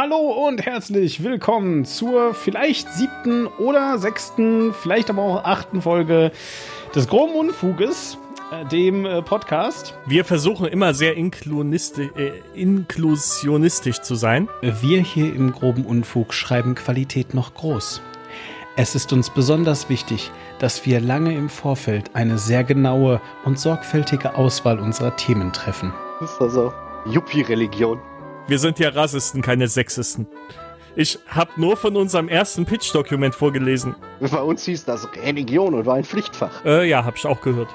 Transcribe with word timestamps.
Hallo 0.00 0.46
und 0.46 0.64
herzlich 0.64 1.24
willkommen 1.24 1.84
zur 1.84 2.32
vielleicht 2.32 2.88
siebten 2.92 3.48
oder 3.48 3.98
sechsten, 3.98 4.72
vielleicht 4.72 5.10
aber 5.10 5.22
auch 5.22 5.42
achten 5.42 5.82
Folge 5.82 6.30
des 6.94 7.08
groben 7.08 7.34
Unfuges, 7.34 8.16
äh, 8.52 8.64
dem 8.66 9.04
äh, 9.04 9.22
Podcast. 9.22 9.98
Wir 10.06 10.24
versuchen 10.24 10.68
immer 10.68 10.94
sehr 10.94 11.16
inklusionistisch, 11.16 12.10
äh, 12.14 12.30
inklusionistisch 12.54 14.00
zu 14.00 14.14
sein. 14.14 14.48
Wir 14.62 15.00
hier 15.00 15.34
im 15.34 15.50
groben 15.50 15.84
Unfug 15.84 16.32
schreiben 16.32 16.76
Qualität 16.76 17.34
noch 17.34 17.54
groß. 17.54 18.00
Es 18.76 18.94
ist 18.94 19.12
uns 19.12 19.30
besonders 19.30 19.88
wichtig, 19.88 20.30
dass 20.60 20.86
wir 20.86 21.00
lange 21.00 21.34
im 21.34 21.48
Vorfeld 21.48 22.14
eine 22.14 22.38
sehr 22.38 22.62
genaue 22.62 23.20
und 23.44 23.58
sorgfältige 23.58 24.36
Auswahl 24.36 24.78
unserer 24.78 25.16
Themen 25.16 25.52
treffen. 25.52 25.92
Das 26.20 26.30
ist 26.34 26.40
also 26.40 26.72
Yuppie-Religion. 27.06 27.98
Wir 28.48 28.58
sind 28.58 28.78
ja 28.78 28.88
Rassisten, 28.88 29.42
keine 29.42 29.68
Sexisten. 29.68 30.26
Ich 30.96 31.18
habe 31.28 31.50
nur 31.56 31.76
von 31.76 31.96
unserem 31.96 32.30
ersten 32.30 32.64
Pitch-Dokument 32.64 33.34
vorgelesen. 33.34 33.94
Bei 34.20 34.40
uns 34.40 34.64
hieß 34.64 34.86
das 34.86 35.06
Religion 35.22 35.74
und 35.74 35.84
war 35.84 35.96
ein 35.96 36.04
Pflichtfach. 36.04 36.64
Äh, 36.64 36.88
ja, 36.88 37.04
hab 37.04 37.18
ich 37.18 37.26
auch 37.26 37.42
gehört. 37.42 37.68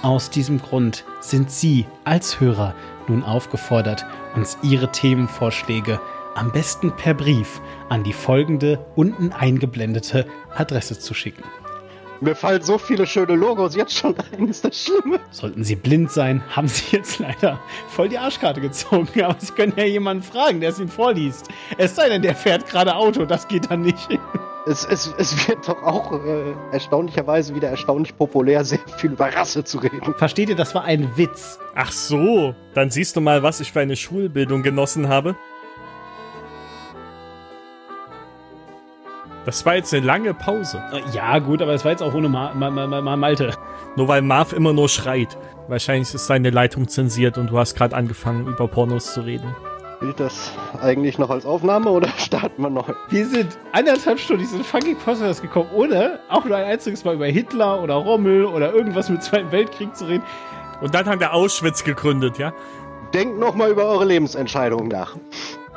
Aus 0.00 0.30
diesem 0.30 0.58
Grund 0.58 1.04
sind 1.20 1.50
Sie 1.50 1.84
als 2.04 2.40
Hörer 2.40 2.74
nun 3.08 3.22
aufgefordert, 3.22 4.06
uns 4.34 4.56
Ihre 4.62 4.90
Themenvorschläge 4.90 6.00
am 6.34 6.50
besten 6.50 6.92
per 6.92 7.12
Brief 7.12 7.60
an 7.90 8.02
die 8.02 8.14
folgende 8.14 8.78
unten 8.96 9.32
eingeblendete 9.32 10.26
Adresse 10.56 10.98
zu 10.98 11.12
schicken. 11.12 11.44
Mir 12.22 12.34
fallen 12.34 12.60
so 12.60 12.76
viele 12.76 13.06
schöne 13.06 13.34
Logos 13.34 13.74
jetzt 13.74 13.96
schon 13.96 14.14
ein, 14.32 14.48
ist 14.48 14.62
das 14.62 14.84
Schlimme. 14.84 15.20
Sollten 15.30 15.64
Sie 15.64 15.74
blind 15.74 16.10
sein, 16.10 16.42
haben 16.50 16.68
Sie 16.68 16.96
jetzt 16.96 17.18
leider 17.18 17.58
voll 17.88 18.10
die 18.10 18.18
Arschkarte 18.18 18.60
gezogen. 18.60 19.08
Aber 19.24 19.36
Sie 19.38 19.52
können 19.52 19.72
ja 19.76 19.84
jemanden 19.84 20.22
fragen, 20.22 20.60
der 20.60 20.70
es 20.70 20.78
Ihnen 20.78 20.90
vorliest. 20.90 21.48
Es 21.78 21.96
sei 21.96 22.10
denn, 22.10 22.20
der 22.20 22.34
fährt 22.34 22.66
gerade 22.66 22.94
Auto, 22.94 23.24
das 23.24 23.48
geht 23.48 23.70
dann 23.70 23.82
nicht. 23.82 24.08
Es, 24.66 24.84
es, 24.84 25.12
es 25.16 25.48
wird 25.48 25.66
doch 25.66 25.82
auch 25.82 26.12
äh, 26.12 26.52
erstaunlicherweise 26.70 27.54
wieder 27.54 27.70
erstaunlich 27.70 28.14
populär, 28.14 28.62
sehr 28.62 28.78
viel 28.98 29.12
über 29.12 29.34
Rasse 29.34 29.64
zu 29.64 29.78
reden. 29.78 30.14
Versteht 30.18 30.50
ihr, 30.50 30.54
das 30.54 30.74
war 30.74 30.84
ein 30.84 31.16
Witz. 31.16 31.58
Ach 31.74 31.90
so, 31.90 32.54
dann 32.74 32.90
siehst 32.90 33.16
du 33.16 33.22
mal, 33.22 33.42
was 33.42 33.60
ich 33.60 33.72
für 33.72 33.80
eine 33.80 33.96
Schulbildung 33.96 34.62
genossen 34.62 35.08
habe. 35.08 35.34
Das 39.46 39.64
war 39.64 39.74
jetzt 39.76 39.94
eine 39.94 40.04
lange 40.04 40.34
Pause. 40.34 40.82
Äh, 40.92 41.00
Ja, 41.14 41.38
gut, 41.38 41.62
aber 41.62 41.72
es 41.72 41.84
war 41.84 41.92
jetzt 41.92 42.02
auch 42.02 42.14
ohne 42.14 42.28
Ma 42.28 42.52
Ma 42.54 42.70
Ma 42.70 42.86
Ma 43.00 43.16
Malte. 43.16 43.54
Nur 43.96 44.08
weil 44.08 44.22
Marv 44.22 44.52
immer 44.52 44.72
nur 44.72 44.88
schreit. 44.88 45.36
Wahrscheinlich 45.68 46.12
ist 46.14 46.26
seine 46.26 46.50
Leitung 46.50 46.88
zensiert 46.88 47.38
und 47.38 47.48
du 47.48 47.58
hast 47.58 47.74
gerade 47.74 47.96
angefangen, 47.96 48.46
über 48.46 48.68
Pornos 48.68 49.14
zu 49.14 49.22
reden. 49.22 49.54
Gilt 50.00 50.18
das 50.18 50.52
eigentlich 50.80 51.18
noch 51.18 51.28
als 51.30 51.44
Aufnahme 51.44 51.90
oder 51.90 52.08
starten 52.16 52.62
wir 52.62 52.70
neu? 52.70 52.82
Wir 53.08 53.26
sind 53.26 53.58
anderthalb 53.72 54.18
Stunden 54.18 54.42
diesen 54.42 54.64
fucking 54.64 54.96
Podcast 54.96 55.42
gekommen, 55.42 55.70
ohne 55.74 56.20
auch 56.28 56.44
nur 56.44 56.56
ein 56.56 56.64
einziges 56.64 57.04
Mal 57.04 57.14
über 57.14 57.26
Hitler 57.26 57.82
oder 57.82 57.94
Rommel 57.94 58.44
oder 58.46 58.72
irgendwas 58.72 59.08
mit 59.10 59.22
Zweiten 59.22 59.52
Weltkrieg 59.52 59.94
zu 59.94 60.06
reden. 60.06 60.24
Und 60.80 60.94
dann 60.94 61.06
haben 61.06 61.20
wir 61.20 61.34
Auschwitz 61.34 61.84
gegründet, 61.84 62.38
ja? 62.38 62.52
Denkt 63.12 63.38
noch 63.38 63.54
mal 63.54 63.70
über 63.70 63.84
eure 63.86 64.04
Lebensentscheidungen 64.06 64.88
nach. 64.88 65.16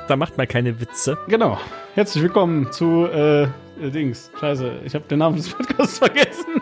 Da 0.08 0.18
macht 0.18 0.38
man 0.38 0.48
keine 0.48 0.80
Witze. 0.82 1.18
Genau. 1.28 1.58
Herzlich 1.96 2.24
willkommen 2.24 2.72
zu 2.72 3.06
äh, 3.06 3.48
Dings. 3.80 4.32
Scheiße, 4.38 4.82
ich 4.84 4.96
habe 4.96 5.06
den 5.08 5.20
Namen 5.20 5.38
des 5.38 5.50
Podcasts 5.50 5.98
vergessen. 6.00 6.62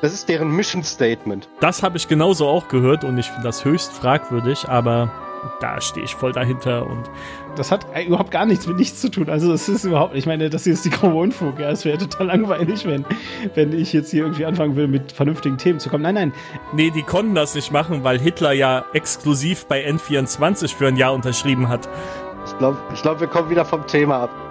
Das 0.00 0.12
ist 0.12 0.28
deren 0.28 0.50
Mission 0.54 0.84
Statement. 0.84 1.48
Das 1.60 1.82
habe 1.82 1.96
ich 1.96 2.06
genauso 2.06 2.46
auch 2.46 2.68
gehört 2.68 3.02
und 3.02 3.18
ich 3.18 3.26
finde 3.26 3.42
das 3.42 3.64
höchst 3.64 3.92
fragwürdig, 3.92 4.68
aber 4.68 5.10
da 5.60 5.80
stehe 5.80 6.04
ich 6.04 6.14
voll 6.14 6.32
dahinter 6.32 6.86
und 6.86 7.10
Das 7.56 7.72
hat 7.72 7.86
überhaupt 8.06 8.30
gar 8.30 8.46
nichts 8.46 8.66
mit 8.66 8.76
nichts 8.76 9.00
zu 9.00 9.10
tun. 9.10 9.28
Also 9.28 9.52
es 9.52 9.68
ist 9.68 9.84
überhaupt, 9.84 10.14
ich 10.14 10.26
meine, 10.26 10.50
das 10.50 10.64
hier 10.64 10.72
ist 10.72 10.84
die 10.84 10.90
grobe 10.90 11.16
Unfug. 11.16 11.58
Ja, 11.58 11.70
es 11.70 11.84
wäre 11.84 11.98
total 11.98 12.26
langweilig, 12.28 12.86
wenn, 12.86 13.04
wenn 13.54 13.72
ich 13.72 13.92
jetzt 13.92 14.10
hier 14.10 14.22
irgendwie 14.24 14.44
anfangen 14.44 14.76
will, 14.76 14.88
mit 14.88 15.12
vernünftigen 15.12 15.58
Themen 15.58 15.80
zu 15.80 15.88
kommen. 15.88 16.02
Nein, 16.02 16.14
nein. 16.14 16.32
nee, 16.72 16.90
die 16.90 17.02
konnten 17.02 17.34
das 17.34 17.54
nicht 17.54 17.72
machen, 17.72 18.04
weil 18.04 18.18
Hitler 18.18 18.52
ja 18.52 18.84
exklusiv 18.92 19.66
bei 19.66 19.86
N24 19.86 20.74
für 20.74 20.88
ein 20.88 20.96
Jahr 20.96 21.12
unterschrieben 21.12 21.68
hat. 21.68 21.88
Ich 22.46 22.56
glaube, 22.58 22.78
ich 22.94 23.02
glaub, 23.02 23.20
wir 23.20 23.26
kommen 23.26 23.50
wieder 23.50 23.64
vom 23.64 23.86
Thema 23.86 24.24
ab. 24.24 24.49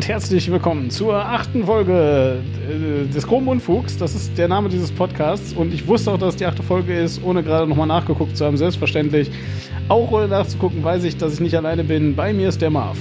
Und 0.00 0.08
herzlich 0.08 0.50
willkommen 0.50 0.88
zur 0.88 1.14
achten 1.14 1.66
Folge 1.66 2.38
äh, 2.70 3.06
des 3.12 3.26
groben 3.26 3.48
Unfugs. 3.48 3.98
Das 3.98 4.14
ist 4.14 4.38
der 4.38 4.48
Name 4.48 4.70
dieses 4.70 4.90
Podcasts 4.90 5.52
und 5.52 5.74
ich 5.74 5.86
wusste 5.86 6.10
auch, 6.10 6.16
dass 6.16 6.30
es 6.30 6.36
die 6.36 6.46
achte 6.46 6.62
Folge 6.62 6.98
ist, 6.98 7.22
ohne 7.22 7.42
gerade 7.42 7.68
nochmal 7.68 7.86
nachgeguckt 7.86 8.34
zu 8.34 8.46
haben. 8.46 8.56
Selbstverständlich. 8.56 9.30
Auch 9.88 10.10
ohne 10.10 10.26
nachzugucken, 10.26 10.82
weiß 10.82 11.04
ich, 11.04 11.18
dass 11.18 11.34
ich 11.34 11.40
nicht 11.40 11.54
alleine 11.54 11.84
bin. 11.84 12.16
Bei 12.16 12.32
mir 12.32 12.48
ist 12.48 12.62
der 12.62 12.70
Marv. 12.70 12.96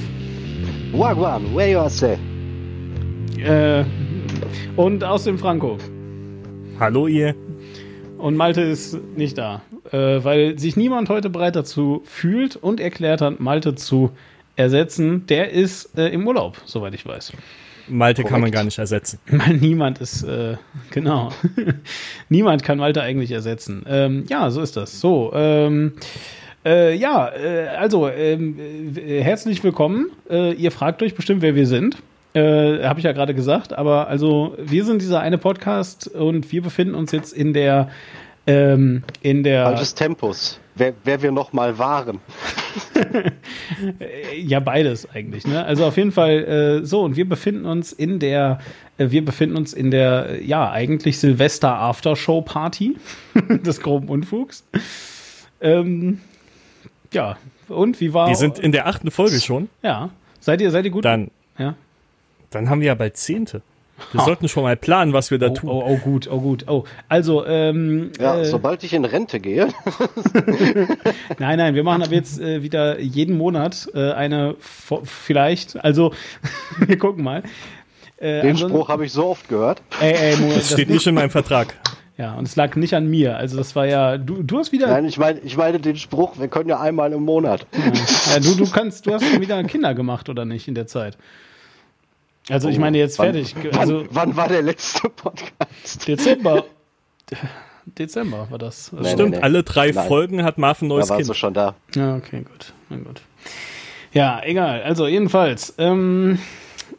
Wagwan, 0.92 1.56
where 1.56 1.72
you 1.72 1.80
are 1.80 1.90
say? 1.90 2.18
Äh, 3.38 3.86
und 4.76 5.02
aus 5.02 5.24
dem 5.24 5.40
Franco. 5.40 5.78
Hallo 6.82 7.08
ihr. 7.08 7.34
Und 8.18 8.36
Malte 8.36 8.59
ist 8.59 9.00
nicht 9.16 9.38
da, 9.38 9.62
äh, 9.94 10.22
weil 10.22 10.59
sich 10.59 10.76
niemand 10.76 11.08
heute 11.08 11.30
bereit 11.30 11.56
dazu 11.56 12.02
fühlt 12.04 12.58
und 12.58 12.82
erklärt 12.82 13.22
hat, 13.22 13.40
Malte 13.40 13.76
zu 13.76 14.12
ersetzen. 14.59 15.25
Der 15.28 15.52
ist 15.52 15.97
äh, 15.97 16.09
im 16.09 16.28
Urlaub, 16.28 16.58
soweit 16.66 16.94
ich 16.94 17.06
weiß. 17.06 17.31
Malte 17.88 18.22
kann 18.22 18.34
man 18.34 18.42
Korrekt. 18.42 18.56
gar 18.56 18.64
nicht 18.66 18.78
ersetzen. 18.78 19.20
Weil 19.28 19.56
niemand 19.56 20.00
ist, 20.00 20.24
äh, 20.24 20.58
genau. 20.92 21.31
niemand 22.30 22.64
kann 22.64 22.78
Malte 22.78 23.02
eigentlich 23.02 23.31
ersetzen. 23.31 23.84
Ähm, 23.88 24.25
ja, 24.30 24.52
so 24.52 24.62
ist 24.62 24.78
das. 24.78 25.00
So, 25.00 25.31
ähm, 25.34 25.94
äh, 26.66 26.94
ja, 26.96 27.30
äh, 27.30 27.68
also, 27.70 28.09
ähm, 28.09 28.59
äh, 28.96 29.22
herzlich 29.24 29.64
willkommen. 29.64 30.12
Äh, 30.30 30.53
ihr 30.53 30.72
fragt 30.72 31.02
euch 31.02 31.16
bestimmt, 31.16 31.41
wer 31.41 31.56
wir 31.56 31.66
sind. 31.66 31.97
Äh, 32.34 32.84
Habe 32.84 33.00
ich 33.00 33.06
ja 33.06 33.12
gerade 33.12 33.34
gesagt, 33.34 33.74
aber 33.74 34.08
also 34.08 34.56
wir 34.59 34.86
sind 34.86 35.02
dieser 35.02 35.22
eine 35.22 35.40
Podcast 35.40 36.08
und 36.08 36.52
wir 36.52 36.62
befinden 36.62 36.94
uns 36.94 37.12
jetzt 37.12 37.34
in 37.34 37.53
der 37.53 37.90
ähm, 38.46 39.03
in 39.22 39.41
der 39.44 39.64
Falsches 39.64 39.96
Tempus. 39.96 40.59
Wer, 40.79 40.94
wer 41.03 41.22
wir 41.22 41.31
noch 41.31 41.53
mal 41.53 41.78
waren. 41.78 42.19
Ja, 44.35 44.59
beides 44.59 45.09
eigentlich. 45.09 45.45
Ne? 45.45 45.63
Also 45.63 45.85
auf 45.85 45.97
jeden 45.97 46.12
Fall 46.12 46.81
äh, 46.81 46.85
so 46.85 47.01
und 47.01 47.16
wir 47.16 47.28
befinden 47.28 47.66
uns 47.66 47.91
in 47.91 48.19
der, 48.19 48.59
äh, 48.97 49.09
wir 49.09 49.25
befinden 49.25 49.57
uns 49.57 49.73
in 49.73 49.90
der, 49.91 50.44
ja 50.44 50.69
eigentlich 50.72 51.19
Silvester 51.19 51.75
Aftershow 51.75 52.41
Party 52.41 52.97
des 53.50 53.81
groben 53.81 54.07
Unfugs. 54.07 54.66
Ähm, 55.62 56.19
ja 57.13 57.38
und 57.67 58.00
wie 58.01 58.13
war? 58.13 58.28
Wir 58.29 58.35
sind 58.35 58.59
in 58.59 58.72
der 58.72 58.88
achten 58.88 59.11
Folge 59.11 59.40
schon. 59.40 59.69
ja. 59.81 60.09
Seid 60.41 60.61
ihr, 60.61 60.72
seid 60.72 60.85
ihr 60.85 60.91
gut? 60.91 61.03
Dann, 61.03 61.31
ja. 61.57 61.75
dann 62.50 62.69
haben 62.69 62.79
wir 62.79 62.88
ja 62.88 62.96
bald 62.96 63.17
zehnte. 63.17 63.61
Wir 64.12 64.22
sollten 64.22 64.48
schon 64.48 64.64
mal 64.64 64.76
planen, 64.76 65.14
was 65.14 65.32
wir 65.32 65.38
da 65.40 65.48
Oh, 65.48 65.54
tun. 65.54 65.70
oh, 65.70 65.84
oh, 65.88 65.98
gut, 65.98 66.28
oh, 66.32 66.40
gut. 66.40 66.66
Oh, 66.68 66.84
also, 67.08 67.46
ähm, 67.46 68.12
Ja, 68.20 68.40
äh, 68.40 68.46
sobald 68.46 68.84
ich 68.84 68.94
in 68.94 69.06
Rente 69.06 69.40
gehe. 69.40 69.68
nein, 71.40 71.58
nein, 71.58 71.76
wir 71.76 71.84
machen 71.84 72.04
aber 72.04 72.14
jetzt 72.14 72.40
äh, 72.40 72.64
wieder 72.64 73.00
jeden 73.00 73.38
Monat 73.38 73.88
äh, 73.94 74.12
eine, 74.12 74.56
vielleicht, 75.04 75.84
also, 75.84 76.14
wir 76.80 76.98
gucken 76.98 77.24
mal. 77.24 77.44
Äh, 78.18 78.42
Den 78.42 78.52
ansonsten- 78.52 78.70
Spruch 78.78 78.90
habe 78.90 79.06
ich 79.06 79.14
so 79.14 79.28
oft 79.28 79.48
gehört. 79.48 79.82
Ey, 80.02 80.14
ey, 80.14 80.36
Moment, 80.38 80.58
Das 80.58 80.72
steht 80.72 80.90
nicht 80.90 81.08
in 81.08 81.16
meinem 81.16 81.30
Vertrag. 81.30 81.76
Ja, 82.18 82.34
und 82.34 82.46
es 82.50 82.58
lag 82.58 82.76
nicht 82.76 82.94
an 82.96 83.08
mir. 83.08 83.38
Also 83.38 83.56
das 83.56 83.78
war 83.78 83.86
ja, 83.88 84.18
du, 84.18 84.44
du 84.44 84.59
hast 84.59 84.74
wieder, 84.74 84.88
Nein, 84.88 85.06
ich 85.06 85.18
meine 85.18 85.40
ich 85.40 85.56
meine 85.56 85.80
den 85.80 85.96
Spruch, 85.96 86.38
wir 86.38 86.50
können 86.50 86.68
ja 86.68 86.78
einmal 86.82 87.14
im 87.14 87.23
Monat. 87.23 87.66
ja, 88.34 88.40
du, 88.41 88.56
du 88.56 88.70
kannst, 88.70 89.06
du 89.06 89.14
hast 89.14 89.23
schon 89.26 89.40
wieder 89.40 89.64
Kinder 89.64 89.94
gemacht 89.94 90.28
oder 90.28 90.44
nicht 90.44 90.68
in 90.68 90.76
der 90.76 90.85
Zeit? 90.85 91.18
Also 92.49 92.69
ich 92.69 92.79
meine 92.79 92.97
jetzt 92.97 93.19
Wann- 93.19 93.34
fertig. 93.34 93.55
Also 93.78 93.99
wann, 94.11 94.29
wann 94.29 94.35
war 94.35 94.47
der 94.47 94.61
letzte 94.61 95.09
Podcast? 95.09 96.07
Dezember. 96.07 96.66
Dezember 97.85 98.47
war 98.49 98.57
das. 98.57 98.91
Also, 98.93 99.03
Nee, 99.03 99.13
Stimmt, 99.13 99.31
nee. 99.31 99.41
alle 99.41 99.63
drei 99.63 99.91
Nein. 99.91 100.07
Folgen 100.07 100.43
hat 100.43 100.57
Marv 100.57 100.81
ein 100.81 100.90
Da 100.90 100.96
neues 100.96 101.09
warst 101.09 101.22
du 101.22 101.25
Kind. 101.34 101.37
schon 101.37 101.53
da. 101.53 101.75
Ja, 101.96 102.16
okay, 102.16 102.41
gut. 102.43 102.73
Na 102.90 102.97
gut. 102.97 103.22
Ja, 104.13 104.41
egal. 104.43 104.81
Also 104.84 105.07
jedenfalls, 105.07 105.73
ähm, 105.78 106.40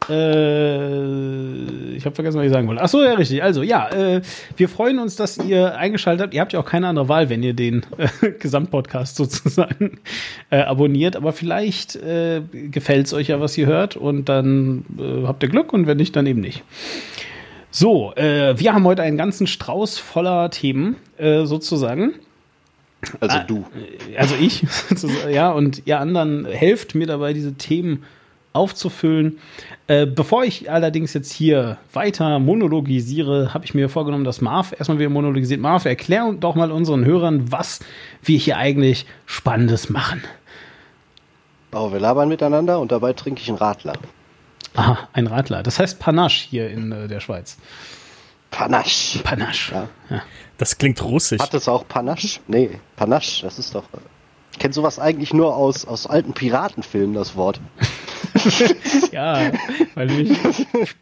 äh, 0.09 1.95
ich 1.95 2.05
habe 2.05 2.15
vergessen, 2.15 2.37
was 2.39 2.45
ich 2.45 2.51
sagen 2.51 2.67
wollte. 2.67 2.81
Ach 2.81 2.89
so, 2.89 3.03
ja, 3.03 3.13
richtig. 3.13 3.43
Also 3.43 3.61
ja, 3.61 3.89
äh, 3.89 4.21
wir 4.57 4.69
freuen 4.69 4.99
uns, 4.99 5.15
dass 5.15 5.37
ihr 5.37 5.75
eingeschaltet 5.75 6.23
habt. 6.23 6.33
Ihr 6.33 6.41
habt 6.41 6.53
ja 6.53 6.59
auch 6.59 6.65
keine 6.65 6.87
andere 6.87 7.09
Wahl, 7.09 7.29
wenn 7.29 7.43
ihr 7.43 7.53
den 7.53 7.85
äh, 7.97 8.31
Gesamtpodcast 8.39 9.15
sozusagen 9.15 9.99
äh, 10.49 10.61
abonniert. 10.61 11.15
Aber 11.15 11.33
vielleicht 11.33 11.95
äh, 11.95 12.41
gefällt 12.51 13.07
es 13.07 13.13
euch 13.13 13.27
ja, 13.27 13.39
was 13.39 13.57
ihr 13.57 13.67
hört 13.67 13.95
und 13.95 14.29
dann 14.29 14.85
äh, 14.97 15.27
habt 15.27 15.43
ihr 15.43 15.49
Glück 15.49 15.73
und 15.73 15.87
wenn 15.87 15.97
nicht, 15.97 16.15
dann 16.15 16.25
eben 16.25 16.41
nicht. 16.41 16.63
So, 17.73 18.11
wir 18.17 18.73
haben 18.73 18.83
heute 18.83 19.01
einen 19.01 19.15
ganzen 19.15 19.47
Strauß 19.47 19.97
voller 19.97 20.49
Themen 20.49 20.97
sozusagen. 21.17 22.15
Also 23.21 23.37
Ah, 23.37 23.43
du. 23.47 23.65
also 24.17 24.35
ich, 24.35 24.65
ja, 25.31 25.51
und 25.51 25.83
ihr 25.85 25.97
anderen 26.01 26.45
helft 26.45 26.95
mir 26.95 27.07
dabei, 27.07 27.31
diese 27.31 27.53
Themen 27.53 28.03
aufzufüllen. 28.53 29.39
Äh, 29.87 30.05
bevor 30.05 30.43
ich 30.43 30.69
allerdings 30.71 31.13
jetzt 31.13 31.31
hier 31.31 31.77
weiter 31.93 32.39
monologisiere, 32.39 33.53
habe 33.53 33.65
ich 33.65 33.73
mir 33.73 33.89
vorgenommen, 33.89 34.23
dass 34.23 34.41
Marv 34.41 34.73
erstmal 34.77 34.99
wieder 34.99 35.09
monologisiert. 35.09 35.61
Marv, 35.61 35.85
erklär 35.85 36.33
doch 36.33 36.55
mal 36.55 36.71
unseren 36.71 37.05
Hörern, 37.05 37.51
was 37.51 37.79
wir 38.21 38.37
hier 38.37 38.57
eigentlich 38.57 39.05
Spannendes 39.25 39.89
machen. 39.89 40.23
Oh, 41.73 41.91
wir 41.91 41.99
labern 41.99 42.27
miteinander 42.27 42.79
und 42.79 42.91
dabei 42.91 43.13
trinke 43.13 43.41
ich 43.41 43.47
einen 43.47 43.57
Radler. 43.57 43.93
Aha, 44.75 45.09
ein 45.13 45.27
Radler. 45.27 45.63
Das 45.63 45.79
heißt 45.79 45.99
Panache 45.99 46.47
hier 46.49 46.69
in 46.69 46.91
äh, 46.91 47.07
der 47.07 47.19
Schweiz. 47.19 47.57
Panache. 48.51 49.19
Panache. 49.23 49.73
Ja. 49.73 49.87
Ja. 50.09 50.21
Das 50.57 50.77
klingt 50.77 51.01
russisch. 51.01 51.39
Hat 51.39 51.53
es 51.53 51.67
auch 51.67 51.87
Panache? 51.87 52.39
Nee, 52.47 52.79
Panache, 52.95 53.41
das 53.43 53.57
ist 53.57 53.73
doch. 53.73 53.85
Äh, 54.51 54.53
Ich 54.53 54.59
kenne 54.59 54.73
sowas 54.73 54.99
eigentlich 54.99 55.33
nur 55.33 55.55
aus, 55.55 55.85
aus 55.85 56.07
alten 56.07 56.33
Piratenfilmen, 56.33 57.13
das 57.15 57.35
Wort. 57.35 57.59
Ja, 59.11 59.51
weil 59.93 60.07
nämlich 60.07 60.37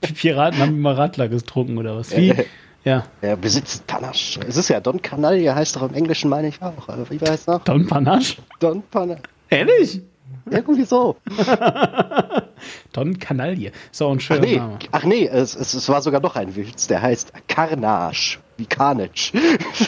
die 0.04 0.14
Piraten 0.14 0.60
haben 0.60 0.76
immer 0.76 0.98
Radler 0.98 1.30
getrunken 1.30 1.78
oder 1.78 1.96
was? 1.98 2.16
Wie? 2.16 2.34
Ja, 2.86 3.04
Er 3.22 3.36
besitzt 3.36 3.86
Panache. 3.88 4.40
Es 4.48 4.56
ist 4.56 4.70
ja 4.70 4.80
Don 4.80 5.02
Canalia, 5.02 5.54
heißt 5.54 5.76
doch 5.76 5.84
im 5.84 5.94
Englischen, 5.94 6.30
meine 6.30 6.48
ich 6.48 6.62
auch. 6.62 6.88
Also, 6.88 7.10
Wie 7.10 7.20
heißt 7.20 7.48
noch? 7.50 7.62
Don 7.66 7.86
Panache? 7.86 8.38
Don 8.60 8.82
Panache. 8.90 9.22
Ehrlich? 9.50 10.02
Irgendwie 10.50 10.84
so. 10.86 11.18
Don 12.94 13.20
Canaille. 13.20 13.72
So 13.92 14.10
ein 14.10 14.18
Ach 14.18 14.22
schöner 14.22 14.42
nee, 14.42 14.56
Name. 14.58 14.80
ach 14.92 15.04
nee 15.04 15.28
es, 15.28 15.56
es, 15.56 15.74
es 15.74 15.90
war 15.90 16.02
sogar 16.02 16.22
noch 16.22 16.36
ein 16.36 16.56
Witz, 16.56 16.88
der 16.88 17.02
heißt 17.02 17.34
Carnage. 17.48 18.38
Wie 18.60 18.66
Carnage. 18.66 19.32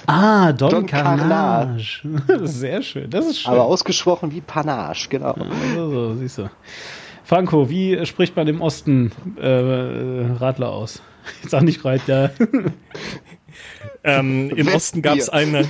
Ah, 0.08 0.54
Don, 0.58 0.70
Don 0.70 0.86
Carnage. 0.86 2.04
Ist 2.42 2.60
sehr 2.62 2.82
schön. 2.82 3.10
Das 3.10 3.26
ist 3.26 3.42
schön. 3.42 3.52
Aber 3.52 3.66
ausgesprochen 3.66 4.32
wie 4.32 4.40
Panache, 4.40 5.10
genau. 5.10 5.36
so, 5.76 5.92
so, 5.92 6.16
siehst 6.16 6.38
du. 6.38 6.50
Franco, 7.26 7.70
wie 7.70 8.06
spricht 8.06 8.36
man 8.38 8.48
im 8.48 8.62
Osten 8.62 9.12
äh, 9.38 10.38
Radler 10.40 10.70
aus? 10.70 11.02
Jetzt 11.42 11.52
sag 11.52 11.64
nicht 11.64 11.84
Reiter. 11.84 12.32
Ähm, 14.04 14.50
Im. 14.52 14.70
Osten 14.70 15.02
gab's 15.02 15.28
eine, 15.28 15.70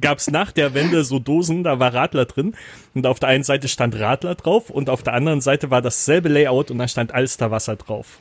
gab's 0.00 0.30
nach 0.30 0.52
der 0.52 0.74
Wende 0.74 1.02
so 1.02 1.18
Dosen, 1.18 1.64
da 1.64 1.80
war 1.80 1.92
Radler 1.92 2.24
drin 2.24 2.54
und 2.94 3.06
auf 3.06 3.18
der 3.18 3.28
einen 3.30 3.44
Seite 3.44 3.66
stand 3.68 3.98
Radler 3.98 4.36
drauf 4.36 4.70
und 4.70 4.88
auf 4.88 5.02
der 5.02 5.12
anderen 5.12 5.40
Seite 5.40 5.70
war 5.70 5.82
dasselbe 5.82 6.28
Layout 6.28 6.70
und 6.70 6.78
da 6.78 6.88
stand 6.88 7.12
Alsterwasser 7.12 7.76
drauf. 7.76 8.20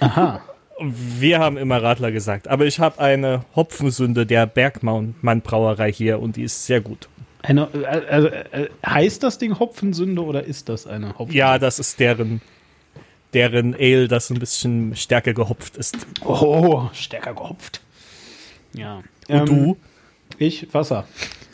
Aha. 0.00 0.42
Wir 0.78 1.38
haben 1.38 1.56
immer 1.56 1.82
Radler 1.82 2.12
gesagt, 2.12 2.48
aber 2.48 2.66
ich 2.66 2.80
habe 2.80 2.98
eine 3.00 3.44
Hopfensünde 3.54 4.26
der 4.26 4.46
Bergmann 4.46 5.14
Brauerei 5.42 5.90
hier 5.92 6.20
und 6.20 6.36
die 6.36 6.42
ist 6.42 6.66
sehr 6.66 6.80
gut. 6.80 7.08
Eine, 7.42 7.68
also, 8.08 8.28
äh, 8.28 8.68
heißt 8.84 9.22
das 9.22 9.38
Ding 9.38 9.58
Hopfensünde 9.58 10.22
oder 10.22 10.44
ist 10.44 10.68
das 10.68 10.86
eine 10.86 11.10
Hopfensünde? 11.10 11.38
Ja, 11.38 11.58
das 11.58 11.78
ist 11.78 12.00
deren 12.00 12.40
deren 13.36 13.74
Ale, 13.74 14.08
das 14.08 14.30
ein 14.30 14.38
bisschen 14.38 14.96
stärker 14.96 15.34
gehopft 15.34 15.76
ist. 15.76 16.06
Oh, 16.24 16.88
stärker 16.94 17.34
gehopft. 17.34 17.82
Ja. 18.72 19.02
Ähm, 19.28 19.40
Und 19.40 19.48
du? 19.48 19.76
Ich 20.38 20.72
Wasser. 20.72 21.06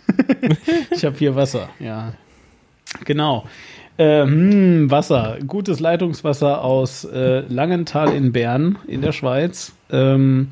ich 0.91 1.05
habe 1.05 1.17
hier 1.17 1.35
Wasser, 1.35 1.71
ja. 1.81 2.15
Genau. 3.05 3.47
Ähm, 3.99 4.91
Wasser. 4.91 5.39
Gutes 5.47 5.81
Leitungswasser 5.81 6.63
aus 6.63 7.05
äh, 7.05 7.41
Langenthal 7.49 8.15
in 8.15 8.33
Bern 8.33 8.79
in 8.87 9.03
der 9.03 9.13
Schweiz. 9.13 9.73
Ähm, 9.91 10.49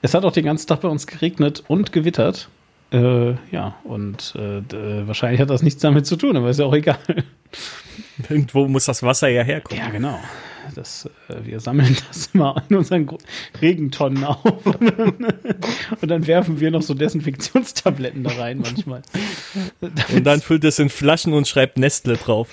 es 0.00 0.14
hat 0.14 0.24
auch 0.24 0.32
den 0.32 0.44
ganzen 0.44 0.66
Tag 0.68 0.80
bei 0.82 0.88
uns 0.88 1.06
geregnet 1.06 1.64
und 1.66 1.92
gewittert. 1.92 2.48
Äh, 2.92 3.32
ja, 3.50 3.74
und 3.84 4.34
äh, 4.36 4.62
d- 4.62 5.06
wahrscheinlich 5.06 5.40
hat 5.40 5.50
das 5.50 5.62
nichts 5.62 5.82
damit 5.82 6.06
zu 6.06 6.16
tun, 6.16 6.36
aber 6.36 6.48
ist 6.48 6.60
ja 6.60 6.66
auch 6.66 6.74
egal. 6.74 6.96
Irgendwo 8.28 8.66
muss 8.66 8.86
das 8.86 9.02
Wasser 9.02 9.28
ja 9.28 9.42
herkommen. 9.42 9.82
Ja, 9.84 9.90
genau. 9.90 10.18
Das, 10.78 11.10
äh, 11.28 11.44
wir 11.44 11.58
sammeln 11.58 11.96
das 12.08 12.30
immer 12.32 12.62
in 12.68 12.76
unseren 12.76 13.06
Gro- 13.06 13.18
Regentonnen 13.60 14.22
auf. 14.22 14.44
und 14.64 16.08
dann 16.08 16.28
werfen 16.28 16.60
wir 16.60 16.70
noch 16.70 16.82
so 16.82 16.94
Desinfektionstabletten 16.94 18.22
da 18.22 18.30
rein 18.38 18.60
manchmal. 18.60 19.02
Und 20.14 20.24
dann 20.24 20.40
füllt 20.40 20.62
es 20.62 20.78
in 20.78 20.88
Flaschen 20.88 21.32
und 21.32 21.48
schreibt 21.48 21.78
Nestle 21.78 22.16
drauf. 22.16 22.50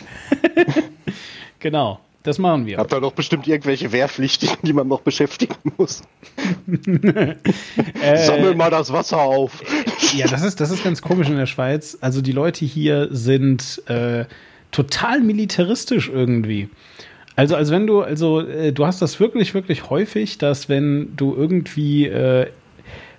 Genau, 1.59 1.99
das 2.23 2.39
machen 2.39 2.65
wir. 2.65 2.77
Habt 2.77 2.91
ihr 2.93 2.99
doch 3.01 3.13
bestimmt 3.13 3.47
irgendwelche 3.47 3.91
Wehrpflichtigen, 3.91 4.57
die 4.63 4.73
man 4.73 4.87
noch 4.87 5.01
beschäftigen 5.01 5.55
muss. 5.77 6.01
Sammel 8.25 8.55
mal 8.55 8.71
das 8.71 8.91
Wasser 8.91 9.19
auf. 9.21 9.61
Ja, 10.15 10.27
das 10.27 10.41
ist, 10.43 10.59
das 10.59 10.71
ist 10.71 10.83
ganz 10.83 11.01
komisch 11.01 11.27
in 11.29 11.37
der 11.37 11.45
Schweiz. 11.45 11.97
Also 12.01 12.21
die 12.21 12.31
Leute 12.31 12.65
hier 12.65 13.07
sind 13.11 13.83
äh, 13.87 14.25
total 14.71 15.21
militaristisch 15.21 16.09
irgendwie. 16.09 16.69
Also, 17.35 17.55
als 17.55 17.71
wenn 17.71 17.85
du, 17.85 18.01
also 18.01 18.41
äh, 18.41 18.71
du 18.71 18.85
hast 18.85 19.01
das 19.01 19.19
wirklich, 19.19 19.53
wirklich 19.53 19.89
häufig, 19.89 20.37
dass 20.37 20.69
wenn 20.69 21.15
du 21.15 21.35
irgendwie 21.35 22.07
äh, 22.07 22.47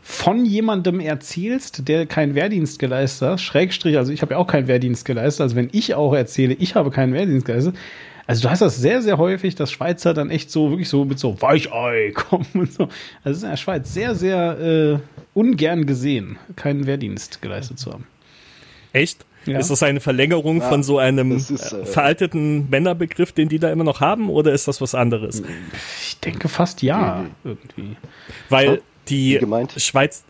von 0.02 0.46
jemandem 0.46 1.00
erzählst, 1.00 1.88
der 1.88 2.06
keinen 2.06 2.34
Wehrdienst 2.34 2.78
geleistet 2.78 3.28
hat, 3.28 3.40
Schrägstrich, 3.40 3.98
also 3.98 4.12
ich 4.12 4.22
habe 4.22 4.34
ja 4.34 4.38
auch 4.38 4.46
keinen 4.46 4.68
Wehrdienst 4.68 5.04
geleistet, 5.04 5.42
also 5.42 5.56
wenn 5.56 5.68
ich 5.72 5.94
auch 5.94 6.14
erzähle, 6.14 6.54
ich 6.54 6.76
habe 6.76 6.90
keinen 6.90 7.12
Wehrdienst 7.12 7.44
geleistet, 7.44 7.74
also 8.26 8.42
du 8.42 8.50
hast 8.50 8.60
das 8.60 8.76
sehr, 8.76 9.02
sehr 9.02 9.18
häufig, 9.18 9.54
dass 9.54 9.70
Schweizer 9.70 10.14
dann 10.14 10.30
echt 10.30 10.50
so, 10.50 10.70
wirklich 10.70 10.88
so 10.88 11.04
mit 11.04 11.18
so 11.18 11.40
Weichei 11.40 12.12
kommen 12.14 12.46
und 12.54 12.72
so. 12.72 12.84
Also 13.22 13.30
es 13.30 13.36
ist 13.38 13.42
in 13.44 13.50
der 13.50 13.56
Schweiz 13.56 13.92
sehr, 13.92 14.14
sehr 14.14 14.58
äh, 14.60 14.98
ungern 15.34 15.86
gesehen, 15.86 16.38
keinen 16.56 16.86
Wehrdienst 16.86 17.40
geleistet 17.42 17.78
zu 17.78 17.92
haben. 17.92 18.06
Echt? 18.92 19.24
Ja. 19.46 19.58
Ist 19.58 19.70
das 19.70 19.82
eine 19.82 20.00
Verlängerung 20.00 20.60
Ja, 20.60 20.68
von 20.68 20.82
so 20.82 20.98
einem 20.98 21.32
ist, 21.32 21.50
äh, 21.50 21.86
veralteten 21.86 22.68
Männerbegriff, 22.68 23.32
den 23.32 23.48
die 23.48 23.58
da 23.58 23.70
immer 23.70 23.84
noch 23.84 24.00
haben, 24.00 24.28
oder 24.28 24.52
ist 24.52 24.68
das 24.68 24.80
was 24.80 24.94
anderes? 24.94 25.42
Ich 26.00 26.18
denke 26.20 26.48
fast 26.48 26.82
ja, 26.82 27.26
irgendwie. 27.44 27.96
Weil 28.48 28.82
die? 29.08 29.40
Schweiz. 29.76 30.24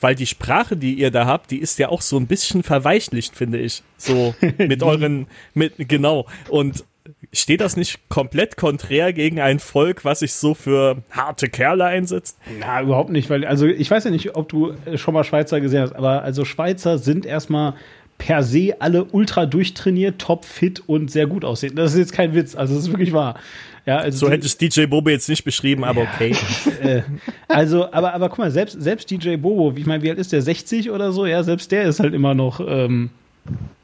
Weil 0.00 0.14
die 0.14 0.26
Sprache, 0.26 0.76
die 0.76 0.94
ihr 0.94 1.10
da 1.10 1.26
habt, 1.26 1.50
die 1.50 1.58
ist 1.58 1.78
ja 1.78 1.88
auch 1.88 2.02
so 2.02 2.16
ein 2.16 2.26
bisschen 2.26 2.62
verweichlicht, 2.62 3.34
finde 3.34 3.58
ich. 3.58 3.82
So 3.96 4.34
mit 4.58 4.82
euren, 4.82 5.26
mit, 5.54 5.74
genau. 5.88 6.26
Und 6.48 6.84
steht 7.32 7.60
das 7.60 7.76
nicht 7.76 7.98
komplett 8.08 8.56
konträr 8.56 9.12
gegen 9.12 9.40
ein 9.40 9.58
Volk, 9.58 10.04
was 10.04 10.20
sich 10.20 10.34
so 10.34 10.54
für 10.54 11.02
harte 11.10 11.48
Kerle 11.48 11.84
einsetzt? 11.86 12.38
Na, 12.60 12.82
überhaupt 12.82 13.10
nicht, 13.10 13.30
weil, 13.30 13.44
also 13.46 13.66
ich 13.66 13.90
weiß 13.90 14.04
ja 14.04 14.10
nicht, 14.10 14.36
ob 14.36 14.48
du 14.48 14.72
äh, 14.84 14.98
schon 14.98 15.14
mal 15.14 15.24
Schweizer 15.24 15.60
gesehen 15.60 15.82
hast, 15.82 15.94
aber 15.96 16.22
also 16.22 16.44
Schweizer 16.44 16.98
sind 16.98 17.24
erstmal 17.24 17.74
per 18.18 18.42
se 18.42 18.74
alle 18.80 19.04
ultra 19.04 19.46
durchtrainiert, 19.46 20.20
top 20.20 20.44
fit 20.44 20.82
und 20.86 21.10
sehr 21.10 21.26
gut 21.26 21.44
aussehen. 21.44 21.74
Das 21.74 21.92
ist 21.92 21.98
jetzt 21.98 22.12
kein 22.12 22.34
Witz, 22.34 22.54
also 22.54 22.74
das 22.74 22.84
ist 22.84 22.90
wirklich 22.90 23.12
wahr. 23.12 23.36
Ja, 23.84 23.96
also 23.98 24.26
So 24.26 24.30
hätte 24.30 24.46
ich 24.46 24.56
DJ 24.56 24.84
Bobe 24.86 25.10
jetzt 25.10 25.28
nicht 25.28 25.42
beschrieben, 25.42 25.82
aber 25.82 26.02
okay. 26.02 26.36
äh, 26.82 27.02
also, 27.48 27.90
aber, 27.92 28.14
aber 28.14 28.28
guck 28.28 28.38
mal, 28.38 28.50
selbst, 28.52 28.80
selbst 28.80 29.10
DJ 29.10 29.36
Bobo, 29.36 29.74
wie- 29.74 29.80
ich 29.80 29.86
meine, 29.86 30.02
wie 30.04 30.10
alt 30.10 30.18
ist 30.20 30.30
der? 30.32 30.40
60 30.42 30.90
oder 30.90 31.10
so? 31.12 31.26
Ja, 31.26 31.42
selbst 31.42 31.72
der 31.72 31.84
ist 31.84 31.98
halt 31.98 32.14
immer 32.14 32.34
noch 32.34 32.60
ähm, 32.60 33.10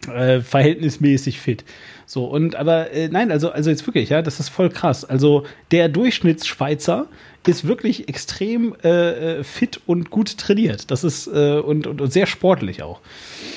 äh, 0.09 0.41
verhältnismäßig 0.41 1.41
fit. 1.41 1.65
So, 2.07 2.25
und 2.25 2.57
aber 2.57 2.91
äh, 2.91 3.09
nein, 3.09 3.31
also, 3.31 3.51
also 3.51 3.71
jetzt 3.71 3.87
wirklich, 3.87 4.09
ja, 4.09 4.23
das 4.23 4.41
ist 4.41 4.49
voll 4.49 4.71
krass. 4.71 5.05
Also 5.05 5.45
der 5.71 5.89
Durchschnittsschweizer 5.89 7.07
ist 7.47 7.67
wirklich 7.67 8.09
extrem 8.09 8.75
äh, 8.83 9.39
äh, 9.41 9.45
fit 9.45 9.81
und 9.87 10.11
gut 10.11 10.39
trainiert. 10.39 10.91
Das 10.91 11.05
ist 11.05 11.27
äh, 11.27 11.59
und, 11.59 11.87
und, 11.87 12.01
und 12.01 12.13
sehr 12.13 12.27
sportlich 12.27 12.83
auch. 12.83 13.01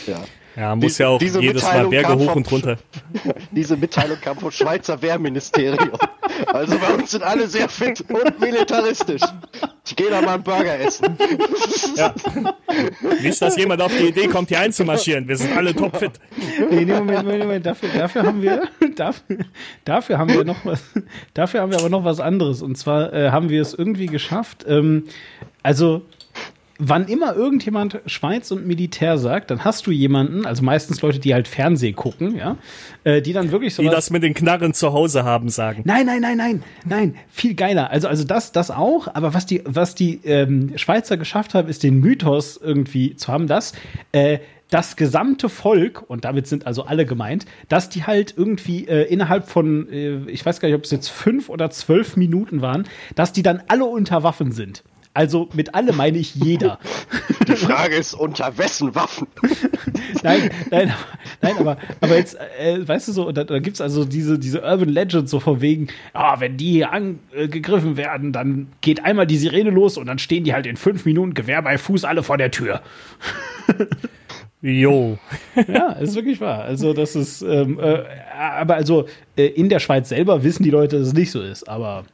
Ja. 0.08 0.22
Ja, 0.56 0.76
muss 0.76 0.98
Die- 0.98 1.04
ja 1.04 1.10
auch 1.10 1.22
jedes 1.22 1.42
Mal 1.42 1.52
Mitteilung 1.54 1.92
Berge 1.92 2.08
kam 2.08 2.20
hoch 2.20 2.26
vom- 2.26 2.38
und 2.38 2.52
runter. 2.52 2.78
Diese 3.52 3.78
Mitteilung 3.78 4.18
kam 4.22 4.38
vom 4.38 4.52
Schweizer 4.52 5.02
Wehrministerium. 5.02 5.92
Also 6.48 6.78
bei 6.78 6.94
uns 6.94 7.12
sind 7.12 7.24
alle 7.24 7.48
sehr 7.48 7.70
fit 7.70 8.04
und 8.10 8.40
militaristisch. 8.40 9.22
Ich 9.86 9.96
gehe 9.96 10.10
da 10.10 10.22
mal 10.22 10.36
einen 10.36 10.44
Burger 10.44 10.80
essen. 10.80 11.18
Ja. 11.96 12.14
Nicht, 13.22 13.42
dass 13.42 13.58
jemand 13.58 13.82
auf 13.82 13.96
die 13.96 14.08
Idee 14.08 14.28
kommt, 14.28 14.50
hier 14.50 14.60
einzumarschieren. 14.60 15.28
Wir 15.28 15.38
sind 15.38 15.56
alle 15.56 15.74
topfit. 15.76 16.12
Nee, 16.70 16.86
nee, 16.86 16.94
Moment, 16.94 17.24
Moment, 17.24 17.40
Moment. 17.44 17.66
Dafür, 17.66 17.90
dafür 17.98 18.24
haben 18.24 18.42
wir, 18.42 18.64
dafür, 18.96 19.38
dafür 19.86 20.18
haben 20.18 20.34
wir 20.34 20.44
noch 20.44 20.66
was, 20.66 20.82
dafür 21.34 21.62
haben 21.62 21.72
wir 21.72 21.80
aber 21.80 21.90
noch 21.90 22.04
was 22.04 22.20
anderes. 22.20 22.62
Und 22.62 22.78
zwar 22.78 23.14
äh, 23.14 23.32
haben 23.32 23.50
wir 23.50 23.62
es 23.62 23.74
irgendwie 23.74 24.08
geschafft. 24.08 24.66
Ähm, 24.68 25.06
also, 25.64 26.02
wann 26.84 27.08
immer 27.08 27.36
irgendjemand 27.36 28.02
Schweiz 28.08 28.50
und 28.50 28.66
Militär 28.66 29.20
sagt, 29.20 29.52
dann 29.52 29.64
hast 29.64 29.86
du 29.86 29.92
jemanden, 29.92 30.48
also 30.48 30.64
meistens 30.64 31.02
Leute, 31.02 31.20
die 31.20 31.34
halt 31.34 31.48
Fernsehen 31.48 31.96
gucken, 31.96 32.36
ja, 32.36 32.58
äh, 33.04 33.22
die 33.22 33.34
dann 33.34 33.52
wirklich 33.52 33.76
so 33.76 33.84
Die 33.84 33.90
das 33.90 34.10
mit 34.10 34.24
den 34.24 34.34
Knarren 34.34 34.74
zu 34.74 34.92
Hause 34.92 35.24
haben, 35.24 35.50
sagen. 35.50 35.84
Nein, 35.86 36.08
nein, 36.08 36.22
nein, 36.22 36.38
nein, 36.38 36.64
nein, 36.86 37.16
viel 37.30 37.54
geiler. 37.54 37.92
Also, 37.92 38.08
also 38.08 38.24
das, 38.24 38.52
das 38.52 38.72
auch, 38.72 39.08
aber 39.14 39.36
was 39.36 39.46
die, 39.46 39.62
was 39.66 39.94
die 39.94 40.22
ähm, 40.24 40.74
Schweizer 40.76 41.18
geschafft 41.18 41.54
haben, 41.54 41.70
ist 41.70 41.84
den 41.84 42.00
Mythos 42.00 42.60
irgendwie 42.62 43.16
zu 43.16 43.32
haben, 43.32 43.46
dass 43.46 43.74
äh, 44.12 44.40
das 44.72 44.96
gesamte 44.96 45.50
Volk, 45.50 46.10
und 46.10 46.26
damit 46.26 46.48
sind 46.48 46.66
also 46.66 46.86
alle 46.86 47.06
gemeint, 47.06 47.46
dass 47.70 47.90
die 47.90 48.06
halt 48.06 48.34
irgendwie 48.36 48.88
äh, 48.88 49.04
innerhalb 49.04 49.48
von, 49.48 49.88
äh, 49.90 50.22
ich 50.32 50.44
weiß 50.44 50.60
gar 50.60 50.70
nicht, 50.70 50.78
ob 50.78 50.86
es 50.86 50.92
jetzt 50.92 51.10
fünf 51.10 51.50
oder 51.50 51.70
zwölf 51.70 52.16
Minuten 52.18 52.62
waren, 52.62 52.88
dass 53.14 53.34
die 53.34 53.44
dann 53.44 53.62
alle 53.68 53.86
unter 53.86 54.24
Waffen 54.24 54.52
sind. 54.52 54.84
Also 55.14 55.50
mit 55.54 55.76
alle 55.76 55.92
meine 55.92 56.18
ich 56.18 56.36
jeder. 56.36 56.80
Die 57.48 57.56
Frage 57.56 57.96
ist, 57.96 58.14
unter 58.14 58.58
wessen 58.58 58.96
Waffen? 58.96 59.28
nein, 60.24 60.50
nein, 60.70 60.94
nein, 61.42 61.58
aber, 61.60 61.78
aber 62.00 62.16
jetzt, 62.16 62.38
äh, 62.60 62.88
weißt 62.88 63.10
du 63.10 63.12
so, 63.12 63.32
da, 63.32 63.44
da 63.44 63.60
gibt 63.60 63.76
es 63.76 63.82
also 63.82 64.06
diese, 64.06 64.40
diese 64.40 64.62
Urban 64.62 64.90
Legends 64.90 65.32
so 65.32 65.40
von 65.40 65.60
wegen, 65.60 65.88
ja, 66.14 66.40
wenn 66.40 66.56
die 66.56 66.86
angegriffen 66.86 67.98
werden, 67.98 68.32
dann 68.32 68.68
geht 68.80 69.04
einmal 69.04 69.28
die 69.28 69.38
Sirene 69.38 69.70
los 69.70 69.98
und 69.98 70.06
dann 70.06 70.20
stehen 70.20 70.46
die 70.46 70.54
halt 70.54 70.66
in 70.66 70.78
fünf 70.78 71.04
Minuten 71.04 71.34
Gewehr 71.34 71.62
bei 71.62 71.78
Fuß 71.78 72.06
alle 72.06 72.24
vor 72.24 72.38
der 72.38 72.52
Tür. 72.52 72.82
Jo. 74.62 75.18
ja, 75.68 75.94
ist 75.94 76.16
wirklich 76.16 76.40
wahr. 76.40 76.62
Also, 76.62 76.94
das 76.94 77.16
ist, 77.16 77.42
ähm, 77.42 77.80
äh, 77.80 78.04
aber 78.38 78.76
also 78.76 79.08
äh, 79.36 79.48
in 79.48 79.70
der 79.70 79.80
Schweiz 79.80 80.10
selber 80.10 80.44
wissen 80.44 80.64
die 80.64 80.70
Leute, 80.70 81.00
dass 81.00 81.08
es 81.08 81.14
nicht 81.14 81.32
so 81.32 81.42
ist, 81.42 81.68
aber 81.68 82.06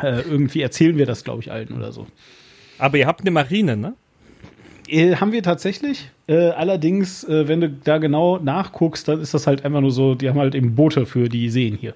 äh, 0.00 0.20
irgendwie 0.22 0.62
erzählen 0.62 0.96
wir 0.96 1.06
das, 1.06 1.24
glaube 1.24 1.42
ich, 1.42 1.50
allen 1.50 1.72
oder 1.72 1.92
so. 1.92 2.06
Aber 2.78 2.96
ihr 2.98 3.06
habt 3.06 3.20
eine 3.20 3.30
Marine, 3.30 3.76
ne? 3.76 3.94
Äh, 4.88 5.16
haben 5.16 5.32
wir 5.32 5.42
tatsächlich. 5.42 6.10
Äh, 6.26 6.50
allerdings, 6.50 7.24
äh, 7.24 7.48
wenn 7.48 7.60
du 7.60 7.70
da 7.70 7.98
genau 7.98 8.38
nachguckst, 8.38 9.08
dann 9.08 9.20
ist 9.20 9.34
das 9.34 9.46
halt 9.46 9.64
einfach 9.64 9.80
nur 9.80 9.90
so, 9.90 10.14
die 10.14 10.28
haben 10.28 10.38
halt 10.38 10.54
eben 10.54 10.74
Boote 10.74 11.06
für 11.06 11.28
die 11.28 11.48
Seen 11.50 11.76
hier. 11.76 11.94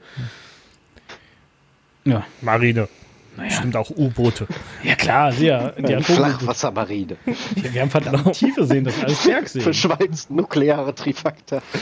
Ja. 2.04 2.24
Marine. 2.40 2.88
Naja. 3.36 3.50
Stimmt 3.50 3.76
auch 3.76 3.90
U-Boote. 3.90 4.46
Ja 4.82 4.94
klar, 4.94 5.32
sehr. 5.32 5.72
Die 5.78 6.02
Flachwassermarine. 6.02 7.18
Ja, 7.26 7.74
wir 7.74 7.82
haben 7.82 7.90
verdammt 7.90 8.32
tiefe 8.32 8.64
Seen, 8.64 8.84
das 8.84 8.96
ist 8.96 9.04
alles 9.04 9.24
Bergseen. 9.24 9.62
Für 9.62 9.74
Schweiz 9.74 10.30
nukleare 10.30 10.94
Trifaktor. 10.94 11.60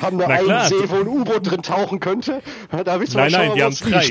haben 0.00 0.18
wir 0.18 0.28
einen 0.28 0.68
See, 0.68 0.88
wo 0.88 0.96
ein 0.96 1.06
U-Boot 1.06 1.48
drin 1.50 1.62
tauchen 1.62 2.00
könnte? 2.00 2.42
Da 2.70 2.98
nein, 2.98 3.06
nein, 3.14 3.30
schauen, 3.30 3.54
die 3.54 3.62
haben 3.62 3.76
drei. 3.76 4.10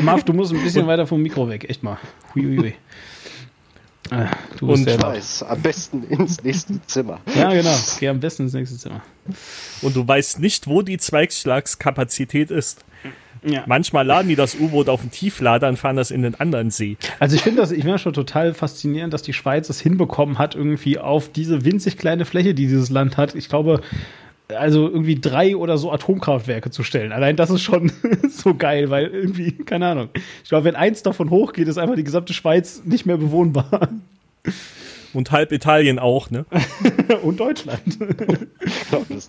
Marv, 0.02 0.24
du 0.24 0.34
musst 0.34 0.52
ein 0.52 0.62
bisschen 0.62 0.86
weiter 0.86 1.06
vom 1.06 1.22
Mikro 1.22 1.48
weg, 1.48 1.64
echt 1.68 1.82
mal. 1.82 1.98
Huiuiui. 2.34 2.74
Ah, 4.10 4.30
du 4.58 4.66
bist 4.66 4.86
und 4.86 4.88
ich 4.88 5.02
weiß, 5.02 5.42
am 5.44 5.62
besten 5.62 6.04
ins 6.04 6.42
nächste 6.42 6.84
Zimmer. 6.86 7.20
Ja, 7.34 7.52
genau. 7.52 7.74
Geh 7.98 8.08
am 8.08 8.20
besten 8.20 8.42
ins 8.42 8.52
nächste 8.52 8.76
Zimmer. 8.76 9.00
Und 9.80 9.96
du 9.96 10.06
weißt 10.06 10.40
nicht, 10.40 10.66
wo 10.66 10.82
die 10.82 10.98
Zweigschlagskapazität 10.98 12.50
ist. 12.50 12.84
Ja. 13.44 13.64
Manchmal 13.66 14.06
laden 14.06 14.28
die 14.28 14.36
das 14.36 14.54
U-Boot 14.54 14.88
auf 14.88 15.00
den 15.00 15.10
Tieflader 15.10 15.68
und 15.68 15.76
fahren 15.76 15.96
das 15.96 16.10
in 16.10 16.22
den 16.22 16.34
anderen 16.36 16.70
See. 16.70 16.96
Also 17.18 17.34
ich 17.34 17.42
finde 17.42 17.60
das, 17.60 17.72
ich 17.72 17.80
finde 17.80 17.92
das 17.92 18.00
schon 18.00 18.12
total 18.12 18.54
faszinierend, 18.54 19.12
dass 19.12 19.22
die 19.22 19.32
Schweiz 19.32 19.68
es 19.68 19.80
hinbekommen 19.80 20.38
hat, 20.38 20.54
irgendwie 20.54 20.98
auf 20.98 21.30
diese 21.30 21.64
winzig 21.64 21.98
kleine 21.98 22.24
Fläche, 22.24 22.54
die 22.54 22.66
dieses 22.66 22.90
Land 22.90 23.16
hat. 23.16 23.34
Ich 23.34 23.48
glaube, 23.48 23.80
also 24.48 24.88
irgendwie 24.88 25.20
drei 25.20 25.56
oder 25.56 25.78
so 25.78 25.90
Atomkraftwerke 25.90 26.70
zu 26.70 26.82
stellen. 26.82 27.12
Allein 27.12 27.36
das 27.36 27.50
ist 27.50 27.62
schon 27.62 27.90
so 28.30 28.54
geil, 28.54 28.90
weil 28.90 29.06
irgendwie, 29.06 29.52
keine 29.52 29.88
Ahnung. 29.88 30.08
Ich 30.42 30.48
glaube, 30.48 30.64
wenn 30.64 30.76
eins 30.76 31.02
davon 31.02 31.30
hochgeht, 31.30 31.68
ist 31.68 31.78
einfach 31.78 31.96
die 31.96 32.04
gesamte 32.04 32.34
Schweiz 32.34 32.82
nicht 32.84 33.06
mehr 33.06 33.16
bewohnbar. 33.16 33.88
Und 35.14 35.30
halb 35.30 35.52
Italien 35.52 35.98
auch, 35.98 36.30
ne? 36.30 36.46
Und 37.22 37.40
Deutschland. 37.40 37.98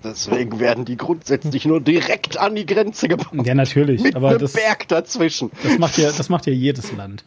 Deswegen 0.03 0.59
werden 0.59 0.85
die 0.85 0.97
grundsätzlich 0.97 1.65
nur 1.65 1.81
direkt 1.81 2.37
an 2.37 2.55
die 2.55 2.65
Grenze 2.65 3.07
gebaut. 3.07 3.45
Ja, 3.45 3.53
natürlich. 3.53 4.01
Mit 4.01 4.15
aber 4.15 4.29
einem 4.29 4.39
das, 4.39 4.53
Berg 4.53 4.87
dazwischen. 4.87 5.51
Das 5.61 5.77
macht 5.77 5.97
ja, 5.97 6.11
das 6.11 6.29
macht 6.29 6.45
ja 6.45 6.53
jedes 6.53 6.91
Land. 6.93 7.23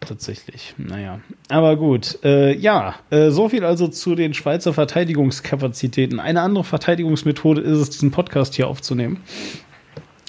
Tatsächlich. 0.00 0.74
Naja. 0.76 1.20
Aber 1.48 1.76
gut. 1.76 2.18
Äh, 2.22 2.54
ja, 2.56 2.96
äh, 3.10 3.30
so 3.30 3.48
viel 3.48 3.64
also 3.64 3.88
zu 3.88 4.14
den 4.14 4.34
Schweizer 4.34 4.72
Verteidigungskapazitäten. 4.72 6.20
Eine 6.20 6.42
andere 6.42 6.64
Verteidigungsmethode 6.64 7.60
ist 7.60 7.78
es, 7.78 7.90
diesen 7.90 8.10
Podcast 8.10 8.54
hier 8.54 8.68
aufzunehmen. 8.68 9.22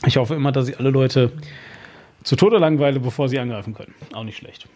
Ich 0.05 0.17
hoffe 0.17 0.35
immer, 0.35 0.51
dass 0.51 0.67
ich 0.67 0.79
alle 0.79 0.89
Leute 0.89 1.31
zu 2.23 2.35
Tode 2.35 2.57
langweile, 2.57 2.99
bevor 2.99 3.29
sie 3.29 3.39
angreifen 3.39 3.73
können. 3.73 3.93
Auch 4.13 4.23
nicht 4.23 4.37
schlecht. 4.37 4.67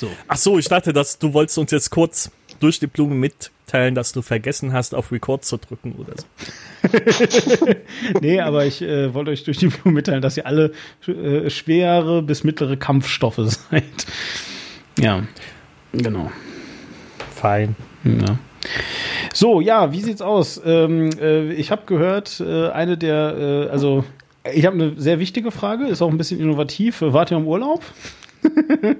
So. 0.00 0.08
Ach 0.28 0.36
so, 0.38 0.58
ich 0.58 0.66
dachte, 0.66 0.94
dass 0.94 1.18
du 1.18 1.34
wolltest 1.34 1.58
uns 1.58 1.70
jetzt 1.72 1.90
kurz 1.90 2.30
durch 2.58 2.80
die 2.80 2.86
Blume 2.86 3.14
mitteilen, 3.14 3.94
dass 3.94 4.12
du 4.12 4.22
vergessen 4.22 4.72
hast, 4.72 4.94
auf 4.94 5.12
Record 5.12 5.44
zu 5.44 5.58
drücken 5.58 5.94
oder 5.98 6.14
so. 6.16 6.26
nee, 8.22 8.40
aber 8.40 8.64
ich 8.64 8.80
äh, 8.80 9.12
wollte 9.12 9.30
euch 9.30 9.44
durch 9.44 9.58
die 9.58 9.66
Blume 9.66 9.96
mitteilen, 9.96 10.22
dass 10.22 10.38
ihr 10.38 10.46
alle 10.46 10.72
äh, 11.06 11.50
schwere 11.50 12.22
bis 12.22 12.44
mittlere 12.44 12.78
Kampfstoffe 12.78 13.36
seid. 13.44 13.84
Ja, 14.98 15.24
genau. 15.92 16.32
Fein. 17.34 17.76
Ja. 18.02 18.38
So, 19.34 19.60
ja, 19.60 19.92
wie 19.92 20.00
sieht's 20.00 20.22
aus? 20.22 20.58
Ähm, 20.64 21.10
äh, 21.20 21.52
ich 21.52 21.70
habe 21.70 21.82
gehört, 21.84 22.40
äh, 22.40 22.70
eine 22.70 22.96
der, 22.96 23.66
äh, 23.68 23.68
also 23.68 24.06
ich 24.50 24.64
habe 24.64 24.76
eine 24.76 24.98
sehr 24.98 25.18
wichtige 25.18 25.50
Frage, 25.50 25.88
ist 25.88 26.00
auch 26.00 26.10
ein 26.10 26.16
bisschen 26.16 26.40
innovativ. 26.40 27.02
Wart 27.02 27.30
ihr 27.30 27.36
im 27.36 27.46
Urlaub? 27.46 27.82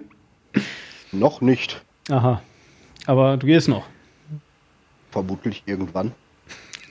Noch 1.13 1.41
nicht. 1.41 1.83
Aha. 2.09 2.43
Aber 3.07 3.37
du 3.37 3.47
gehst 3.47 3.69
noch. 3.69 3.85
Vermutlich 5.11 5.63
irgendwann. 5.67 6.13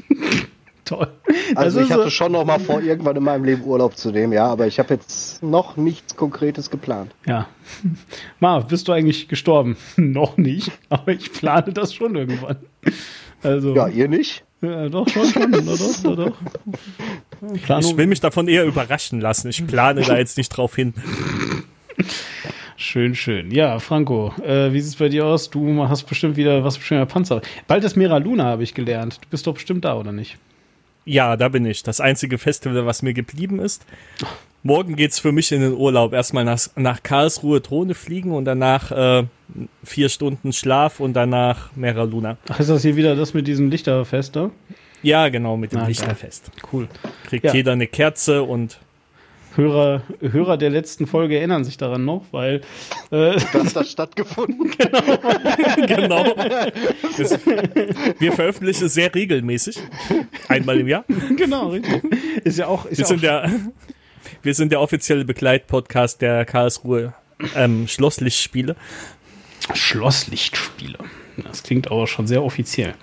Toll. 0.85 1.07
Also 1.55 1.81
ich 1.81 1.91
hatte 1.91 2.05
so 2.05 2.09
schon 2.09 2.31
noch 2.31 2.45
mal 2.45 2.59
vor, 2.59 2.81
irgendwann 2.81 3.15
in 3.15 3.23
meinem 3.23 3.43
Leben 3.43 3.63
Urlaub 3.63 3.95
zu 3.95 4.11
nehmen, 4.11 4.33
ja, 4.33 4.47
aber 4.47 4.65
ich 4.65 4.79
habe 4.79 4.95
jetzt 4.95 5.43
noch 5.43 5.77
nichts 5.77 6.15
Konkretes 6.15 6.69
geplant. 6.71 7.13
Ja. 7.27 7.47
Marv, 8.39 8.67
bist 8.67 8.87
du 8.87 8.91
eigentlich 8.91 9.27
gestorben? 9.27 9.77
noch 9.97 10.37
nicht, 10.37 10.71
aber 10.89 11.11
ich 11.11 11.31
plane 11.31 11.73
das 11.73 11.93
schon 11.93 12.15
irgendwann. 12.15 12.57
Also, 13.43 13.75
ja, 13.75 13.87
ihr 13.87 14.07
nicht? 14.07 14.43
Ja, 14.61 14.89
doch, 14.89 15.07
schon, 15.07 15.25
schon. 15.27 15.51
doch, 15.51 15.63
doch, 16.03 16.15
doch. 16.15 16.37
Ich 17.53 17.69
will 17.69 18.07
mich 18.07 18.19
davon 18.19 18.47
eher 18.47 18.65
überraschen 18.65 19.21
lassen. 19.21 19.47
Ich 19.47 19.65
plane 19.65 20.01
da 20.01 20.17
jetzt 20.17 20.37
nicht 20.37 20.49
drauf 20.49 20.75
hin. 20.75 20.93
Schön, 22.81 23.13
schön. 23.13 23.51
Ja, 23.51 23.77
Franco, 23.79 24.33
äh, 24.41 24.71
wie 24.71 24.79
sieht 24.79 24.93
es 24.93 24.95
bei 24.95 25.09
dir 25.09 25.25
aus? 25.25 25.49
Du 25.49 25.85
hast 25.89 26.03
bestimmt 26.03 26.37
wieder 26.37 26.63
was 26.63 26.77
bestimmt 26.77 27.09
Panzer. 27.09 27.41
Bald 27.67 27.83
ist 27.83 27.97
Mera 27.97 28.19
Luna, 28.19 28.45
habe 28.45 28.63
ich 28.63 28.73
gelernt. 28.73 29.19
Du 29.21 29.27
bist 29.29 29.45
doch 29.45 29.53
bestimmt 29.53 29.83
da, 29.83 29.97
oder 29.97 30.13
nicht? 30.13 30.37
Ja, 31.03 31.35
da 31.35 31.49
bin 31.49 31.65
ich. 31.65 31.83
Das 31.83 31.99
einzige 31.99 32.37
Festival, 32.37 32.85
was 32.85 33.01
mir 33.01 33.13
geblieben 33.13 33.59
ist. 33.59 33.85
Morgen 34.63 34.95
geht 34.95 35.11
es 35.11 35.19
für 35.19 35.33
mich 35.33 35.51
in 35.51 35.59
den 35.59 35.73
Urlaub. 35.73 36.13
Erstmal 36.13 36.45
nach, 36.45 36.69
nach 36.77 37.03
Karlsruhe 37.03 37.59
Drohne 37.59 37.95
fliegen 37.95 38.31
und 38.31 38.45
danach 38.45 38.91
äh, 38.93 39.25
vier 39.83 40.07
Stunden 40.07 40.53
Schlaf 40.53 41.01
und 41.01 41.11
danach 41.15 41.75
Mera 41.75 42.03
Luna. 42.03 42.37
Ach, 42.47 42.61
ist 42.61 42.69
das 42.69 42.83
hier 42.83 42.95
wieder 42.95 43.13
das 43.17 43.33
mit 43.33 43.45
diesem 43.45 43.69
Lichterfest, 43.69 44.35
ne? 44.35 44.51
Ja, 45.03 45.27
genau, 45.27 45.57
mit 45.57 45.73
dem 45.73 45.81
ah, 45.81 45.87
Lichterfest. 45.87 46.49
Cool. 46.71 46.87
Kriegt 47.25 47.43
ja. 47.43 47.53
jeder 47.53 47.73
eine 47.73 47.87
Kerze 47.87 48.43
und 48.43 48.79
Hörer, 49.59 50.03
Hörer 50.21 50.57
der 50.57 50.69
letzten 50.69 51.05
Folge 51.05 51.37
erinnern 51.37 51.63
sich 51.63 51.77
daran 51.77 52.05
noch, 52.05 52.23
weil 52.31 52.61
äh, 53.11 53.37
das 53.53 53.75
hat 53.75 53.87
stattgefunden. 53.87 54.71
genau. 54.77 55.03
genau. 55.87 56.35
Das, 57.17 57.39
wir 58.19 58.31
veröffentlichen 58.31 58.85
es 58.85 58.93
sehr 58.93 59.13
regelmäßig, 59.13 59.77
einmal 60.47 60.79
im 60.79 60.87
Jahr. 60.87 61.03
Genau, 61.35 61.69
richtig. 61.69 62.01
Ist 62.43 62.57
ja 62.57 62.67
auch. 62.67 62.85
Ist 62.85 62.99
wir, 62.99 63.03
ja 63.03 63.07
sind 63.07 63.17
auch 63.17 63.21
der, 63.21 63.51
wir 64.41 64.53
sind 64.53 64.71
der 64.71 64.81
offizielle 64.81 65.25
Begleitpodcast 65.25 66.21
der 66.21 66.45
Karlsruhe 66.45 67.13
ähm, 67.55 67.87
Schlosslichtspiele. 67.87 68.75
Schlosslichtspiele. 69.73 70.99
Das 71.43 71.63
klingt 71.63 71.91
aber 71.91 72.07
schon 72.07 72.27
sehr 72.27 72.43
offiziell. 72.43 72.95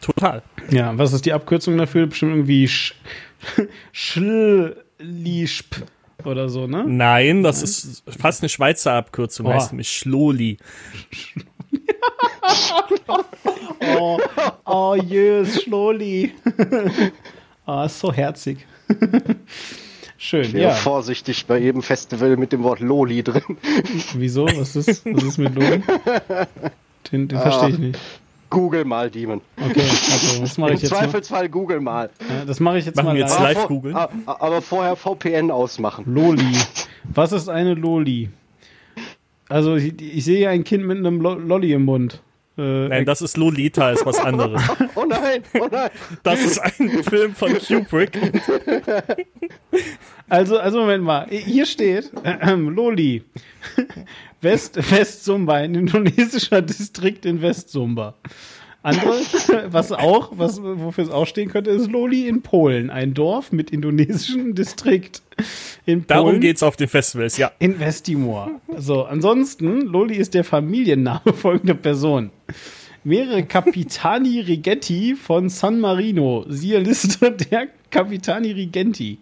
Total. 0.00 0.42
Ja, 0.70 0.96
was 0.96 1.12
ist 1.12 1.26
die 1.26 1.32
Abkürzung 1.32 1.76
dafür? 1.76 2.06
Bestimmt 2.06 2.32
irgendwie 2.32 2.68
Sch 2.68 2.94
Schl 3.92 4.76
Lischp 5.02 5.84
oder 6.24 6.48
so, 6.48 6.66
ne? 6.66 6.84
Nein, 6.86 7.42
das 7.42 7.58
Nein? 7.58 7.64
ist 7.64 8.02
fast 8.20 8.42
eine 8.42 8.48
Schweizer 8.48 8.92
Abkürzung, 8.92 9.46
oh. 9.46 9.52
heißt 9.52 9.72
nämlich 9.72 9.90
Schloli. 9.90 10.58
oh, 13.98 14.18
oh, 14.64 14.94
jös, 14.94 15.62
Schloli. 15.62 16.32
oh, 17.66 17.82
ist 17.86 17.98
so 17.98 18.12
herzig. 18.12 18.66
Schön, 20.18 20.44
ich 20.44 20.52
ja. 20.52 20.70
vorsichtig 20.70 21.46
bei 21.46 21.58
jedem 21.58 21.82
Festival 21.82 22.36
mit 22.36 22.52
dem 22.52 22.62
Wort 22.62 22.78
Loli 22.78 23.24
drin. 23.24 23.42
Wieso? 24.14 24.46
Was 24.46 24.76
ist, 24.76 25.04
was 25.04 25.24
ist 25.24 25.38
mit 25.38 25.52
Loli? 25.56 25.82
Den, 27.10 27.26
den 27.26 27.40
verstehe 27.40 27.70
ich 27.70 27.78
nicht. 27.78 27.98
Google 28.52 28.84
mal, 28.84 29.10
Demon. 29.10 29.40
Okay, 29.56 29.80
also 29.80 30.40
das 30.42 30.58
mache 30.58 30.74
ich 30.74 30.82
jetzt 30.82 30.92
Im 30.92 30.98
Zweifelsfall 30.98 31.44
mal. 31.44 31.48
Google 31.48 31.80
mal. 31.80 32.10
Ja, 32.20 32.44
das 32.44 32.60
mache 32.60 32.78
ich 32.78 32.84
jetzt 32.84 32.96
Machen 32.96 33.06
mal 33.06 33.14
wir 33.14 33.22
jetzt 33.22 33.38
live, 33.40 33.56
live 33.56 33.66
googeln. 33.66 33.96
Aber, 33.96 34.40
aber 34.40 34.62
vorher 34.62 34.94
VPN 34.94 35.50
ausmachen. 35.50 36.04
Loli. 36.06 36.52
Was 37.04 37.32
ist 37.32 37.48
eine 37.48 37.74
Loli? 37.74 38.28
Also 39.48 39.76
ich, 39.76 40.00
ich 40.00 40.24
sehe 40.24 40.48
ein 40.50 40.64
Kind 40.64 40.84
mit 40.84 40.98
einem 40.98 41.20
Lolli 41.20 41.72
im 41.72 41.86
Mund. 41.86 42.22
Äh, 42.58 42.88
nein, 42.88 43.06
das 43.06 43.22
ist 43.22 43.38
Lolita, 43.38 43.90
ist 43.92 44.04
was 44.04 44.20
anderes. 44.20 44.62
oh 44.94 45.06
nein, 45.06 45.42
oh 45.58 45.68
nein. 45.70 45.90
Das 46.22 46.44
ist 46.44 46.58
ein 46.58 47.02
Film 47.02 47.34
von 47.34 47.54
Kubrick. 47.58 48.18
Also, 50.28 50.58
also 50.58 50.80
Moment 50.80 51.02
mal. 51.02 51.26
Hier 51.30 51.64
steht 51.64 52.12
äh, 52.22 52.54
Loli. 52.54 53.24
West, 54.42 54.78
Westsumba, 54.90 55.54
ein 55.54 55.74
indonesischer 55.74 56.62
Distrikt 56.62 57.24
in 57.24 57.40
Westsumba. 57.40 58.14
Andere, 58.82 59.12
was 59.72 59.92
auch, 59.92 60.32
was, 60.34 60.60
wofür 60.60 61.04
es 61.04 61.10
auch 61.10 61.26
stehen 61.26 61.48
könnte, 61.48 61.70
ist 61.70 61.88
Loli 61.88 62.26
in 62.26 62.42
Polen. 62.42 62.90
Ein 62.90 63.14
Dorf 63.14 63.52
mit 63.52 63.70
indonesischem 63.70 64.54
Distrikt. 64.56 65.22
In 65.86 66.04
Polen. 66.04 66.06
Darum 66.06 66.40
geht's 66.40 66.62
auf 66.64 66.76
den 66.76 66.88
Festivals, 66.88 67.36
ja. 67.36 67.52
In 67.60 67.78
Westtimor. 67.78 68.60
So, 68.76 69.04
ansonsten, 69.04 69.82
Loli 69.82 70.16
ist 70.16 70.34
der 70.34 70.42
Familienname 70.42 71.32
folgender 71.32 71.74
Person. 71.74 72.30
Mehrere 73.04 73.44
Capitani 73.44 74.40
Rigetti 74.40 75.14
von 75.14 75.48
San 75.48 75.78
Marino. 75.78 76.44
Siehe 76.48 76.78
Liste 76.80 77.30
der 77.30 77.68
Capitani 77.90 78.50
Rigenti. 78.50 79.18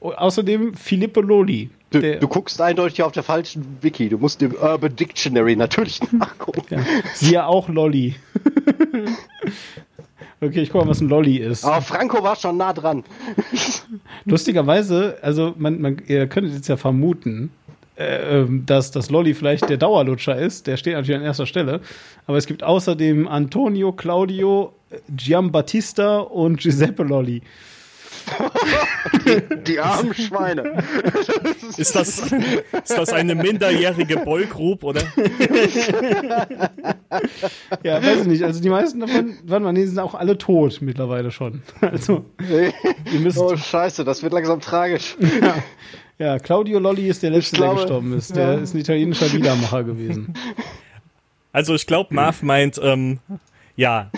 Außerdem 0.00 0.74
Filippo 0.74 1.20
Loli. 1.20 1.70
Du, 1.90 2.00
du 2.00 2.28
guckst 2.28 2.60
eindeutig 2.60 3.02
auf 3.02 3.12
der 3.12 3.24
falschen 3.24 3.78
Wiki. 3.80 4.08
Du 4.08 4.18
musst 4.18 4.40
im 4.42 4.54
Urban 4.54 4.94
Dictionary 4.94 5.56
natürlich 5.56 6.00
nachgucken. 6.12 6.78
Ja. 6.78 6.84
Siehe 7.14 7.46
auch 7.46 7.68
Lolli. 7.68 8.14
okay, 10.40 10.62
ich 10.62 10.70
guck 10.70 10.84
mal, 10.84 10.90
was 10.90 11.00
ein 11.00 11.08
Lolli 11.08 11.38
ist. 11.38 11.64
Aber 11.64 11.82
Franco 11.82 12.22
war 12.22 12.36
schon 12.36 12.56
nah 12.56 12.72
dran. 12.72 13.02
Lustigerweise, 14.24 15.18
also 15.20 15.54
man, 15.58 15.80
man, 15.80 16.02
ihr 16.06 16.28
könntet 16.28 16.54
jetzt 16.54 16.68
ja 16.68 16.76
vermuten, 16.76 17.50
äh, 17.96 18.38
ähm, 18.38 18.64
dass 18.66 18.92
das 18.92 19.10
Lolli 19.10 19.34
vielleicht 19.34 19.68
der 19.68 19.76
Dauerlutscher 19.76 20.36
ist. 20.36 20.68
Der 20.68 20.76
steht 20.76 20.94
natürlich 20.94 21.18
an 21.18 21.24
erster 21.24 21.46
Stelle. 21.46 21.80
Aber 22.26 22.38
es 22.38 22.46
gibt 22.46 22.62
außerdem 22.62 23.26
Antonio, 23.26 23.90
Claudio, 23.90 24.72
Giambattista 25.08 26.18
und 26.18 26.60
Giuseppe 26.60 27.02
Lolli. 27.02 27.42
Die 29.66 29.78
armen 29.80 30.14
Schweine. 30.14 30.82
Ist 31.76 31.94
das, 31.94 32.18
ist 32.18 32.96
das 32.96 33.12
eine 33.12 33.34
minderjährige 33.34 34.18
Boygroup, 34.18 34.84
oder? 34.84 35.02
Ja, 37.82 38.02
weiß 38.02 38.20
ich 38.22 38.26
nicht. 38.26 38.42
Also 38.44 38.60
die 38.60 38.68
meisten 38.70 39.00
davon, 39.00 39.36
warte 39.44 39.64
mal, 39.64 39.72
nee, 39.72 39.80
die 39.80 39.86
sind 39.86 39.98
auch 39.98 40.14
alle 40.14 40.38
tot 40.38 40.78
mittlerweile 40.80 41.30
schon. 41.30 41.62
Also, 41.80 42.24
ihr 43.12 43.20
müsst, 43.20 43.38
Oh, 43.38 43.56
scheiße, 43.56 44.04
das 44.04 44.22
wird 44.22 44.32
langsam 44.32 44.60
tragisch. 44.60 45.16
ja, 46.18 46.38
Claudio 46.38 46.78
Lolli 46.78 47.08
ist 47.08 47.22
der 47.22 47.30
Letzte, 47.30 47.56
glaube, 47.56 47.74
der 47.76 47.82
gestorben 47.84 48.12
ist. 48.16 48.36
Der 48.36 48.52
ja. 48.52 48.54
ist 48.54 48.74
ein 48.74 48.78
italienischer 48.78 49.26
Liedermacher 49.28 49.84
gewesen. 49.84 50.34
Also 51.52 51.74
ich 51.74 51.86
glaube, 51.86 52.14
Marv 52.14 52.42
meint, 52.42 52.80
ähm, 52.82 53.18
ja, 53.76 54.10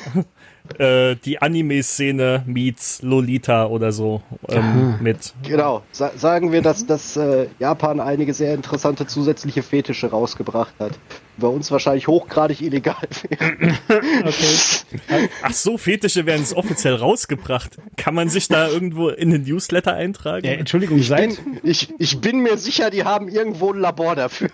äh, 0.78 1.16
die 1.16 1.42
Anime-Szene 1.42 2.44
meets 2.46 3.02
Lolita 3.02 3.66
oder 3.66 3.92
so 3.92 4.22
ähm, 4.48 4.96
mit. 5.00 5.34
Genau. 5.42 5.82
Sa 5.92 6.12
sagen 6.16 6.52
wir, 6.52 6.62
dass, 6.62 6.86
dass 6.86 7.16
äh, 7.16 7.48
Japan 7.58 8.00
einige 8.00 8.32
sehr 8.32 8.54
interessante 8.54 9.06
zusätzliche 9.06 9.62
Fetische 9.62 10.10
rausgebracht 10.10 10.74
hat. 10.78 10.92
Bei 11.36 11.48
uns 11.48 11.70
wahrscheinlich 11.70 12.08
hochgradig 12.08 12.60
illegal 12.60 12.94
wären. 13.28 13.78
Okay. 14.20 15.28
Ach 15.42 15.52
so, 15.52 15.78
Fetische 15.78 16.26
werden 16.26 16.42
es 16.42 16.54
offiziell 16.54 16.94
rausgebracht. 16.94 17.76
Kann 17.96 18.14
man 18.14 18.28
sich 18.28 18.48
da 18.48 18.68
irgendwo 18.68 19.08
in 19.08 19.30
den 19.30 19.42
Newsletter 19.42 19.94
eintragen? 19.94 20.46
Ja, 20.46 20.52
Entschuldigung, 20.52 20.98
Bin, 20.98 21.06
seit, 21.06 21.38
ich, 21.62 21.92
ich 21.98 22.20
bin 22.20 22.40
mir 22.40 22.56
sicher, 22.56 22.90
die 22.90 23.04
haben 23.04 23.28
irgendwo 23.28 23.72
ein 23.72 23.80
Labor 23.80 24.14
dafür. 24.14 24.50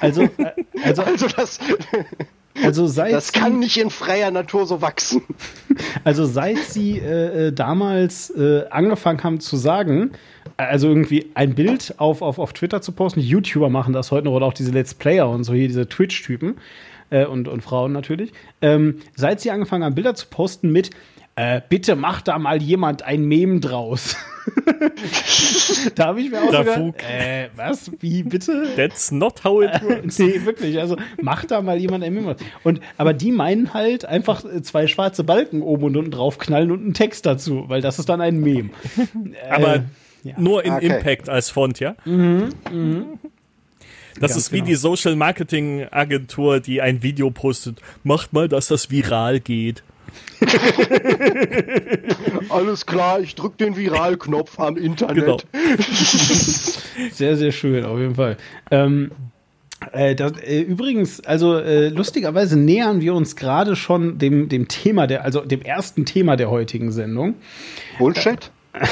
also, 0.00 0.22
äh, 0.22 0.52
also, 0.82 1.02
Also 1.12 1.26
das, 1.28 1.58
also 2.62 2.86
seit 2.86 3.12
das 3.12 3.32
kann 3.32 3.58
nicht 3.58 3.76
in 3.78 3.90
freier 3.90 4.30
Natur 4.30 4.66
so 4.66 4.80
wachsen. 4.80 5.22
Also 6.04 6.26
seit 6.26 6.58
sie 6.58 6.98
äh, 6.98 7.48
äh, 7.48 7.52
damals 7.52 8.28
äh, 8.30 8.64
angefangen 8.68 9.22
haben 9.22 9.40
zu 9.40 9.56
sagen, 9.56 10.10
also 10.58 10.88
irgendwie 10.88 11.30
ein 11.34 11.54
Bild 11.54 11.94
auf, 11.96 12.20
auf, 12.20 12.38
auf 12.38 12.52
Twitter 12.52 12.82
zu 12.82 12.92
posten, 12.92 13.20
YouTuber 13.20 13.70
machen 13.70 13.94
das 13.94 14.10
heute 14.10 14.26
noch 14.26 14.32
oder 14.32 14.46
auch 14.46 14.52
diese 14.52 14.70
Let's 14.70 14.92
Player 14.92 15.30
und 15.30 15.44
so 15.44 15.54
hier, 15.54 15.68
diese 15.68 15.88
Twitch-Typen 15.88 16.56
äh, 17.08 17.24
und, 17.24 17.48
und 17.48 17.62
Frauen 17.62 17.92
natürlich, 17.92 18.32
ähm, 18.60 18.96
seit 19.14 19.40
sie 19.40 19.50
angefangen 19.50 19.84
haben, 19.84 19.94
Bilder 19.94 20.14
zu 20.14 20.26
posten 20.26 20.70
mit 20.72 20.90
äh, 21.36 21.62
bitte 21.66 21.96
macht 21.96 22.28
da 22.28 22.38
mal 22.38 22.60
jemand 22.62 23.02
ein 23.02 23.24
Meme 23.24 23.60
draus. 23.60 24.16
da 25.94 26.06
habe 26.06 26.20
ich 26.20 26.30
mir 26.30 26.42
auch 26.42 26.50
Da 26.50 26.64
Fug. 26.64 27.02
äh, 27.02 27.48
was, 27.56 27.90
wie, 28.00 28.22
bitte? 28.22 28.68
That's 28.76 29.10
not 29.12 29.44
how 29.44 29.62
it 29.62 29.70
works. 29.82 30.18
Nee, 30.18 30.44
wirklich. 30.44 30.78
Also 30.78 30.96
macht 31.20 31.50
da 31.50 31.60
mal 31.62 31.78
jemand 31.78 32.04
ein 32.04 32.12
Meme. 32.14 32.36
Und 32.64 32.80
aber 32.96 33.12
die 33.14 33.32
meinen 33.32 33.74
halt 33.74 34.04
einfach 34.04 34.44
äh, 34.44 34.62
zwei 34.62 34.86
schwarze 34.86 35.24
Balken 35.24 35.62
oben 35.62 35.84
und 35.84 35.96
unten 35.96 36.10
draufknallen 36.10 36.70
und 36.70 36.82
einen 36.82 36.94
Text 36.94 37.26
dazu, 37.26 37.64
weil 37.68 37.80
das 37.80 37.98
ist 37.98 38.08
dann 38.08 38.20
ein 38.20 38.40
Meme. 38.40 38.70
Aber 39.50 39.76
Äh, 39.76 39.82
ja. 40.24 40.34
nur 40.38 40.64
in 40.64 40.72
Okay. 40.72 40.86
Impact 40.86 41.28
als 41.28 41.50
Font, 41.50 41.80
ja? 41.80 41.94
Das 44.14 44.20
Ganz 44.20 44.36
ist 44.36 44.52
wie 44.52 44.56
genau. 44.56 44.66
die 44.68 44.74
Social 44.76 45.16
Marketing 45.16 45.86
Agentur, 45.90 46.60
die 46.60 46.80
ein 46.82 47.02
Video 47.02 47.30
postet. 47.30 47.80
Macht 48.04 48.32
mal, 48.32 48.48
dass 48.48 48.68
das 48.68 48.90
viral 48.90 49.40
geht. 49.40 49.82
Alles 52.48 52.86
klar, 52.86 53.20
ich 53.20 53.34
drück 53.34 53.58
den 53.58 53.76
Viralknopf 53.76 54.58
am 54.58 54.76
Internet. 54.76 55.14
Genau. 55.14 55.38
Sehr, 57.12 57.36
sehr 57.36 57.52
schön, 57.52 57.84
auf 57.84 57.98
jeden 57.98 58.14
Fall. 58.14 58.36
Ähm, 58.70 59.10
äh, 59.92 60.14
das, 60.14 60.32
äh, 60.38 60.60
übrigens, 60.60 61.20
also 61.20 61.58
äh, 61.58 61.88
lustigerweise 61.88 62.58
nähern 62.58 63.00
wir 63.00 63.14
uns 63.14 63.36
gerade 63.36 63.76
schon 63.76 64.18
dem, 64.18 64.48
dem 64.48 64.68
Thema 64.68 65.06
der, 65.06 65.24
also 65.24 65.40
dem 65.40 65.62
ersten 65.62 66.04
Thema 66.04 66.36
der 66.36 66.50
heutigen 66.50 66.92
Sendung. 66.92 67.34
Bullshit? 67.98 68.50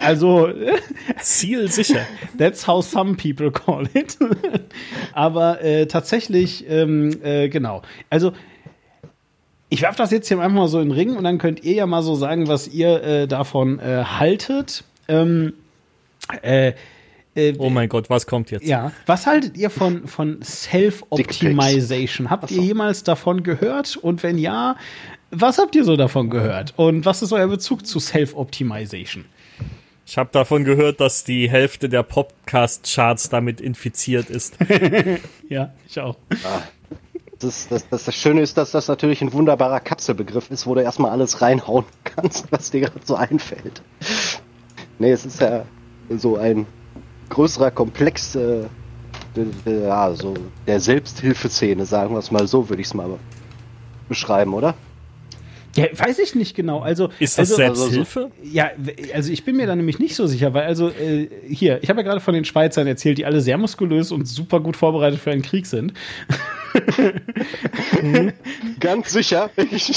Also, 0.00 0.48
Zielsicher. 1.20 2.06
That's 2.38 2.66
how 2.66 2.82
some 2.82 3.16
people 3.16 3.50
call 3.50 3.86
it. 3.92 4.16
Aber 5.12 5.62
äh, 5.62 5.86
tatsächlich, 5.86 6.64
ähm, 6.70 7.22
äh, 7.22 7.50
genau. 7.50 7.82
Also, 8.08 8.32
ich 9.70 9.82
werfe 9.82 9.96
das 9.98 10.10
jetzt 10.10 10.28
hier 10.28 10.38
einfach 10.40 10.54
mal 10.56 10.68
so 10.68 10.80
in 10.80 10.88
den 10.90 10.94
Ring 10.98 11.16
und 11.16 11.24
dann 11.24 11.38
könnt 11.38 11.64
ihr 11.64 11.74
ja 11.74 11.86
mal 11.86 12.02
so 12.02 12.14
sagen, 12.14 12.48
was 12.48 12.68
ihr 12.68 13.02
äh, 13.02 13.26
davon 13.28 13.78
äh, 13.78 14.04
haltet. 14.04 14.84
Ähm, 15.08 15.54
äh, 16.42 16.72
äh, 17.34 17.54
Oh 17.58 17.70
mein 17.70 17.88
Gott, 17.88 18.10
was 18.10 18.26
kommt 18.26 18.50
jetzt? 18.50 18.66
ja, 18.66 18.92
was 19.06 19.26
haltet 19.26 19.56
ihr 19.56 19.70
von, 19.70 20.06
von 20.08 20.42
Self-Optimization? 20.42 22.28
Habt 22.30 22.50
ihr 22.50 22.60
jemals 22.62 23.04
davon 23.04 23.42
gehört? 23.42 23.96
Und 23.96 24.22
wenn 24.22 24.36
ja, 24.38 24.76
was 25.30 25.58
habt 25.58 25.76
ihr 25.76 25.84
so 25.84 25.96
davon 25.96 26.28
gehört? 26.30 26.74
Und 26.76 27.04
was 27.06 27.22
ist 27.22 27.32
euer 27.32 27.46
Bezug 27.46 27.86
zu 27.86 28.00
Self-Optimization? 28.00 29.24
Ich 30.06 30.18
habe 30.18 30.30
davon 30.32 30.64
gehört, 30.64 31.00
dass 31.00 31.22
die 31.22 31.48
Hälfte 31.48 31.88
der 31.88 32.02
Podcast-Charts 32.02 33.28
damit 33.28 33.60
infiziert 33.60 34.28
ist. 34.28 34.56
Ja, 35.48 35.72
ich 35.88 36.00
auch. 36.00 36.16
Das, 37.40 37.68
das, 37.68 37.88
das, 37.88 38.04
das 38.04 38.14
Schöne 38.14 38.42
ist, 38.42 38.56
dass 38.58 38.70
das 38.70 38.88
natürlich 38.88 39.22
ein 39.22 39.32
wunderbarer 39.32 39.80
Kapselbegriff 39.80 40.50
ist, 40.50 40.66
wo 40.66 40.74
du 40.74 40.82
erstmal 40.82 41.10
alles 41.10 41.40
reinhauen 41.40 41.86
kannst, 42.04 42.52
was 42.52 42.70
dir 42.70 42.80
gerade 42.82 43.00
so 43.04 43.16
einfällt. 43.16 43.82
Nee, 44.98 45.10
es 45.12 45.24
ist 45.24 45.40
ja 45.40 45.64
so 46.10 46.36
ein 46.36 46.66
größerer 47.30 47.70
Komplex 47.70 48.34
äh, 48.34 48.64
de- 49.34 49.86
ja, 49.86 50.12
so 50.14 50.34
der 50.66 50.80
Selbsthilfeszene, 50.80 51.86
sagen 51.86 52.14
wir 52.14 52.18
es 52.18 52.30
mal 52.30 52.46
so, 52.46 52.68
würde 52.68 52.82
ich 52.82 52.88
es 52.88 52.94
mal 52.94 53.18
beschreiben, 54.08 54.52
oder? 54.52 54.74
Ja, 55.76 55.86
weiß 55.92 56.18
ich 56.18 56.34
nicht 56.34 56.56
genau. 56.56 56.80
Also, 56.80 57.10
Ist 57.18 57.38
das 57.38 57.52
also, 57.52 57.56
Selbsthilfe? 57.56 58.30
Ja, 58.42 58.70
also 59.14 59.32
ich 59.32 59.44
bin 59.44 59.56
mir 59.56 59.66
da 59.66 59.76
nämlich 59.76 59.98
nicht 59.98 60.14
so 60.16 60.26
sicher, 60.26 60.52
weil 60.52 60.64
also 60.64 60.88
äh, 60.88 61.28
hier, 61.48 61.82
ich 61.82 61.88
habe 61.88 62.00
ja 62.00 62.06
gerade 62.06 62.20
von 62.20 62.34
den 62.34 62.44
Schweizern 62.44 62.86
erzählt, 62.86 63.18
die 63.18 63.24
alle 63.24 63.40
sehr 63.40 63.56
muskulös 63.58 64.10
und 64.10 64.26
super 64.26 64.60
gut 64.60 64.76
vorbereitet 64.76 65.20
für 65.20 65.30
einen 65.30 65.42
Krieg 65.42 65.66
sind. 65.66 65.92
Ganz 68.80 69.12
sicher. 69.12 69.50
Ich, 69.70 69.90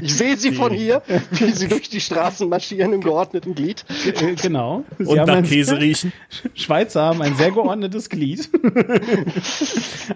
ich 0.00 0.14
sehe 0.14 0.36
sie 0.36 0.52
von 0.52 0.72
hier, 0.72 1.02
wie 1.30 1.50
sie 1.50 1.68
durch 1.68 1.88
die 1.88 2.00
Straßen 2.00 2.48
marschieren 2.48 2.92
im 2.92 3.00
geordneten 3.00 3.54
Glied. 3.54 3.84
Äh, 4.06 4.34
genau. 4.34 4.84
Sie 4.98 5.04
Und 5.04 5.26
nach 5.26 5.42
Käse 5.42 5.78
riechen. 5.78 6.12
Schweizer 6.54 7.02
haben 7.02 7.22
ein 7.22 7.36
sehr 7.36 7.50
geordnetes 7.50 8.08
Glied. 8.08 8.48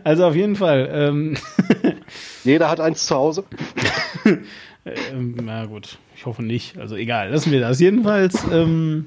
also 0.04 0.26
auf 0.26 0.34
jeden 0.34 0.56
Fall. 0.56 0.88
Ähm, 0.92 1.36
Jeder 2.44 2.70
hat 2.70 2.80
eins 2.80 3.06
zu 3.06 3.14
Hause. 3.14 3.44
ähm, 4.84 5.36
na 5.42 5.66
gut, 5.66 5.98
ich 6.16 6.26
hoffe 6.26 6.42
nicht. 6.42 6.78
Also 6.78 6.96
egal, 6.96 7.30
lassen 7.30 7.52
wir 7.52 7.60
das. 7.60 7.80
Jedenfalls. 7.80 8.44
Ähm, 8.50 9.06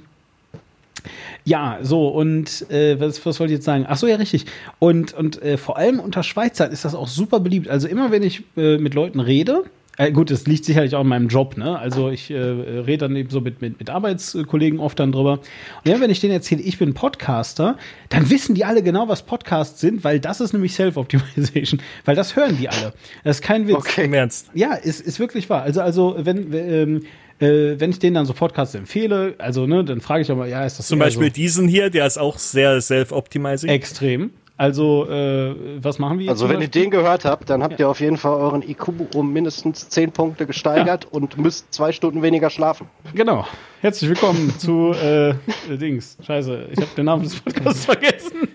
ja, 1.44 1.80
so, 1.82 2.08
und 2.10 2.70
äh, 2.70 3.00
was, 3.00 3.26
was 3.26 3.40
wollte 3.40 3.54
ich 3.54 3.58
jetzt 3.58 3.66
sagen? 3.66 3.86
Ach 3.88 3.98
so, 3.98 4.08
ja, 4.08 4.18
richtig. 4.18 4.46
Und, 4.80 5.14
und 5.14 5.42
äh, 5.42 5.58
vor 5.58 5.78
allem 5.78 6.00
unter 6.00 6.22
Schweizern 6.22 6.72
ist 6.72 6.86
das 6.86 6.94
auch 6.94 7.08
super 7.08 7.40
beliebt. 7.40 7.68
Also 7.68 7.88
immer, 7.88 8.12
wenn 8.12 8.22
ich 8.22 8.44
äh, 8.56 8.78
mit 8.78 8.94
Leuten 8.94 9.20
rede, 9.20 9.64
äh, 10.02 10.12
gut, 10.12 10.32
das 10.32 10.48
liegt 10.48 10.66
sicherlich 10.66 10.96
auch 10.96 11.02
in 11.02 11.08
meinem 11.08 11.28
Job, 11.28 11.58
ne? 11.58 11.78
Also 11.78 12.10
ich 12.10 12.32
äh, 12.32 12.36
rede 12.36 12.98
dann 13.00 13.16
eben 13.16 13.30
so 13.30 13.40
mit, 13.40 13.62
mit, 13.62 13.78
mit 13.80 13.90
Arbeitskollegen 13.90 14.80
oft 14.80 15.00
dann 15.00 15.12
drüber. 15.12 15.34
Und 15.34 15.92
ja, 15.92 16.00
wenn 16.00 16.10
ich 16.10 16.20
denen 16.20 16.34
erzähle, 16.34 16.62
ich 16.62 16.80
bin 16.80 16.94
Podcaster, 16.94 17.78
dann 18.10 18.30
wissen 18.30 18.56
die 18.56 18.66
alle 18.66 18.82
genau, 18.82 19.08
was 19.08 19.22
Podcasts 19.22 19.80
sind, 19.80 20.04
weil 20.04 20.20
das 20.20 20.42
ist 20.42 20.54
nämlich 20.54 20.74
Self-Optimization. 20.74 21.82
Weil 22.06 22.16
das 22.16 22.36
hören 22.36 22.58
die 22.58 22.68
alle. 22.70 22.94
Das 23.24 23.38
ist 23.38 23.44
kein 23.44 23.68
Witz. 23.68 23.76
Okay. 23.76 24.06
Im 24.06 24.14
Ernst. 24.14 24.50
Ja, 24.54 24.74
ist, 24.74 25.02
ist 25.02 25.20
wirklich 25.20 25.50
wahr. 25.50 25.62
Also, 25.62 25.82
also 25.82 26.16
wenn, 26.18 26.52
ähm, 26.54 27.02
äh, 27.40 27.80
wenn 27.80 27.92
ich 27.92 28.00
denen 28.00 28.16
dann 28.16 28.26
so 28.26 28.34
Podcasts 28.34 28.74
empfehle, 28.76 29.36
also 29.38 29.68
ne, 29.68 29.84
dann 29.84 30.02
frage 30.02 30.22
ich 30.22 30.32
auch 30.32 30.38
mal, 30.38 30.50
ja, 30.50 30.66
ist 30.66 30.80
das 30.80 30.88
Zum 30.88 31.00
eher 31.00 31.06
Beispiel 31.06 31.28
so 31.28 31.34
diesen 31.34 31.68
hier, 31.68 31.90
der 31.90 32.08
ist 32.08 32.18
auch 32.18 32.38
sehr 32.38 32.82
self-optimizing. 32.82 33.70
extrem. 33.70 34.32
Also, 34.62 35.10
äh, 35.10 35.56
was 35.82 35.98
machen 35.98 36.20
wir 36.20 36.26
jetzt? 36.26 36.34
Also 36.34 36.48
wenn 36.48 36.58
ihr 36.58 36.68
Beispiel? 36.68 36.84
den 36.84 36.92
gehört 36.92 37.26
habt, 37.26 37.50
dann 37.50 37.64
habt 37.64 37.80
ihr 37.80 37.90
auf 37.90 38.00
jeden 38.00 38.18
Fall 38.18 38.36
euren 38.36 38.62
IQ 38.62 39.16
um 39.16 39.34
mindestens 39.34 39.90
10 39.90 40.12
Punkte 40.12 40.46
gesteigert 40.46 41.08
und 41.10 41.36
müsst 41.40 41.74
zwei 41.74 41.92
Stunden 41.92 42.22
weniger 42.22 42.52
schlafen. 42.52 42.88
Genau. 43.16 43.48
Herzlich 43.80 44.12
willkommen 44.12 44.54
zu 44.60 44.92
äh, 44.92 45.34
Dings. 45.68 46.16
Scheiße, 46.24 46.68
ich 46.74 46.78
habe 46.78 46.92
den 46.96 47.06
Namen 47.06 47.24
des 47.24 47.40
Podcasts 47.40 47.86
vergessen. 47.86 48.50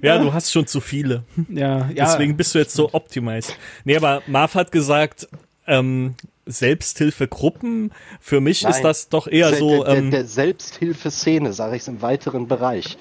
Ja, 0.00 0.16
du 0.16 0.32
hast 0.32 0.50
schon 0.50 0.66
zu 0.66 0.80
viele. 0.80 1.24
Ja, 1.50 1.90
ja. 1.94 2.06
Deswegen 2.06 2.34
bist 2.38 2.54
du 2.54 2.58
jetzt 2.58 2.72
so 2.72 2.88
optimized. 2.94 3.54
Nee, 3.84 3.98
aber 3.98 4.22
Marv 4.26 4.54
hat 4.54 4.72
gesagt, 4.72 5.28
ähm, 5.66 6.14
Selbsthilfegruppen, 6.46 7.92
für 8.20 8.40
mich 8.40 8.62
ist 8.64 8.70
Nein. 8.70 8.82
das 8.84 9.10
doch 9.10 9.28
eher 9.28 9.50
der, 9.50 9.58
so, 9.58 9.84
der, 9.84 9.96
ähm, 9.98 10.10
der 10.10 10.24
Selbsthilfeszene, 10.24 11.52
sage 11.52 11.76
ich 11.76 11.86
im 11.86 12.00
weiteren 12.00 12.48
Bereich. 12.48 12.96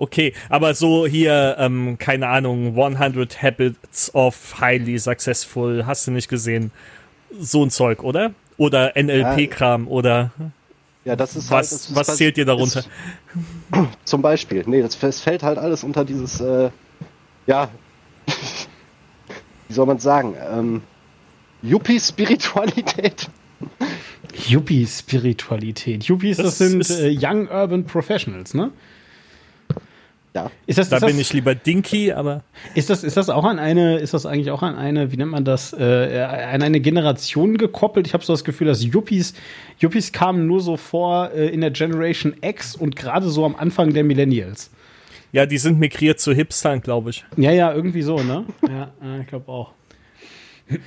Okay, 0.00 0.32
aber 0.48 0.74
so 0.74 1.06
hier, 1.06 1.56
ähm, 1.58 1.96
keine 1.98 2.28
Ahnung, 2.28 2.74
100 2.76 3.42
Habits 3.42 4.14
of 4.14 4.60
Highly 4.60 4.98
Successful, 4.98 5.84
hast 5.86 6.06
du 6.06 6.10
nicht 6.10 6.28
gesehen? 6.28 6.70
So 7.38 7.64
ein 7.64 7.70
Zeug, 7.70 8.02
oder? 8.02 8.32
Oder 8.56 8.94
NLP-Kram 8.96 9.86
oder 9.88 10.32
Ja, 11.04 11.16
das 11.16 11.36
ist 11.36 11.50
halt, 11.50 11.60
was, 11.62 11.70
das 11.70 11.80
ist, 11.90 11.94
was 11.96 12.16
zählt 12.16 12.36
dir 12.36 12.44
darunter? 12.44 12.80
Ist, 12.80 12.88
zum 14.04 14.20
Beispiel, 14.22 14.64
nee, 14.66 14.82
das, 14.82 14.98
das 14.98 15.20
fällt 15.20 15.42
halt 15.42 15.58
alles 15.58 15.84
unter 15.84 16.04
dieses, 16.04 16.40
äh, 16.40 16.70
ja, 17.46 17.68
wie 19.68 19.72
soll 19.74 19.86
man 19.86 19.98
sagen, 19.98 20.34
ähm, 20.52 20.82
Yuppie-Spiritualität. 21.62 23.30
Yuppie-Spiritualität. 24.48 26.04
Yuppies, 26.04 26.36
das, 26.38 26.58
Das 26.58 26.58
sind 26.58 26.80
ist- 26.80 26.90
äh, 27.00 27.14
Young 27.18 27.48
Urban 27.48 27.84
Professionals, 27.84 28.54
ne? 28.54 28.70
Ja, 30.34 30.50
Ist 30.66 30.78
das, 30.78 30.88
Da 30.88 30.96
ist, 30.96 31.02
das, 31.02 31.10
bin 31.10 31.20
ich 31.20 31.32
lieber 31.32 31.56
Dinky, 31.56 32.12
aber 32.12 32.44
ist 32.76 32.88
das 32.88 33.02
ist 33.02 33.16
das 33.16 33.28
auch 33.30 33.44
an 33.44 33.58
eine 33.58 33.98
ist 33.98 34.14
das 34.14 34.26
eigentlich 34.26 34.52
auch 34.52 34.62
an 34.62 34.76
eine 34.76 35.10
wie 35.10 35.16
nennt 35.16 35.32
man 35.32 35.44
das 35.44 35.72
äh, 35.72 36.20
an 36.22 36.62
eine 36.62 36.80
Generation 36.80 37.58
gekoppelt? 37.58 38.06
Ich 38.06 38.14
habe 38.14 38.24
so 38.24 38.32
das 38.32 38.44
Gefühl, 38.44 38.68
dass 38.68 38.84
Yuppies 38.84 39.34
Yuppies 39.80 40.12
kamen 40.12 40.46
nur 40.46 40.60
so 40.60 40.76
vor 40.76 41.32
äh, 41.32 41.48
in 41.48 41.60
der 41.60 41.72
Generation 41.72 42.34
X 42.42 42.76
und 42.76 42.94
gerade 42.94 43.28
so 43.28 43.44
am 43.44 43.56
Anfang 43.56 43.92
der 43.92 44.04
Millennials. 44.04 44.70
ja, 45.32 45.46
die 45.46 45.58
sind 45.58 45.80
migriert 45.80 46.20
zu 46.20 46.32
Hipstern, 46.32 46.80
glaube 46.80 47.10
ich. 47.10 47.24
Ja, 47.36 47.50
ja, 47.50 47.72
irgendwie 47.72 48.02
so, 48.02 48.16
ne? 48.22 48.44
Ja, 48.68 48.92
äh, 49.02 49.22
ich 49.22 49.26
glaube 49.26 49.50
auch. 49.50 49.72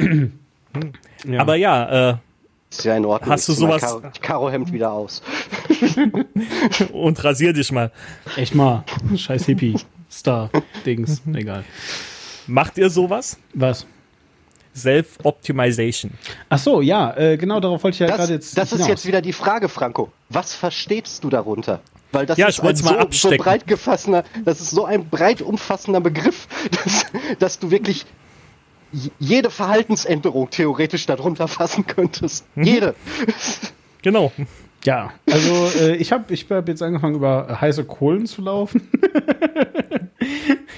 ja. 1.28 1.40
Aber 1.40 1.56
ja, 1.56 2.12
äh, 2.12 2.16
ist 2.80 2.84
ja 2.86 2.96
in 2.98 3.06
Ordnung. 3.06 3.32
Hast 3.32 3.48
du 3.48 3.54
Ich 3.54 3.60
zieh 3.60 3.66
mein 3.66 3.80
sowas- 3.80 4.02
Karo- 4.02 4.12
Karohemd 4.22 4.72
wieder 4.74 4.92
aus. 4.92 5.22
und 6.94 7.24
rasier 7.24 7.54
dich 7.54 7.72
mal. 7.72 7.92
echt 8.36 8.56
mal, 8.56 8.84
scheiß 9.16 9.46
Hippie 9.46 9.76
Star 10.12 10.50
Dings, 10.86 11.22
egal. 11.34 11.64
Macht 12.48 12.78
ihr 12.78 12.90
sowas? 12.90 13.38
Was? 13.54 13.86
Self-Optimization. 14.76 16.12
Ach 16.50 16.58
so, 16.58 16.82
ja, 16.82 17.16
äh, 17.16 17.38
genau 17.38 17.60
darauf 17.60 17.84
wollte 17.84 17.96
ich 17.96 18.00
ja 18.00 18.08
gerade 18.16 18.34
jetzt 18.34 18.58
das 18.58 18.66
ist 18.72 18.78
hinaus. 18.78 18.88
jetzt 18.90 19.06
wieder 19.06 19.22
die 19.22 19.34
Frage, 19.34 19.70
Franco. 19.70 20.12
Was 20.30 20.54
verstehst 20.56 21.24
du 21.24 21.30
darunter? 21.30 21.80
Weil 22.12 22.26
das 22.26 22.38
Ja, 22.38 22.48
ist 22.48 22.60
ein 22.60 22.66
mal 22.66 22.76
so, 23.12 23.30
so 23.30 23.38
breit 23.38 23.66
gefassener, 23.68 24.24
das 24.46 24.62
ist 24.62 24.72
so 24.72 24.86
ein 24.86 25.08
breit 25.10 25.42
umfassender 25.42 26.02
Begriff, 26.02 26.48
dass, 26.84 27.06
dass 27.40 27.60
du 27.60 27.72
wirklich 27.72 28.06
jede 29.20 29.50
Verhaltensänderung 29.50 30.50
theoretisch 30.50 31.06
darunter 31.06 31.48
fassen 31.48 31.86
könntest. 31.88 32.46
Mhm. 32.56 32.64
Jede. 32.64 32.96
Genau. 34.02 34.32
Ja, 34.86 35.12
also 35.32 35.72
äh, 35.80 35.96
ich 35.96 36.12
habe 36.12 36.34
ich 36.34 36.50
hab 36.50 36.68
jetzt 36.68 36.84
angefangen 36.84 37.16
über 37.16 37.60
heiße 37.62 37.86
Kohlen 37.86 38.26
zu 38.26 38.42
laufen. 38.42 38.90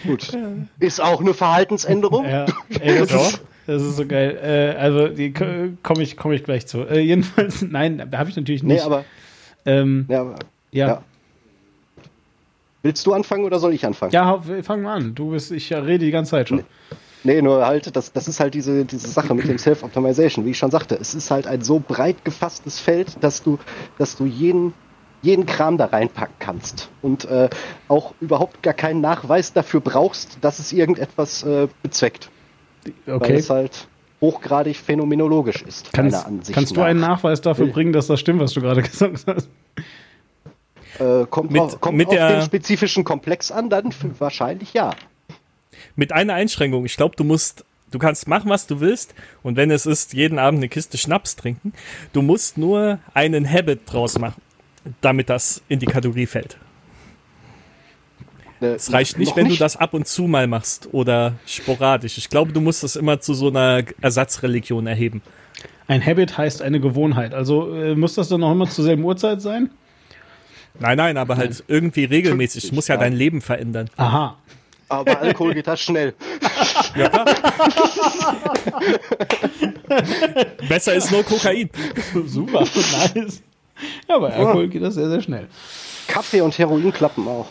Gut. 0.05 0.37
Ist 0.79 1.01
auch 1.01 1.19
eine 1.21 1.33
Verhaltensänderung. 1.33 2.25
Ja, 2.25 2.45
ey, 2.79 2.99
das, 2.99 3.11
ist, 3.11 3.41
das 3.65 3.81
ist 3.81 3.95
so 3.95 4.05
geil. 4.05 4.37
Äh, 4.41 4.79
also 4.79 5.07
die 5.07 5.33
komme 5.33 6.03
ich 6.03 6.17
komme 6.17 6.35
ich 6.35 6.43
gleich 6.43 6.67
zu. 6.67 6.81
Äh, 6.81 6.99
jedenfalls, 6.99 7.61
nein, 7.67 8.07
da 8.11 8.19
habe 8.19 8.29
ich 8.29 8.35
natürlich 8.35 8.61
Nee, 8.61 8.73
nicht. 8.75 8.85
aber, 8.85 9.05
ähm, 9.65 10.05
ja, 10.07 10.21
aber 10.21 10.35
ja. 10.71 10.87
ja. 10.87 11.01
Willst 12.83 13.07
du 13.07 13.13
anfangen 13.13 13.43
oder 13.45 13.57
soll 13.57 13.73
ich 13.73 13.83
anfangen? 13.83 14.11
Ja, 14.11 14.39
fang 14.61 14.83
mal 14.83 14.97
an. 14.97 15.15
Du 15.15 15.31
bist, 15.31 15.51
ich 15.51 15.73
rede 15.73 16.05
die 16.05 16.11
ganze 16.11 16.31
Zeit 16.31 16.49
schon. 16.49 16.57
Nee, 16.59 16.63
nur 17.25 17.65
halt, 17.65 17.95
das, 17.95 18.11
das 18.13 18.27
ist 18.27 18.39
halt 18.39 18.53
diese, 18.53 18.85
diese 18.85 19.07
Sache 19.07 19.33
mit 19.33 19.47
dem 19.47 19.57
Self-Optimization, 19.57 20.45
wie 20.45 20.51
ich 20.51 20.57
schon 20.57 20.71
sagte. 20.71 20.95
Es 20.99 21.13
ist 21.15 21.31
halt 21.31 21.47
ein 21.47 21.61
so 21.61 21.79
breit 21.85 22.23
gefasstes 22.23 22.79
Feld, 22.79 23.17
dass 23.21 23.41
du, 23.43 23.57
dass 23.97 24.15
du 24.15 24.25
jeden, 24.25 24.73
jeden 25.21 25.45
Kram 25.45 25.77
da 25.77 25.85
reinpacken 25.85 26.35
kannst 26.39 26.89
und 27.01 27.25
äh, 27.25 27.49
auch 27.87 28.13
überhaupt 28.21 28.61
gar 28.63 28.73
keinen 28.75 29.01
Nachweis 29.01 29.53
dafür 29.53 29.81
brauchst, 29.81 30.37
dass 30.41 30.59
es 30.59 30.71
irgendetwas 30.71 31.43
äh, 31.43 31.67
bezweckt. 31.81 32.29
Weil 33.07 33.15
Okay. 33.15 33.33
es 33.35 33.49
halt 33.49 33.87
hochgradig 34.21 34.77
phänomenologisch 34.77 35.61
ist, 35.63 35.91
Kannst, 35.91 36.13
meiner 36.15 36.25
Ansicht 36.27 36.53
kannst 36.55 36.75
du 36.75 36.79
nach. 36.79 36.87
einen 36.87 36.99
Nachweis 36.99 37.41
dafür 37.41 37.67
bringen, 37.67 37.91
dass 37.93 38.07
das 38.07 38.19
stimmt, 38.19 38.39
was 38.39 38.53
du 38.53 38.61
gerade 38.61 38.81
gesagt 38.83 39.25
hast? 39.27 39.49
Äh, 40.99 41.25
kommt 41.29 41.51
Mit- 41.51 41.61
auf, 41.61 41.81
kommt 41.81 41.97
mit 41.97 42.07
auf 42.07 42.13
der- 42.13 42.35
den 42.37 42.41
spezifischen 42.45 43.03
Komplex 43.03 43.51
an, 43.51 43.69
dann 43.69 43.89
wahrscheinlich 44.19 44.73
ja. 44.73 44.91
Mit 45.95 46.11
einer 46.11 46.33
Einschränkung. 46.33 46.85
Ich 46.85 46.97
glaube, 46.97 47.15
du 47.15 47.23
musst, 47.23 47.63
du 47.91 47.99
kannst 47.99 48.27
machen, 48.27 48.49
was 48.49 48.67
du 48.67 48.79
willst. 48.79 49.13
Und 49.43 49.55
wenn 49.55 49.71
es 49.71 49.85
ist, 49.85 50.13
jeden 50.13 50.39
Abend 50.39 50.59
eine 50.59 50.69
Kiste 50.69 50.97
Schnaps 50.97 51.35
trinken, 51.35 51.73
du 52.13 52.21
musst 52.21 52.57
nur 52.57 52.99
einen 53.13 53.49
Habit 53.49 53.81
draus 53.85 54.19
machen, 54.19 54.41
damit 55.01 55.29
das 55.29 55.61
in 55.69 55.79
die 55.79 55.85
Kategorie 55.85 56.25
fällt. 56.25 56.57
Äh, 58.61 58.67
Es 58.75 58.91
reicht 58.91 59.17
nicht, 59.17 59.35
wenn 59.35 59.47
du 59.49 59.55
das 59.55 59.77
ab 59.77 59.93
und 59.93 60.07
zu 60.07 60.23
mal 60.23 60.47
machst 60.47 60.89
oder 60.91 61.33
sporadisch. 61.45 62.17
Ich 62.17 62.29
glaube, 62.29 62.51
du 62.51 62.61
musst 62.61 62.83
das 62.83 62.95
immer 62.95 63.19
zu 63.19 63.33
so 63.33 63.49
einer 63.49 63.83
Ersatzreligion 64.01 64.87
erheben. 64.87 65.21
Ein 65.87 66.03
Habit 66.05 66.37
heißt 66.37 66.61
eine 66.61 66.79
Gewohnheit. 66.79 67.33
Also 67.33 67.73
äh, 67.75 67.95
muss 67.95 68.15
das 68.15 68.27
dann 68.29 68.41
noch 68.41 68.51
immer 68.51 68.67
zur 68.67 68.83
selben 68.83 69.03
Uhrzeit 69.03 69.41
sein? 69.41 69.69
Nein, 70.79 70.97
nein, 70.97 71.15
aber 71.17 71.37
halt 71.37 71.63
irgendwie 71.67 72.03
regelmäßig. 72.05 72.65
Es 72.65 72.71
muss 72.71 72.87
ja 72.87 72.97
dein 72.97 73.13
Leben 73.13 73.39
verändern. 73.39 73.89
Aha. 73.95 74.37
Aber 74.87 75.19
Alkohol 75.19 75.53
geht 75.53 75.67
das 75.67 75.81
schnell. 75.81 76.13
Ja, 76.95 77.09
klar. 77.09 77.25
Besser 80.69 80.93
ist 80.93 81.11
nur 81.11 81.23
Kokain. 81.23 81.69
Super, 82.25 82.61
nice. 82.61 83.41
Ja, 84.07 84.17
bei 84.19 84.33
Alkohol 84.33 84.67
geht 84.69 84.81
das 84.81 84.93
sehr, 84.95 85.09
sehr 85.09 85.21
schnell. 85.21 85.47
Kaffee 86.07 86.41
und 86.41 86.57
Heroin 86.57 86.93
klappen 86.93 87.27
auch. 87.27 87.47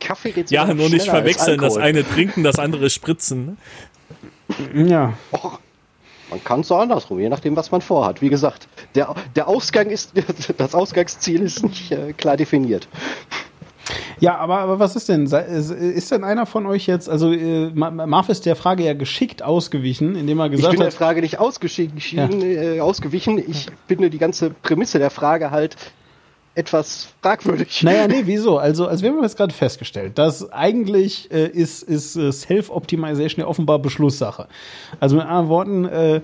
Kaffee 0.00 0.32
geht 0.32 0.50
Ja, 0.50 0.66
nur 0.74 0.88
nicht 0.88 1.06
verwechseln. 1.08 1.60
Das 1.60 1.76
eine 1.76 2.04
trinken, 2.08 2.42
das 2.42 2.58
andere 2.58 2.90
spritzen. 2.90 3.56
ne? 4.72 4.90
Ja. 4.90 5.14
Och, 5.32 5.60
man 6.30 6.42
kann 6.42 6.60
es 6.60 6.68
so 6.68 6.76
andersrum, 6.76 7.20
je 7.20 7.28
nachdem, 7.28 7.54
was 7.56 7.70
man 7.70 7.80
vorhat. 7.80 8.20
Wie 8.20 8.28
gesagt, 8.28 8.68
der, 8.94 9.14
der 9.36 9.48
Ausgang 9.48 9.88
ist, 9.90 10.12
das 10.58 10.74
Ausgangsziel 10.74 11.42
ist 11.42 11.62
nicht 11.62 11.92
äh, 11.92 12.12
klar 12.12 12.36
definiert. 12.36 12.88
Ja, 14.20 14.36
aber, 14.38 14.58
aber 14.58 14.78
was 14.78 14.96
ist 14.96 15.08
denn? 15.08 15.24
Ist, 15.26 16.10
denn 16.10 16.24
einer 16.24 16.46
von 16.46 16.66
euch 16.66 16.86
jetzt, 16.86 17.08
also 17.08 17.32
äh, 17.32 17.70
Ma- 17.74 17.90
Marv 17.90 18.28
ist 18.28 18.46
der 18.46 18.56
Frage 18.56 18.84
ja 18.84 18.94
geschickt 18.94 19.42
ausgewichen, 19.42 20.14
indem 20.16 20.40
er 20.40 20.46
Ich 20.46 20.52
gesagt 20.52 20.72
bin 20.72 20.80
der 20.80 20.88
hat, 20.88 20.94
Frage 20.94 21.20
nicht 21.20 21.38
ausgeschieden, 21.38 22.42
äh, 22.42 22.80
ausgewichen. 22.80 23.38
Ich 23.38 23.66
finde 23.86 24.10
die 24.10 24.18
ganze 24.18 24.50
Prämisse 24.50 24.98
der 24.98 25.10
Frage 25.10 25.50
halt 25.50 25.76
etwas 26.54 27.08
fragwürdig. 27.22 27.84
naja, 27.84 28.08
nee, 28.08 28.22
wieso? 28.24 28.58
Also, 28.58 28.88
als 28.88 29.00
wir 29.02 29.10
haben 29.10 29.22
jetzt 29.22 29.36
gerade 29.36 29.54
festgestellt, 29.54 30.18
dass 30.18 30.50
eigentlich 30.50 31.30
äh, 31.30 31.46
ist, 31.46 31.84
ist 31.84 32.16
äh, 32.16 32.32
Self-Optimization 32.32 33.42
ja 33.42 33.46
offenbar 33.46 33.78
Beschlusssache. 33.78 34.48
Also 34.98 35.14
mit 35.14 35.24
anderen 35.24 35.48
Worten, 35.48 35.84
äh, 35.84 36.20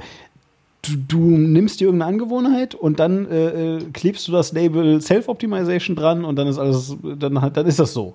du, 0.89 0.97
du 1.09 1.19
nimmst 1.19 1.81
dir 1.81 1.87
irgendeine 1.87 2.13
Angewohnheit 2.13 2.75
und 2.75 3.01
dann 3.01 3.27
äh, 3.31 3.77
äh, 3.77 3.85
klebst 3.93 4.29
du 4.29 4.33
das 4.33 4.53
Label 4.53 5.01
Self-Optimization 5.01 5.97
dran 5.97 6.25
und 6.25 6.37
dann 6.37 6.47
ist 6.47 6.59
alles, 6.59 6.97
dann, 7.03 7.35
dann 7.53 7.67
ist 7.67 7.79
das 7.79 7.93
so. 7.93 8.15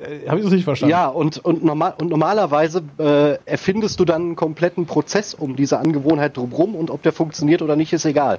Äh, 0.00 0.28
Habe 0.28 0.38
ich 0.38 0.44
das 0.44 0.52
richtig 0.52 0.64
verstanden? 0.64 0.90
Ja, 0.90 1.08
und, 1.08 1.38
und, 1.44 1.64
normal, 1.64 1.94
und 2.00 2.08
normalerweise 2.08 2.82
äh, 2.98 3.38
erfindest 3.44 3.98
du 4.00 4.04
dann 4.04 4.22
einen 4.22 4.36
kompletten 4.36 4.86
Prozess 4.86 5.34
um 5.34 5.56
diese 5.56 5.78
Angewohnheit 5.78 6.36
drumherum 6.36 6.74
und 6.74 6.90
ob 6.90 7.02
der 7.02 7.12
funktioniert 7.12 7.62
oder 7.62 7.76
nicht, 7.76 7.92
ist 7.92 8.04
egal. 8.04 8.38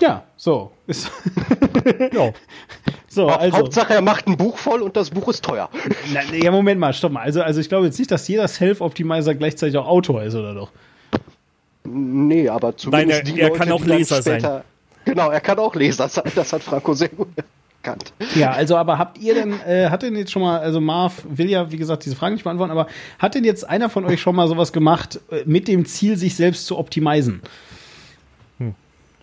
Ja, 0.00 0.24
so. 0.36 0.70
Ist, 0.86 1.10
Ja. 2.12 2.32
so, 3.08 3.26
also. 3.26 3.58
Hauptsache, 3.58 3.94
er 3.94 4.02
macht 4.02 4.26
ein 4.26 4.36
Buch 4.36 4.56
voll 4.58 4.82
und 4.82 4.96
das 4.96 5.10
Buch 5.10 5.28
ist 5.28 5.44
teuer. 5.44 5.68
Na, 6.12 6.20
ja, 6.36 6.50
Moment 6.50 6.80
mal, 6.80 6.92
stopp 6.92 7.12
mal. 7.12 7.22
Also, 7.22 7.42
also 7.42 7.60
ich 7.60 7.68
glaube 7.68 7.86
jetzt 7.86 7.98
nicht, 7.98 8.10
dass 8.10 8.28
jeder 8.28 8.46
Self-Optimizer 8.46 9.34
gleichzeitig 9.34 9.76
auch 9.76 9.86
Autor 9.86 10.22
ist, 10.22 10.34
oder 10.34 10.54
doch? 10.54 10.70
Nee, 11.84 12.48
aber 12.48 12.76
zumindest 12.76 13.08
Nein, 13.08 13.18
er- 13.18 13.22
die 13.34 13.40
er 13.40 13.48
Leute, 13.48 13.58
kann 13.58 13.72
auch 13.72 13.84
Leser 13.84 14.22
sein. 14.22 14.40
später, 14.40 14.64
Genau, 15.04 15.30
er 15.30 15.40
kann 15.40 15.58
auch 15.58 15.74
Leser 15.74 16.08
sein. 16.08 16.30
Das 16.34 16.52
hat 16.52 16.62
Franco 16.62 16.94
sehr 16.94 17.08
gut 17.08 17.28
erkannt. 17.82 18.12
Ja, 18.36 18.52
also 18.52 18.76
aber 18.76 18.98
habt 18.98 19.18
ihr 19.18 19.34
denn, 19.34 19.60
äh, 19.66 19.88
hat 19.90 20.02
denn 20.02 20.14
jetzt 20.14 20.30
schon 20.30 20.42
mal, 20.42 20.60
also 20.60 20.80
Marv 20.80 21.24
will 21.28 21.50
ja, 21.50 21.72
wie 21.72 21.76
gesagt, 21.76 22.04
diese 22.04 22.14
Frage 22.14 22.34
nicht 22.34 22.44
beantworten, 22.44 22.70
aber 22.70 22.86
hat 23.18 23.34
denn 23.34 23.42
jetzt 23.42 23.68
einer 23.68 23.90
von 23.90 24.04
euch 24.04 24.20
schon 24.20 24.36
mal 24.36 24.46
sowas 24.46 24.72
gemacht, 24.72 25.18
äh, 25.32 25.42
mit 25.44 25.66
dem 25.66 25.84
Ziel, 25.86 26.16
sich 26.16 26.36
selbst 26.36 26.66
zu 26.66 26.78
optimisen? 26.78 27.42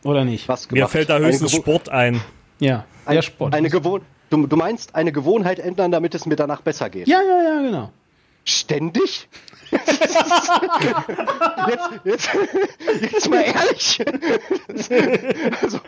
Oder 0.04 0.24
nicht? 0.26 0.48
Was 0.48 0.70
Mir 0.72 0.88
fällt 0.88 1.10
da 1.10 1.20
höchstens 1.20 1.52
Sport 1.52 1.90
ein. 1.90 2.22
Ja, 2.60 2.86
Ein, 3.06 3.16
der 3.16 3.22
Sport. 3.22 3.54
Eine 3.54 3.70
Gewohn 3.70 4.02
du, 4.30 4.48
du 4.48 4.56
meinst 4.56 4.96
eine 4.96 5.12
Gewohnheit 5.12 5.60
ändern, 5.60 5.92
damit 5.92 6.16
es 6.16 6.26
mir 6.26 6.36
danach 6.36 6.62
besser 6.62 6.90
geht? 6.90 7.08
ja, 7.08 7.20
ja, 7.22 7.44
ja, 7.56 7.62
genau. 7.62 7.92
Ständig? 8.46 9.28
Jetzt, 11.68 11.90
jetzt, 12.04 12.30
jetzt 13.02 13.30
mal 13.30 13.42
ehrlich. 13.42 14.00
also, 15.62 15.80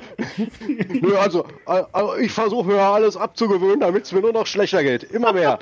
nö, 0.90 1.18
also, 1.18 1.46
also 1.66 2.16
ich 2.18 2.32
versuche 2.32 2.68
mir 2.68 2.82
alles 2.82 3.18
abzugewöhnen, 3.18 3.80
damit 3.80 4.06
es 4.06 4.12
mir 4.12 4.22
nur 4.22 4.34
noch 4.34 4.48
schlechter 4.48 4.84
geht. 4.84 5.04
Immer 5.04 5.34
mehr. 5.34 5.60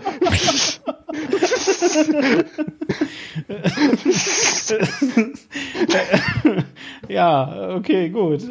ja, 7.07 7.75
okay, 7.75 8.09
gut. 8.09 8.43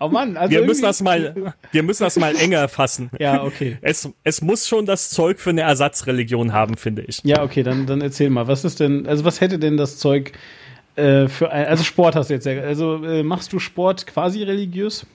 oh 0.00 0.08
Mann, 0.08 0.36
also 0.36 0.50
wir 0.50 0.64
müssen 0.64 0.82
das 0.82 1.00
mal, 1.02 1.54
wir 1.72 1.82
müssen 1.82 2.02
das 2.02 2.16
mal 2.16 2.36
enger 2.36 2.68
fassen. 2.68 3.10
Ja, 3.18 3.42
okay. 3.42 3.78
Es, 3.80 4.08
es 4.24 4.42
muss 4.42 4.68
schon 4.68 4.84
das 4.86 5.10
Zeug 5.10 5.40
für 5.40 5.50
eine 5.50 5.62
Ersatzreligion 5.62 6.52
haben, 6.52 6.55
finde 6.76 7.02
ich. 7.02 7.20
Ja, 7.24 7.42
okay, 7.42 7.62
dann, 7.62 7.86
dann 7.86 8.00
erzähl 8.00 8.30
mal, 8.30 8.46
was 8.48 8.64
ist 8.64 8.80
denn, 8.80 9.06
also 9.06 9.24
was 9.24 9.40
hätte 9.40 9.58
denn 9.58 9.76
das 9.76 9.98
Zeug 9.98 10.32
äh, 10.96 11.28
für 11.28 11.50
ein, 11.50 11.66
also 11.66 11.84
Sport 11.84 12.16
hast 12.16 12.30
du 12.30 12.34
jetzt 12.34 12.46
ja, 12.46 12.60
also 12.60 13.04
äh, 13.04 13.22
machst 13.22 13.52
du 13.52 13.58
Sport 13.58 14.06
quasi 14.06 14.42
religiös? 14.42 15.06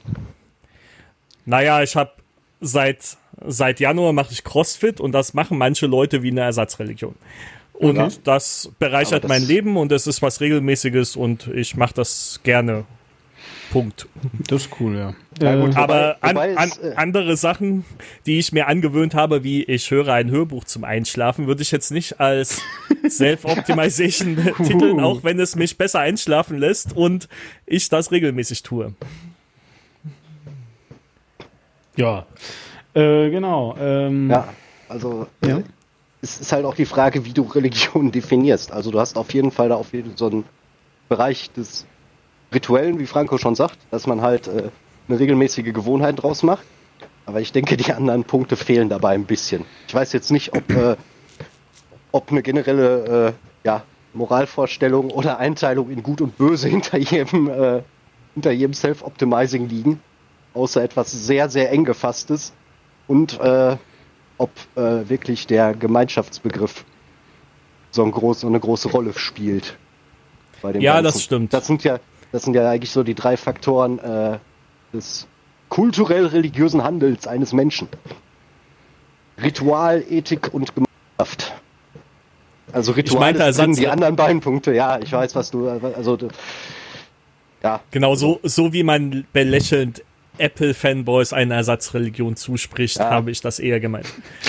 Naja, 1.45 1.81
ich 1.81 1.95
habe 1.95 2.11
seit 2.59 3.17
seit 3.45 3.79
Januar 3.79 4.13
mache 4.13 4.31
ich 4.31 4.43
CrossFit 4.43 4.99
und 4.99 5.11
das 5.11 5.33
machen 5.33 5.57
manche 5.57 5.87
Leute 5.87 6.23
wie 6.23 6.31
eine 6.31 6.41
Ersatzreligion. 6.41 7.15
Und 7.73 7.97
okay. 7.97 8.15
das 8.23 8.71
bereichert 8.77 9.23
das 9.23 9.29
mein 9.29 9.43
Leben 9.43 9.75
und 9.77 9.91
es 9.91 10.05
ist 10.05 10.21
was 10.21 10.39
Regelmäßiges 10.39 11.15
und 11.15 11.47
ich 11.47 11.75
mache 11.75 11.95
das 11.95 12.39
gerne. 12.43 12.85
Punkt. 13.71 14.07
Das 14.49 14.65
ist 14.65 14.71
cool, 14.79 14.97
ja. 14.97 15.13
ja 15.41 15.55
gut, 15.55 15.75
Aber 15.77 16.17
wobei, 16.21 16.57
an, 16.57 16.57
an, 16.57 16.71
äh, 16.83 16.95
andere 16.95 17.37
Sachen, 17.37 17.85
die 18.25 18.37
ich 18.37 18.51
mir 18.51 18.67
angewöhnt 18.67 19.15
habe, 19.15 19.43
wie 19.43 19.63
ich 19.63 19.89
höre 19.89 20.09
ein 20.09 20.29
Hörbuch 20.29 20.65
zum 20.65 20.83
Einschlafen, 20.83 21.47
würde 21.47 21.61
ich 21.61 21.71
jetzt 21.71 21.89
nicht 21.89 22.19
als 22.19 22.61
Self-Optimization 23.09 24.35
betiteln, 24.35 24.99
uh. 24.99 25.03
auch 25.03 25.23
wenn 25.23 25.39
es 25.39 25.55
mich 25.55 25.77
besser 25.77 26.01
einschlafen 26.01 26.57
lässt 26.57 26.95
und 26.95 27.29
ich 27.65 27.87
das 27.87 28.11
regelmäßig 28.11 28.61
tue. 28.61 28.93
Ja, 31.95 32.25
äh, 32.93 33.29
genau. 33.29 33.75
Ähm, 33.79 34.29
ja, 34.29 34.49
also 34.89 35.27
ja. 35.43 35.59
Äh, 35.59 35.63
es 36.21 36.39
ist 36.39 36.51
halt 36.51 36.65
auch 36.65 36.75
die 36.75 36.85
Frage, 36.85 37.25
wie 37.25 37.31
du 37.31 37.43
Religion 37.43 38.11
definierst. 38.11 38.71
Also 38.71 38.91
du 38.91 38.99
hast 38.99 39.17
auf 39.17 39.33
jeden 39.33 39.51
Fall 39.51 39.69
da 39.69 39.75
auf 39.75 39.93
jeden 39.93 40.17
so 40.17 40.27
einen 40.27 40.43
Bereich 41.07 41.51
des 41.51 41.85
Rituellen, 42.53 42.99
wie 42.99 43.05
Franco 43.05 43.37
schon 43.37 43.55
sagt, 43.55 43.77
dass 43.91 44.07
man 44.07 44.21
halt 44.21 44.47
äh, 44.47 44.69
eine 45.07 45.19
regelmäßige 45.19 45.73
Gewohnheit 45.73 46.21
draus 46.21 46.43
macht. 46.43 46.63
Aber 47.25 47.39
ich 47.39 47.51
denke, 47.51 47.77
die 47.77 47.93
anderen 47.93 48.23
Punkte 48.23 48.55
fehlen 48.55 48.89
dabei 48.89 49.13
ein 49.13 49.25
bisschen. 49.25 49.65
Ich 49.87 49.93
weiß 49.93 50.11
jetzt 50.13 50.31
nicht, 50.31 50.53
ob, 50.55 50.69
äh, 50.71 50.95
ob 52.11 52.31
eine 52.31 52.41
generelle 52.41 53.27
äh, 53.27 53.33
ja, 53.63 53.83
Moralvorstellung 54.13 55.11
oder 55.11 55.37
Einteilung 55.37 55.89
in 55.89 56.03
Gut 56.03 56.21
und 56.21 56.37
Böse 56.37 56.67
hinter 56.67 56.97
jedem, 56.97 57.49
äh, 57.49 57.83
hinter 58.33 58.51
jedem 58.51 58.73
Self-Optimizing 58.73 59.69
liegen, 59.69 60.01
außer 60.53 60.83
etwas 60.83 61.11
sehr, 61.11 61.49
sehr 61.49 61.71
eng 61.71 61.85
gefasstes 61.85 62.53
und 63.07 63.39
äh, 63.39 63.77
ob 64.37 64.49
äh, 64.75 65.07
wirklich 65.07 65.47
der 65.47 65.73
Gemeinschaftsbegriff 65.73 66.83
so, 67.91 68.03
ein 68.03 68.11
groß, 68.11 68.41
so 68.41 68.47
eine 68.47 68.59
große 68.59 68.89
Rolle 68.89 69.13
spielt. 69.13 69.77
ja, 70.63 70.71
Ganzen. 70.71 71.03
das 71.03 71.21
stimmt. 71.21 71.53
Das 71.53 71.67
sind 71.67 71.83
ja, 71.83 71.99
das 72.31 72.43
sind 72.43 72.53
ja 72.53 72.69
eigentlich 72.69 72.91
so 72.91 73.03
die 73.03 73.15
drei 73.15 73.37
Faktoren 73.37 73.99
äh, 73.99 74.39
des 74.93 75.27
kulturell-religiösen 75.69 76.83
Handels 76.83 77.27
eines 77.27 77.53
Menschen. 77.53 77.87
Ritual, 79.41 80.03
Ethik 80.09 80.53
und 80.53 80.73
Gemeinschaft. 80.75 81.53
Also 82.71 82.91
Ritual 82.93 83.35
ich 83.35 83.55
sind 83.55 83.77
die 83.77 83.87
anderen 83.87 84.15
beiden 84.15 84.41
Punkte. 84.41 84.73
Ja, 84.73 84.99
ich 84.99 85.11
weiß, 85.11 85.35
was 85.35 85.51
du, 85.51 85.67
also 85.69 86.17
ja. 87.63 87.81
Genau 87.91 88.15
so, 88.15 88.39
so 88.43 88.73
wie 88.73 88.83
man 88.83 89.25
belächelnd 89.33 90.03
Apple-Fanboys 90.37 91.33
eine 91.33 91.55
Ersatzreligion 91.55 92.35
zuspricht, 92.35 92.97
ja. 92.97 93.09
habe 93.09 93.31
ich 93.31 93.41
das 93.41 93.59
eher 93.59 93.79
gemeint. 93.79 94.07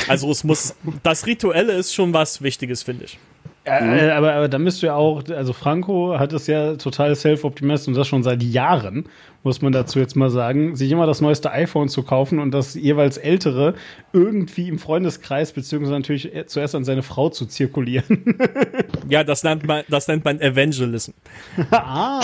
Also 0.09 0.31
es 0.31 0.45
muss, 0.45 0.75
das 1.03 1.27
Rituelle 1.27 1.73
ist 1.73 1.95
schon 1.95 2.13
was 2.15 2.43
Wichtiges, 2.43 2.83
finde 2.83 3.05
ich. 3.05 3.19
Äh, 3.65 4.11
aber, 4.11 4.35
aber 4.35 4.49
da 4.49 4.59
müsst 4.59 4.83
du 4.83 4.87
ja 4.87 4.95
auch, 4.97 5.23
also 5.29 5.53
Franco 5.53 6.19
hat 6.19 6.33
es 6.33 6.49
ja 6.49 6.75
total 6.75 7.15
self-optimist 7.15 7.87
und 7.87 7.95
das 7.95 8.09
schon 8.09 8.25
seit 8.25 8.43
Jahren 8.43 9.05
muss 9.45 9.61
man 9.61 9.73
dazu 9.73 9.99
jetzt 9.99 10.15
mal 10.15 10.31
sagen, 10.31 10.77
sich 10.77 10.91
immer 10.91 11.07
das 11.07 11.21
neueste 11.21 11.51
iPhone 11.51 11.89
zu 11.89 12.03
kaufen 12.03 12.39
und 12.39 12.53
das 12.53 12.75
jeweils 12.75 13.17
ältere 13.17 13.75
irgendwie 14.13 14.69
im 14.69 14.79
Freundeskreis 14.79 15.53
beziehungsweise 15.53 15.95
natürlich 15.95 16.31
zuerst 16.47 16.75
an 16.75 16.85
seine 16.85 17.03
Frau 17.03 17.29
zu 17.29 17.47
zirkulieren. 17.47 18.37
ja, 19.09 19.25
das 19.25 19.43
nennt 19.43 19.67
man, 19.67 19.85
das 19.89 20.07
nennt 20.07 20.25
man 20.25 20.41
Evangelism. 20.41 21.13
ah, 21.71 22.21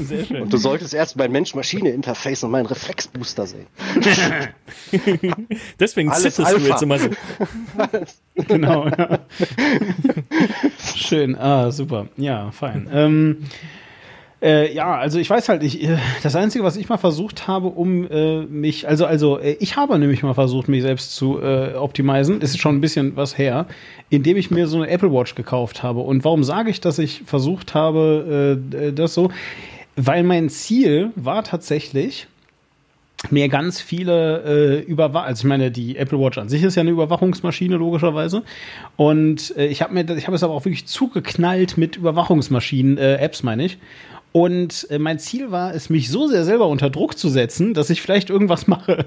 sehr 0.00 0.24
schön. 0.24 0.42
Und 0.42 0.52
du 0.52 0.58
solltest 0.58 0.92
erst 0.92 1.16
mein 1.16 1.32
Mensch-Maschine-Interface 1.32 2.44
und 2.44 2.50
meinen 2.50 2.66
Reflexbooster 2.66 3.46
sehen. 3.46 3.66
Deswegen 5.80 6.12
zittest 6.12 6.38
du 6.38 6.58
jetzt 6.58 6.82
immer 6.82 6.98
so. 6.98 7.08
genau, 8.34 8.86
ja. 8.86 9.20
Schön, 10.94 11.36
ah, 11.36 11.70
super. 11.70 12.08
Ja, 12.16 12.50
fein. 12.50 12.88
Ähm, 12.92 13.46
äh, 14.42 14.74
ja, 14.74 14.96
also 14.96 15.18
ich 15.18 15.30
weiß 15.30 15.48
halt 15.48 15.62
nicht, 15.62 15.82
äh, 15.82 15.96
das 16.22 16.36
Einzige, 16.36 16.62
was 16.62 16.76
ich 16.76 16.88
mal 16.88 16.98
versucht 16.98 17.48
habe, 17.48 17.68
um 17.68 18.06
äh, 18.10 18.42
mich, 18.42 18.86
also, 18.86 19.06
also 19.06 19.38
äh, 19.38 19.56
ich 19.60 19.76
habe 19.76 19.98
nämlich 19.98 20.22
mal 20.22 20.34
versucht, 20.34 20.68
mich 20.68 20.82
selbst 20.82 21.16
zu 21.16 21.40
äh, 21.40 21.74
optimisen, 21.74 22.42
ist 22.42 22.58
schon 22.58 22.76
ein 22.76 22.80
bisschen 22.82 23.16
was 23.16 23.38
her, 23.38 23.66
indem 24.10 24.36
ich 24.36 24.50
mir 24.50 24.66
so 24.66 24.76
eine 24.76 24.90
Apple 24.90 25.10
Watch 25.10 25.34
gekauft 25.34 25.82
habe. 25.82 26.00
Und 26.00 26.24
warum 26.24 26.44
sage 26.44 26.68
ich, 26.68 26.80
dass 26.80 26.98
ich 26.98 27.22
versucht 27.24 27.74
habe, 27.74 28.60
äh, 28.72 28.92
das 28.92 29.14
so? 29.14 29.30
Weil 29.96 30.22
mein 30.22 30.50
Ziel 30.50 31.12
war 31.16 31.42
tatsächlich, 31.42 32.26
mir 33.30 33.48
ganz 33.48 33.80
viele 33.80 34.42
äh, 34.44 34.80
Überwachung, 34.82 35.26
also 35.26 35.40
ich 35.40 35.48
meine, 35.48 35.70
die 35.70 35.96
Apple 35.96 36.20
Watch 36.20 36.36
an 36.36 36.50
sich 36.50 36.62
ist 36.62 36.74
ja 36.74 36.82
eine 36.82 36.90
Überwachungsmaschine 36.90 37.76
logischerweise 37.76 38.42
und 38.96 39.56
äh, 39.56 39.66
ich 39.68 39.80
habe 39.80 39.94
mir, 39.94 40.04
ich 40.16 40.26
habe 40.26 40.36
es 40.36 40.42
aber 40.42 40.52
auch 40.52 40.66
wirklich 40.66 40.86
zugeknallt 40.86 41.78
mit 41.78 41.96
Überwachungsmaschinen, 41.96 42.98
äh, 42.98 43.16
Apps 43.16 43.42
meine 43.42 43.64
ich 43.64 43.78
und 44.36 44.86
äh, 44.90 44.98
mein 44.98 45.18
Ziel 45.18 45.50
war 45.50 45.74
es, 45.74 45.88
mich 45.88 46.10
so 46.10 46.28
sehr 46.28 46.44
selber 46.44 46.68
unter 46.68 46.90
Druck 46.90 47.16
zu 47.16 47.30
setzen, 47.30 47.72
dass 47.72 47.88
ich 47.88 48.02
vielleicht 48.02 48.28
irgendwas 48.28 48.66
mache. 48.66 49.06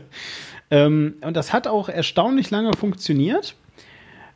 Ähm, 0.72 1.18
und 1.22 1.38
das 1.38 1.54
hat 1.54 1.68
auch 1.68 1.88
erstaunlich 1.88 2.50
lange 2.50 2.74
funktioniert, 2.74 3.54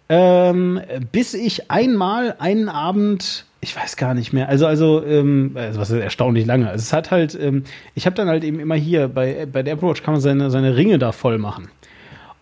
ähm, 0.07 0.79
bis 1.11 1.33
ich 1.33 1.71
einmal 1.71 2.35
einen 2.37 2.69
Abend 2.69 3.45
ich 3.59 3.75
weiß 3.75 3.95
gar 3.95 4.13
nicht 4.13 4.33
mehr. 4.33 4.49
Also, 4.49 4.67
also, 4.67 5.03
ähm, 5.03 5.53
also 5.55 5.79
was 5.79 5.89
ist 5.89 5.99
erstaunlich 5.99 6.45
lange. 6.45 6.69
Also 6.69 6.83
es 6.83 6.93
hat 6.93 7.09
halt, 7.09 7.33
ähm, 7.41 7.63
ich 7.95 8.05
habe 8.05 8.15
dann 8.15 8.27
halt 8.27 8.43
eben 8.43 8.59
immer 8.59 8.75
hier, 8.75 9.07
bei, 9.07 9.47
bei 9.51 9.63
der 9.63 9.73
Apple 9.73 9.89
Watch 9.89 10.03
kann 10.03 10.13
man 10.13 10.21
seine, 10.21 10.51
seine 10.51 10.75
Ringe 10.75 10.99
da 10.99 11.11
voll 11.11 11.39
machen. 11.39 11.69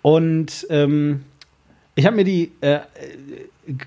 Und 0.02 0.66
ähm, 0.70 1.22
ich 1.94 2.06
habe 2.06 2.16
mir 2.16 2.24
die 2.26 2.52
äh, 2.62 2.80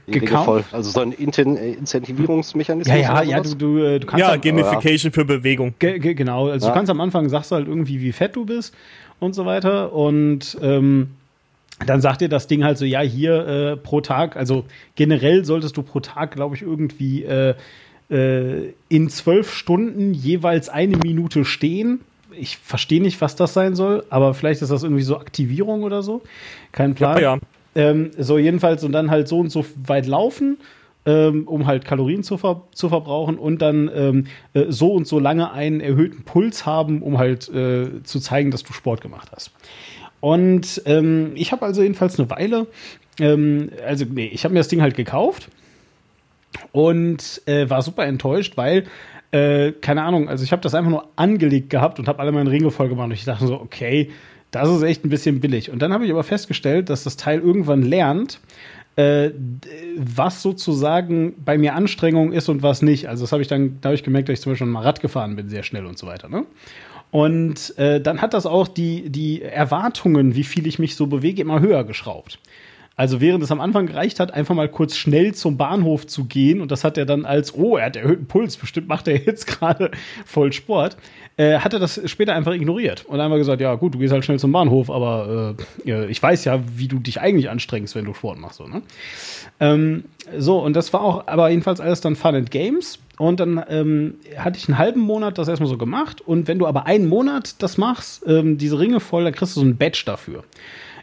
gekauft. 0.06 0.72
Also 0.72 0.90
so 0.90 1.00
ein 1.00 1.12
äh, 1.12 1.72
Incentivierungsmechanismus. 1.72 2.94
Ja, 2.94 3.22
ja, 3.22 3.22
ja, 3.22 3.40
du, 3.40 3.54
du, 3.54 3.78
äh, 3.78 4.00
du 4.00 4.06
kannst. 4.06 4.26
Ja, 4.26 4.36
Gamification 4.36 5.10
ja. 5.10 5.14
für 5.14 5.24
Bewegung. 5.24 5.74
Ge 5.78 5.98
ge 5.98 6.14
genau. 6.14 6.48
Also 6.48 6.66
ja. 6.66 6.72
du 6.72 6.76
kannst 6.76 6.90
am 6.90 7.00
Anfang 7.00 7.28
sagst 7.28 7.50
du 7.50 7.56
halt 7.56 7.68
irgendwie, 7.68 8.00
wie 8.00 8.12
fett 8.12 8.36
du 8.36 8.44
bist 8.44 8.74
und 9.20 9.34
so 9.34 9.46
weiter. 9.46 9.92
Und 9.92 10.56
ähm, 10.62 11.10
dann 11.86 12.00
sagt 12.00 12.20
dir 12.20 12.28
das 12.28 12.46
Ding 12.46 12.64
halt 12.64 12.78
so, 12.78 12.84
ja, 12.84 13.00
hier 13.00 13.46
äh, 13.46 13.76
pro 13.76 14.00
Tag, 14.00 14.36
also 14.36 14.64
generell 14.94 15.44
solltest 15.44 15.76
du 15.76 15.82
pro 15.82 16.00
Tag, 16.00 16.32
glaube 16.32 16.54
ich, 16.56 16.62
irgendwie 16.62 17.24
äh, 17.24 17.54
äh, 18.10 18.72
in 18.88 19.08
zwölf 19.08 19.52
Stunden 19.52 20.14
jeweils 20.14 20.68
eine 20.68 20.96
Minute 20.96 21.44
stehen. 21.44 22.00
Ich 22.32 22.58
verstehe 22.58 23.02
nicht, 23.02 23.20
was 23.20 23.36
das 23.36 23.54
sein 23.54 23.74
soll, 23.74 24.04
aber 24.10 24.34
vielleicht 24.34 24.62
ist 24.62 24.70
das 24.70 24.82
irgendwie 24.82 25.02
so 25.02 25.18
Aktivierung 25.18 25.82
oder 25.82 26.02
so. 26.02 26.22
Kein 26.72 26.94
Plan. 26.94 27.16
Ja, 27.16 27.34
ja. 27.34 27.38
Ähm, 27.74 28.10
so, 28.16 28.38
jedenfalls, 28.38 28.84
und 28.84 28.92
dann 28.92 29.10
halt 29.10 29.28
so 29.28 29.40
und 29.40 29.50
so 29.50 29.64
weit 29.86 30.06
laufen, 30.06 30.58
ähm, 31.06 31.46
um 31.46 31.66
halt 31.66 31.84
Kalorien 31.84 32.22
zu, 32.22 32.38
ver 32.38 32.62
zu 32.72 32.88
verbrauchen 32.88 33.36
und 33.36 33.60
dann 33.60 33.90
ähm, 33.94 34.26
äh, 34.54 34.66
so 34.68 34.92
und 34.92 35.06
so 35.06 35.18
lange 35.18 35.52
einen 35.52 35.80
erhöhten 35.80 36.24
Puls 36.24 36.66
haben, 36.66 37.02
um 37.02 37.18
halt 37.18 37.48
äh, 37.48 38.02
zu 38.04 38.20
zeigen, 38.20 38.50
dass 38.50 38.62
du 38.62 38.72
Sport 38.72 39.00
gemacht 39.00 39.30
hast. 39.34 39.50
Und 40.20 40.82
ähm, 40.86 41.32
ich 41.34 41.52
habe 41.52 41.66
also 41.66 41.82
jedenfalls 41.82 42.18
eine 42.18 42.30
Weile, 42.30 42.66
ähm, 43.20 43.70
also 43.86 44.06
nee, 44.08 44.30
ich 44.32 44.44
habe 44.44 44.54
mir 44.54 44.60
das 44.60 44.68
Ding 44.68 44.80
halt 44.80 44.96
gekauft 44.96 45.48
und 46.72 47.42
äh, 47.46 47.68
war 47.68 47.82
super 47.82 48.06
enttäuscht, 48.06 48.56
weil 48.56 48.84
äh, 49.32 49.72
keine 49.72 50.02
Ahnung, 50.02 50.28
also 50.28 50.44
ich 50.44 50.52
habe 50.52 50.62
das 50.62 50.74
einfach 50.74 50.90
nur 50.90 51.08
angelegt 51.16 51.68
gehabt 51.68 51.98
und 51.98 52.08
habe 52.08 52.20
alle 52.20 52.32
meine 52.32 52.50
Ringe 52.50 52.70
voll 52.70 52.88
gemacht 52.88 53.06
und 53.06 53.12
ich 53.12 53.24
dachte 53.24 53.46
so, 53.46 53.60
okay, 53.60 54.10
das 54.54 54.68
ist 54.68 54.82
echt 54.82 55.04
ein 55.04 55.10
bisschen 55.10 55.40
billig. 55.40 55.70
Und 55.70 55.80
dann 55.80 55.92
habe 55.92 56.04
ich 56.04 56.10
aber 56.10 56.24
festgestellt, 56.24 56.90
dass 56.90 57.04
das 57.04 57.16
Teil 57.16 57.40
irgendwann 57.40 57.82
lernt, 57.82 58.40
äh, 58.96 59.30
was 59.96 60.42
sozusagen 60.42 61.34
bei 61.44 61.58
mir 61.58 61.74
Anstrengung 61.74 62.32
ist 62.32 62.48
und 62.48 62.62
was 62.62 62.82
nicht. 62.82 63.08
Also 63.08 63.24
das 63.24 63.32
habe 63.32 63.42
ich 63.42 63.48
dann, 63.48 63.78
da 63.80 63.88
habe 63.88 63.94
ich 63.94 64.04
gemerkt, 64.04 64.28
dass 64.28 64.34
ich 64.34 64.40
zum 64.40 64.52
Beispiel 64.52 64.66
mal 64.66 64.82
Rad 64.82 65.00
gefahren 65.00 65.36
bin, 65.36 65.48
sehr 65.48 65.62
schnell 65.62 65.86
und 65.86 65.98
so 65.98 66.06
weiter. 66.06 66.28
Ne? 66.28 66.44
Und 67.10 67.76
äh, 67.78 68.00
dann 68.00 68.20
hat 68.20 68.34
das 68.34 68.46
auch 68.46 68.68
die, 68.68 69.08
die 69.10 69.42
Erwartungen, 69.42 70.34
wie 70.34 70.44
viel 70.44 70.66
ich 70.66 70.78
mich 70.78 70.96
so 70.96 71.06
bewege, 71.06 71.42
immer 71.42 71.60
höher 71.60 71.84
geschraubt. 71.84 72.38
Also 72.96 73.20
während 73.20 73.42
es 73.42 73.50
am 73.50 73.60
Anfang 73.60 73.86
gereicht 73.86 74.20
hat, 74.20 74.32
einfach 74.32 74.54
mal 74.54 74.68
kurz 74.68 74.96
schnell 74.96 75.34
zum 75.34 75.56
Bahnhof 75.56 76.06
zu 76.06 76.24
gehen 76.26 76.60
und 76.60 76.70
das 76.70 76.84
hat 76.84 76.96
er 76.96 77.06
dann 77.06 77.24
als, 77.24 77.54
oh, 77.54 77.76
er 77.76 77.86
hat 77.86 77.96
erhöhten 77.96 78.26
Puls, 78.26 78.56
bestimmt 78.56 78.86
macht 78.86 79.08
er 79.08 79.16
jetzt 79.24 79.46
gerade 79.46 79.90
voll 80.24 80.52
Sport, 80.52 80.96
äh, 81.36 81.58
hat 81.58 81.72
er 81.72 81.80
das 81.80 82.00
später 82.08 82.34
einfach 82.34 82.52
ignoriert 82.52 83.04
und 83.06 83.18
einmal 83.18 83.38
gesagt, 83.38 83.60
ja 83.60 83.74
gut, 83.74 83.94
du 83.94 83.98
gehst 83.98 84.12
halt 84.12 84.24
schnell 84.24 84.38
zum 84.38 84.52
Bahnhof, 84.52 84.90
aber 84.90 85.56
äh, 85.84 86.06
ich 86.06 86.22
weiß 86.22 86.44
ja, 86.44 86.60
wie 86.76 86.86
du 86.86 87.00
dich 87.00 87.20
eigentlich 87.20 87.50
anstrengst, 87.50 87.96
wenn 87.96 88.04
du 88.04 88.14
Sport 88.14 88.38
machst. 88.38 88.58
So, 88.58 88.68
ne? 88.68 88.82
ähm, 89.58 90.04
so, 90.38 90.60
und 90.60 90.74
das 90.74 90.92
war 90.92 91.02
auch, 91.02 91.26
aber 91.26 91.50
jedenfalls 91.50 91.80
alles 91.80 92.00
dann 92.00 92.16
Fun 92.16 92.34
and 92.34 92.50
Games. 92.50 92.98
Und 93.16 93.38
dann 93.38 93.64
ähm, 93.68 94.14
hatte 94.36 94.58
ich 94.58 94.68
einen 94.68 94.76
halben 94.76 95.00
Monat 95.00 95.38
das 95.38 95.46
erstmal 95.46 95.68
so 95.68 95.78
gemacht. 95.78 96.20
Und 96.20 96.48
wenn 96.48 96.58
du 96.58 96.66
aber 96.66 96.86
einen 96.86 97.06
Monat 97.06 97.62
das 97.62 97.78
machst, 97.78 98.24
ähm, 98.26 98.58
diese 98.58 98.78
Ringe 98.78 98.98
voll, 98.98 99.22
dann 99.22 99.32
kriegst 99.32 99.54
du 99.54 99.60
so 99.60 99.66
ein 99.66 99.76
Badge 99.76 100.02
dafür. 100.04 100.42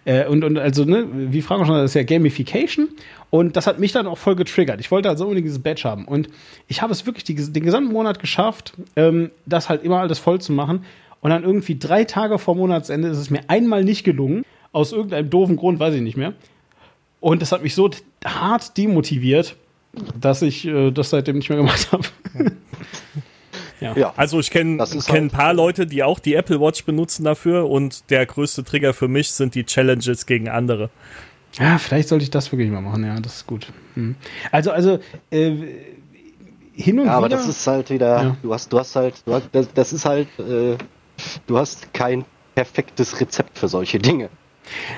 Äh, 0.06 0.26
und, 0.28 0.44
und 0.44 0.58
also, 0.58 0.84
ne, 0.84 1.08
wie 1.12 1.42
Frank 1.42 1.66
schon 1.66 1.76
das 1.76 1.92
ist 1.92 1.94
ja 1.96 2.04
Gamification. 2.04 2.90
Und 3.30 3.56
das 3.56 3.68
hat 3.68 3.80
mich 3.80 3.92
dann 3.92 4.08
auch 4.08 4.18
voll 4.18 4.36
getriggert. 4.36 4.80
Ich 4.80 4.92
wollte 4.92 5.10
also 5.10 5.24
unbedingt 5.26 5.46
dieses 5.46 5.60
Badge 5.60 5.84
haben. 5.86 6.06
Und 6.06 6.30
ich 6.68 6.82
habe 6.82 6.92
es 6.92 7.06
wirklich 7.06 7.24
die, 7.24 7.36
den 7.36 7.64
gesamten 7.64 7.94
Monat 7.94 8.20
geschafft, 8.20 8.74
ähm, 8.96 9.32
das 9.46 9.70
halt 9.70 9.84
immer 9.84 10.00
alles 10.00 10.20
voll 10.20 10.42
zu 10.42 10.52
machen. 10.52 10.86
Und 11.22 11.30
dann 11.30 11.44
irgendwie 11.44 11.78
drei 11.78 12.04
Tage 12.04 12.40
vor 12.40 12.56
Monatsende 12.56 13.08
ist 13.08 13.18
es 13.18 13.30
mir 13.30 13.42
einmal 13.48 13.84
nicht 13.84 14.04
gelungen. 14.04 14.44
Aus 14.74 14.92
irgendeinem 14.92 15.30
doofen 15.30 15.56
Grund, 15.56 15.80
weiß 15.80 15.94
ich 15.94 16.02
nicht 16.02 16.18
mehr. 16.18 16.34
Und 17.20 17.42
das 17.42 17.52
hat 17.52 17.62
mich 17.62 17.76
so 17.76 17.90
hart 18.26 18.78
demotiviert, 18.78 19.56
dass 20.20 20.42
ich 20.42 20.66
äh, 20.68 20.92
das 20.92 21.12
seitdem 21.12 21.38
nicht 21.38 21.50
mehr 21.50 21.58
gemacht 21.58 21.90
habe. 21.92 22.04
Ja. 23.82 23.94
ja. 23.98 24.14
Also 24.16 24.40
ich 24.40 24.52
kenne 24.52 24.78
kenn 24.78 24.88
halt 24.88 25.10
ein 25.10 25.30
paar 25.30 25.54
Leute, 25.54 25.86
die 25.86 26.04
auch 26.04 26.20
die 26.20 26.36
Apple 26.36 26.62
Watch 26.62 26.86
benutzen 26.86 27.24
dafür 27.26 27.70
und 27.70 28.10
der 28.10 28.26
größte 28.26 28.64
Trigger 28.64 28.94
für 28.94 29.08
mich 29.08 29.32
sind 29.32 29.56
die 29.56 29.66
Challenges 29.66 30.26
gegen 30.26 30.48
andere. 30.48 30.90
Ja, 31.60 31.78
vielleicht 31.78 32.08
sollte 32.08 32.24
ich 32.24 32.30
das 32.30 32.52
wirklich 32.52 32.70
mal 32.70 32.82
machen, 32.82 33.04
ja, 33.04 33.20
das 33.20 33.38
ist 33.38 33.48
gut. 33.48 33.68
Hm. 33.96 34.16
Also, 34.52 34.72
also 34.72 35.00
äh, 35.32 35.52
hin 36.74 37.00
und 37.00 37.06
ja, 37.06 37.12
wieder. 37.12 37.12
Aber 37.12 37.30
das 37.30 37.48
ist 37.48 37.68
halt 37.68 37.90
wieder, 37.90 38.24
ja. 38.24 38.38
du 38.42 38.54
hast, 38.54 38.72
du 38.72 38.80
hast 38.80 38.96
halt, 38.96 39.16
du 39.26 39.34
hast, 39.34 39.50
das, 39.52 39.74
das 39.74 39.92
ist 39.92 40.06
halt, 40.06 40.28
äh, 40.40 40.78
du 41.48 41.58
hast 41.58 41.94
kein 41.94 42.24
perfektes 42.56 43.20
Rezept 43.20 43.58
für 43.58 43.68
solche 43.68 44.00
Dinge. 44.00 44.30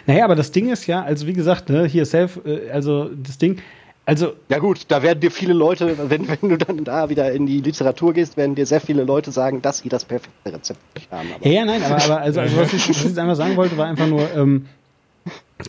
Naja, 0.06 0.26
aber 0.26 0.36
das 0.36 0.52
Ding 0.52 0.70
ist 0.70 0.86
ja, 0.88 1.02
also 1.02 1.26
wie 1.26 1.34
gesagt, 1.34 1.70
ne, 1.70 1.86
hier 1.86 2.06
Self, 2.06 2.40
äh, 2.46 2.70
also 2.70 3.10
das 3.10 3.38
Ding, 3.38 3.60
also. 4.06 4.34
Ja 4.50 4.60
gut, 4.60 4.86
da 4.90 5.02
werden 5.02 5.20
dir 5.20 5.32
viele 5.32 5.54
Leute, 5.54 6.10
wenn, 6.10 6.28
wenn 6.28 6.50
du 6.50 6.58
dann 6.58 6.84
da 6.84 7.10
wieder 7.10 7.32
in 7.32 7.46
die 7.46 7.62
Literatur 7.62 8.14
gehst, 8.14 8.38
werden 8.38 8.56
dir 8.56 8.66
sehr 8.66 8.82
viele 8.82 9.04
Leute 9.04 9.32
sagen, 9.32 9.62
dass 9.62 9.80
sie 9.80 9.90
das 9.90 10.06
perfekte 10.06 10.54
Rezept 10.54 10.80
haben. 11.12 11.30
Aber 11.36 11.48
ja, 11.48 11.54
ja, 11.54 11.66
nein, 11.66 11.84
aber, 11.84 12.04
aber 12.04 12.22
also, 12.22 12.42
also 12.42 12.58
was, 12.58 12.74
ich, 12.74 12.90
was 12.90 12.98
ich 12.98 13.04
jetzt 13.04 13.20
einfach 13.20 13.36
sagen 13.36 13.56
wollte, 13.56 13.78
war 13.78 13.88
einfach 13.88 14.08
nur, 14.08 14.30
ähm, 14.36 14.66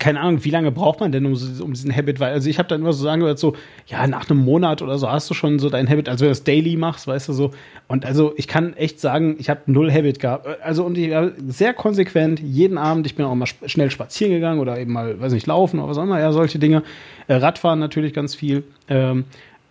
keine 0.00 0.20
Ahnung, 0.20 0.44
wie 0.44 0.50
lange 0.50 0.70
braucht 0.70 1.00
man 1.00 1.12
denn 1.12 1.24
um, 1.26 1.34
um 1.60 1.72
diesen 1.72 1.94
Habit? 1.94 2.20
Weil, 2.20 2.32
also 2.32 2.48
ich 2.48 2.58
habe 2.58 2.68
dann 2.68 2.80
immer 2.80 2.92
so 2.92 3.04
sagen 3.04 3.20
gehört, 3.20 3.38
so, 3.38 3.54
ja, 3.86 4.06
nach 4.06 4.28
einem 4.28 4.44
Monat 4.44 4.82
oder 4.82 4.98
so 4.98 5.10
hast 5.10 5.30
du 5.30 5.34
schon 5.34 5.58
so 5.58 5.70
dein 5.70 5.88
Habit, 5.88 6.08
also 6.08 6.22
wenn 6.22 6.28
du 6.28 6.32
das 6.32 6.44
Daily 6.44 6.76
machst, 6.76 7.06
weißt 7.06 7.28
du 7.28 7.32
so. 7.32 7.50
Und 7.86 8.04
also 8.04 8.32
ich 8.36 8.48
kann 8.48 8.74
echt 8.74 9.00
sagen, 9.00 9.36
ich 9.38 9.50
habe 9.50 9.60
null 9.66 9.92
Habit 9.92 10.20
gehabt. 10.20 10.46
Also 10.62 10.84
und 10.84 10.98
ich 10.98 11.10
war 11.10 11.32
sehr 11.46 11.74
konsequent 11.74 12.40
jeden 12.40 12.78
Abend, 12.78 13.06
ich 13.06 13.14
bin 13.14 13.24
auch 13.24 13.34
mal 13.34 13.46
sp 13.46 13.68
schnell 13.68 13.90
spazieren 13.90 14.32
gegangen 14.32 14.60
oder 14.60 14.78
eben 14.78 14.92
mal, 14.92 15.20
weiß 15.20 15.32
nicht, 15.32 15.46
laufen 15.46 15.78
oder 15.78 15.90
was 15.90 15.98
auch 15.98 16.02
immer, 16.02 16.20
ja, 16.20 16.32
solche 16.32 16.58
Dinge. 16.58 16.82
Äh, 17.28 17.34
Radfahren 17.34 17.78
natürlich 17.78 18.12
ganz 18.12 18.34
viel. 18.34 18.64
Ähm, 18.88 19.24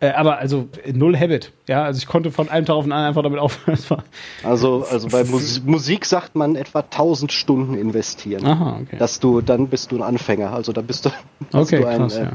äh, 0.04 0.12
aber 0.12 0.38
also 0.38 0.68
null 0.94 1.18
Habit. 1.18 1.54
Ja, 1.70 1.84
also 1.84 1.98
ich 1.98 2.08
konnte 2.08 2.30
von 2.30 2.50
einem 2.50 2.66
Tag 2.66 2.76
auf 2.76 2.84
den 2.84 2.92
anderen 2.92 3.08
einfach 3.08 3.24
damit 3.24 3.40
aufhören. 3.40 4.04
Also, 4.44 4.86
also 4.92 5.08
bei 5.08 5.24
Mus 5.24 5.62
Musik 5.66 6.04
sagt 6.06 6.36
man 6.36 6.58
etwa 6.58 6.80
1000 6.80 7.32
Stunden 7.32 7.76
investieren. 7.76 8.46
Aha, 8.46 8.80
okay. 8.82 8.98
Dass 8.98 9.22
du, 9.22 9.40
dann 9.40 9.68
bist 9.70 9.94
du 9.94 9.96
ein 9.96 10.02
Anfänger. 10.02 10.52
Also 10.52 10.74
dann 10.74 10.86
bist 10.86 11.06
du, 11.06 11.10
okay, 11.54 11.80
du 11.80 11.88
ein, 11.88 12.00
krass, 12.00 12.18
äh, 12.18 12.24
ja. 12.24 12.32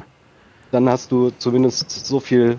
dann 0.70 0.88
hast 0.88 1.12
du 1.12 1.30
zumindest 1.36 1.90
so 1.90 2.20
viel 2.20 2.56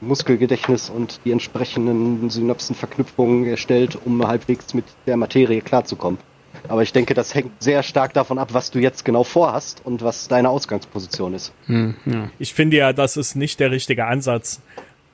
Muskelgedächtnis 0.00 0.90
und 0.90 1.20
die 1.24 1.30
entsprechenden 1.30 2.28
Synapsenverknüpfungen 2.28 3.46
erstellt, 3.46 3.96
um 4.04 4.26
halbwegs 4.26 4.74
mit 4.74 4.84
der 5.06 5.16
Materie 5.16 5.60
klarzukommen. 5.60 6.18
Aber 6.66 6.82
ich 6.82 6.92
denke, 6.92 7.14
das 7.14 7.34
hängt 7.34 7.62
sehr 7.62 7.82
stark 7.82 8.14
davon 8.14 8.38
ab, 8.38 8.52
was 8.52 8.70
du 8.70 8.78
jetzt 8.78 9.04
genau 9.04 9.24
vorhast 9.24 9.82
und 9.84 10.02
was 10.02 10.28
deine 10.28 10.50
Ausgangsposition 10.50 11.34
ist. 11.34 11.52
Hm, 11.66 11.94
ja. 12.04 12.30
Ich 12.38 12.54
finde 12.54 12.76
ja, 12.76 12.92
das 12.92 13.16
ist 13.16 13.34
nicht 13.34 13.60
der 13.60 13.70
richtige 13.70 14.06
Ansatz. 14.06 14.60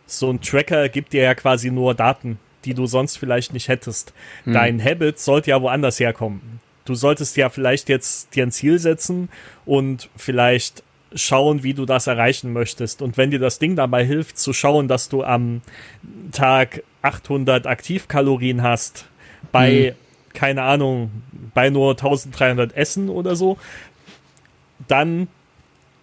So 0.06 0.30
ein 0.30 0.40
Tracker 0.40 0.88
gibt 0.88 1.12
dir 1.12 1.22
ja 1.22 1.34
quasi 1.34 1.70
nur 1.70 1.94
Daten, 1.94 2.38
die 2.64 2.74
du 2.74 2.86
sonst 2.86 3.18
vielleicht 3.18 3.52
nicht 3.52 3.68
hättest. 3.68 4.12
Hm. 4.44 4.52
Dein 4.52 4.84
Habit 4.84 5.18
sollte 5.18 5.50
ja 5.50 5.60
woanders 5.60 6.00
herkommen. 6.00 6.60
Du 6.84 6.94
solltest 6.94 7.36
ja 7.36 7.48
vielleicht 7.48 7.88
jetzt 7.88 8.34
dir 8.34 8.44
ein 8.44 8.52
Ziel 8.52 8.78
setzen 8.78 9.28
und 9.64 10.10
vielleicht 10.16 10.82
schauen, 11.14 11.62
wie 11.62 11.74
du 11.74 11.86
das 11.86 12.06
erreichen 12.06 12.52
möchtest. 12.52 13.00
Und 13.00 13.16
wenn 13.16 13.30
dir 13.30 13.38
das 13.38 13.58
Ding 13.58 13.76
dabei 13.76 14.04
hilft, 14.04 14.36
zu 14.36 14.52
schauen, 14.52 14.88
dass 14.88 15.08
du 15.08 15.22
am 15.22 15.62
Tag 16.32 16.82
800 17.02 17.66
Aktivkalorien 17.66 18.62
hast, 18.62 19.06
bei 19.52 19.90
hm 19.90 20.03
keine 20.34 20.62
Ahnung, 20.62 21.10
bei 21.54 21.70
nur 21.70 21.92
1300 21.92 22.76
Essen 22.76 23.08
oder 23.08 23.36
so, 23.36 23.56
dann 24.88 25.28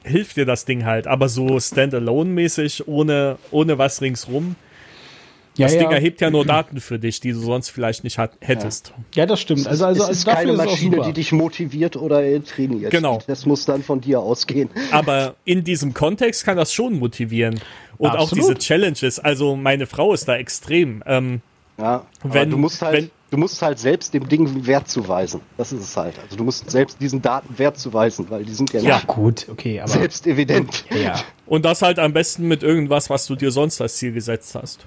hilft 0.04 0.38
dir 0.38 0.46
das 0.46 0.66
Ding 0.66 0.86
halt. 0.86 1.06
Aber 1.06 1.30
so 1.30 1.60
standalone-mäßig, 1.60 2.88
ohne, 2.88 3.38
ohne 3.52 3.78
was 3.78 4.02
ringsrum, 4.02 4.56
ja, 5.58 5.66
das 5.66 5.74
ja. 5.74 5.82
Ding 5.82 5.92
erhebt 5.92 6.22
ja 6.22 6.30
nur 6.30 6.46
Daten 6.46 6.80
für 6.80 6.98
dich, 6.98 7.20
die 7.20 7.34
du 7.34 7.40
sonst 7.40 7.70
vielleicht 7.70 8.06
nicht 8.06 8.18
hat, 8.18 8.32
hättest. 8.40 8.94
Ja. 8.96 9.22
ja, 9.22 9.26
das 9.26 9.42
stimmt. 9.42 9.68
Also, 9.68 9.86
also, 9.86 10.04
es 10.04 10.20
ist 10.20 10.28
also 10.28 10.38
keine 10.38 10.54
Maschine, 10.54 11.02
die 11.06 11.14
dich 11.14 11.34
motiviert 11.34 11.98
oder 11.98 12.22
trainiert. 12.44 12.92
Genau. 12.92 13.22
Das 13.28 13.46
muss 13.46 13.66
dann 13.66 13.84
von 13.84 14.00
dir 14.00 14.22
ausgehen. 14.22 14.70
Aber 14.92 15.36
in 15.44 15.64
diesem 15.66 15.94
Kontext 15.94 16.46
kann 16.46 16.56
das 16.56 16.74
schon 16.74 16.98
motivieren. 17.00 17.60
Und 17.98 18.12
auch 18.12 18.32
diese 18.32 18.56
Challenges. 18.56 19.20
Also 19.20 19.56
meine 19.56 19.88
Frau 19.88 20.14
ist 20.14 20.28
da 20.28 20.38
extrem. 20.38 21.04
Ähm, 21.06 21.42
ja, 21.78 22.06
wenn, 22.24 22.50
du 22.50 22.58
musst 22.58 22.82
halt, 22.82 22.96
wenn, 22.96 23.12
du 23.32 23.38
musst 23.38 23.62
halt 23.62 23.80
selbst 23.80 24.14
dem 24.14 24.30
Ding 24.30 24.68
Wert 24.68 24.88
zuweisen. 24.90 25.42
Das 25.58 25.72
ist 25.72 25.82
es 25.82 25.98
halt. 25.98 26.20
Also 26.20 26.36
du 26.36 26.44
musst 26.44 26.70
selbst 26.70 27.02
diesen 27.02 27.22
Daten 27.22 27.58
Wert 27.58 27.80
zuweisen, 27.80 28.28
weil 28.30 28.44
die 28.44 28.54
sind 28.54 28.72
ja, 28.74 28.82
ja 28.82 29.02
gut, 29.08 29.48
okay, 29.50 29.80
aber 29.80 29.90
selbst 29.90 30.28
evident. 30.28 30.86
Ja. 30.92 31.20
Und 31.48 31.66
das 31.66 31.82
halt 31.82 31.98
am 31.98 32.14
besten 32.14 32.48
mit 32.48 32.62
irgendwas, 32.62 33.10
was 33.10 33.26
du 33.26 33.36
dir 33.36 33.52
sonst 33.52 33.82
als 33.82 33.98
Ziel 33.98 34.12
gesetzt 34.12 34.54
hast. 34.54 34.86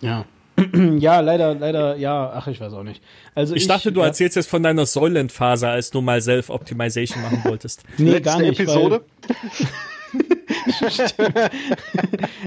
Ja. 0.00 0.26
ja, 0.98 1.20
leider, 1.20 1.54
leider, 1.54 1.96
ja, 1.96 2.32
ach, 2.34 2.46
ich 2.48 2.60
weiß 2.60 2.72
auch 2.72 2.82
nicht. 2.82 3.02
Also 3.34 3.54
ich, 3.54 3.62
ich 3.62 3.68
dachte, 3.68 3.92
du 3.92 4.00
ja. 4.00 4.06
erzählst 4.06 4.36
jetzt 4.36 4.48
von 4.48 4.62
deiner 4.62 4.86
Soylent-Phase, 4.86 5.68
als 5.68 5.90
du 5.90 6.00
mal 6.00 6.20
Self-Optimization 6.20 7.22
machen 7.22 7.42
wolltest. 7.44 7.84
nee, 7.98 8.10
Letzte 8.10 8.22
gar 8.22 8.40
nicht. 8.40 8.58
Episode? 8.58 9.02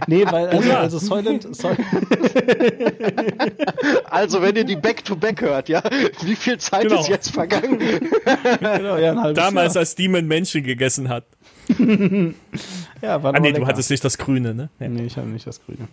nee, 0.08 0.26
weil 0.26 0.48
also, 0.48 0.72
also 0.72 1.00
Soylent, 1.00 1.56
Soylent 1.56 1.80
Also 4.10 4.42
wenn 4.42 4.56
ihr 4.56 4.64
die 4.64 4.76
Back-to-Back 4.76 5.42
-back 5.42 5.46
hört, 5.46 5.70
ja, 5.70 5.82
wie 6.24 6.36
viel 6.36 6.58
Zeit 6.58 6.84
genau. 6.84 7.02
ist 7.02 7.10
jetzt 7.10 7.32
vergangen? 7.32 7.80
genau, 8.60 8.98
ja, 8.98 9.34
Damals, 9.34 9.76
Jahr. 9.76 9.82
als 9.82 9.96
Demon 9.96 10.28
Menschen 10.28 10.64
gegessen 10.64 11.10
hat. 11.10 11.26
ja, 13.02 13.22
war 13.24 13.36
ah, 13.36 13.40
nee, 13.40 13.50
lecker. 13.50 13.60
du 13.60 13.68
hattest 13.68 13.92
nicht 13.92 14.04
das 14.04 14.18
Grüne, 14.18 14.54
ne? 14.54 14.70
Ja. 14.80 14.90
Nee, 14.90 15.04
ich 15.06 15.18
hatte 15.18 15.28
nicht 15.28 15.46
das 15.46 15.64
Grüne. 15.64 15.88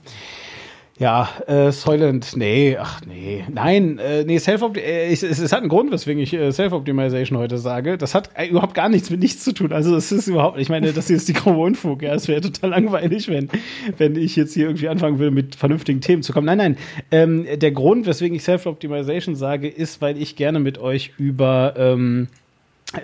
Ja, 0.98 1.28
äh, 1.46 1.72
Soylent, 1.72 2.36
nee, 2.36 2.78
ach 2.80 3.02
nee, 3.06 3.44
nein, 3.52 3.98
äh, 3.98 4.24
nee, 4.24 4.38
Self 4.38 4.62
äh, 4.76 5.12
es, 5.12 5.22
es, 5.22 5.52
hat 5.52 5.60
einen 5.60 5.68
Grund, 5.68 5.92
weswegen 5.92 6.22
ich 6.22 6.32
äh, 6.32 6.50
Self-Optimization 6.50 7.38
heute 7.38 7.58
sage. 7.58 7.98
Das 7.98 8.14
hat 8.14 8.30
äh, 8.34 8.46
überhaupt 8.46 8.72
gar 8.72 8.88
nichts 8.88 9.10
mit 9.10 9.20
nichts 9.20 9.44
zu 9.44 9.52
tun. 9.52 9.72
Also 9.72 9.94
es 9.94 10.10
ist 10.10 10.26
überhaupt, 10.26 10.58
ich 10.58 10.70
meine, 10.70 10.94
das 10.94 11.08
hier 11.08 11.16
ist 11.16 11.28
die 11.28 11.34
grobe 11.34 11.58
Unfug. 11.58 12.00
Ja, 12.00 12.14
es 12.14 12.28
wäre 12.28 12.40
total 12.40 12.70
langweilig, 12.70 13.28
wenn, 13.28 13.50
wenn 13.98 14.16
ich 14.16 14.36
jetzt 14.36 14.54
hier 14.54 14.68
irgendwie 14.68 14.88
anfangen 14.88 15.18
will, 15.18 15.30
mit 15.30 15.54
vernünftigen 15.54 16.00
Themen 16.00 16.22
zu 16.22 16.32
kommen. 16.32 16.46
Nein, 16.46 16.58
nein. 16.58 16.76
Ähm, 17.10 17.46
der 17.58 17.72
Grund, 17.72 18.06
weswegen 18.06 18.34
ich 18.34 18.44
Self-Optimization 18.44 19.34
sage, 19.34 19.68
ist, 19.68 20.00
weil 20.00 20.16
ich 20.16 20.34
gerne 20.34 20.60
mit 20.60 20.78
euch 20.78 21.12
über 21.18 21.74
ähm, 21.76 22.28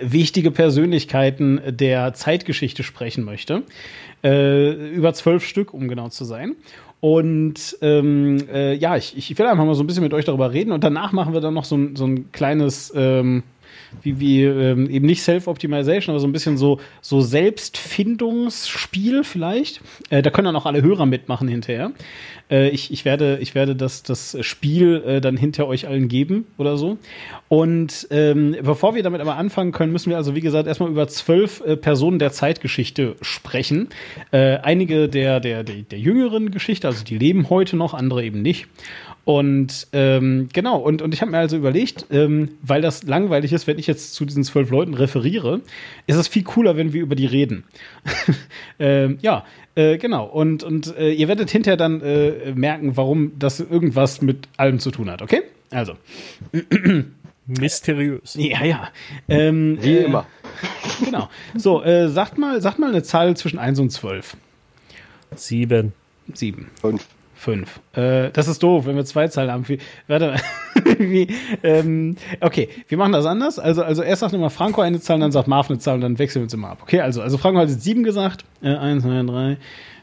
wichtige 0.01 0.49
Persönlichkeiten 0.49 1.61
der 1.67 2.15
Zeitgeschichte 2.15 2.81
sprechen 2.81 3.23
möchte. 3.23 3.61
Äh, 4.23 4.71
über 4.71 5.13
zwölf 5.13 5.45
Stück, 5.45 5.75
um 5.75 5.87
genau 5.87 6.09
zu 6.09 6.25
sein. 6.25 6.55
Und 7.03 7.77
ähm, 7.81 8.37
äh, 8.49 8.75
ja, 8.75 8.95
ich, 8.95 9.17
ich 9.17 9.37
will 9.37 9.45
einfach 9.45 9.65
mal 9.65 9.75
so 9.75 9.83
ein 9.83 9.87
bisschen 9.87 10.03
mit 10.03 10.13
euch 10.13 10.23
darüber 10.23 10.53
reden 10.53 10.71
und 10.71 10.85
danach 10.85 11.11
machen 11.11 11.33
wir 11.33 11.41
dann 11.41 11.53
noch 11.53 11.65
so 11.65 11.75
ein, 11.75 11.97
so 11.97 12.05
ein 12.05 12.31
kleines, 12.31 12.93
ähm, 12.95 13.43
wie, 14.01 14.19
wie 14.19 14.43
ähm, 14.43 14.89
eben 14.89 15.05
nicht 15.05 15.21
Self-Optimization, 15.21 16.13
aber 16.13 16.19
so 16.19 16.27
ein 16.27 16.31
bisschen 16.31 16.57
so, 16.57 16.79
so 17.01 17.21
Selbstfindungsspiel 17.21 19.23
vielleicht. 19.23 19.81
Äh, 20.09 20.21
da 20.21 20.29
können 20.29 20.45
dann 20.45 20.55
auch 20.55 20.65
alle 20.65 20.81
Hörer 20.81 21.05
mitmachen 21.05 21.47
hinterher. 21.47 21.91
Äh, 22.49 22.69
ich, 22.69 22.91
ich 22.91 23.05
werde, 23.05 23.37
ich 23.41 23.55
werde 23.55 23.75
das, 23.75 24.03
das 24.03 24.37
Spiel 24.41 25.03
äh, 25.05 25.21
dann 25.21 25.37
hinter 25.37 25.67
euch 25.67 25.87
allen 25.87 26.07
geben 26.07 26.45
oder 26.57 26.77
so. 26.77 26.97
Und 27.47 28.07
ähm, 28.11 28.55
bevor 28.61 28.95
wir 28.95 29.03
damit 29.03 29.21
aber 29.21 29.37
anfangen 29.37 29.71
können, 29.71 29.91
müssen 29.91 30.09
wir 30.09 30.17
also, 30.17 30.35
wie 30.35 30.41
gesagt, 30.41 30.67
erstmal 30.67 30.89
über 30.89 31.07
zwölf 31.07 31.61
äh, 31.61 31.77
Personen 31.77 32.19
der 32.19 32.31
Zeitgeschichte 32.31 33.15
sprechen. 33.21 33.89
Äh, 34.31 34.57
einige 34.57 35.09
der, 35.09 35.39
der, 35.39 35.63
der, 35.63 35.83
der 35.83 35.99
jüngeren 35.99 36.51
Geschichte, 36.51 36.87
also 36.87 37.03
die 37.03 37.17
leben 37.17 37.49
heute 37.49 37.75
noch, 37.75 37.93
andere 37.93 38.23
eben 38.23 38.41
nicht. 38.41 38.67
Und 39.25 39.87
ähm, 39.93 40.49
genau, 40.51 40.77
und, 40.77 41.01
und 41.01 41.13
ich 41.13 41.21
habe 41.21 41.31
mir 41.31 41.37
also 41.37 41.55
überlegt, 41.55 42.07
ähm, 42.11 42.49
weil 42.61 42.81
das 42.81 43.03
langweilig 43.03 43.53
ist, 43.53 43.67
wenn 43.67 43.79
ich 43.79 43.87
jetzt 43.87 44.13
zu 44.15 44.25
diesen 44.25 44.43
zwölf 44.43 44.69
Leuten 44.69 44.93
referiere, 44.93 45.61
ist 46.07 46.17
es 46.17 46.27
viel 46.27 46.43
cooler, 46.43 46.75
wenn 46.75 46.91
wir 46.91 47.01
über 47.01 47.15
die 47.15 47.25
reden. 47.25 47.63
ähm, 48.79 49.17
ja, 49.21 49.45
äh, 49.75 49.97
genau. 49.97 50.25
Und, 50.25 50.63
und 50.63 50.95
äh, 50.97 51.11
ihr 51.11 51.29
werdet 51.29 51.49
hinterher 51.49 51.77
dann 51.77 52.01
äh, 52.01 52.53
merken, 52.53 52.97
warum 52.97 53.39
das 53.39 53.61
irgendwas 53.61 54.21
mit 54.21 54.49
allem 54.57 54.79
zu 54.79 54.91
tun 54.91 55.09
hat, 55.09 55.21
okay? 55.21 55.43
Also. 55.69 55.95
Mysteriös. 57.45 58.35
Ja, 58.35 58.63
ja. 58.63 58.89
Ähm, 59.27 59.77
Wie 59.81 59.97
äh, 59.97 60.03
immer. 60.03 60.25
Genau. 61.03 61.29
So, 61.55 61.81
äh, 61.83 62.07
sagt 62.07 62.37
mal, 62.37 62.61
sagt 62.61 62.77
mal 62.79 62.89
eine 62.89 63.03
Zahl 63.03 63.35
zwischen 63.35 63.57
1 63.57 63.79
und 63.79 63.89
12. 63.89 64.37
Sieben. 65.35 65.93
7. 66.33 66.69
Fünf. 66.79 67.05
5. 67.43 67.79
Äh, 67.93 68.31
das 68.31 68.47
ist 68.47 68.63
doof, 68.63 68.85
wenn 68.85 68.95
wir 68.95 69.05
zwei 69.05 69.27
Zahlen 69.27 69.51
haben. 69.51 69.67
Wie, 69.67 69.77
warte 70.07 70.27
mal. 70.31 70.41
Wie, 70.97 71.27
ähm, 71.63 72.15
okay, 72.39 72.69
wir 72.87 72.97
machen 72.97 73.11
das 73.11 73.25
anders. 73.25 73.59
Also, 73.59 73.83
also 73.83 74.01
erst 74.01 74.21
sagt 74.21 74.33
immer 74.33 74.49
Franco 74.49 74.81
eine 74.81 74.99
Zahl, 74.99 75.19
dann 75.19 75.31
sagt 75.31 75.47
Marv 75.47 75.69
eine 75.69 75.79
Zahl 75.79 75.95
und 75.95 76.01
dann 76.01 76.19
wechseln 76.19 76.41
wir 76.41 76.43
uns 76.45 76.53
immer 76.53 76.69
ab. 76.69 76.79
Okay, 76.81 77.01
also, 77.01 77.21
also 77.21 77.37
Franco 77.37 77.59
hat 77.59 77.69
jetzt 77.69 77.83
7 77.83 78.03
gesagt. 78.03 78.45
Äh, 78.61 78.75
1, 78.75 79.03
2, 79.03 79.23
3, 79.23 79.57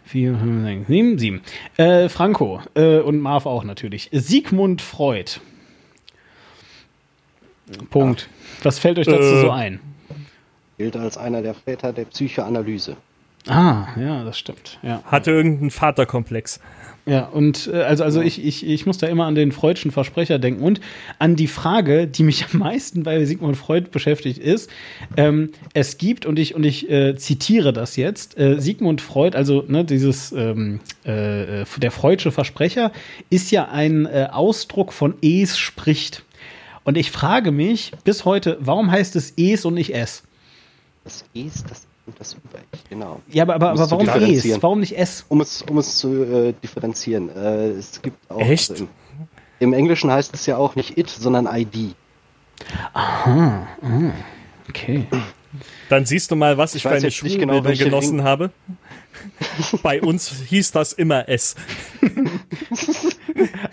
4, 0.04 0.34
5, 0.38 0.64
6, 0.64 0.86
7, 0.88 1.18
7. 1.18 1.40
Äh, 1.76 2.08
Franco 2.08 2.60
äh, 2.74 2.98
und 2.98 3.20
Marv 3.20 3.46
auch 3.46 3.64
natürlich. 3.64 4.08
Sigmund 4.12 4.82
Freud. 4.82 5.40
Punkt. 7.90 8.28
Was 8.62 8.78
fällt 8.78 8.98
euch 8.98 9.06
dazu 9.06 9.22
Äh. 9.22 9.40
so 9.40 9.50
ein? 9.50 9.80
Gilt 10.78 10.96
als 10.96 11.18
einer 11.18 11.42
der 11.42 11.54
Väter 11.54 11.92
der 11.92 12.04
Psychoanalyse. 12.06 12.96
Ah, 13.48 13.88
ja, 13.98 14.24
das 14.24 14.38
stimmt. 14.38 14.78
Ja. 14.82 15.02
Hatte 15.04 15.30
irgendeinen 15.30 15.70
Vaterkomplex. 15.70 16.60
Ja, 17.06 17.24
und 17.24 17.68
äh, 17.72 17.82
also, 17.82 18.04
also 18.04 18.20
ich, 18.20 18.44
ich, 18.44 18.66
ich 18.66 18.86
muss 18.86 18.98
da 18.98 19.06
immer 19.06 19.24
an 19.24 19.34
den 19.34 19.52
Freudschen 19.52 19.90
Versprecher 19.90 20.38
denken 20.38 20.62
und 20.62 20.80
an 21.18 21.34
die 21.34 21.46
Frage, 21.46 22.06
die 22.06 22.22
mich 22.22 22.44
am 22.52 22.60
meisten 22.60 23.02
bei 23.02 23.24
Sigmund 23.24 23.56
Freud 23.56 23.88
beschäftigt, 23.90 24.38
ist, 24.38 24.70
ähm, 25.16 25.50
es 25.72 25.98
gibt, 25.98 26.26
und 26.26 26.38
ich, 26.38 26.54
und 26.54 26.64
ich 26.64 26.90
äh, 26.90 27.16
zitiere 27.16 27.72
das 27.72 27.96
jetzt, 27.96 28.38
äh, 28.38 28.60
Sigmund 28.60 29.00
Freud, 29.00 29.36
also 29.36 29.64
ne, 29.66 29.84
dieses, 29.84 30.32
ähm, 30.32 30.80
äh, 31.04 31.64
der 31.78 31.90
Freudsche 31.90 32.32
Versprecher, 32.32 32.92
ist 33.30 33.50
ja 33.50 33.68
ein 33.68 34.06
äh, 34.06 34.28
Ausdruck 34.30 34.92
von 34.92 35.14
es 35.22 35.58
spricht. 35.58 36.22
Und 36.84 36.96
ich 36.96 37.10
frage 37.10 37.50
mich 37.50 37.92
bis 38.04 38.24
heute, 38.24 38.58
warum 38.60 38.90
heißt 38.90 39.16
es 39.16 39.32
es 39.36 39.64
und 39.64 39.74
nicht 39.74 39.94
es? 39.94 40.22
Das 41.04 41.24
Es, 41.34 41.64
das 41.64 41.89
und 42.10 42.20
das 42.20 42.34
Über-Ich, 42.34 42.88
genau. 42.88 43.20
Ja, 43.28 43.44
aber, 43.44 43.54
aber, 43.54 43.70
Musst 43.70 43.92
aber 43.92 44.04
warum 44.06 44.22
es? 44.22 44.62
Warum 44.62 44.80
nicht 44.80 44.98
es? 44.98 45.24
Um 45.28 45.40
es, 45.40 45.62
um 45.62 45.78
es 45.78 45.96
zu 45.96 46.24
äh, 46.24 46.52
differenzieren. 46.62 47.28
Äh, 47.34 47.68
es 47.70 48.02
gibt 48.02 48.18
auch. 48.30 48.40
Echt? 48.40 48.80
Im, 48.80 48.88
Im 49.60 49.72
Englischen 49.72 50.10
heißt 50.10 50.34
es 50.34 50.46
ja 50.46 50.56
auch 50.56 50.74
nicht 50.74 50.98
it, 50.98 51.08
sondern 51.08 51.46
ID. 51.46 51.94
Okay. 54.68 55.06
Dann 55.88 56.04
siehst 56.06 56.30
du 56.30 56.36
mal, 56.36 56.56
was 56.58 56.74
ich, 56.74 56.76
Ich 56.76 56.82
für 56.82 56.90
eine 56.90 57.00
genau, 57.00 57.10
Schulbildung 57.10 57.64
welche 57.64 57.84
genossen 57.84 58.18
Ring- 58.20 58.26
habe. 58.26 58.50
Bei 59.82 60.00
uns 60.00 60.42
hieß 60.48 60.72
das 60.72 60.92
immer 60.92 61.28
S. 61.28 61.56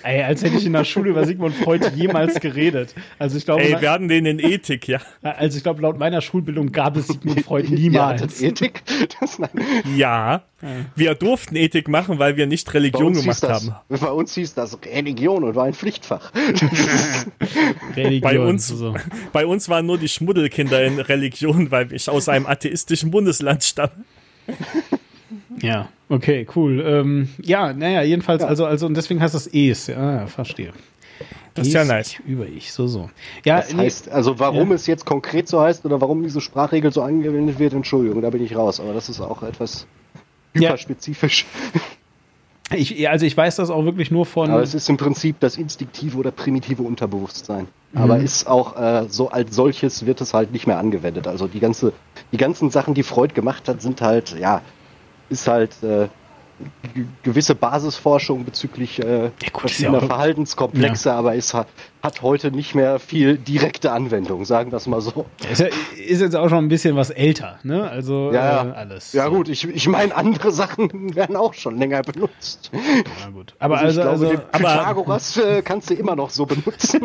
Ey, 0.04 0.24
als 0.24 0.44
hätte 0.44 0.58
ich 0.58 0.66
in 0.66 0.74
der 0.74 0.84
Schule 0.84 1.10
über 1.10 1.26
Sigmund 1.26 1.56
Freud 1.56 1.86
jemals 1.96 2.40
geredet. 2.40 2.94
Also 3.20 3.38
ich 3.38 3.46
glaube, 3.46 3.64
Ey, 3.64 3.82
wir 3.82 3.92
hatten 3.92 4.08
den 4.08 4.26
in 4.26 4.40
Ethik, 4.40 4.88
ja. 4.88 5.00
also 5.22 5.58
ich 5.58 5.64
glaube, 5.64 5.82
laut 5.82 5.98
meiner 6.00 6.22
Schulbildung 6.22 6.72
gab 6.72 6.96
es 6.98 7.08
Sigmund 7.08 7.42
Freud 7.42 7.68
Ja, 7.70 7.76
niemals. 7.76 8.22
das 8.22 8.42
Ethik. 8.42 8.84
Das, 9.20 9.40
nein. 9.40 9.50
Ja. 9.96 10.44
Wir 10.96 11.14
durften 11.14 11.56
Ethik 11.56 11.88
machen, 11.88 12.18
weil 12.18 12.36
wir 12.36 12.48
nicht 12.48 12.74
Religion 12.74 13.14
gemacht 13.14 13.44
das, 13.44 13.70
haben. 13.70 13.76
bei 13.90 14.10
uns 14.12 14.34
hieß 14.34 14.56
das 14.56 14.78
Religion 14.84 15.44
und 15.44 15.56
war 15.56 15.66
ein 15.66 15.74
Pflichtfach. 15.76 16.32
Religion, 17.96 18.22
Bei 18.22 18.40
uns, 18.40 18.68
so. 18.68 18.96
bei 19.34 19.46
uns 19.46 19.70
waren 19.70 19.86
nur 19.86 19.98
die 20.00 20.10
Schmuddelkinder 20.10 20.84
in 20.84 21.00
Religion, 21.00 21.70
weil 21.70 21.94
ich 21.94 22.10
aus 22.10 22.28
einem 22.28 22.48
atheistischen 22.48 23.12
Bundesland 23.12 23.64
stamme. 23.64 23.92
Ja, 25.62 25.90
okay, 26.10 26.48
cool. 26.56 26.82
Ähm, 26.86 27.30
ja, 27.42 27.74
naja, 27.74 28.02
jedenfalls, 28.04 28.44
also, 28.44 28.66
also, 28.66 28.86
und 28.86 28.96
deswegen 28.96 29.22
heißt 29.22 29.34
das 29.36 29.48
Es. 29.48 29.88
Ja, 29.88 30.22
ja 30.22 30.28
verstehe. 30.28 30.74
Das 31.56 31.66
ist 31.68 31.74
ja 31.74 31.84
nice. 31.86 32.18
Über 32.28 32.46
ich, 32.46 32.72
so, 32.72 32.88
so. 32.88 33.10
Ja, 33.44 33.58
Das 33.58 33.74
heißt, 33.76 34.10
also 34.10 34.38
warum 34.38 34.70
Ja. 34.70 34.76
es 34.76 34.86
jetzt 34.86 35.06
konkret 35.06 35.48
so 35.48 35.60
heißt 35.60 35.86
oder 35.86 36.00
warum 36.02 36.22
diese 36.22 36.40
Sprachregel 36.40 36.92
so 36.92 37.02
angewendet 37.02 37.58
wird, 37.58 37.74
Entschuldigung, 37.74 38.22
da 38.22 38.30
bin 38.30 38.44
ich 38.44 38.56
raus. 38.56 38.80
Aber 38.80 38.94
das 38.94 39.10
ist 39.10 39.20
auch 39.20 39.42
etwas 39.42 39.88
Ja. 40.54 40.70
hyperspezifisch. 40.70 41.48
nee, 42.70 42.78
ich, 42.78 43.10
also 43.10 43.26
ich 43.26 43.36
weiß 43.36 43.56
das 43.56 43.72
auch 43.72 43.84
wirklich 43.86 44.12
nur 44.12 44.28
von. 44.28 44.52
Aber 44.52 44.62
es 44.62 44.76
ist 44.76 44.88
im 44.88 44.98
Prinzip 44.98 45.40
das 45.40 45.58
instinktive 45.58 46.16
oder 46.20 46.30
primitive 46.30 46.84
Unterbewusstsein. 46.84 47.68
Mhm. 47.94 48.02
Aber 48.02 48.18
ist 48.20 48.46
auch 48.46 48.80
äh, 48.80 49.06
so 49.10 49.30
als 49.32 49.56
solches 49.56 50.06
wird 50.06 50.22
es 50.22 50.36
halt 50.36 50.52
nicht 50.54 50.68
mehr 50.68 50.78
angewendet. 50.78 51.26
Also 51.26 51.48
die 51.48 51.60
ganze, 51.60 51.92
die 52.32 52.38
ganzen 52.38 52.70
Sachen, 52.70 52.94
die 52.94 53.02
Freud 53.04 53.34
gemacht 53.34 53.68
hat, 53.68 53.82
sind 53.82 54.02
halt, 54.02 54.38
ja, 54.40 54.62
ist 55.30 55.48
halt 55.48 55.72
äh, 55.84 56.08
gewisse 57.22 57.54
Basisforschung 57.54 58.44
bezüglich 58.44 58.98
äh, 59.00 59.30
gut, 59.30 59.36
ist 59.44 59.60
verschiedener 59.60 60.02
ja 60.02 60.08
Verhaltenskomplexe, 60.08 61.14
aber 61.14 61.36
ist 61.36 61.54
ha- 61.54 61.68
hat 62.02 62.24
heute 62.24 62.50
nicht 62.50 62.74
mehr 62.74 62.98
viel 62.98 63.38
direkte 63.38 63.92
Anwendung, 63.92 64.44
sagen 64.44 64.72
wir 64.72 64.78
es 64.78 64.88
mal 64.88 65.00
so. 65.02 65.26
ist, 65.52 65.60
ja, 65.60 65.68
ist 66.04 66.22
jetzt 66.22 66.36
auch 66.36 66.50
schon 66.50 66.66
ein 66.66 66.68
bisschen 66.68 66.96
was 66.96 67.12
älter, 67.12 67.60
ne? 67.62 67.88
Also 67.88 68.32
Ja, 68.34 68.64
äh, 68.64 68.68
ja. 68.70 68.72
alles. 68.74 69.14
Ja 69.14 69.26
so. 69.26 69.32
gut, 69.32 69.50
ich, 69.50 69.68
ich 69.68 69.88
meine, 69.88 70.16
andere 70.16 70.50
Sachen 70.64 71.16
werden 71.16 71.36
auch 71.36 71.54
schon 71.54 71.78
länger 71.78 72.02
benutzt. 72.02 72.72
Na 72.74 73.30
gut. 73.30 73.54
Aber 73.60 73.78
Also, 73.78 74.02
also, 74.02 74.26
ich 74.26 74.32
also, 74.32 74.38
glaube, 74.40 74.48
den 74.56 74.66
aber- 74.66 74.80
Pythagoras 74.80 75.38
äh, 75.38 75.62
kannst 75.62 75.92
du 75.92 75.94
immer 75.94 76.16
noch 76.16 76.32
so 76.32 76.48
benutzen. 76.48 77.02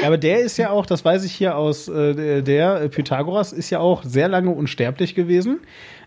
Ja, 0.00 0.06
aber 0.06 0.16
der 0.16 0.40
ist 0.40 0.56
ja 0.56 0.70
auch, 0.70 0.86
das 0.86 1.04
weiß 1.04 1.24
ich 1.24 1.32
hier 1.32 1.56
aus, 1.58 1.88
äh, 1.88 2.40
der- 2.42 2.80
äh, 2.80 2.88
Pythagoras 2.88 3.52
ist 3.52 3.68
ja 3.68 3.80
auch 3.80 4.02
sehr 4.02 4.28
lange 4.28 4.48
unsterblich 4.50 5.14
gewesen. 5.14 5.60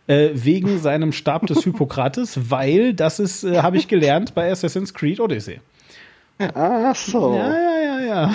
Äh, 0.07 0.29
wegen 0.33 0.79
seinem 0.79 1.11
Stab 1.11 1.47
des 1.47 1.63
Hippokrates, 1.63 2.49
weil 2.49 2.93
das 2.93 3.19
ist, 3.19 3.43
äh, 3.43 3.57
habe 3.61 3.77
ich 3.77 3.87
gelernt 3.87 4.33
bei 4.33 4.49
Assassin's 4.49 4.93
Creed 4.93 5.19
Odyssey. 5.19 5.59
Ach 6.39 6.95
so. 6.95 7.35
Ja, 7.35 7.53
ja, 7.53 7.86
ja, 8.07 8.31
ja. 8.31 8.33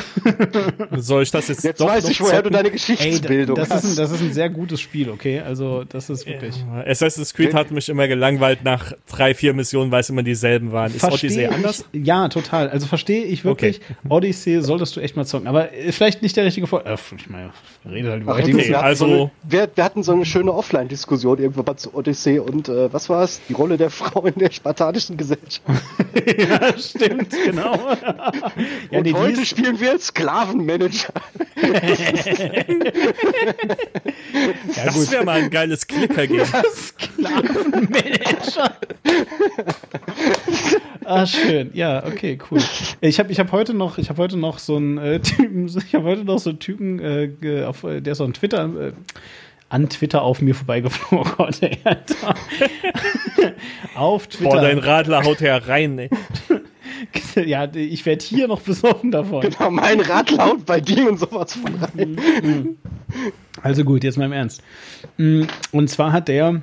Soll 0.98 1.22
ich 1.22 1.30
das 1.30 1.48
jetzt, 1.48 1.64
Jetzt 1.64 1.80
doch 1.80 1.86
weiß 1.88 2.04
noch 2.04 2.10
ich, 2.10 2.20
woher 2.20 2.42
du 2.42 2.50
zocken? 2.50 2.52
deine 2.52 2.68
Ey, 2.68 2.72
Geschichtsbildung 2.72 3.56
das 3.56 3.68
ist, 3.68 3.72
ein, 3.72 3.82
hast. 3.90 3.98
das 3.98 4.10
ist 4.12 4.20
ein 4.20 4.32
sehr 4.32 4.50
gutes 4.50 4.80
Spiel, 4.80 5.10
okay? 5.10 5.40
Also, 5.40 5.84
das 5.84 6.10
ist 6.10 6.26
wirklich. 6.26 6.64
Assassin's 6.86 7.34
Creed 7.34 7.54
hat 7.54 7.70
mich 7.70 7.88
immer 7.88 8.08
gelangweilt 8.08 8.64
nach 8.64 8.92
drei, 9.08 9.34
vier 9.34 9.54
Missionen, 9.54 9.90
weil 9.90 10.00
es 10.00 10.10
immer 10.10 10.22
dieselben 10.22 10.72
waren. 10.72 10.92
Ist 10.94 11.00
Verstehe 11.00 11.30
Odyssey 11.30 11.44
ich, 11.44 11.50
anders? 11.52 11.84
Ja, 11.92 12.28
total. 12.28 12.68
Also 12.68 12.86
verstehe 12.86 13.24
ich 13.24 13.44
wirklich. 13.44 13.80
Odyssey 14.08 14.60
solltest 14.62 14.96
du 14.96 15.00
echt 15.00 15.16
mal 15.16 15.24
zocken. 15.24 15.46
Aber 15.48 15.72
äh, 15.72 15.92
vielleicht 15.92 16.22
nicht 16.22 16.36
der 16.36 16.44
richtige 16.44 16.66
Vor. 16.66 16.84
Äh, 16.86 16.96
ich 17.16 17.30
meine, 17.30 17.50
rede 17.90 18.10
halt 18.10 18.22
über 18.22 18.34
Ach, 18.34 18.38
Okay, 18.42 18.54
wir, 18.56 18.76
hatten 18.76 18.84
also- 18.84 19.06
so 19.06 19.12
eine, 19.12 19.30
wir, 19.44 19.68
wir 19.74 19.84
hatten 19.84 20.02
so 20.02 20.12
eine 20.12 20.24
schöne 20.24 20.52
Offline-Diskussion 20.52 21.38
irgendwann 21.38 21.64
mal 21.64 21.76
zu 21.76 21.94
Odyssee 21.94 22.38
und 22.38 22.68
äh, 22.68 22.92
was 22.92 23.08
war 23.08 23.22
es? 23.22 23.40
Die 23.48 23.52
Rolle 23.52 23.76
der 23.76 23.90
Frau 24.02 24.24
in 24.26 24.34
der 24.34 24.50
spartanischen 24.50 25.16
Gesellschaft. 25.16 25.62
ja, 26.38 26.78
stimmt, 26.78 27.30
genau. 27.44 27.74
ja, 27.74 28.32
und 28.90 28.92
nee, 28.92 29.02
die 29.02 29.14
heute 29.14 29.40
ist, 29.40 29.56
spielen 29.62 29.80
wir 29.80 29.98
Sklavenmanager. 29.98 31.12
ja, 34.76 34.84
Das 34.84 35.12
wäre 35.12 35.24
mal 35.24 35.42
ein 35.42 35.50
geiles 35.50 35.86
Klicker-Game. 35.86 36.46
Sklavenmanager. 36.74 38.76
ah, 41.04 41.26
schön. 41.26 41.70
Ja, 41.74 42.04
okay, 42.04 42.38
cool. 42.50 42.60
Ich 43.00 43.18
habe 43.18 43.30
ich 43.30 43.38
hab 43.38 43.52
heute 43.52 43.74
noch, 43.74 43.98
ich 43.98 44.08
habe 44.08 44.22
heute 44.22 44.36
noch 44.36 44.58
so 44.58 44.76
einen 44.76 44.98
äh, 44.98 45.20
Typen, 45.20 45.66
ich 45.86 45.94
habe 45.94 46.04
heute 46.04 46.24
noch 46.24 46.38
so 46.38 46.50
einen 46.50 46.58
Typen, 46.58 46.98
äh, 46.98 47.64
auf, 47.64 47.84
äh, 47.84 48.00
der 48.00 48.12
ist 48.12 48.20
on 48.20 48.32
Twitter, 48.32 48.88
äh, 48.88 48.92
an 49.68 49.88
Twitter 49.88 50.22
auf 50.22 50.40
mir 50.40 50.54
vorbeigeflogen. 50.54 51.32
Oh 51.32 51.36
Gott, 51.36 51.62
ey, 51.62 51.78
Alter. 51.84 52.34
auf 53.94 54.26
Twitter. 54.26 54.50
Boah, 54.50 54.60
dein 54.60 54.78
Radler 54.78 55.24
haut 55.24 55.40
herein, 55.40 55.98
ey. 55.98 56.10
ja, 57.46 57.68
ich 57.74 58.06
werde 58.06 58.24
hier 58.24 58.48
noch 58.48 58.60
besoffen 58.60 59.10
davon. 59.10 59.42
Genau, 59.42 59.70
mein 59.70 60.00
Rad 60.00 60.30
laut 60.30 60.64
bei 60.66 60.80
Demon 60.80 61.16
sowas 61.16 61.54
von 61.54 61.74
rein. 61.74 62.76
Also 63.62 63.84
gut, 63.84 64.04
jetzt 64.04 64.18
mal 64.18 64.26
im 64.26 64.32
Ernst. 64.32 64.62
Mm, 65.18 65.42
Und 65.72 65.88
zwar 65.88 66.12
hat 66.12 66.28
der 66.28 66.62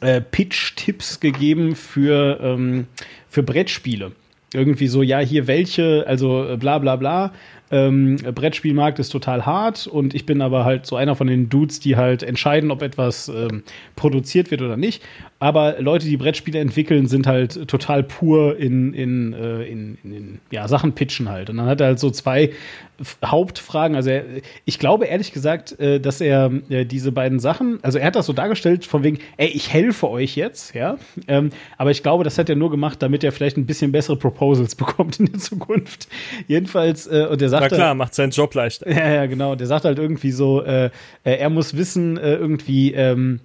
äh, 0.00 0.20
Pitch-Tipps 0.20 1.20
gegeben 1.20 1.74
für, 1.76 2.38
ähm, 2.42 2.86
für 3.28 3.42
Brettspiele. 3.42 4.12
Irgendwie 4.54 4.88
so, 4.88 5.02
ja, 5.02 5.18
hier 5.18 5.46
welche, 5.46 6.04
also 6.06 6.48
äh, 6.48 6.56
bla 6.56 6.78
bla 6.78 6.96
bla. 6.96 7.32
ähm, 7.70 8.16
Brettspielmarkt 8.16 8.98
ist 8.98 9.10
total 9.10 9.44
hart 9.44 9.86
und 9.86 10.14
ich 10.14 10.24
bin 10.24 10.40
aber 10.40 10.64
halt 10.64 10.86
so 10.86 10.96
einer 10.96 11.16
von 11.16 11.26
den 11.26 11.50
Dudes, 11.50 11.80
die 11.80 11.96
halt 11.96 12.22
entscheiden, 12.22 12.70
ob 12.70 12.80
etwas 12.80 13.28
ähm, 13.28 13.62
produziert 13.94 14.50
wird 14.50 14.62
oder 14.62 14.78
nicht. 14.78 15.02
Aber 15.40 15.80
Leute, 15.80 16.06
die 16.06 16.16
Brettspiele 16.16 16.58
entwickeln, 16.58 17.06
sind 17.06 17.28
halt 17.28 17.68
total 17.68 18.02
pur 18.02 18.56
in, 18.58 18.92
in, 18.92 19.32
äh, 19.32 19.62
in, 19.62 19.98
in, 20.02 20.40
ja, 20.50 20.66
Sachen 20.66 20.94
pitchen 20.94 21.28
halt. 21.28 21.48
Und 21.48 21.58
dann 21.58 21.66
hat 21.66 21.80
er 21.80 21.88
halt 21.88 22.00
so 22.00 22.10
zwei 22.10 22.50
Hauptfragen. 23.24 23.94
Also 23.94 24.10
er, 24.10 24.24
ich 24.64 24.80
glaube 24.80 25.04
ehrlich 25.04 25.30
gesagt, 25.30 25.78
äh, 25.78 26.00
dass 26.00 26.20
er 26.20 26.50
äh, 26.70 26.84
diese 26.84 27.12
beiden 27.12 27.38
Sachen, 27.38 27.78
also 27.82 27.98
er 27.98 28.06
hat 28.06 28.16
das 28.16 28.26
so 28.26 28.32
dargestellt 28.32 28.84
von 28.84 29.04
wegen, 29.04 29.20
ey, 29.36 29.46
ich 29.46 29.72
helfe 29.72 30.10
euch 30.10 30.34
jetzt, 30.34 30.74
ja. 30.74 30.98
Ähm, 31.28 31.50
aber 31.76 31.92
ich 31.92 32.02
glaube, 32.02 32.24
das 32.24 32.36
hat 32.36 32.48
er 32.48 32.56
nur 32.56 32.72
gemacht, 32.72 33.00
damit 33.00 33.22
er 33.22 33.30
vielleicht 33.30 33.56
ein 33.56 33.66
bisschen 33.66 33.92
bessere 33.92 34.16
Proposals 34.16 34.74
bekommt 34.74 35.20
in 35.20 35.26
der 35.26 35.38
Zukunft. 35.38 36.08
Jedenfalls, 36.48 37.06
und 37.06 37.40
der 37.40 37.48
sagt. 37.48 37.70
Na 37.70 37.76
klar, 37.76 37.94
macht 37.94 38.14
seinen 38.14 38.30
Job 38.30 38.54
leichter. 38.54 38.88
Ja, 38.98 39.08
ja, 39.12 39.26
genau. 39.26 39.54
Der 39.54 39.68
sagt 39.68 39.84
halt 39.84 39.98
irgendwie 39.98 40.32
so, 40.32 40.60
er 40.60 41.50
muss 41.50 41.76
wissen, 41.76 42.16
irgendwie, 42.16 42.92
ähm, 42.92 43.40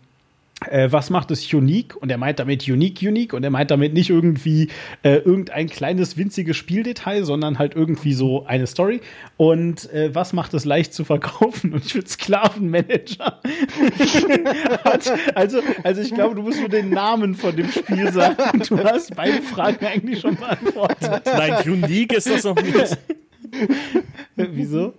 äh, 0.70 0.91
was 0.91 1.09
macht 1.09 1.32
es 1.32 1.53
unique? 1.53 1.95
Und 1.95 2.09
er 2.09 2.18
meint 2.18 2.39
damit 2.39 2.68
unique, 2.68 3.01
unique. 3.01 3.34
Und 3.34 3.43
er 3.43 3.49
meint 3.49 3.72
damit 3.72 3.93
nicht 3.93 4.09
irgendwie 4.09 4.70
äh, 5.03 5.16
irgendein 5.18 5.68
kleines, 5.68 6.18
winziges 6.18 6.57
Spieldetail, 6.57 7.24
sondern 7.24 7.59
halt 7.59 7.76
irgendwie 7.76 8.14
so 8.14 8.45
eine 8.45 8.68
Story. 8.68 9.01
Und 9.38 9.91
äh, 9.91 10.14
was 10.14 10.34
macht 10.34 10.53
es 10.53 10.66
leicht 10.66 10.93
zu 10.93 11.03
verkaufen? 11.05 11.74
Und 11.74 11.86
ich 11.86 11.95
würde 11.95 12.09
Sklavenmanager. 12.09 13.41
also, 15.34 15.59
also 15.84 16.01
ich 16.01 16.14
glaube, 16.14 16.36
du 16.36 16.41
musst 16.41 16.59
nur 16.59 16.70
den 16.70 16.89
Namen 16.89 17.36
von 17.36 17.55
dem 17.55 17.70
Spiel 17.70 18.11
sagen. 18.11 18.59
Du 18.68 18.78
hast 18.84 19.16
beide 19.16 19.41
Fragen 19.41 19.86
eigentlich 19.86 20.20
schon 20.20 20.36
beantwortet. 20.36 21.24
Nein, 21.26 21.55
unique 21.66 22.14
ist 22.14 22.30
das 22.30 22.43
noch 22.43 22.55
nicht. 22.55 22.97
Wieso? 24.36 24.93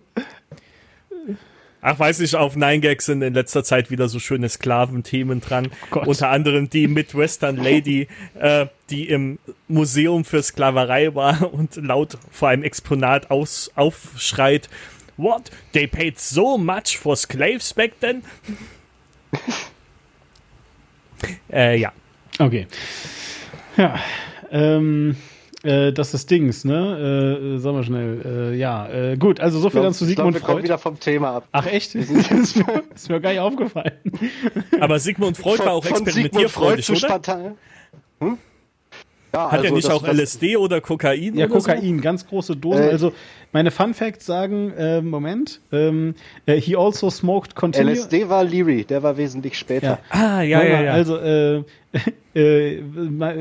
Ach, 1.87 1.99
weiß 1.99 2.21
ich, 2.21 2.35
auf 2.35 2.57
Nine 2.57 2.81
Gags 2.81 3.05
sind 3.05 3.21
in 3.21 3.35
letzter 3.35 3.63
Zeit 3.63 3.91
wieder 3.91 4.09
so 4.09 4.19
schöne 4.19 4.49
Sklaventhemen 4.49 5.43
dran. 5.43 5.69
Oh 5.93 5.99
Unter 6.07 6.31
anderem 6.31 6.71
die 6.71 6.89
Midwestern 6.89 7.59
Lady, 7.59 8.09
äh, 8.41 8.69
die 8.89 9.11
im 9.11 9.39
Museum 9.69 10.25
für 10.25 10.43
Sklaverei 10.43 11.15
war 11.15 11.53
und 11.53 11.77
laut 11.77 12.17
vor 12.31 12.49
einem 12.49 12.63
Exponat 12.63 13.31
aus, 13.31 13.71
aufschreit, 13.75 14.71
What? 15.19 15.51
They 15.73 15.87
paid 15.87 16.19
so 16.19 16.57
much 16.57 16.97
for 16.97 17.17
slaves 17.17 17.75
back 17.75 18.01
then? 18.01 18.23
äh, 21.53 21.77
ja. 21.77 21.93
Okay. 22.39 22.67
Ja. 23.77 24.01
Ähm. 24.51 25.17
Äh, 25.65 25.93
das 25.93 26.13
ist 26.13 26.31
Dings, 26.31 26.65
ne? 26.65 27.55
Äh, 27.55 27.59
sag 27.59 27.73
mal 27.73 27.85
schnell. 27.85 28.53
Äh, 28.53 28.57
ja, 28.57 28.89
äh, 28.89 29.17
gut, 29.17 29.41
also 29.41 29.59
so 29.59 29.71
viel 29.71 29.81
glaub, 29.81 29.85
dann 29.85 29.95
zu 29.95 30.05
Sigmund 30.05 30.37
glaub, 30.37 30.49
wir 30.49 30.55
Freud. 30.55 30.65
wieder 30.65 30.79
vom 30.79 31.01
Thema 31.01 31.37
ab. 31.37 31.49
Ach 31.53 31.67
echt? 31.67 31.95
ist, 31.95 32.57
mir, 32.57 32.83
ist 32.95 33.09
mir 33.09 33.21
gar 33.21 33.31
nicht 33.31 33.41
aufgefallen. 33.41 33.93
Aber 34.79 34.99
Sigmund 34.99 35.39
Freud 35.39 35.61
war 35.61 35.73
auch 35.73 35.87
experimentierfreundlich, 35.87 36.91
oder? 36.91 37.55
Hm? 38.21 38.39
Ja, 39.33 39.47
Hat 39.47 39.53
also 39.53 39.65
er 39.65 39.73
nicht 39.73 39.89
das, 39.89 39.95
auch 39.95 40.03
das, 40.03 40.17
LSD 40.17 40.57
oder 40.59 40.81
Kokain? 40.81 41.35
Ja, 41.35 41.47
oder 41.47 41.55
Kokain, 41.55 41.97
so? 41.97 42.03
ganz 42.03 42.27
große 42.27 42.57
Dosen. 42.57 42.85
Äh, 42.85 42.91
also 42.91 43.13
meine 43.55 43.71
Fun 43.71 43.95
Facts 43.95 44.27
sagen, 44.27 44.73
äh, 44.77 45.01
Moment, 45.01 45.61
ähm, 45.73 46.15
äh, 46.45 46.57
he 46.61 46.77
also 46.77 47.09
smoked 47.09 47.55
continuously. 47.55 48.23
LSD 48.23 48.29
war 48.29 48.45
Leary, 48.45 48.85
der 48.85 49.03
war 49.03 49.17
wesentlich 49.17 49.57
später. 49.57 49.87
Ja. 49.87 49.99
Ah, 50.11 50.43
ja, 50.43 50.63
ja, 50.63 50.83
ja. 50.83 50.93
Also 50.93 51.17
äh, 51.17 51.63
äh, 52.35 52.83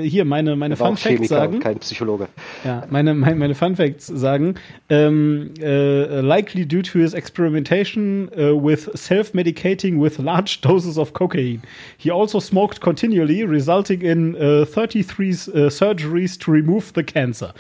hier 0.02 0.26
meine 0.26 0.56
meine 0.56 0.76
Fun 0.76 0.98
Facts 0.98 1.28
sagen. 1.28 1.60
Kein 1.60 1.80
Psychologe. 1.80 2.28
Ja, 2.64 2.86
meine 2.90 3.14
meine, 3.16 3.36
meine 3.36 3.56
Fun 3.56 3.76
Facts 3.76 4.08
sagen. 4.08 4.56
Ähm, 4.90 5.54
äh, 5.60 6.22
likely 6.22 6.66
due 6.66 6.84
to 6.84 7.00
his 7.00 7.14
experimentation 7.14 8.30
uh, 8.38 8.54
with 8.54 8.90
self-medicating 8.94 10.00
with 10.00 10.20
large 10.20 10.62
doses 10.62 10.98
of 10.98 11.14
cocaine. 11.14 11.62
He 11.98 12.12
also 12.12 12.40
smoked 12.40 12.82
continually, 12.82 13.44
resulting 13.44 14.02
in 14.02 14.36
uh, 14.36 14.66
33 14.66 15.30
uh, 15.30 15.70
surgeries 15.70 16.38
to 16.40 16.52
remove 16.52 16.94
the 16.94 17.04
cancer. 17.04 17.54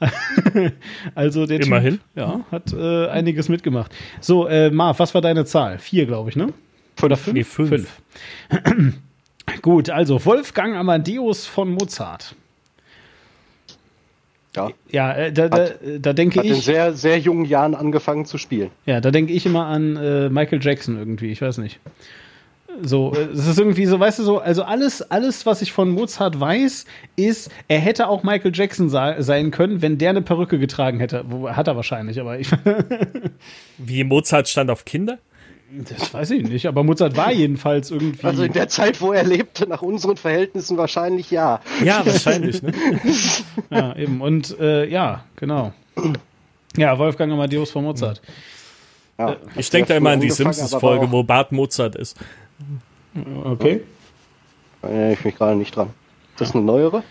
also 1.14 1.46
der 1.46 1.60
Immerhin. 1.60 1.99
Ja, 2.14 2.40
hat 2.50 2.72
äh, 2.72 3.06
einiges 3.08 3.48
mitgemacht. 3.48 3.94
So, 4.20 4.46
äh, 4.46 4.70
Marv, 4.70 4.98
was 4.98 5.14
war 5.14 5.20
deine 5.20 5.44
Zahl? 5.44 5.78
Vier, 5.78 6.06
glaube 6.06 6.30
ich, 6.30 6.36
ne? 6.36 6.52
Oder 7.02 7.16
fünf? 7.16 7.34
Nee, 7.34 7.44
fünf. 7.44 7.68
fünf. 7.68 8.94
Gut, 9.62 9.90
also 9.90 10.24
Wolfgang 10.24 10.76
Amadeus 10.76 11.46
von 11.46 11.70
Mozart. 11.70 12.34
Ja, 14.56 14.70
ja 14.90 15.12
äh, 15.12 15.32
da, 15.32 15.48
da, 15.48 15.68
da 15.98 16.12
denke 16.12 16.40
hat 16.40 16.44
ich. 16.44 16.52
in 16.52 16.60
sehr, 16.60 16.92
sehr 16.92 17.18
jungen 17.18 17.44
Jahren 17.44 17.74
angefangen 17.74 18.24
zu 18.24 18.38
spielen. 18.38 18.70
Ja, 18.84 19.00
da 19.00 19.10
denke 19.10 19.32
ich 19.32 19.46
immer 19.46 19.66
an 19.66 19.96
äh, 19.96 20.28
Michael 20.28 20.60
Jackson 20.62 20.96
irgendwie, 20.96 21.30
ich 21.30 21.40
weiß 21.40 21.58
nicht. 21.58 21.78
So, 22.82 23.12
es 23.12 23.46
ist 23.46 23.58
irgendwie 23.58 23.86
so, 23.86 24.00
weißt 24.00 24.18
du 24.20 24.22
so, 24.22 24.38
also 24.38 24.62
alles, 24.62 25.02
alles, 25.02 25.44
was 25.46 25.62
ich 25.62 25.72
von 25.72 25.90
Mozart 25.90 26.38
weiß, 26.38 26.86
ist, 27.16 27.50
er 27.68 27.78
hätte 27.78 28.08
auch 28.08 28.22
Michael 28.22 28.52
Jackson 28.54 28.88
sein 28.88 29.50
können, 29.50 29.82
wenn 29.82 29.98
der 29.98 30.10
eine 30.10 30.22
Perücke 30.22 30.58
getragen 30.58 31.00
hätte. 31.00 31.24
Hat 31.48 31.68
er 31.68 31.76
wahrscheinlich, 31.76 32.20
aber 32.20 32.38
ich. 32.38 32.50
Wie 33.78 34.04
Mozart 34.04 34.48
stand 34.48 34.70
auf 34.70 34.84
Kinder? 34.84 35.18
Das 35.72 36.12
weiß 36.12 36.32
ich 36.32 36.42
nicht, 36.42 36.66
aber 36.66 36.82
Mozart 36.82 37.16
war 37.16 37.30
jedenfalls 37.32 37.92
irgendwie. 37.92 38.26
Also 38.26 38.42
in 38.42 38.52
der 38.52 38.68
Zeit, 38.68 39.00
wo 39.00 39.12
er 39.12 39.22
lebte, 39.22 39.68
nach 39.68 39.82
unseren 39.82 40.16
Verhältnissen 40.16 40.76
wahrscheinlich 40.76 41.30
ja. 41.30 41.60
Ja, 41.84 42.04
wahrscheinlich, 42.04 42.60
ne? 42.60 42.72
ja, 43.70 43.94
eben. 43.94 44.20
Und 44.20 44.58
äh, 44.58 44.86
ja, 44.86 45.24
genau. 45.36 45.72
Ja, 46.76 46.98
Wolfgang 46.98 47.32
Amadeus 47.32 47.70
von 47.70 47.84
Mozart. 47.84 48.20
Ja, 49.16 49.36
ich 49.54 49.70
denke 49.70 49.88
da 49.88 49.96
immer 49.96 50.10
an 50.10 50.20
die 50.20 50.30
Simpsons-Folge, 50.30 51.12
wo 51.12 51.22
Bart 51.22 51.52
Mozart 51.52 51.94
ist. 51.94 52.16
Okay. 53.44 53.82
Da 54.82 54.88
erinnere 54.88 55.12
ich 55.12 55.24
mich 55.24 55.36
gerade 55.36 55.56
nicht 55.56 55.74
dran. 55.74 55.90
Ist 56.32 56.40
das 56.40 56.54
eine 56.54 56.64
neuere? 56.64 57.02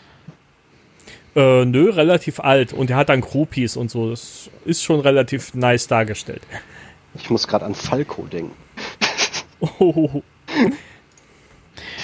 Äh, 1.36 1.66
nö, 1.66 1.89
relativ 1.91 2.39
alt. 2.39 2.74
Und 2.74 2.89
er 2.89 2.97
hat 2.97 3.10
dann 3.10 3.22
Groupies 3.22 3.78
und 3.78 3.91
so. 3.91 4.10
Das 4.10 4.50
ist 4.66 4.84
schon 4.84 5.00
relativ 5.00 5.54
nice 5.54 5.88
dargestellt. 5.88 6.41
Ich 7.16 7.30
muss 7.30 7.47
gerade 7.47 7.66
an 7.66 7.76
Falco 7.76 8.24
denken. 8.24 8.56
Oh. 9.80 10.22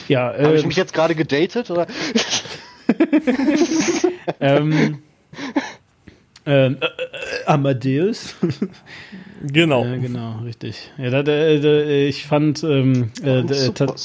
Ja, 0.08 0.32
äh, 0.36 0.44
Habe 0.44 0.58
ich 0.58 0.66
mich 0.68 0.76
jetzt 0.76 0.94
gerade 0.94 1.16
gedatet 1.16 1.72
oder? 1.72 1.88
ähm, 4.40 5.02
äh, 6.46 6.68
äh, 6.68 6.76
Amadeus. 7.48 8.36
genau. 9.52 9.86
Ja, 9.86 9.98
genau, 9.98 10.40
richtig. 10.44 10.92
Ja, 10.98 11.10
da, 11.10 11.24
da, 11.24 11.56
da, 11.58 11.86
ich 11.86 12.26
fand 12.26 12.64
ähm, 12.64 13.12
äh, 13.24 13.44
ta 13.74 13.96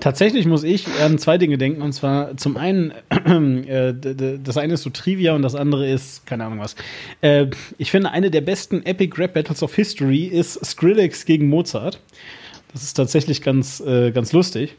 tatsächlich 0.00 0.46
muss 0.46 0.64
ich 0.64 0.86
an 1.02 1.18
zwei 1.18 1.36
Dinge 1.36 1.58
denken 1.58 1.82
und 1.82 1.92
zwar 1.92 2.36
zum 2.36 2.56
einen 2.56 2.92
äh, 3.10 3.94
das 4.42 4.56
eine 4.56 4.74
ist 4.74 4.82
so 4.82 4.90
Trivia 4.90 5.34
und 5.34 5.42
das 5.42 5.54
andere 5.54 5.88
ist 5.88 6.26
keine 6.26 6.44
Ahnung 6.44 6.60
was. 6.60 6.74
Äh, 7.20 7.46
ich 7.76 7.90
finde 7.90 8.10
eine 8.10 8.30
der 8.30 8.40
besten 8.40 8.84
Epic 8.84 9.18
Rap 9.18 9.34
Battles 9.34 9.62
of 9.62 9.74
History 9.74 10.24
ist 10.24 10.64
Skrillex 10.64 11.24
gegen 11.24 11.48
Mozart. 11.48 12.00
Das 12.72 12.82
ist 12.82 12.94
tatsächlich 12.94 13.42
ganz 13.42 13.80
äh, 13.80 14.10
ganz 14.10 14.32
lustig. 14.32 14.76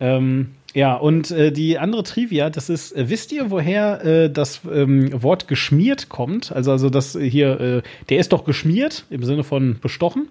Ähm, 0.00 0.52
ja, 0.74 0.94
und 0.94 1.30
äh, 1.30 1.52
die 1.52 1.78
andere 1.78 2.02
Trivia, 2.02 2.50
das 2.50 2.70
ist, 2.70 2.92
äh, 2.92 3.10
wisst 3.10 3.32
ihr, 3.32 3.50
woher 3.50 4.04
äh, 4.04 4.30
das 4.30 4.60
ähm, 4.72 5.22
Wort 5.22 5.48
geschmiert 5.48 6.08
kommt? 6.08 6.52
Also, 6.52 6.72
also 6.72 6.88
das 6.88 7.18
hier, 7.18 7.60
äh, 7.60 7.82
der 8.08 8.18
ist 8.18 8.32
doch 8.32 8.44
geschmiert 8.44 9.04
im 9.10 9.22
Sinne 9.22 9.44
von 9.44 9.78
bestochen? 9.80 10.28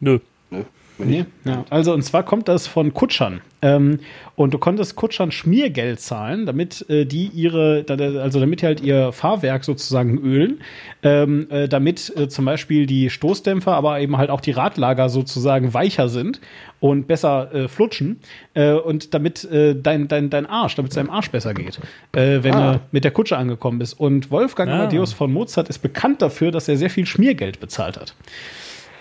Nö. 0.00 0.18
Nö. 0.50 0.62
Nee, 0.98 1.24
ja. 1.44 1.64
Also 1.70 1.92
und 1.92 2.02
zwar 2.02 2.22
kommt 2.22 2.46
das 2.46 2.68
von 2.68 2.94
Kutschern. 2.94 3.40
Ähm, 3.64 4.00
und 4.36 4.52
du 4.52 4.58
konntest 4.58 4.94
Kutschern 4.94 5.32
Schmiergeld 5.32 5.98
zahlen, 5.98 6.44
damit 6.44 6.88
äh, 6.90 7.06
die 7.06 7.28
ihre, 7.28 7.84
also 7.88 8.38
damit 8.38 8.60
die 8.60 8.66
halt 8.66 8.80
ihr 8.82 9.10
Fahrwerk 9.12 9.64
sozusagen 9.64 10.18
ölen, 10.18 10.60
ähm, 11.02 11.46
äh, 11.50 11.66
damit 11.66 12.14
äh, 12.14 12.28
zum 12.28 12.44
Beispiel 12.44 12.84
die 12.86 13.08
Stoßdämpfer, 13.08 13.72
aber 13.72 14.00
eben 14.00 14.18
halt 14.18 14.28
auch 14.28 14.42
die 14.42 14.50
Radlager 14.50 15.08
sozusagen 15.08 15.72
weicher 15.72 16.10
sind 16.10 16.40
und 16.80 17.06
besser 17.06 17.54
äh, 17.54 17.68
flutschen 17.68 18.20
äh, 18.52 18.72
und 18.72 19.14
damit 19.14 19.44
äh, 19.44 19.74
dein, 19.74 20.08
dein, 20.08 20.28
dein 20.28 20.44
Arsch, 20.44 20.74
damit 20.74 20.90
es 20.90 20.96
deinem 20.96 21.10
Arsch 21.10 21.30
besser 21.30 21.54
geht, 21.54 21.80
wenn 22.12 22.54
ah. 22.54 22.74
du 22.74 22.80
mit 22.92 23.04
der 23.04 23.12
Kutsche 23.12 23.38
angekommen 23.38 23.78
bist. 23.78 23.98
Und 23.98 24.30
Wolfgang 24.30 24.70
ah. 24.70 24.74
Amadeus 24.74 25.14
von 25.14 25.32
Mozart 25.32 25.70
ist 25.70 25.78
bekannt 25.78 26.20
dafür, 26.20 26.50
dass 26.50 26.68
er 26.68 26.76
sehr 26.76 26.90
viel 26.90 27.06
Schmiergeld 27.06 27.60
bezahlt 27.60 27.98
hat. 27.98 28.14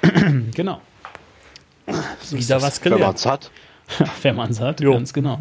genau. 0.56 0.80
So 2.22 2.38
Wieder 2.38 2.62
was 2.62 2.80
gelernt. 2.80 3.02
Wenn 3.02 3.08
man 3.08 3.16
es 3.16 3.26
hat. 3.26 3.52
Wenn 4.22 4.36
man 4.36 4.52
es 4.52 4.60
hat, 4.60 4.82
jo. 4.82 4.94
ganz 4.94 5.14
genau. 5.14 5.40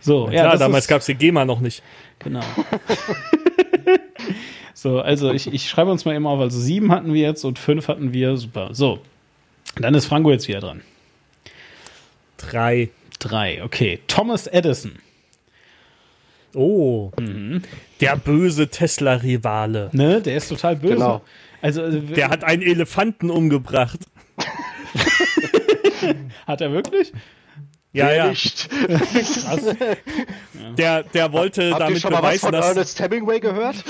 So, 0.00 0.28
ja, 0.30 0.42
klar, 0.42 0.58
damals 0.58 0.88
gab 0.88 1.00
es 1.00 1.06
die 1.06 1.14
GEMA 1.14 1.44
noch 1.44 1.60
nicht. 1.60 1.82
Genau. 2.18 2.42
so, 4.74 5.00
also 5.00 5.32
ich, 5.32 5.52
ich 5.52 5.68
schreibe 5.68 5.90
uns 5.90 6.04
mal 6.04 6.14
immer 6.14 6.30
auf. 6.30 6.40
Also 6.40 6.58
sieben 6.58 6.92
hatten 6.92 7.14
wir 7.14 7.22
jetzt 7.22 7.44
und 7.44 7.58
fünf 7.58 7.88
hatten 7.88 8.12
wir. 8.12 8.36
Super. 8.36 8.70
So, 8.72 9.00
dann 9.76 9.94
ist 9.94 10.06
Franco 10.06 10.30
jetzt 10.30 10.48
wieder 10.48 10.60
dran. 10.60 10.82
Drei. 12.36 12.90
Drei, 13.18 13.62
okay. 13.62 14.00
Thomas 14.08 14.48
Edison. 14.48 14.98
Oh, 16.54 17.12
der 18.00 18.16
böse 18.16 18.68
Tesla-Rivale. 18.68 19.90
Ne, 19.92 20.20
der 20.20 20.36
ist 20.36 20.48
total 20.48 20.76
böse. 20.76 20.94
Genau. 20.94 21.22
Also, 21.62 21.82
äh, 21.82 22.00
Der 22.00 22.28
hat 22.28 22.44
einen 22.44 22.62
Elefanten 22.62 23.30
umgebracht. 23.30 24.00
hat 26.46 26.60
er 26.60 26.72
wirklich? 26.72 27.12
Ja, 27.94 28.06
Wer 28.06 28.16
ja. 28.16 28.28
Nicht. 28.28 28.70
Der, 30.78 31.02
der 31.02 31.32
wollte 31.32 31.70
Habt 31.70 31.80
ihr 31.80 31.86
damit 31.86 32.00
schon 32.00 32.12
mal 32.12 32.22
was 32.22 32.22
beweisen, 32.22 32.46
von 32.46 32.52
dass. 32.52 32.68
Ernest 32.68 33.00
Hemingway 33.00 33.40
gehört? 33.40 33.76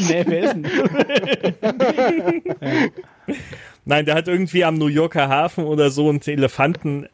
nee, 0.00 0.24
wer 0.26 0.42
ist 0.42 0.54
denn? 0.54 0.64
Nein, 3.84 4.06
der 4.06 4.16
hat 4.16 4.26
irgendwie 4.26 4.64
am 4.64 4.76
New 4.76 4.88
Yorker 4.88 5.28
Hafen 5.28 5.64
oder 5.64 5.90
so 5.90 6.08
einen 6.08 6.20
Elefanten 6.22 7.08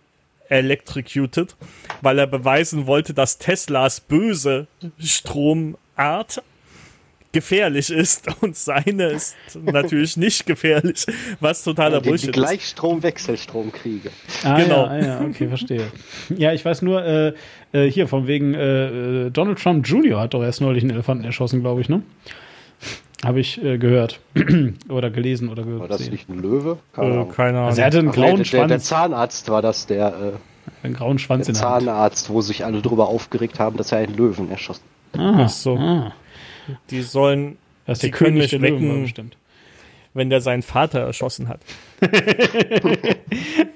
electrocuted, 0.49 1.57
weil 2.01 2.19
er 2.19 2.27
beweisen 2.27 2.87
wollte, 2.87 3.13
dass 3.13 3.37
Teslas 3.39 4.01
böse 4.01 4.67
Stromart 4.99 6.43
gefährlich 7.33 7.91
ist 7.91 8.27
und 8.43 8.57
seine 8.57 9.05
ist 9.11 9.37
natürlich 9.63 10.17
nicht 10.17 10.47
gefährlich, 10.47 11.07
was 11.41 11.63
totaler 11.65 11.99
Die, 11.99 12.03
die 12.05 12.09
Bullshit 12.11 12.29
ist. 12.31 12.35
Gleichstrom-Wechselstromkriege. 12.35 14.11
Ah, 14.45 14.57
Genau. 14.61 14.85
Ja, 14.87 14.91
ah, 14.91 14.99
ja, 14.99 15.21
okay, 15.21 15.49
verstehe. 15.49 15.87
Ja, 16.37 16.53
ich 16.53 16.65
weiß 16.65 16.83
nur, 16.83 17.05
äh, 17.05 17.33
äh, 17.73 17.91
hier 17.91 18.09
von 18.09 18.27
wegen 18.27 18.55
äh, 18.55 19.27
äh, 19.27 19.31
Donald 19.31 19.59
Trump 19.63 19.87
Jr. 19.87 20.21
hat 20.21 20.35
doch 20.35 20.43
erst 20.43 20.61
neulich 20.61 20.83
einen 20.83 20.91
Elefanten 20.93 21.25
erschossen, 21.25 21.61
glaube 21.61 21.81
ich, 21.81 21.89
ne? 21.89 22.03
Habe 23.25 23.41
ich 23.41 23.63
äh, 23.63 23.77
gehört. 23.79 24.19
oder 24.89 25.11
gelesen 25.11 25.51
oder 25.51 25.65
War 25.79 25.89
das 25.89 25.99
gesehen. 25.99 26.13
nicht 26.13 26.29
ein 26.31 26.39
Löwe? 26.41 26.79
Äh, 26.97 27.01
Ahnung. 27.01 27.29
keine 27.31 27.59
Ahnung. 27.59 27.69
Also 27.69 27.81
er 27.83 27.87
hatte 27.89 27.99
einen 27.99 28.09
Ach, 28.09 28.15
grauen 28.15 28.37
der, 28.37 28.45
der, 28.45 28.67
der 28.67 28.69
Schwanz, 28.69 28.85
Zahnarzt 28.87 29.49
war 29.51 29.61
das, 29.63 29.87
der, 29.87 30.33
einen 30.83 30.95
grauen 30.95 31.17
äh, 31.17 31.21
Schwanz 31.21 31.47
der 31.47 31.55
in 31.55 31.61
der 31.61 31.71
Hand. 31.71 31.85
Zahnarzt, 31.85 32.31
wo 32.31 32.41
sich 32.41 32.65
alle 32.65 32.81
drüber 32.81 33.09
aufgeregt 33.09 33.59
haben, 33.61 33.77
dass 33.77 33.93
er 33.93 33.99
einen 33.99 34.17
Löwen 34.17 34.51
erschossen 34.51 34.83
Ah, 35.17 35.43
Ach 35.45 35.49
so. 35.49 35.77
Ah, 35.77 36.13
Die 36.91 37.03
sollen, 37.03 37.57
das 37.87 37.99
Die 38.01 38.11
können 38.11 38.35
König 38.37 38.53
mich 38.53 38.63
wecken. 38.63 39.03
bestimmt. 39.03 39.37
wenn 40.15 40.29
der 40.31 40.41
seinen 40.41 40.63
Vater 40.63 41.01
erschossen 41.01 41.49
hat. 41.49 41.61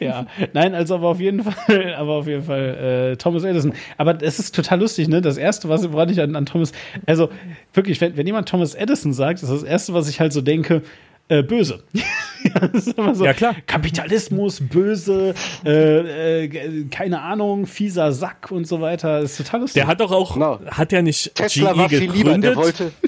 Ja, 0.01 0.27
nein, 0.53 0.75
also 0.75 0.97
aber 0.97 1.09
auf 1.09 1.21
jeden 1.21 1.43
Fall, 1.45 1.95
aber 1.95 2.15
auf 2.15 2.27
jeden 2.27 2.43
Fall 2.43 3.13
äh, 3.13 3.17
Thomas 3.17 3.45
Edison. 3.45 3.73
Aber 3.97 4.21
es 4.23 4.39
ist 4.39 4.55
total 4.55 4.81
lustig, 4.81 5.09
ne? 5.09 5.21
Das 5.23 5.37
erste, 5.37 5.69
was 5.69 5.91
woran 5.93 6.09
ich 6.11 6.21
an, 6.21 6.37
an 6.37 6.45
Thomas, 6.47 6.73
also 7.07 7.31
wirklich, 7.73 8.01
wenn, 8.01 8.17
wenn 8.17 8.27
jemand 8.27 8.49
Thomas 8.49 8.75
Edison 8.75 9.13
sagt, 9.13 9.43
ist 9.43 9.51
das 9.51 9.63
erste, 9.63 9.95
was 9.95 10.09
ich 10.09 10.21
halt 10.21 10.33
so 10.33 10.41
denke, 10.41 10.83
äh, 11.29 11.43
böse. 11.43 11.83
ja, 11.95 12.69
das 12.69 12.87
ist 12.87 12.99
immer 12.99 13.15
so, 13.15 13.25
Ja, 13.25 13.33
klar. 13.33 13.57
Kapitalismus, 13.67 14.61
böse, 14.61 15.35
äh, 15.65 16.45
äh, 16.45 16.85
keine 16.91 17.21
Ahnung, 17.23 17.67
fieser 17.67 18.13
Sack 18.13 18.51
und 18.51 18.67
so 18.67 18.81
weiter. 18.81 19.21
Das 19.23 19.33
ist 19.33 19.37
total 19.47 19.61
lustig. 19.61 19.81
Der 19.83 19.87
hat 19.87 20.01
doch 20.01 20.13
auch, 20.13 20.35
Genau. 20.35 20.61
hat 20.67 20.93
er 20.93 21.03
nicht 21.03 21.35
Tesla 21.35 21.73
GE 21.73 21.79
war 21.79 21.89
viel 21.89 21.99
lieber, 22.13 22.39
der 22.39 22.55
gegründet? 22.55 22.57
wollte. 22.57 22.93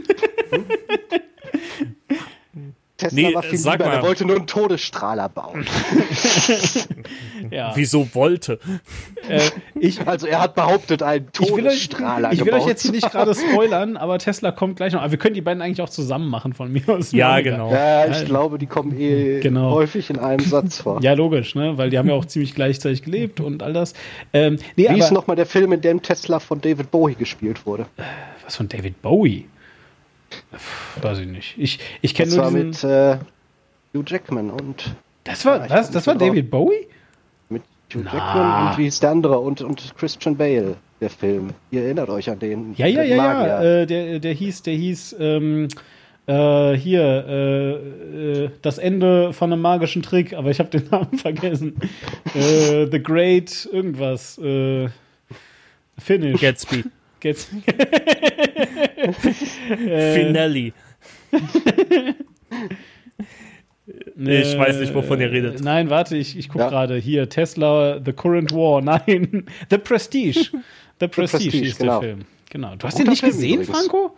Tesla 2.96 3.28
Nee, 3.28 3.34
war 3.34 3.42
viel 3.42 3.58
sag 3.58 3.74
lieber, 3.74 3.86
mal. 3.86 3.96
der 3.96 4.02
wollte 4.02 4.24
nur 4.24 4.36
einen 4.36 4.46
Todesstrahler 4.46 5.28
bauen. 5.28 5.66
ja. 7.50 7.72
Wieso 7.74 8.08
wollte? 8.14 8.58
äh, 9.28 9.40
ich, 9.78 10.00
Also 10.06 10.26
er 10.26 10.40
hat 10.40 10.54
behauptet, 10.54 11.02
einen 11.02 11.28
ich 11.32 11.40
will, 11.40 11.66
euch, 11.66 11.88
Todesstrahler 11.88 12.32
ich 12.32 12.44
will 12.44 12.54
euch 12.54 12.66
jetzt 12.66 12.82
hier 12.82 12.92
nicht 12.92 13.10
gerade 13.10 13.34
spoilern, 13.34 13.96
aber 13.96 14.18
Tesla 14.18 14.50
kommt 14.52 14.76
gleich 14.76 14.92
noch. 14.92 15.00
Aber 15.02 15.10
wir 15.10 15.18
können 15.18 15.34
die 15.34 15.40
beiden 15.42 15.62
eigentlich 15.62 15.82
auch 15.82 15.88
zusammen 15.88 16.28
machen 16.28 16.52
von 16.54 16.72
mir 16.72 16.88
aus. 16.88 17.12
Ja, 17.12 17.40
genau. 17.40 17.70
Ja, 17.70 18.06
ich 18.06 18.18
Ja. 18.20 18.24
glaube, 18.24 18.58
die 18.58 18.66
kommen 18.66 18.98
eh 18.98 19.40
Genau. 19.40 19.72
häufig 19.72 20.10
in 20.10 20.18
einem 20.18 20.44
Satz 20.44 20.80
vor. 20.80 21.02
Ja, 21.02 21.12
logisch, 21.12 21.54
ne? 21.54 21.76
Weil 21.76 21.90
die 21.90 21.98
haben 21.98 22.08
ja 22.08 22.14
auch 22.14 22.24
ziemlich 22.24 22.54
gleichzeitig 22.54 23.02
gelebt 23.02 23.40
und 23.40 23.62
all 23.62 23.72
das. 23.72 23.92
Ähm, 24.32 24.56
nee, 24.76 24.84
Wie 24.84 24.88
aber, 24.88 24.98
ist 24.98 25.12
nochmal 25.12 25.36
der 25.36 25.46
Film, 25.46 25.72
in 25.72 25.80
dem 25.80 26.02
Tesla 26.02 26.38
von 26.40 26.60
David 26.60 26.90
Bowie 26.90 27.14
gespielt 27.14 27.66
wurde? 27.66 27.86
was 28.44 28.56
von 28.56 28.68
David 28.68 29.02
Bowie? 29.02 29.46
Weiß 31.00 31.18
ich 31.18 31.26
nicht. 31.26 31.54
Ich, 31.58 31.78
ich 32.02 32.14
kenne 32.14 32.28
Das 32.28 32.36
nur 32.36 32.44
war 32.44 32.52
diesen, 32.52 32.68
mit 32.68 32.84
äh, 32.84 33.18
Hugh 33.94 34.04
Jackman 34.06 34.50
und 34.50 34.94
Das 35.24 35.44
war, 35.44 35.68
was? 35.68 35.90
Das 35.90 36.06
war 36.06 36.14
drauf. 36.14 36.28
David 36.28 36.50
Bowie? 36.50 36.86
mit 37.48 37.62
Hugh 37.94 38.02
Na. 38.04 38.12
Jackman 38.14 38.70
und 38.72 38.78
wie 38.78 38.84
hieß 38.84 39.00
der 39.00 39.10
andere 39.10 39.38
und, 39.38 39.62
und 39.62 39.94
Christian 39.96 40.36
Bale, 40.36 40.76
der 41.00 41.10
Film. 41.10 41.50
Ihr 41.70 41.82
erinnert 41.84 42.08
euch 42.10 42.28
an 42.30 42.38
den? 42.38 42.74
Ja, 42.76 42.86
ja, 42.86 43.02
den 43.02 43.16
ja, 43.16 43.46
ja. 43.46 43.62
Äh, 43.62 43.86
der, 43.86 44.18
der 44.18 44.32
hieß, 44.32 44.62
der 44.62 44.74
hieß, 44.74 45.16
ähm, 45.18 45.68
äh, 46.26 46.72
hier, 46.74 47.02
äh, 47.28 47.70
äh, 48.44 48.50
das 48.62 48.78
Ende 48.78 49.32
von 49.32 49.52
einem 49.52 49.62
magischen 49.62 50.02
Trick, 50.02 50.32
aber 50.32 50.50
ich 50.50 50.58
habe 50.58 50.70
den 50.70 50.88
Namen 50.90 51.18
vergessen. 51.18 51.76
äh, 52.34 52.86
The 52.90 53.02
Great 53.02 53.68
irgendwas. 53.72 54.36
Äh, 54.38 54.88
Finish. 55.98 56.40
Gatsby. 56.40 56.84
Gets 57.20 57.48
äh, 59.86 60.14
Finelli. 60.14 60.72
Ich 64.18 64.58
weiß 64.58 64.80
nicht, 64.80 64.94
wovon 64.94 65.20
ihr 65.20 65.30
redet. 65.30 65.62
Nein, 65.62 65.90
warte, 65.90 66.16
ich, 66.16 66.36
ich 66.36 66.48
gucke 66.48 66.64
Ja. 66.64 66.70
gerade. 66.70 66.96
Hier, 66.96 67.28
Tesla, 67.28 68.00
The 68.04 68.12
Current 68.12 68.52
War. 68.52 68.80
Nein, 68.82 69.46
The 69.70 69.78
Prestige. 69.78 70.50
The 71.00 71.08
Prestige, 71.08 71.50
Prestige, 71.50 71.58
hieß 71.64 71.78
genau. 71.78 72.00
der 72.00 72.08
Film. 72.08 72.24
Genau. 72.50 72.76
Du 72.76 72.86
hast 72.86 72.94
Guter 72.94 73.04
den 73.04 73.10
nicht 73.10 73.20
Film 73.20 73.32
gesehen, 73.32 73.60
übrigens. 73.62 73.76
Franco? 73.78 74.16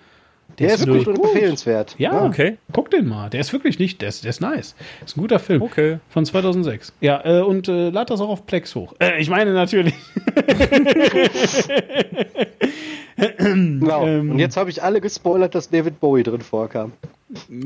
Der 0.58 0.74
ist 0.74 0.86
wirklich 0.86 1.04
gut 1.04 1.18
und 1.18 1.24
empfehlenswert. 1.24 1.94
Ja, 1.98 2.24
Okay. 2.24 2.58
guck 2.72 2.90
den 2.90 3.08
mal. 3.08 3.30
Der 3.30 3.40
ist 3.40 3.52
wirklich 3.52 3.78
nicht, 3.78 4.00
der 4.02 4.08
ist, 4.08 4.24
der 4.24 4.30
ist 4.30 4.40
nice. 4.40 4.74
Ist 5.04 5.16
ein 5.16 5.20
guter 5.20 5.38
Film. 5.38 5.62
Okay. 5.62 5.98
Von 6.08 6.24
2006. 6.24 6.92
Ja, 7.00 7.22
äh, 7.24 7.42
und 7.42 7.68
äh, 7.68 7.90
lad 7.90 8.10
das 8.10 8.20
auch 8.20 8.28
auf 8.28 8.46
Plex 8.46 8.74
hoch. 8.74 8.94
Äh, 9.00 9.20
ich 9.20 9.30
meine 9.30 9.52
natürlich. 9.52 9.94
Genau. 13.18 14.06
Ähm. 14.06 14.30
und 14.30 14.38
jetzt 14.38 14.56
habe 14.56 14.70
ich 14.70 14.82
alle 14.82 15.00
gespoilert, 15.00 15.54
dass 15.54 15.70
David 15.70 15.98
Bowie 16.00 16.22
drin 16.22 16.40
vorkam. 16.40 16.92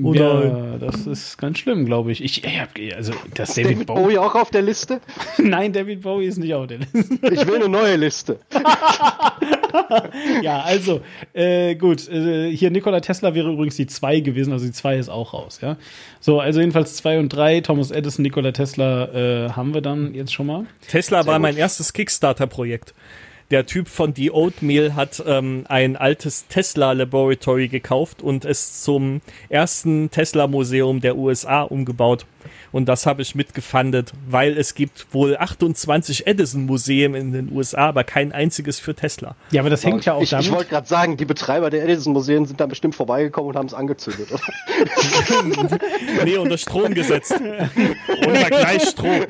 Oder- 0.03 0.45
ja, 0.45 0.79
das 0.79 1.07
ist 1.07 1.39
ganz 1.39 1.59
schlimm, 1.59 1.87
glaube 1.87 2.11
ich. 2.11 2.25
Ich, 2.25 2.45
ich 2.45 2.61
hab, 2.61 2.71
also, 2.97 3.13
das 3.35 3.55
David, 3.55 3.73
David, 3.73 3.87
Bowie. 3.87 4.03
Bowie. 4.03 4.19
auch 4.19 4.35
auf 4.35 4.51
der 4.51 4.63
Liste? 4.63 5.01
Nein, 5.39 5.73
David 5.73 6.03
Bowie 6.03 6.27
ist 6.27 6.39
nicht 6.39 6.53
auf 6.55 6.67
der 6.67 6.79
Liste. 6.79 7.19
Ich 7.31 7.47
will 7.47 7.57
eine 7.57 7.69
neue 7.69 7.95
Liste. 7.95 8.41
ja, 10.43 10.63
also, 10.63 11.01
äh, 11.33 11.77
gut. 11.77 12.09
Äh, 12.09 12.51
hier 12.57 12.73
Nikola 12.73 13.01
Tesla 13.01 13.35
wäre 13.35 13.53
übrigens 13.53 13.77
die 13.77 13.87
2 13.87 14.21
gewesen, 14.21 14.53
also 14.53 14.65
die 14.67 14.73
2 14.73 14.97
ist 14.97 15.09
auch 15.09 15.33
raus, 15.33 15.61
ja. 15.63 15.77
So, 16.19 16.41
also 16.41 16.59
jedenfalls 16.59 16.97
2 16.97 17.21
und 17.21 17.29
3, 17.29 17.61
Thomas 17.61 17.93
Edison, 17.93 18.25
Nikola 18.25 18.51
Tesla 18.51 19.47
äh, 19.47 19.51
haben 19.51 19.75
wir 19.75 19.81
dann 19.81 20.13
jetzt 20.15 20.33
schon 20.33 20.47
mal. 20.47 20.67
Tesla 20.89 21.25
war 21.27 21.35
gut. 21.35 21.43
mein 21.43 21.57
erstes 21.57 21.93
Kickstarter-Projekt. 21.93 22.95
Der 23.53 23.67
Typ 23.67 23.87
von 23.87 24.15
The 24.15 24.31
Oatmeal 24.31 24.95
hat 24.95 25.23
ähm, 25.27 25.67
ein 25.69 25.95
altes 25.95 26.47
Tesla 26.49 26.93
Laboratory 26.93 27.69
gekauft 27.69 28.23
und 28.23 28.47
es 28.47 28.83
zum 28.83 29.21
ersten 29.51 30.11
Tesla 30.11 30.47
Museum 30.47 31.03
der 31.03 31.19
USA 31.19 31.61
umgebaut. 31.61 32.25
Und 32.73 32.89
das 32.89 33.07
habe 33.07 33.23
ich 33.23 33.35
mitgefundet, 33.35 34.13
weil 34.29 34.57
es 34.57 34.75
gibt 34.75 35.07
wohl 35.13 35.37
28 35.37 36.27
Edison 36.27 36.67
Museen 36.67 37.15
in 37.15 37.33
den 37.33 37.53
USA, 37.53 37.89
aber 37.89 38.05
kein 38.05 38.33
einziges 38.33 38.79
für 38.79 38.95
Tesla. 38.95 39.35
Ja, 39.51 39.61
aber 39.63 39.71
das 39.71 39.85
hängt 39.85 40.05
ja 40.05 40.15
auch 40.15 40.23
ich, 40.23 40.31
damit. 40.31 40.47
ich 40.47 40.53
wollte 40.53 40.71
gerade 40.71 40.87
sagen, 40.87 41.17
die 41.17 41.25
Betreiber 41.25 41.71
der 41.71 41.85
Edison-Museen 41.85 42.47
sind 42.47 42.61
da 42.61 42.67
bestimmt 42.67 42.95
vorbeigekommen 42.95 43.51
und 43.51 43.57
haben 43.57 43.67
es 43.67 43.75
angezündet. 43.75 44.29
Oder? 44.33 44.43
Nee, 46.25 46.37
unter 46.37 46.59
Strom 46.59 46.95
gesetzt. 46.95 47.35
unter 48.27 48.51
Gleichstrom. 48.51 49.27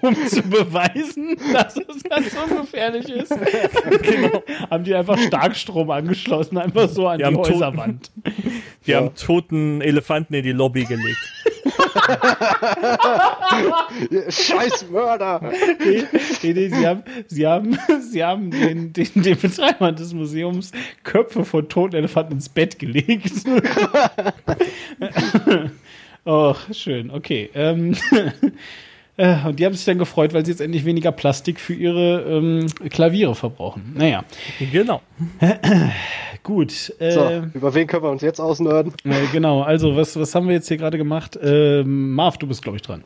um 0.00 0.26
zu 0.26 0.42
beweisen, 0.42 1.36
dass 1.52 1.76
es 1.76 2.02
ganz 2.02 2.26
ungefährlich 2.34 3.08
ist. 3.08 3.32
genau. 4.02 4.42
Haben 4.70 4.84
die 4.84 4.94
einfach 4.94 5.18
Starkstrom 5.18 5.90
angeschlossen, 5.90 6.58
einfach 6.58 6.88
so 6.88 7.08
an 7.08 7.18
Die 7.18 7.24
die, 7.24 7.34
Häuserwand. 7.34 8.10
Die 8.86 8.94
haben 8.94 9.14
toten 9.14 9.80
Elefanten 9.80 10.34
in 10.34 10.42
die 10.42 10.52
Lobby 10.52 10.84
gelegt. 10.84 11.18
Scheiß 14.28 14.90
Mörder! 14.90 15.40
Nee, 15.84 16.04
nee, 16.42 16.52
nee, 16.52 16.68
sie 16.68 16.86
haben, 16.86 17.02
sie 17.26 17.46
haben, 17.46 17.78
sie 18.00 18.24
haben 18.24 18.50
den, 18.50 18.92
den, 18.92 19.08
den 19.14 19.38
Betreibern 19.38 19.94
des 19.96 20.12
Museums 20.12 20.72
Köpfe 21.04 21.44
von 21.44 21.68
toten 21.68 21.96
Elefanten 21.96 22.32
ins 22.34 22.48
Bett 22.48 22.78
gelegt. 22.78 23.32
Och, 26.24 26.56
schön, 26.72 27.10
okay. 27.10 27.50
Ähm, 27.54 27.96
äh, 28.12 28.30
und 29.16 29.58
die 29.58 29.66
haben 29.66 29.74
sich 29.74 29.84
dann 29.84 29.98
gefreut, 29.98 30.32
weil 30.32 30.44
sie 30.44 30.52
jetzt 30.52 30.60
endlich 30.60 30.84
weniger 30.84 31.12
Plastik 31.12 31.60
für 31.60 31.74
ihre 31.74 32.22
ähm, 32.22 32.66
Klaviere 32.90 33.34
verbrauchen. 33.34 33.92
Naja, 33.96 34.24
Genau. 34.72 35.02
gut. 36.42 36.92
Äh, 36.98 37.10
So, 37.12 37.42
über 37.54 37.74
wen 37.74 37.86
können 37.86 38.02
wir 38.04 38.10
uns 38.10 38.22
jetzt 38.22 38.40
ausnörden? 38.40 38.92
Äh, 39.04 39.26
genau, 39.32 39.62
also 39.62 39.96
was, 39.96 40.18
was 40.18 40.34
haben 40.34 40.46
wir 40.48 40.54
jetzt 40.54 40.68
hier 40.68 40.76
gerade 40.78 40.98
gemacht? 40.98 41.38
Ähm, 41.42 42.12
Marv, 42.14 42.38
du 42.38 42.46
bist, 42.46 42.62
glaube 42.62 42.76
ich, 42.76 42.82
dran. 42.82 43.04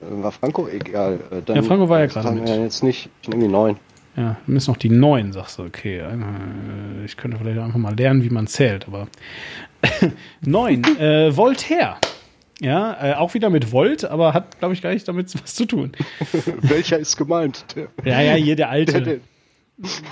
Äh, 0.00 0.22
War 0.22 0.32
Franco? 0.32 0.66
Egal. 0.68 1.20
Äh, 1.30 1.42
Dann, 1.44 1.56
Ja, 1.56 1.62
Franco 1.62 1.88
war 1.88 2.00
ja 2.00 2.06
gerade 2.06 2.32
mit. 2.32 2.48
Jetzt 2.48 2.82
nicht. 2.82 3.08
Ich 3.22 3.28
nehme 3.28 3.44
die 3.44 3.50
neun. 3.52 3.76
Ja, 4.16 4.36
du 4.46 4.52
bist 4.52 4.68
noch 4.68 4.76
die 4.76 4.90
neun, 4.90 5.32
sagst 5.32 5.58
du. 5.58 5.62
Okay, 5.62 5.98
äh, 6.00 7.04
ich 7.04 7.16
könnte 7.16 7.38
vielleicht 7.38 7.58
einfach 7.60 7.78
mal 7.78 7.94
lernen, 7.94 8.22
wie 8.22 8.28
man 8.30 8.46
zählt, 8.46 8.86
aber 8.86 9.06
neun, 10.44 10.82
äh, 10.98 11.34
Voltaire. 11.34 11.96
Ja, 12.62 12.96
äh, 13.02 13.14
auch 13.14 13.34
wieder 13.34 13.50
mit 13.50 13.72
Volt, 13.72 14.04
aber 14.04 14.34
hat, 14.34 14.60
glaube 14.60 14.72
ich, 14.74 14.82
gar 14.82 14.92
nicht 14.94 15.08
damit 15.08 15.34
was 15.42 15.54
zu 15.56 15.64
tun. 15.66 15.90
Welcher 16.60 16.96
ist 16.96 17.16
gemeint? 17.16 17.64
Der, 17.74 17.88
Ja, 18.04 18.20
ja, 18.20 18.34
hier 18.34 18.54
der 18.54 18.66
der, 18.66 18.70
alte. 18.70 19.02
der, 19.02 19.16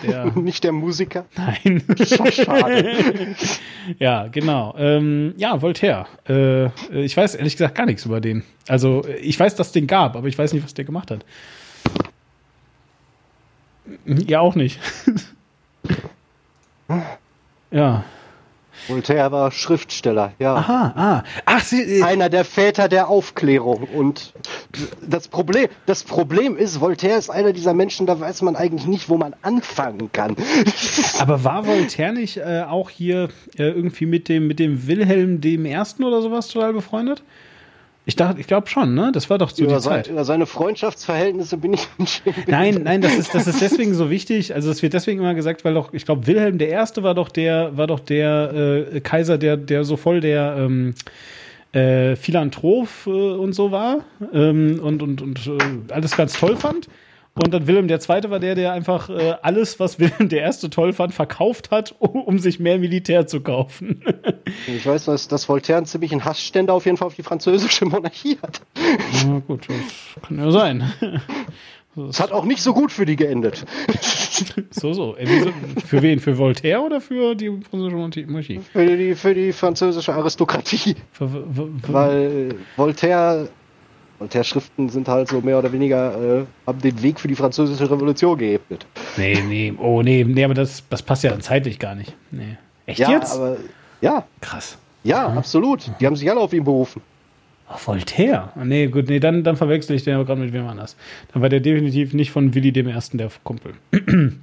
Der, 0.02 0.32
Nicht 0.36 0.64
der 0.64 0.72
Musiker. 0.72 1.26
nein. 1.36 1.84
Schade. 2.32 3.36
ja, 4.00 4.26
genau. 4.26 4.74
Ähm, 4.76 5.34
ja, 5.36 5.62
Voltaire. 5.62 6.06
Äh, 6.28 6.66
ich 7.04 7.16
weiß 7.16 7.36
ehrlich 7.36 7.52
gesagt 7.54 7.76
gar 7.76 7.86
nichts 7.86 8.04
über 8.04 8.20
den. 8.20 8.42
Also, 8.66 9.04
ich 9.22 9.38
weiß, 9.38 9.54
dass 9.54 9.68
es 9.68 9.72
den 9.72 9.86
gab, 9.86 10.16
aber 10.16 10.26
ich 10.26 10.36
weiß 10.36 10.52
nicht, 10.52 10.64
was 10.64 10.74
der 10.74 10.84
gemacht 10.84 11.12
hat. 11.12 11.24
Ja, 14.06 14.40
auch 14.40 14.56
nicht. 14.56 14.80
ja. 17.70 18.04
Voltaire 18.88 19.32
war 19.32 19.50
Schriftsteller, 19.50 20.32
ja. 20.38 20.54
Aha, 20.54 20.92
ah. 20.96 21.24
Ach, 21.44 21.60
Sie, 21.62 21.80
äh, 21.82 22.02
Einer 22.02 22.28
der 22.28 22.44
Väter 22.44 22.88
der 22.88 23.08
Aufklärung. 23.08 23.84
Und 23.94 24.32
das 25.06 25.28
Problem, 25.28 25.68
das 25.86 26.04
Problem 26.04 26.56
ist, 26.56 26.80
Voltaire 26.80 27.18
ist 27.18 27.30
einer 27.30 27.52
dieser 27.52 27.74
Menschen, 27.74 28.06
da 28.06 28.18
weiß 28.18 28.42
man 28.42 28.56
eigentlich 28.56 28.86
nicht, 28.86 29.08
wo 29.08 29.16
man 29.16 29.34
anfangen 29.42 30.10
kann. 30.12 30.36
aber 31.18 31.44
war 31.44 31.66
Voltaire 31.66 32.12
nicht 32.12 32.38
äh, 32.38 32.64
auch 32.68 32.90
hier 32.90 33.28
äh, 33.56 33.64
irgendwie 33.64 34.06
mit 34.06 34.28
dem, 34.28 34.46
mit 34.46 34.58
dem 34.58 34.86
Wilhelm 34.86 35.40
dem 35.40 35.64
Ersten 35.64 36.04
oder 36.04 36.22
sowas 36.22 36.48
total 36.48 36.72
befreundet? 36.72 37.22
Ich 38.10 38.16
dachte, 38.16 38.40
ich 38.40 38.48
glaube 38.48 38.66
schon, 38.66 38.92
ne? 38.94 39.12
Das 39.14 39.30
war 39.30 39.38
doch 39.38 39.50
so 39.50 39.62
über, 39.62 39.76
die 39.76 39.80
sein, 39.82 40.02
Zeit. 40.02 40.08
über 40.08 40.24
seine 40.24 40.46
Freundschaftsverhältnisse 40.46 41.56
bin 41.56 41.74
ich 41.74 41.86
nicht. 41.98 42.24
Nein, 42.48 42.80
nein, 42.82 43.00
das 43.02 43.16
ist, 43.16 43.36
das 43.36 43.46
ist 43.46 43.60
deswegen 43.60 43.94
so 43.94 44.10
wichtig. 44.10 44.52
Also 44.52 44.68
es 44.68 44.82
wird 44.82 44.94
deswegen 44.94 45.20
immer 45.20 45.34
gesagt, 45.34 45.64
weil 45.64 45.74
doch, 45.74 45.92
ich 45.92 46.06
glaube, 46.06 46.26
Wilhelm 46.26 46.58
der 46.58 46.70
Erste 46.70 47.04
war 47.04 47.14
doch 47.14 47.28
der, 47.28 47.76
war 47.76 47.86
doch 47.86 48.00
der 48.00 48.88
äh, 48.92 49.00
Kaiser, 49.00 49.38
der, 49.38 49.56
der 49.56 49.84
so 49.84 49.96
voll 49.96 50.20
der 50.20 50.56
ähm, 50.58 50.94
äh, 51.70 52.16
Philanthrop 52.16 52.88
äh, 53.06 53.10
und 53.10 53.52
so 53.52 53.70
war 53.70 54.00
ähm, 54.34 54.80
und, 54.82 55.04
und, 55.04 55.22
und 55.22 55.46
äh, 55.46 55.92
alles 55.92 56.16
ganz 56.16 56.32
toll 56.32 56.56
fand. 56.56 56.88
Und 57.34 57.54
dann 57.54 57.66
Wilhelm 57.66 57.88
Zweite 58.00 58.30
war 58.30 58.40
der, 58.40 58.54
der 58.54 58.72
einfach 58.72 59.08
äh, 59.08 59.34
alles, 59.42 59.78
was 59.78 59.98
Wilhelm 59.98 60.28
der 60.28 60.42
Erste 60.42 60.68
toll 60.68 60.92
fand, 60.92 61.14
verkauft 61.14 61.70
hat, 61.70 61.94
um, 61.98 62.22
um 62.22 62.38
sich 62.38 62.58
mehr 62.58 62.78
Militär 62.78 63.26
zu 63.26 63.40
kaufen. 63.40 64.02
Ich 64.66 64.84
weiß, 64.84 65.04
dass, 65.04 65.28
dass 65.28 65.48
Voltaire 65.48 65.76
einen 65.78 65.86
ziemlichen 65.86 66.24
Hassständer 66.24 66.74
auf 66.74 66.84
jeden 66.84 66.96
Fall 66.96 67.06
auf 67.06 67.14
die 67.14 67.22
französische 67.22 67.84
Monarchie 67.84 68.36
hat. 68.42 68.60
Na 69.26 69.38
gut, 69.46 69.68
das 69.68 70.22
kann 70.26 70.38
ja 70.38 70.50
sein. 70.50 70.92
Es 72.08 72.20
hat 72.20 72.30
auch 72.30 72.44
nicht 72.44 72.62
so 72.62 72.72
gut 72.72 72.92
für 72.92 73.04
die 73.04 73.16
geendet. 73.16 73.64
So, 74.70 74.94
so. 74.94 75.16
Äh, 75.16 75.26
Für 75.84 76.00
wen? 76.00 76.18
Für 76.18 76.38
Voltaire 76.38 76.80
oder 76.80 77.00
für 77.00 77.34
die 77.34 77.48
französische 77.48 77.96
Monarchie? 77.96 78.60
Für 78.72 78.96
die, 78.96 79.14
für 79.14 79.34
die 79.34 79.52
französische 79.52 80.14
Aristokratie. 80.14 80.96
Für, 81.12 81.28
für, 81.28 81.44
für, 81.82 81.92
Weil 81.92 82.54
Voltaire, 82.76 83.48
Voltaire-Schriften 84.20 84.88
sind 84.90 85.08
halt 85.08 85.28
so 85.28 85.40
mehr 85.40 85.58
oder 85.58 85.72
weniger, 85.72 86.40
äh, 86.42 86.44
haben 86.66 86.80
den 86.80 87.02
Weg 87.02 87.18
für 87.18 87.26
die 87.28 87.34
französische 87.34 87.90
Revolution 87.90 88.38
geebnet. 88.38 88.86
Nee, 89.16 89.42
nee, 89.48 89.74
oh 89.78 90.02
nee, 90.02 90.22
nee, 90.24 90.44
aber 90.44 90.54
das, 90.54 90.84
das 90.88 91.02
passt 91.02 91.24
ja 91.24 91.30
dann 91.30 91.40
zeitlich 91.40 91.78
gar 91.78 91.94
nicht. 91.94 92.14
Nee. 92.30 92.56
Echt 92.86 93.00
Ja, 93.00 93.10
jetzt? 93.10 93.34
aber 93.34 93.56
ja, 94.00 94.24
Krass. 94.40 94.78
ja, 95.04 95.26
absolut. 95.26 95.90
Die 96.00 96.06
haben 96.06 96.16
sich 96.16 96.30
alle 96.30 96.40
auf 96.40 96.52
ihn 96.52 96.64
berufen. 96.64 97.02
Ach, 97.68 97.78
Voltaire. 97.86 98.52
Ah, 98.56 98.64
Nee, 98.64 98.88
gut, 98.88 99.08
nee, 99.08 99.20
dann, 99.20 99.42
dann 99.44 99.56
verwechsel 99.56 99.96
ich 99.96 100.04
den 100.04 100.14
aber 100.14 100.24
gerade 100.24 100.40
mit 100.40 100.52
wem 100.52 100.66
anders. 100.66 100.96
Dann 101.32 101.40
war 101.42 101.48
der 101.48 101.60
definitiv 101.60 102.12
nicht 102.14 102.30
von 102.30 102.54
Willi 102.54 102.72
dem 102.72 102.88
Ersten 102.88 103.16
der 103.16 103.30
Kumpel. 103.44 103.72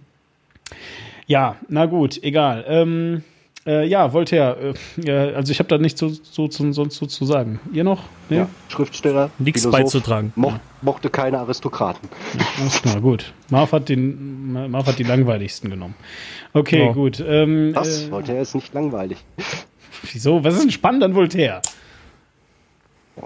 ja, 1.27 1.55
na 1.69 1.85
gut, 1.85 2.21
egal. 2.23 2.65
Ähm, 2.67 3.23
äh, 3.67 3.85
ja, 3.85 4.11
Voltaire. 4.13 4.73
Äh, 4.97 5.01
ja, 5.05 5.35
also 5.35 5.51
ich 5.51 5.59
habe 5.59 5.67
da 5.69 5.77
nicht 5.77 5.97
so, 5.97 6.09
so, 6.09 6.49
so, 6.49 6.71
sonst 6.71 6.95
so 6.95 7.05
zu 7.05 7.25
sagen. 7.25 7.59
Ihr 7.73 7.83
noch? 7.83 8.03
Nee? 8.29 8.37
Ja. 8.37 8.49
Schriftsteller, 8.69 9.29
Nichts 9.37 9.61
Philosoph, 9.61 9.81
beizutragen. 9.83 10.33
Moch, 10.35 10.53
mochte 10.81 11.09
keine 11.09 11.39
Aristokraten. 11.39 12.09
Alles 12.61 12.81
klar, 12.81 13.01
gut. 13.01 13.33
Marv 13.49 13.71
hat, 13.73 13.89
den, 13.89 14.51
Marv 14.71 14.87
hat 14.87 14.97
die 14.99 15.03
langweiligsten 15.03 15.69
genommen. 15.69 15.95
Okay, 16.53 16.85
Ja. 16.85 16.91
gut. 16.93 17.23
Ähm, 17.25 17.71
Was? 17.75 18.03
Äh, 18.07 18.11
Voltaire 18.11 18.41
ist 18.41 18.55
nicht 18.55 18.73
langweilig. 18.73 19.17
wieso? 20.11 20.43
Was 20.43 20.55
ist 20.55 20.63
denn 20.63 20.71
spannend 20.71 21.03
an 21.03 21.13
Voltaire? 21.13 21.61
Im 23.17 23.23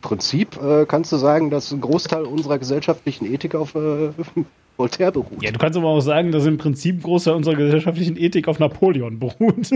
Prinzip 0.00 0.60
äh, 0.62 0.86
kannst 0.86 1.10
du 1.12 1.16
sagen, 1.16 1.50
dass 1.50 1.72
ein 1.72 1.80
Großteil 1.80 2.22
unserer 2.22 2.58
gesellschaftlichen 2.58 3.26
Ethik 3.32 3.54
auf 3.56 3.74
äh, 3.74 4.10
Voltaire 4.76 5.12
beruht. 5.12 5.42
Ja, 5.42 5.50
du 5.50 5.58
kannst 5.58 5.78
aber 5.78 5.88
auch 5.88 6.00
sagen, 6.00 6.32
dass 6.32 6.44
im 6.46 6.58
Prinzip 6.58 7.02
Großteil 7.02 7.34
unserer 7.34 7.54
gesellschaftlichen 7.54 8.16
Ethik 8.16 8.48
auf 8.48 8.58
Napoleon 8.58 9.18
beruht. 9.18 9.70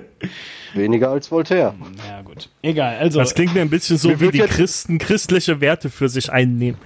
Weniger 0.74 1.10
als 1.10 1.30
Voltaire. 1.30 1.74
ja, 2.08 2.22
gut. 2.22 2.48
Egal, 2.62 2.96
also. 2.98 3.18
Das 3.18 3.34
klingt 3.34 3.54
mir 3.54 3.62
ein 3.62 3.70
bisschen 3.70 3.96
so, 3.96 4.20
wie 4.20 4.30
die 4.30 4.38
Christen 4.38 4.98
christliche 4.98 5.60
Werte 5.60 5.90
für 5.90 6.08
sich 6.08 6.30
einnehmen. 6.30 6.78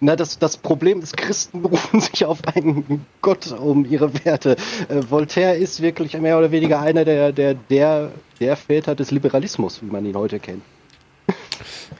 Na, 0.00 0.16
das, 0.16 0.38
das 0.38 0.56
Problem 0.56 1.00
ist, 1.00 1.16
Christen 1.16 1.62
berufen 1.62 2.00
sich 2.00 2.24
auf 2.24 2.38
einen 2.54 3.06
Gott 3.22 3.52
um 3.52 3.84
ihre 3.84 4.24
Werte. 4.24 4.56
Äh, 4.88 5.02
Voltaire 5.08 5.56
ist 5.56 5.80
wirklich 5.80 6.18
mehr 6.18 6.38
oder 6.38 6.50
weniger 6.50 6.80
einer 6.80 7.04
der, 7.04 7.32
der, 7.32 7.54
der, 7.54 8.10
der 8.40 8.56
Väter 8.56 8.94
des 8.94 9.10
Liberalismus, 9.10 9.80
wie 9.82 9.90
man 9.90 10.04
ihn 10.04 10.16
heute 10.16 10.38
kennt. 10.38 10.62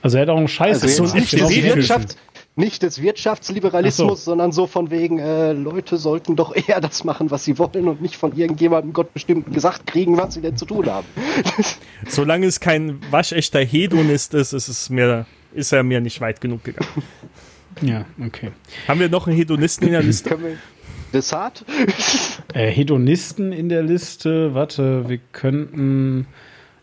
Also 0.01 0.17
er 0.17 0.23
hat 0.23 0.29
auch 0.29 0.37
einen 0.37 0.47
Scheiß. 0.47 0.83
Also 0.83 1.05
so 1.05 1.15
ein. 1.15 1.23
Wirtschafts, 1.23 2.17
nicht 2.55 2.83
des 2.83 3.01
Wirtschaftsliberalismus, 3.01 4.23
so. 4.23 4.31
sondern 4.31 4.51
so 4.51 4.65
von 4.67 4.89
wegen, 4.89 5.19
äh, 5.19 5.53
Leute 5.53 5.97
sollten 5.97 6.35
doch 6.35 6.55
eher 6.67 6.79
das 6.81 7.03
machen, 7.03 7.31
was 7.31 7.43
sie 7.43 7.57
wollen 7.57 7.87
und 7.87 8.01
nicht 8.01 8.15
von 8.15 8.35
irgendjemandem 8.35 8.93
Gottbestimmt 8.93 9.53
gesagt 9.53 9.87
kriegen, 9.87 10.17
was 10.17 10.35
sie 10.35 10.41
denn 10.41 10.55
zu 10.57 10.65
tun 10.65 10.85
haben. 10.85 11.07
Solange 12.07 12.45
es 12.45 12.59
kein 12.59 12.99
waschechter 13.11 13.59
Hedonist 13.59 14.33
ist, 14.33 14.53
ist 14.53 14.67
es 14.67 14.89
mir, 14.89 15.25
ist 15.53 15.71
er 15.73 15.83
mir 15.83 15.99
nicht 15.99 16.21
weit 16.21 16.41
genug 16.41 16.63
gegangen. 16.63 17.03
Ja, 17.81 18.05
okay. 18.25 18.51
Haben 18.87 19.01
wir 19.01 19.09
noch 19.09 19.27
einen 19.27 19.35
Hedonisten 19.35 19.87
in 19.87 19.93
der 19.93 20.03
Liste? 20.03 20.37
Desart? 21.13 21.65
Äh, 22.53 22.69
Hedonisten 22.69 23.51
in 23.51 23.69
der 23.69 23.83
Liste. 23.83 24.53
Warte, 24.53 25.09
wir 25.09 25.19
könnten. 25.33 26.27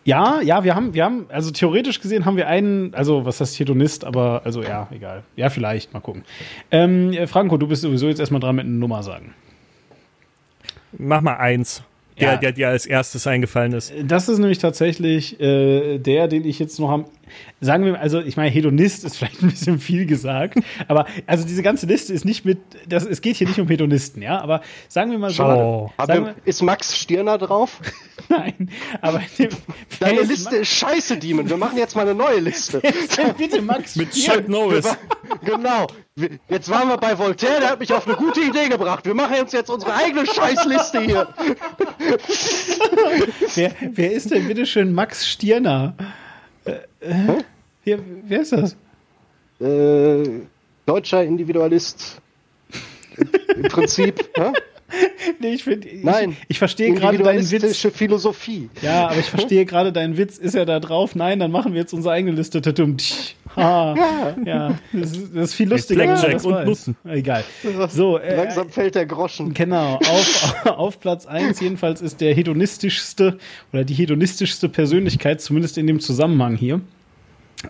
Ja, 0.05 0.41
ja, 0.41 0.65
wir 0.65 0.75
haben, 0.75 0.95
wir 0.95 1.05
haben, 1.05 1.27
also 1.29 1.51
theoretisch 1.53 2.01
gesehen 2.01 2.25
haben 2.25 2.37
wir 2.37 2.49
einen, 2.49 2.93
also 2.95 3.25
was 3.25 3.41
heißt 3.41 3.59
Hedonist, 3.61 4.05
aber 4.05 4.43
also 4.45 4.63
ja, 4.63 4.89
egal. 4.91 5.23
Ja, 5.37 5.49
vielleicht, 5.49 5.93
mal 5.93 6.01
gucken. 6.01 6.25
Ähm, 6.73 7.13
äh, 7.13 7.27
Franco, 7.29 7.57
du 7.57 7.69
bist 7.69 7.83
sowieso 7.83 8.09
jetzt 8.09 8.19
erstmal 8.19 8.41
dran 8.41 8.57
mit 8.57 8.65
einer 8.67 8.75
Nummer 8.75 9.03
sagen. 9.03 9.35
Mach 10.99 11.21
mal 11.21 11.37
eins. 11.37 11.83
Der, 12.21 12.33
Ja. 12.33 12.37
der 12.37 12.53
dir 12.53 12.69
als 12.69 12.85
erstes 12.85 13.27
eingefallen 13.27 13.73
ist. 13.73 13.91
Das 14.05 14.29
ist 14.29 14.39
nämlich 14.39 14.59
tatsächlich 14.59 15.41
äh, 15.41 15.99
der, 15.99 16.29
den 16.29 16.45
ich 16.45 16.59
jetzt 16.59 16.79
noch 16.79 16.91
haben. 16.91 17.07
Sagen 17.61 17.85
wir, 17.85 18.01
also 18.01 18.21
ich 18.21 18.37
meine, 18.37 18.51
Hedonist 18.51 19.05
ist 19.05 19.17
vielleicht 19.17 19.43
ein 19.43 19.51
bisschen 19.51 19.79
viel 19.79 20.05
gesagt, 20.07 20.59
aber 20.89 21.07
also 21.27 21.47
diese 21.47 21.63
ganze 21.63 21.87
Liste 21.87 22.13
ist 22.13 22.25
nicht 22.25 22.45
mit, 22.45 22.59
das, 22.89 23.05
es 23.05 23.21
geht 23.21 23.37
hier 23.37 23.47
nicht 23.47 23.61
um 23.61 23.69
Hedonisten, 23.69 24.21
ja, 24.21 24.41
aber 24.41 24.63
sagen 24.89 25.13
wir 25.13 25.19
mal 25.19 25.31
so. 25.31 25.45
Oh. 25.45 25.93
Sagen 26.05 26.27
wir, 26.27 26.35
ist 26.45 26.63
Max 26.63 26.99
Stirner 26.99 27.39
drauf? 27.39 27.81
nein, 28.29 28.69
aber 29.01 29.23
Deine 30.01 30.23
Liste 30.23 30.57
ist 30.57 30.69
scheiße, 30.69 31.19
Demon. 31.19 31.49
Wir 31.49 31.57
machen 31.57 31.79
jetzt 31.79 31.95
mal 31.95 32.03
eine 32.03 32.15
neue 32.15 32.41
Liste. 32.41 32.81
Bitte 33.39 33.63
Max 33.63 33.97
Mit. 33.97 34.11
Chuck 34.11 34.49
Norris. 34.49 34.89
genau. 35.45 35.87
Jetzt 36.49 36.69
waren 36.69 36.89
wir 36.89 36.99
bei 36.99 37.17
Voltaire, 37.19 37.61
der 37.61 37.71
hat 37.71 37.81
mich 37.81 37.93
auf 37.93 38.07
eine 38.07 38.17
gute 38.17 38.41
Idee 38.41 38.69
gebracht. 38.69 39.07
Wir 39.07 39.15
machen 39.15 39.37
uns 39.41 39.53
jetzt 39.53 39.71
unsere 39.71 39.95
eigene 39.95 40.27
Scheißliste 40.27 41.01
hier. 41.01 41.29
Wer, 43.55 43.73
wer 43.93 44.13
ist 44.13 44.31
denn 44.31 44.47
bitte 44.47 44.67
schön 44.67 44.93
Max 44.93 45.27
Stirner? 45.27 45.95
Äh, 46.65 46.73
äh, 47.01 47.43
wer, 47.85 47.99
wer 48.25 48.41
ist 48.41 48.53
das? 48.53 48.77
Äh, 49.61 50.43
deutscher 50.87 51.25
Individualist. 51.25 52.21
Im 53.57 53.63
Prinzip. 53.65 54.29
hä? 54.37 54.53
Nee, 55.39 55.55
ich, 55.55 55.65
find, 55.65 55.85
ich, 55.85 56.03
Nein. 56.03 56.37
ich 56.49 56.59
verstehe 56.59 56.93
gerade 56.95 57.19
deinen 57.19 57.51
Witz. 57.51 57.87
Philosophie. 57.95 58.71
Ja, 58.81 59.09
aber 59.09 59.19
ich 59.19 59.27
verstehe 59.27 59.65
gerade 59.65 59.93
deinen 59.93 60.17
Witz. 60.17 60.39
Ist 60.39 60.55
er 60.55 60.67
da 60.67 60.81
drauf? 60.81 61.15
Nein, 61.15 61.39
dann 61.41 61.51
machen 61.51 61.73
wir 61.73 61.81
jetzt 61.81 61.93
unsere 61.93 62.15
eigene 62.15 62.35
Liste. 62.37 62.61
Ha. 63.57 63.95
Ja, 64.45 64.79
das 64.93 65.13
ist, 65.13 65.35
das 65.35 65.45
ist 65.51 65.55
viel 65.55 65.69
lustiger. 65.69 66.05
Blackjack 66.05 66.33
das 66.33 66.47
und 66.47 66.55
weiß. 66.55 66.67
Nutten. 66.67 66.97
Egal. 67.05 67.45
So, 67.89 68.19
äh, 68.19 68.37
Langsam 68.37 68.71
fällt 68.71 68.95
der 68.95 69.07
Groschen. 69.07 69.53
Genau, 69.53 69.97
auf, 69.97 70.55
auf 70.67 71.01
Platz 71.01 71.27
1 71.27 71.61
jedenfalls 71.61 72.01
ist 72.01 72.21
der 72.21 72.35
hedonistischste 72.35 73.39
oder 73.73 73.85
die 73.85 73.95
hedonistischste 73.95 74.69
Persönlichkeit, 74.69 75.41
zumindest 75.41 75.77
in 75.79 75.87
dem 75.87 76.01
Zusammenhang 76.01 76.57
hier. 76.57 76.81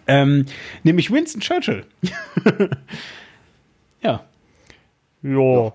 Ähm, 0.06 0.46
nämlich 0.84 1.10
Winston 1.10 1.40
Churchill. 1.40 1.84
ja. 4.02 4.24
Jo. 5.22 5.74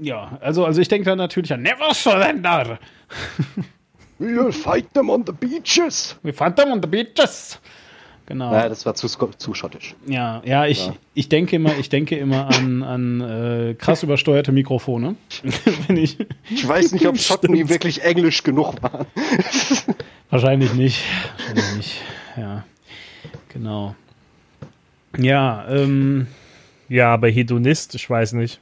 Ja, 0.00 0.38
also, 0.40 0.64
also 0.64 0.80
ich 0.80 0.88
denke 0.88 1.06
da 1.06 1.16
natürlich 1.16 1.52
an 1.52 1.62
Never 1.62 1.94
Surrender. 1.94 2.78
We'll 4.18 4.52
fight 4.52 4.92
them 4.94 5.10
on 5.10 5.24
the 5.26 5.32
beaches. 5.32 6.16
We 6.22 6.32
found 6.32 6.56
them 6.56 6.70
on 6.72 6.80
the 6.82 6.88
beaches. 6.88 7.60
Genau. 8.26 8.50
Naja, 8.50 8.68
das 8.68 8.84
war 8.84 8.94
zu, 8.96 9.06
zu 9.06 9.54
schottisch. 9.54 9.94
Ja, 10.06 10.42
ja, 10.44 10.66
ich, 10.66 10.86
Ja. 10.86 10.94
ich 11.14 11.28
denke 11.28 11.54
immer, 11.56 11.76
ich 11.78 11.88
denke 11.90 12.16
immer 12.16 12.48
an, 12.48 12.82
an 12.82 13.20
äh, 13.20 13.74
krass 13.74 14.02
übersteuerte 14.02 14.50
Mikrofone. 14.50 15.14
Wenn 15.86 15.96
ich, 15.96 16.18
Ich 16.50 16.66
weiß 16.66 16.92
nicht, 16.92 17.06
ob 17.06 17.18
Schotten 17.18 17.52
nie 17.52 17.68
wirklich 17.68 18.02
englisch 18.02 18.42
genug 18.42 18.82
waren. 18.82 19.06
wahrscheinlich 20.30 20.74
nicht. 20.74 21.04
Wahrscheinlich 21.38 21.76
nicht. 21.76 22.00
Ja. 22.36 22.64
Genau. 23.52 23.94
Ja, 25.18 25.66
ähm, 25.70 26.26
Ja, 26.88 27.14
aber 27.14 27.28
Hedonist, 27.28 27.94
ich 27.94 28.10
weiß 28.10 28.32
nicht. 28.32 28.60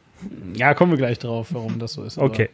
Ja, 0.57 0.75
kommen 0.75 0.93
wir 0.93 0.99
gleich 0.99 1.19
drauf, 1.19 1.49
warum 1.53 1.79
das 1.79 1.93
so 1.95 2.03
ist. 2.05 2.19
aber- 2.19 2.27
Okay. 2.27 2.49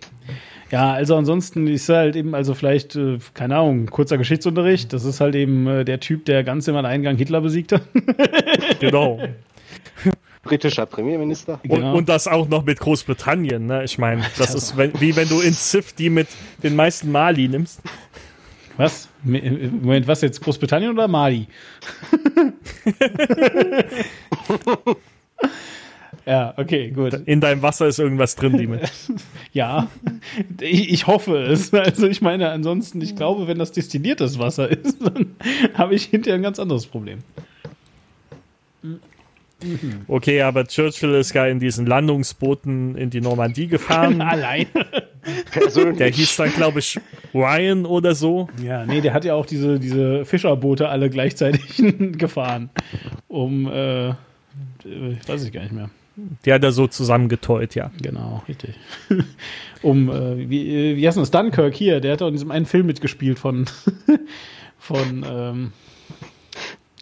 Ja, 0.70 0.92
also 0.92 1.16
ansonsten 1.16 1.66
ist 1.66 1.88
er 1.88 1.96
halt 1.96 2.14
eben, 2.16 2.34
also 2.34 2.54
vielleicht, 2.54 2.94
äh, 2.94 3.18
keine 3.34 3.56
Ahnung, 3.56 3.86
kurzer 3.86 4.18
Geschichtsunterricht. 4.18 4.92
Das 4.92 5.04
ist 5.04 5.20
halt 5.20 5.34
eben 5.34 5.66
äh, 5.66 5.84
der 5.84 5.98
Typ, 6.00 6.24
der 6.26 6.44
ganz 6.44 6.68
im 6.68 6.76
Alleingang 6.76 7.16
Hitler 7.16 7.40
besiegt 7.40 7.72
hat. 7.72 7.82
Genau. 8.80 9.20
Britischer 10.42 10.86
Premierminister. 10.86 11.60
Und, 11.64 11.70
Genau. 11.70 11.96
und 11.96 12.08
das 12.08 12.26
auch 12.26 12.48
noch 12.48 12.64
mit 12.64 12.78
Großbritannien, 12.80 13.66
ne? 13.66 13.84
Ich 13.84 13.98
meine, 13.98 14.22
das 14.38 14.54
ist 14.54 14.76
wenn, 14.76 14.98
wie 15.00 15.14
wenn 15.16 15.28
du 15.28 15.40
in 15.40 15.52
Ziff 15.52 15.92
die 15.92 16.08
mit 16.08 16.28
den 16.62 16.74
meisten 16.76 17.10
Mali 17.12 17.46
nimmst. 17.48 17.80
Was? 18.78 19.08
Äh, 19.30 19.68
Moment, 19.68 20.06
was 20.06 20.22
jetzt? 20.22 20.40
Großbritannien 20.40 20.92
oder 20.92 21.08
Mali? 21.08 21.46
ja, 26.26 26.54
okay, 26.56 26.90
gut. 26.90 27.14
In 27.26 27.40
deinem 27.40 27.62
Wasser 27.62 27.86
ist 27.88 27.98
irgendwas 27.98 28.36
drin, 28.36 28.56
die 28.56 28.66
mit. 28.66 28.82
Ja, 29.52 29.88
ich, 30.60 30.92
ich 30.92 31.06
hoffe 31.08 31.36
es. 31.38 31.74
Also 31.74 32.06
ich 32.06 32.22
meine, 32.22 32.50
ansonsten, 32.50 33.00
ich 33.00 33.16
glaube, 33.16 33.48
wenn 33.48 33.58
das 33.58 33.72
destilliertes 33.72 34.38
Wasser 34.38 34.68
ist, 34.84 35.04
dann 35.04 35.34
habe 35.74 35.94
ich 35.94 36.04
hinterher 36.04 36.38
ein 36.38 36.42
ganz 36.42 36.58
anderes 36.60 36.86
Problem. 36.86 37.18
Okay, 40.08 40.40
aber 40.42 40.66
Churchill 40.66 41.14
ist 41.14 41.34
ja 41.34 41.46
in 41.46 41.58
diesen 41.58 41.86
Landungsbooten 41.86 42.96
in 42.96 43.10
die 43.10 43.20
Normandie 43.20 43.66
gefahren. 43.66 44.20
Allein. 44.20 44.66
Persönlich. 45.50 45.98
Der 45.98 46.08
hieß 46.08 46.36
dann, 46.36 46.52
glaube 46.52 46.78
ich, 46.78 46.98
Ryan 47.34 47.84
oder 47.84 48.14
so. 48.14 48.48
Ja, 48.62 48.86
nee, 48.86 49.00
der 49.00 49.12
hat 49.12 49.24
ja 49.24 49.34
auch 49.34 49.46
diese, 49.46 49.78
diese 49.78 50.24
Fischerboote 50.24 50.88
alle 50.88 51.10
gleichzeitig 51.10 51.82
gefahren. 52.12 52.70
Um, 53.28 53.66
äh, 53.66 54.08
äh, 54.08 54.14
weiß 55.26 55.44
ich 55.44 55.52
gar 55.52 55.62
nicht 55.62 55.72
mehr. 55.72 55.90
Die 56.44 56.52
hat 56.52 56.64
er 56.64 56.72
so 56.72 56.86
zusammengeteut, 56.86 57.74
ja. 57.74 57.90
Genau, 58.00 58.42
richtig. 58.48 58.74
um, 59.82 60.10
äh, 60.10 60.48
wie, 60.48 60.68
äh, 60.68 60.96
wie 60.96 61.06
heißt 61.06 61.16
denn 61.16 61.22
das? 61.22 61.30
Dunkirk 61.30 61.74
hier, 61.74 62.00
der 62.00 62.12
hat 62.12 62.22
auch 62.22 62.28
in 62.28 62.34
diesem 62.34 62.50
einen 62.50 62.66
Film 62.66 62.86
mitgespielt 62.86 63.38
von, 63.38 63.66
von, 64.78 65.26
ähm, 65.28 65.72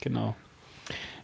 genau. 0.00 0.34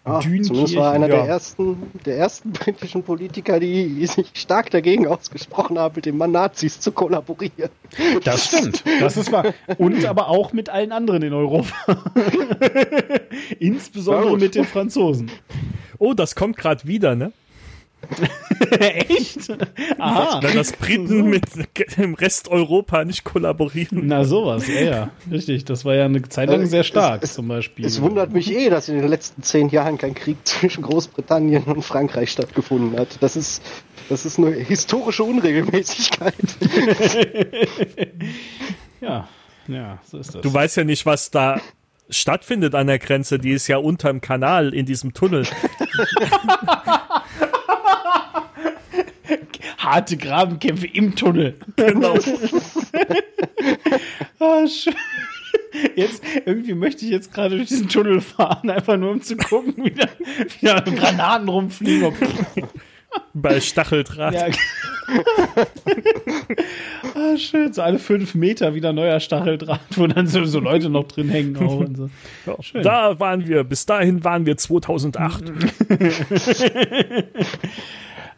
Ah, 0.07 0.21
zumindest 0.21 0.77
war 0.77 0.93
einer 0.93 1.09
ja. 1.09 1.17
der 1.17 1.25
ersten, 1.25 1.79
der 2.05 2.19
ersten 2.19 2.53
britischen 2.53 3.03
Politiker, 3.03 3.59
die 3.59 4.07
sich 4.07 4.33
stark 4.35 4.71
dagegen 4.71 5.07
ausgesprochen 5.07 5.79
haben, 5.79 5.95
mit 5.97 6.05
dem 6.05 6.19
Mann 6.19 6.31
Nazis 6.31 6.79
zu 6.79 6.93
kollaborieren. 6.93 7.71
Das 8.23 8.45
stimmt, 8.45 8.85
das 9.01 9.17
ist 9.17 9.33
wahr. 9.33 9.55
Und 9.79 10.05
aber 10.05 10.29
auch 10.29 10.53
mit 10.53 10.69
allen 10.69 10.93
anderen 10.93 11.23
in 11.23 11.33
Europa. 11.33 11.73
Insbesondere 13.59 14.37
mit 14.37 14.55
den 14.55 14.67
Franzosen. 14.67 15.31
Oh, 15.99 16.13
das 16.13 16.35
kommt 16.35 16.59
gerade 16.59 16.87
wieder, 16.87 17.15
ne? 17.15 17.33
Echt? 18.81 19.51
Aha. 19.99 20.41
Na, 20.43 20.51
dass 20.51 20.73
Briten 20.73 21.25
mit 21.29 21.45
dem 21.97 22.15
Rest 22.15 22.49
Europa 22.49 23.05
nicht 23.05 23.25
kollaborieren. 23.25 24.07
Na 24.07 24.25
sowas, 24.25 24.67
ja, 24.69 24.81
ja. 24.81 25.11
Richtig, 25.31 25.65
das 25.65 25.85
war 25.85 25.95
ja 25.95 26.05
eine 26.07 26.23
Zeit 26.29 26.49
lang 26.49 26.61
Also, 26.61 26.71
sehr 26.71 26.81
es- 26.81 26.87
stark 26.87 27.23
es- 27.23 27.35
zum 27.35 27.49
Beispiel. 27.49 27.85
Es 27.85 28.01
wundert 28.01 28.33
mich 28.33 28.51
eh, 28.53 28.71
dass 28.71 28.89
in 28.89 28.99
den 28.99 29.09
letzten 29.09 29.43
zehn 29.43 29.69
Jahren 29.69 29.99
kein 29.99 30.15
Krieg 30.15 30.37
zwischen 30.45 30.83
Großbritannien 30.83 31.65
und 31.65 31.83
Frankreich 31.83 32.31
stattgefunden 32.31 32.99
hat. 32.99 33.09
Das 33.21 33.37
ist, 33.37 33.63
das 34.09 34.25
ist 34.27 34.39
eine 34.39 34.51
historische 34.53 35.25
Unregelmäßigkeit. 35.25 36.35
Ja, 39.01 39.29
ja, 39.69 39.99
so 40.11 40.19
ist 40.19 40.35
das. 40.35 40.41
Du 40.43 40.53
weißt 40.53 40.77
ja 40.79 40.85
nicht, 40.85 41.05
was 41.05 41.31
da 41.31 41.61
stattfindet 42.09 42.75
an 42.75 42.87
der 42.87 42.99
Grenze. 42.99 43.39
Die 43.39 43.51
ist 43.51 43.69
ja 43.69 43.77
unterm 43.77 44.21
Kanal 44.23 44.73
in 44.73 44.87
diesem 44.87 45.13
Tunnel. 45.13 45.47
Harte 49.79 50.17
Grabenkämpfe 50.17 50.87
im 50.87 51.15
Tunnel. 51.15 51.55
Genau. 51.77 52.17
Ah, 54.41 54.67
schön. 54.67 54.95
Jetzt, 55.97 56.23
irgendwie 56.45 56.75
möchte 56.75 57.05
ich 57.05 57.11
jetzt 57.11 57.33
gerade 57.33 57.57
durch 57.57 57.69
diesen 57.69 57.89
Tunnel 57.89 58.21
fahren, 58.21 58.69
einfach 58.69 58.97
nur 58.97 59.13
um 59.13 59.23
zu 59.23 59.37
gucken, 59.37 59.75
wie 59.79 59.93
da, 59.93 60.07
wie 60.61 60.67
da 60.67 60.81
Granaten 60.81 61.49
rumfliegen. 61.49 62.13
Bei 63.33 63.61
Stacheldraht. 63.61 64.35
Ja. 64.35 64.47
ah, 67.15 67.37
schön. 67.37 67.73
So 67.73 67.83
alle 67.83 67.99
fünf 67.99 68.35
Meter 68.35 68.75
wieder 68.75 68.93
neuer 68.93 69.21
Stacheldraht, 69.21 69.81
wo 69.97 70.07
dann 70.07 70.27
so, 70.27 70.45
so 70.45 70.61
Leute 70.61 70.89
noch 70.89 71.05
drin 71.05 71.29
hängen. 71.29 71.57
Auch 71.57 71.77
und 71.79 71.97
so. 71.97 72.11
Ja, 72.47 72.63
Schön. 72.63 72.83
Da 72.83 73.19
waren 73.21 73.47
wir, 73.47 73.65
bis 73.65 73.87
dahin 73.87 74.25
waren 74.25 74.47
wir 74.47 74.57
2008. 74.57 75.45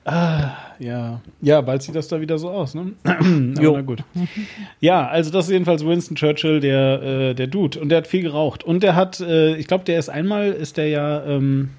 Ja. 0.78 1.20
Ja, 1.40 1.60
bald 1.60 1.82
sieht 1.82 1.94
das 1.94 2.08
da 2.08 2.20
wieder 2.20 2.38
so 2.38 2.50
aus, 2.50 2.74
ne? 2.74 2.92
Jo. 3.60 3.72
na 3.74 3.82
gut. 3.82 4.02
Ja, 4.80 5.06
also 5.08 5.30
das 5.30 5.46
ist 5.46 5.52
jedenfalls 5.52 5.84
Winston 5.84 6.16
Churchill, 6.16 6.60
der, 6.60 7.02
äh, 7.02 7.34
der 7.34 7.46
Dude. 7.46 7.80
Und 7.80 7.88
der 7.88 7.98
hat 7.98 8.06
viel 8.06 8.22
geraucht. 8.22 8.64
Und 8.64 8.82
der 8.82 8.94
hat, 8.94 9.20
äh, 9.20 9.56
ich 9.56 9.66
glaube, 9.66 9.84
der 9.84 9.98
ist 9.98 10.08
einmal, 10.08 10.52
ist 10.52 10.76
der 10.76 10.88
ja 10.88 11.24
ähm, 11.24 11.70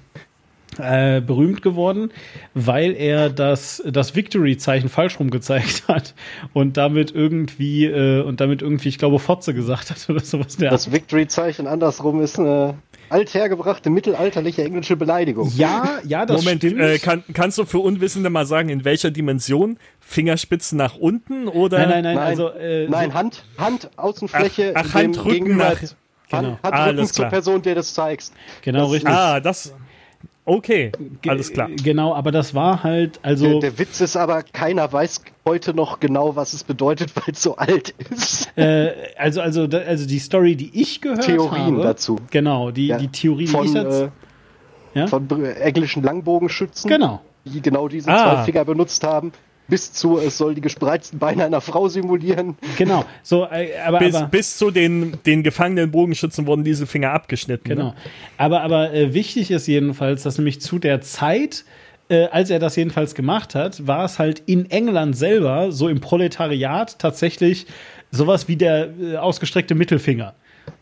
äh, 0.78 1.20
berühmt 1.20 1.62
geworden, 1.62 2.10
weil 2.54 2.92
er 2.96 3.30
das, 3.30 3.82
das 3.86 4.14
Victory-Zeichen 4.14 4.88
falsch 4.88 5.18
rum 5.20 5.30
gezeigt 5.30 5.84
hat 5.88 6.14
und 6.52 6.76
damit 6.76 7.10
irgendwie, 7.14 7.84
äh, 7.86 8.22
und 8.22 8.40
damit 8.40 8.62
irgendwie, 8.62 8.88
ich 8.88 8.98
glaube, 8.98 9.18
Fotze 9.18 9.54
gesagt 9.54 9.90
hat 9.90 10.08
oder 10.08 10.20
sowas. 10.20 10.56
Der 10.56 10.70
Das 10.70 10.92
Victory-Zeichen 10.92 11.66
andersrum 11.66 12.20
ist 12.22 12.38
eine 12.38 12.74
althergebrachte 13.10 13.88
mittelalterliche 13.90 14.62
englische 14.64 14.94
Beleidigung. 14.96 15.50
ja, 15.56 15.98
ja, 16.06 16.26
das 16.26 16.42
Moment, 16.44 16.62
stimmt. 16.62 16.80
äh, 16.80 16.98
kann, 16.98 17.24
kannst 17.32 17.56
du 17.58 17.64
für 17.64 17.78
Unwissende 17.78 18.28
mal 18.30 18.44
sagen, 18.46 18.68
in 18.68 18.84
welcher 18.84 19.10
Dimension? 19.10 19.78
Fingerspitzen 20.00 20.76
nach 20.78 20.96
unten 20.96 21.48
oder? 21.48 21.78
nein, 21.78 21.88
nein, 21.88 22.02
nein, 22.02 22.14
Nein, 22.16 22.24
also 22.26 22.48
äh, 22.50 22.86
Nein, 22.88 23.14
Hand, 23.14 23.44
Hand, 23.56 23.90
Außenfläche, 23.96 24.72
Ach, 24.74 24.84
ach, 24.94 25.24
gegenüber- 25.24 25.56
nach- 25.70 25.80
Hand, 25.80 25.96
Genau. 26.30 26.58
Handrücken 26.62 26.72
Alles 26.98 27.12
zur 27.12 27.22
klar. 27.24 27.30
Person, 27.30 27.62
der 27.62 27.74
das 27.76 27.94
zeigst. 27.94 28.34
genau 28.60 28.82
das- 28.84 28.92
richtig. 28.92 29.10
Ah, 29.10 29.40
das. 29.40 29.74
Okay, 30.48 30.92
alles 31.26 31.52
klar. 31.52 31.68
Genau, 31.84 32.14
aber 32.14 32.32
das 32.32 32.54
war 32.54 32.82
halt, 32.82 33.16
Der, 33.16 33.24
also 33.26 33.60
der 33.60 33.78
Witz 33.78 34.00
ist 34.00 34.16
aber, 34.16 34.42
keiner 34.42 34.90
weiß 34.90 35.20
heute 35.46 35.74
noch 35.74 36.00
genau, 36.00 36.36
was 36.36 36.54
es 36.54 36.64
bedeutet, 36.64 37.12
weil 37.16 37.34
es 37.34 37.42
so 37.42 37.56
alt 37.56 37.90
ist. 38.10 38.48
Äh, 38.56 38.92
also, 39.18 39.42
also, 39.42 39.64
also 39.64 40.06
die 40.06 40.18
Story, 40.18 40.56
die 40.56 40.70
ich 40.80 41.02
gehört 41.02 41.22
Theorien 41.26 41.74
habe. 41.74 41.82
dazu. 41.82 42.16
Genau, 42.30 42.70
die, 42.70 42.86
Ja, 42.86 42.96
die 42.96 43.08
Theorie, 43.08 43.44
die 43.44 43.50
von, 43.50 43.66
ich 43.66 43.74
jetzt. 43.74 44.00
äh, 44.02 44.08
Ja? 44.94 45.06
von 45.06 45.28
englischen 45.60 46.02
Langbogenschützen, 46.02 46.88
genau. 46.88 47.20
die 47.44 47.60
genau 47.60 47.88
diese 47.88 48.10
Ah. 48.10 48.36
zwei 48.36 48.44
Finger 48.44 48.64
benutzt 48.64 49.04
haben, 49.04 49.32
bis 49.68 49.92
zu, 49.92 50.18
es 50.18 50.38
soll 50.38 50.54
die 50.54 50.60
gespreizten 50.60 51.18
Beine 51.18 51.44
einer 51.44 51.60
Frau 51.60 51.88
simulieren. 51.88 52.56
Genau. 52.76 53.04
So, 53.22 53.44
äh, 53.44 53.78
aber, 53.86 53.98
Bis, 53.98 54.14
aber 54.14 54.26
bis 54.28 54.56
zu 54.56 54.70
den, 54.70 55.18
den 55.26 55.42
gefangenen 55.42 55.90
Bogenschützen 55.90 56.46
wurden 56.46 56.64
diese 56.64 56.86
Finger 56.86 57.12
abgeschnitten. 57.12 57.68
genau. 57.68 57.88
Ne? 57.88 57.94
Aber, 58.38 58.62
aber 58.62 58.92
äh, 58.92 59.12
wichtig 59.12 59.50
ist 59.50 59.66
jedenfalls, 59.66 60.22
dass 60.22 60.38
nämlich 60.38 60.60
zu 60.60 60.78
der 60.78 61.02
Zeit, 61.02 61.64
äh, 62.08 62.26
als 62.26 62.50
er 62.50 62.58
das 62.58 62.76
jedenfalls 62.76 63.14
gemacht 63.14 63.54
hat, 63.54 63.86
war 63.86 64.04
es 64.04 64.18
halt 64.18 64.42
in 64.46 64.70
England 64.70 65.16
selber, 65.16 65.70
so 65.70 65.88
im 65.88 66.00
Proletariat, 66.00 66.98
tatsächlich 66.98 67.66
sowas 68.10 68.48
wie 68.48 68.56
der 68.56 68.88
äh, 68.98 69.16
ausgestreckte 69.16 69.74
Mittelfinger. 69.74 70.34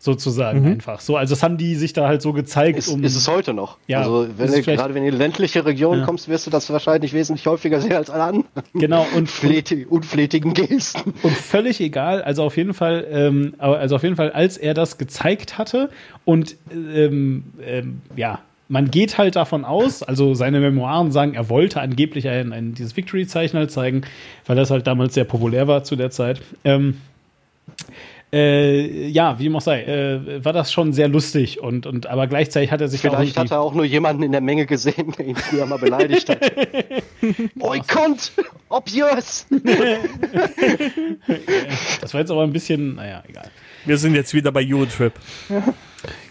Sozusagen 0.06 0.60
Mhm. 0.60 0.66
einfach. 0.72 1.00
So, 1.00 1.16
also 1.16 1.34
das 1.34 1.42
haben 1.42 1.58
die 1.58 1.74
sich 1.74 1.92
da 1.92 2.06
halt 2.06 2.22
so 2.22 2.32
gezeigt, 2.32 2.78
Ist, 2.78 2.88
um. 2.88 3.02
ist 3.02 3.16
es 3.16 3.26
heute 3.28 3.52
noch. 3.52 3.76
Ja, 3.88 3.98
also 3.98 4.28
wenn 4.38 4.52
du, 4.52 4.62
gerade 4.62 4.94
wenn 4.94 5.02
du 5.02 5.08
in 5.08 5.12
die 5.14 5.18
ländliche 5.18 5.66
Region 5.66 5.98
Ja. 5.98 6.04
kommst, 6.04 6.28
wirst 6.28 6.46
du 6.46 6.50
das 6.50 6.70
wahrscheinlich 6.70 7.12
wesentlich 7.12 7.44
häufiger 7.46 7.80
sehen 7.80 7.92
als 7.92 8.08
alle 8.08 8.22
anderen 8.22 8.46
genau, 8.72 9.04
und, 9.16 9.28
Fleti- 9.28 9.84
unflätigen 9.84 10.54
Gesten. 10.54 11.12
Und 11.22 11.32
völlig 11.36 11.80
egal, 11.80 12.22
also 12.22 12.44
auf 12.44 12.56
jeden 12.56 12.72
Fall, 12.72 13.04
ähm, 13.10 13.54
aber- 13.58 13.78
also 13.80 13.96
auf 13.96 14.04
jeden 14.04 14.14
Fall, 14.16 14.30
als 14.30 14.56
er 14.56 14.74
das 14.74 14.96
gezeigt 14.96 15.58
hatte 15.58 15.90
und 16.24 16.54
ähm, 16.72 17.44
ähm, 17.66 18.00
ja, 18.14 18.38
man 18.68 18.90
geht 18.90 19.18
halt 19.18 19.34
davon 19.36 19.64
aus, 19.64 20.02
also 20.04 20.34
seine 20.34 20.60
Memoiren 20.60 21.10
sagen, 21.12 21.34
er 21.34 21.48
wollte 21.48 21.80
angeblich 21.80 22.28
ein, 22.28 22.52
ein 22.52 22.74
dieses 22.74 22.96
Victory-Zeichen 22.96 23.58
halt 23.58 23.70
zeigen, 23.72 24.02
weil 24.46 24.54
das 24.56 24.70
halt 24.70 24.86
damals 24.86 25.14
sehr 25.14 25.24
populär 25.24 25.66
war 25.68 25.82
zu 25.84 25.96
der 25.96 26.10
Zeit. 26.10 26.40
Ähm, 26.64 26.96
äh, 28.32 29.06
ja, 29.08 29.38
wie 29.38 29.44
dem 29.44 29.56
auch 29.56 29.60
sei, 29.60 29.82
äh, 29.84 30.44
war 30.44 30.52
das 30.52 30.72
schon 30.72 30.92
sehr 30.92 31.08
lustig 31.08 31.60
und, 31.60 31.86
und 31.86 32.06
aber 32.06 32.26
gleichzeitig 32.26 32.72
hat 32.72 32.80
er 32.80 32.88
sich 32.88 33.02
da 33.02 33.10
auch 33.10 33.16
Vielleicht 33.16 33.38
hat 33.38 33.50
er 33.52 33.60
auch 33.60 33.74
nur 33.74 33.84
jemanden 33.84 34.24
in 34.24 34.32
der 34.32 34.40
Menge 34.40 34.66
gesehen, 34.66 35.12
der 35.16 35.26
ihn 35.26 35.36
früher 35.36 35.66
mal 35.66 35.78
beleidigt 35.78 36.28
hat. 36.28 36.40
Boykott! 37.54 38.32
Obvious! 38.68 39.46
das 42.00 42.14
war 42.14 42.20
jetzt 42.20 42.30
aber 42.30 42.42
ein 42.42 42.52
bisschen, 42.52 42.96
naja, 42.96 43.22
egal. 43.28 43.48
Wir 43.84 43.96
sind 43.98 44.14
jetzt 44.16 44.34
wieder 44.34 44.50
bei 44.50 44.64
Eurotrip. 44.66 45.12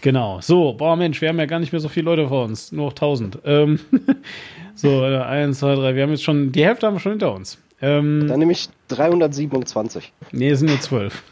Genau. 0.02 0.40
So, 0.42 0.74
boah, 0.74 0.96
Mensch, 0.96 1.20
wir 1.22 1.30
haben 1.30 1.38
ja 1.38 1.46
gar 1.46 1.58
nicht 1.58 1.72
mehr 1.72 1.80
so 1.80 1.88
viele 1.88 2.04
Leute 2.04 2.28
vor 2.28 2.44
uns. 2.44 2.72
Nur 2.72 2.86
noch 2.86 2.92
1000. 2.92 3.38
Ähm, 3.44 3.80
so, 4.74 5.02
äh, 5.02 5.18
eins, 5.18 5.60
zwei, 5.60 5.74
drei. 5.74 5.94
Wir 5.94 6.02
haben 6.02 6.10
jetzt 6.10 6.24
schon, 6.24 6.52
die 6.52 6.64
Hälfte 6.64 6.86
haben 6.86 6.94
wir 6.94 7.00
schon 7.00 7.12
hinter 7.12 7.32
uns. 7.34 7.58
Ähm, 7.80 8.26
Dann 8.28 8.38
nehme 8.38 8.52
ich 8.52 8.68
327. 8.88 10.12
nee, 10.32 10.50
es 10.50 10.60
sind 10.60 10.68
nur 10.68 10.80
zwölf. 10.80 11.22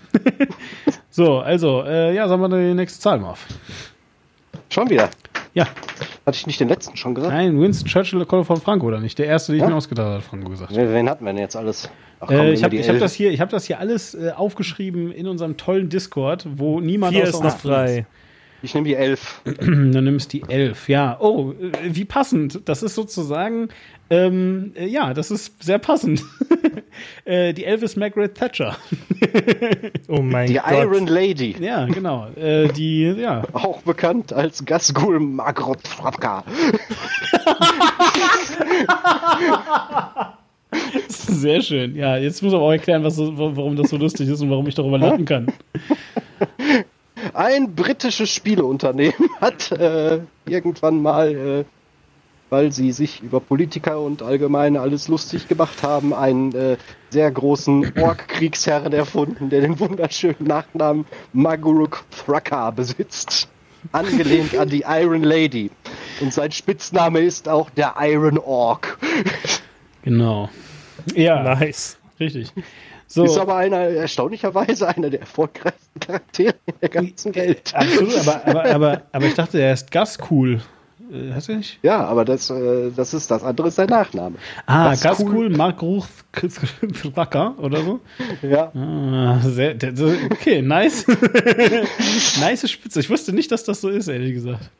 So, 1.10 1.38
also, 1.38 1.82
äh, 1.84 2.14
ja, 2.14 2.28
sagen 2.28 2.42
wir 2.42 2.48
die 2.48 2.74
nächste 2.74 3.00
Zahl 3.00 3.18
mal 3.18 3.30
auf. 3.30 3.46
Schon 4.70 4.88
wieder. 4.90 5.08
Ja. 5.54 5.66
Hatte 6.26 6.36
ich 6.36 6.46
nicht 6.46 6.58
den 6.58 6.68
letzten 6.68 6.96
schon 6.96 7.14
gesagt? 7.14 7.32
Nein, 7.32 7.60
Winston 7.60 7.86
Churchill 7.88 8.24
von 8.26 8.44
Franco, 8.60 8.86
oder 8.86 8.98
nicht? 9.00 9.18
Der 9.18 9.26
erste, 9.26 9.52
den 9.52 9.58
ich 9.58 9.62
Ja? 9.62 9.68
mir 9.68 9.76
ausgedacht 9.76 10.06
habe, 10.06 10.16
hat 10.16 10.24
Franco 10.24 10.48
gesagt. 10.50 10.74
Wen, 10.74 11.08
hatten 11.08 11.24
wir 11.24 11.32
denn 11.32 11.40
jetzt 11.42 11.54
alles? 11.54 11.88
Ach, 12.20 12.30
Äh, 12.30 12.52
ich 12.52 12.64
habe 12.64 12.74
ich 12.76 12.88
hab 12.88 12.98
das, 12.98 13.14
hier- 13.14 13.30
ich 13.30 13.40
hab 13.40 13.50
das 13.50 13.64
hier 13.66 13.78
alles 13.78 14.14
äh, 14.14 14.32
aufgeschrieben 14.34 15.12
in 15.12 15.28
unserem 15.28 15.56
tollen 15.56 15.88
Discord, 15.90 16.46
wo 16.56 16.80
niemand 16.80 17.12
Vier 17.12 17.22
außer 17.22 17.30
ist 17.30 17.34
uns 17.36 17.54
noch 17.54 17.60
frei. 17.60 18.06
Ich 18.64 18.74
nehme 18.74 18.86
die 18.86 18.94
elf. 18.94 19.42
Dann 19.44 20.04
nimmst 20.04 20.32
die 20.32 20.42
11. 20.48 20.88
Ja, 20.88 21.18
oh, 21.20 21.52
äh, 21.52 21.72
wie 21.82 22.06
passend. 22.06 22.62
Das 22.64 22.82
ist 22.82 22.94
sozusagen, 22.94 23.68
ähm, 24.08 24.72
äh, 24.74 24.86
ja, 24.86 25.12
das 25.12 25.30
ist 25.30 25.62
sehr 25.62 25.78
passend. 25.78 26.24
äh, 27.26 27.52
die 27.52 27.66
11 27.66 27.82
ist 27.82 27.96
Margaret 27.96 28.34
Thatcher. 28.34 28.76
Oh 30.06 30.20
mein 30.20 30.48
Die 30.48 30.54
Gott. 30.54 30.70
Iron 30.70 31.06
Lady. 31.06 31.56
ja, 31.58 31.86
genau. 31.86 32.28
Äh, 32.36 32.68
die, 32.68 33.04
ja. 33.04 33.42
Auch 33.54 33.80
bekannt 33.82 34.32
als 34.32 34.64
Gasgul 34.64 35.18
Margot 35.18 35.86
Frapka. 35.86 36.44
Sehr 41.08 41.62
schön. 41.62 41.96
Ja, 41.96 42.16
jetzt 42.18 42.42
muss 42.42 42.52
aber 42.52 42.64
auch 42.64 42.72
erklären, 42.72 43.02
was, 43.02 43.18
warum 43.18 43.76
das 43.76 43.90
so 43.90 43.96
lustig 43.96 44.28
ist 44.28 44.40
und 44.42 44.50
warum 44.50 44.66
ich 44.66 44.74
darüber 44.74 44.98
lachen 44.98 45.24
kann. 45.24 45.52
Ein 47.32 47.74
britisches 47.74 48.30
Spieleunternehmen 48.30 49.14
hat 49.40 49.72
äh, 49.72 50.20
irgendwann 50.46 51.00
mal, 51.00 51.34
äh, 51.34 51.64
weil 52.50 52.72
sie 52.72 52.92
sich 52.92 53.22
über 53.22 53.40
Politiker 53.40 54.00
und 54.00 54.22
allgemein 54.22 54.76
alles 54.76 55.08
lustig 55.08 55.48
gemacht 55.48 55.82
haben, 55.82 56.12
einen 56.12 56.54
äh, 56.54 56.76
sehr 57.10 57.30
großen 57.30 57.94
Ork-Kriegsherren 57.98 58.92
erfunden, 58.92 59.50
der 59.50 59.62
den 59.62 59.80
wunderschönen 59.80 60.46
Nachnamen 60.46 61.06
Maguruk 61.32 62.04
Thraka 62.10 62.70
besitzt. 62.70 63.48
Angelehnt 63.92 64.56
an 64.56 64.68
die 64.68 64.84
Iron 64.86 65.22
Lady. 65.22 65.70
Und 66.20 66.32
sein 66.32 66.52
Spitzname 66.52 67.20
ist 67.20 67.48
auch 67.48 67.70
der 67.70 67.94
Iron 68.00 68.38
Ork. 68.38 68.98
Genau. 70.02 70.48
Ja, 71.14 71.42
Nice. 71.42 71.98
richtig. 72.20 72.52
So, 73.06 73.24
Ist 73.24 73.38
aber 73.38 73.56
einer, 73.56 73.80
erstaunlicherweise 73.80 74.88
einer 74.88 75.10
der 75.10 75.20
erfolgreichsten 75.20 76.00
Charaktere 76.00 76.54
in 76.66 76.74
der 76.80 76.88
ganzen 76.88 77.34
Welt. 77.34 77.72
absolut, 77.74 78.16
aber, 78.16 78.46
aber, 78.46 78.64
aber, 78.74 79.02
aber 79.12 79.26
ich 79.26 79.34
dachte, 79.34 79.60
er 79.60 79.72
ist 79.74 79.90
Gascool. 79.90 80.60
Äh, 81.12 81.32
hast 81.34 81.48
du 81.48 81.56
nicht? 81.56 81.78
Ja, 81.82 82.04
aber 82.04 82.24
das, 82.24 82.50
äh, 82.50 82.90
das 82.94 83.14
ist 83.14 83.30
das 83.30 83.42
andere 83.42 83.68
ist 83.68 83.76
sein 83.76 83.88
Nachname. 83.88 84.36
Ah, 84.66 84.90
Gascool. 84.90 85.48
Gascool, 85.48 85.50
Mark 85.50 85.82
Ruch 85.82 86.06
oder 87.58 87.82
so? 87.82 88.00
Ja. 88.42 88.72
Ah, 88.74 89.38
sehr, 89.42 89.76
okay, 90.30 90.62
nice. 90.62 91.06
nice 92.40 92.70
Spitze. 92.70 93.00
Ich 93.00 93.10
wusste 93.10 93.32
nicht, 93.32 93.52
dass 93.52 93.64
das 93.64 93.80
so 93.80 93.88
ist, 93.88 94.08
ehrlich 94.08 94.34
gesagt. 94.34 94.70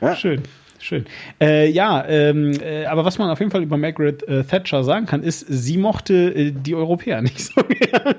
Ja. 0.00 0.16
Schön. 0.16 0.42
Schön. 0.84 1.06
Äh, 1.40 1.70
ja, 1.70 2.04
ähm, 2.06 2.52
äh, 2.60 2.84
aber 2.84 3.06
was 3.06 3.16
man 3.16 3.30
auf 3.30 3.38
jeden 3.38 3.50
Fall 3.50 3.62
über 3.62 3.78
Margaret 3.78 4.22
äh, 4.28 4.44
Thatcher 4.44 4.84
sagen 4.84 5.06
kann, 5.06 5.22
ist, 5.22 5.46
sie 5.48 5.78
mochte 5.78 6.12
äh, 6.14 6.52
die 6.52 6.74
Europäer 6.74 7.22
nicht 7.22 7.40
so 7.40 7.62
gerne. 7.62 8.14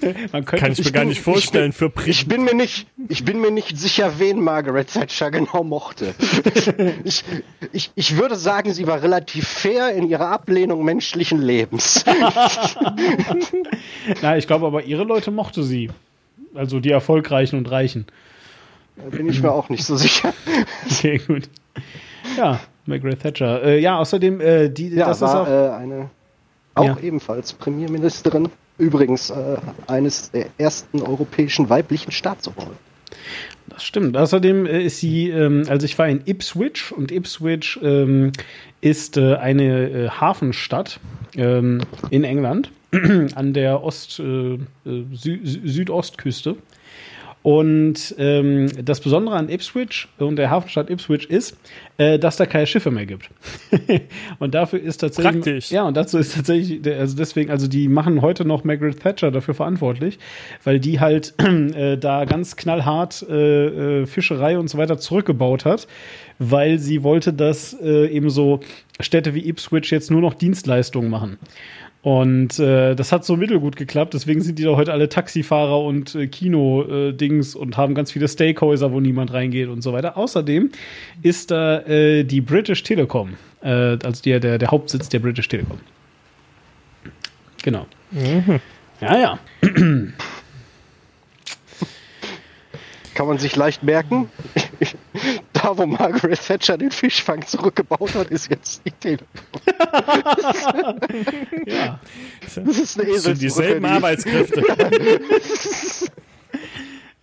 man 0.32 0.44
könnte 0.44 0.64
Kann 0.64 0.72
ich 0.72 0.84
mir 0.84 0.92
gar 0.92 1.04
nicht 1.04 1.20
vorstellen 1.20 1.72
für 1.72 1.86
Ich 1.86 2.26
Briten. 2.26 2.28
bin 2.28 2.44
mir 2.44 2.54
nicht, 2.54 2.86
ich 3.08 3.24
bin 3.24 3.40
mir 3.40 3.50
nicht 3.50 3.76
sicher, 3.76 4.20
wen 4.20 4.40
Margaret 4.40 4.86
Thatcher 4.92 5.32
genau 5.32 5.64
mochte. 5.64 6.14
ich, 7.04 7.24
ich, 7.72 7.90
ich 7.96 8.16
würde 8.16 8.36
sagen, 8.36 8.72
sie 8.72 8.86
war 8.86 9.02
relativ 9.02 9.48
fair 9.48 9.92
in 9.96 10.08
ihrer 10.08 10.28
Ablehnung 10.28 10.84
menschlichen 10.84 11.42
Lebens. 11.42 12.04
Na, 14.22 14.36
ich 14.36 14.46
glaube 14.46 14.66
aber, 14.66 14.84
ihre 14.84 15.02
Leute 15.02 15.32
mochte 15.32 15.64
sie. 15.64 15.90
Also 16.54 16.78
die 16.78 16.92
Erfolgreichen 16.92 17.56
und 17.58 17.68
Reichen. 17.68 18.06
Da 19.02 19.16
bin 19.16 19.28
ich 19.28 19.42
mir 19.42 19.52
auch 19.52 19.68
nicht 19.68 19.84
so 19.84 19.96
sicher. 19.96 20.32
Okay, 20.90 21.20
gut. 21.26 21.48
Ja, 22.36 22.60
Margaret 22.86 23.20
Thatcher. 23.20 23.62
Äh, 23.62 23.80
ja, 23.80 23.98
außerdem, 23.98 24.40
äh, 24.40 24.68
die, 24.68 24.88
Ja, 24.88 25.06
das 25.06 25.18
ist 25.18 25.22
war 25.22 25.42
auch. 25.42 25.48
äh, 25.48 25.76
eine 25.76 26.10
auch 26.74 26.84
Ja. 26.84 26.98
ebenfalls 27.02 27.52
Premierministerin. 27.52 28.48
Übrigens 28.78 29.30
äh, 29.30 29.56
eines 29.88 30.30
der 30.30 30.46
ersten 30.58 31.02
europäischen 31.02 31.68
weiblichen 31.68 32.12
Staatsoberhäupter. 32.12 32.78
Das 33.68 33.82
stimmt. 33.84 34.16
Außerdem 34.16 34.66
äh, 34.66 34.82
ist 34.84 34.98
sie, 34.98 35.30
ähm, 35.30 35.64
also 35.68 35.84
ich 35.84 35.98
war 35.98 36.08
in 36.08 36.22
Ipswich 36.26 36.92
und 36.96 37.10
Ipswich 37.12 37.78
ähm, 37.82 38.32
ist 38.80 39.16
äh, 39.16 39.34
eine 39.36 40.10
Hafenstadt 40.20 41.00
ähm, 41.36 41.80
in 42.10 42.22
England 42.24 42.70
an 43.34 43.52
der 43.52 43.82
Ost, 43.82 44.12
Sü 44.12 44.58
Südostküste. 44.84 46.56
Und 47.48 48.14
ähm, 48.18 48.68
das 48.84 49.00
Besondere 49.00 49.36
an 49.36 49.48
Ipswich 49.48 50.06
und 50.18 50.36
der 50.36 50.50
Hafenstadt 50.50 50.90
Ipswich 50.90 51.30
ist, 51.30 51.56
äh, 51.96 52.18
dass 52.18 52.36
da 52.36 52.44
keine 52.44 52.66
Schiffe 52.66 52.90
mehr 52.90 53.06
gibt. 53.06 53.30
und 54.38 54.54
dafür 54.54 54.82
ist 54.82 54.98
tatsächlich 54.98 55.32
Praktisch. 55.32 55.70
ja 55.70 55.84
und 55.84 55.96
dazu 55.96 56.18
ist 56.18 56.34
tatsächlich 56.34 56.86
also 56.86 57.16
deswegen 57.16 57.50
also 57.50 57.66
die 57.66 57.88
machen 57.88 58.20
heute 58.20 58.44
noch 58.44 58.64
Margaret 58.64 59.00
Thatcher 59.00 59.30
dafür 59.30 59.54
verantwortlich, 59.54 60.18
weil 60.62 60.78
die 60.78 61.00
halt 61.00 61.32
äh, 61.42 61.96
da 61.96 62.26
ganz 62.26 62.54
knallhart 62.56 63.24
äh, 63.30 64.02
äh, 64.02 64.06
Fischerei 64.06 64.58
und 64.58 64.68
so 64.68 64.76
weiter 64.76 64.98
zurückgebaut 64.98 65.64
hat, 65.64 65.88
weil 66.38 66.78
sie 66.78 67.02
wollte, 67.02 67.32
dass 67.32 67.72
äh, 67.80 68.08
eben 68.08 68.28
so 68.28 68.60
Städte 69.00 69.34
wie 69.34 69.48
Ipswich 69.48 69.90
jetzt 69.90 70.10
nur 70.10 70.20
noch 70.20 70.34
Dienstleistungen 70.34 71.08
machen. 71.08 71.38
Und 72.00 72.60
äh, 72.60 72.94
das 72.94 73.10
hat 73.10 73.24
so 73.24 73.36
mittelgut 73.36 73.74
geklappt, 73.74 74.14
deswegen 74.14 74.40
sind 74.40 74.58
die 74.58 74.62
da 74.62 74.76
heute 74.76 74.92
alle 74.92 75.08
Taxifahrer 75.08 75.82
und 75.82 76.14
äh, 76.14 76.28
Kino-Dings 76.28 77.56
und 77.56 77.76
haben 77.76 77.94
ganz 77.94 78.12
viele 78.12 78.28
Steakhäuser, 78.28 78.92
wo 78.92 79.00
niemand 79.00 79.32
reingeht 79.32 79.68
und 79.68 79.82
so 79.82 79.92
weiter. 79.92 80.16
Außerdem 80.16 80.70
ist 81.22 81.50
da 81.50 81.80
äh, 81.80 82.22
die 82.22 82.40
British 82.40 82.84
Telecom, 82.84 83.34
äh, 83.62 83.98
also 84.04 84.22
der, 84.22 84.38
der, 84.38 84.58
der 84.58 84.70
Hauptsitz 84.70 85.08
der 85.08 85.18
British 85.18 85.48
Telecom. 85.48 85.80
Genau. 87.64 87.86
Ja, 89.00 89.18
ja. 89.18 89.38
Kann 93.14 93.26
man 93.26 93.38
sich 93.38 93.56
leicht 93.56 93.82
merken. 93.82 94.30
da, 95.62 95.76
wo 95.76 95.86
Margaret 95.86 96.40
Thatcher 96.40 96.76
den 96.78 96.90
Fischfang 96.90 97.44
zurückgebaut 97.46 98.14
hat, 98.14 98.30
ist 98.30 98.50
jetzt 98.50 98.82
die 98.84 98.90
Telekom. 98.90 99.26
ja. 101.66 102.00
Das 102.42 102.56
ist 102.78 102.98
eine 103.00 103.12
Das 103.12 103.22
sind 103.24 103.40
dieselben 103.42 103.84
Eselsbrücke, 103.84 103.94
Arbeitskräfte. 103.94 104.62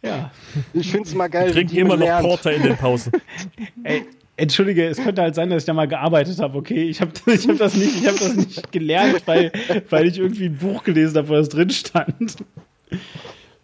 ja. 0.03 0.31
die- 0.73 0.79
Ich 0.79 0.91
finde 0.91 1.07
es 1.09 1.15
mal 1.15 1.27
geil, 1.27 1.51
die 1.65 1.79
immer 1.79 1.97
noch 1.97 2.05
lernt. 2.05 2.25
Porter 2.27 2.51
in 2.53 2.63
den 2.63 2.77
Pausen. 2.77 3.11
Ey, 3.83 4.05
entschuldige, 4.38 4.88
es 4.88 4.97
könnte 4.97 5.21
halt 5.21 5.36
sein, 5.36 5.49
dass 5.49 5.63
ich 5.63 5.67
da 5.67 5.73
mal 5.73 5.88
gearbeitet 5.88 6.39
habe, 6.39 6.57
okay? 6.57 6.83
Ich 6.89 7.01
habe 7.01 7.11
ich 7.27 7.47
hab 7.47 7.57
das, 7.57 7.75
nicht- 7.75 7.95
ich 8.01 8.07
hab 8.07 8.17
das 8.17 8.36
nicht 8.36 8.71
gelernt, 8.71 9.21
weil, 9.25 9.51
weil 9.89 10.07
ich 10.07 10.17
irgendwie 10.19 10.45
ein 10.45 10.57
Buch 10.57 10.83
gelesen 10.83 11.17
habe, 11.17 11.29
wo 11.29 11.33
das 11.33 11.49
drin 11.49 11.69
stand. 11.69 12.38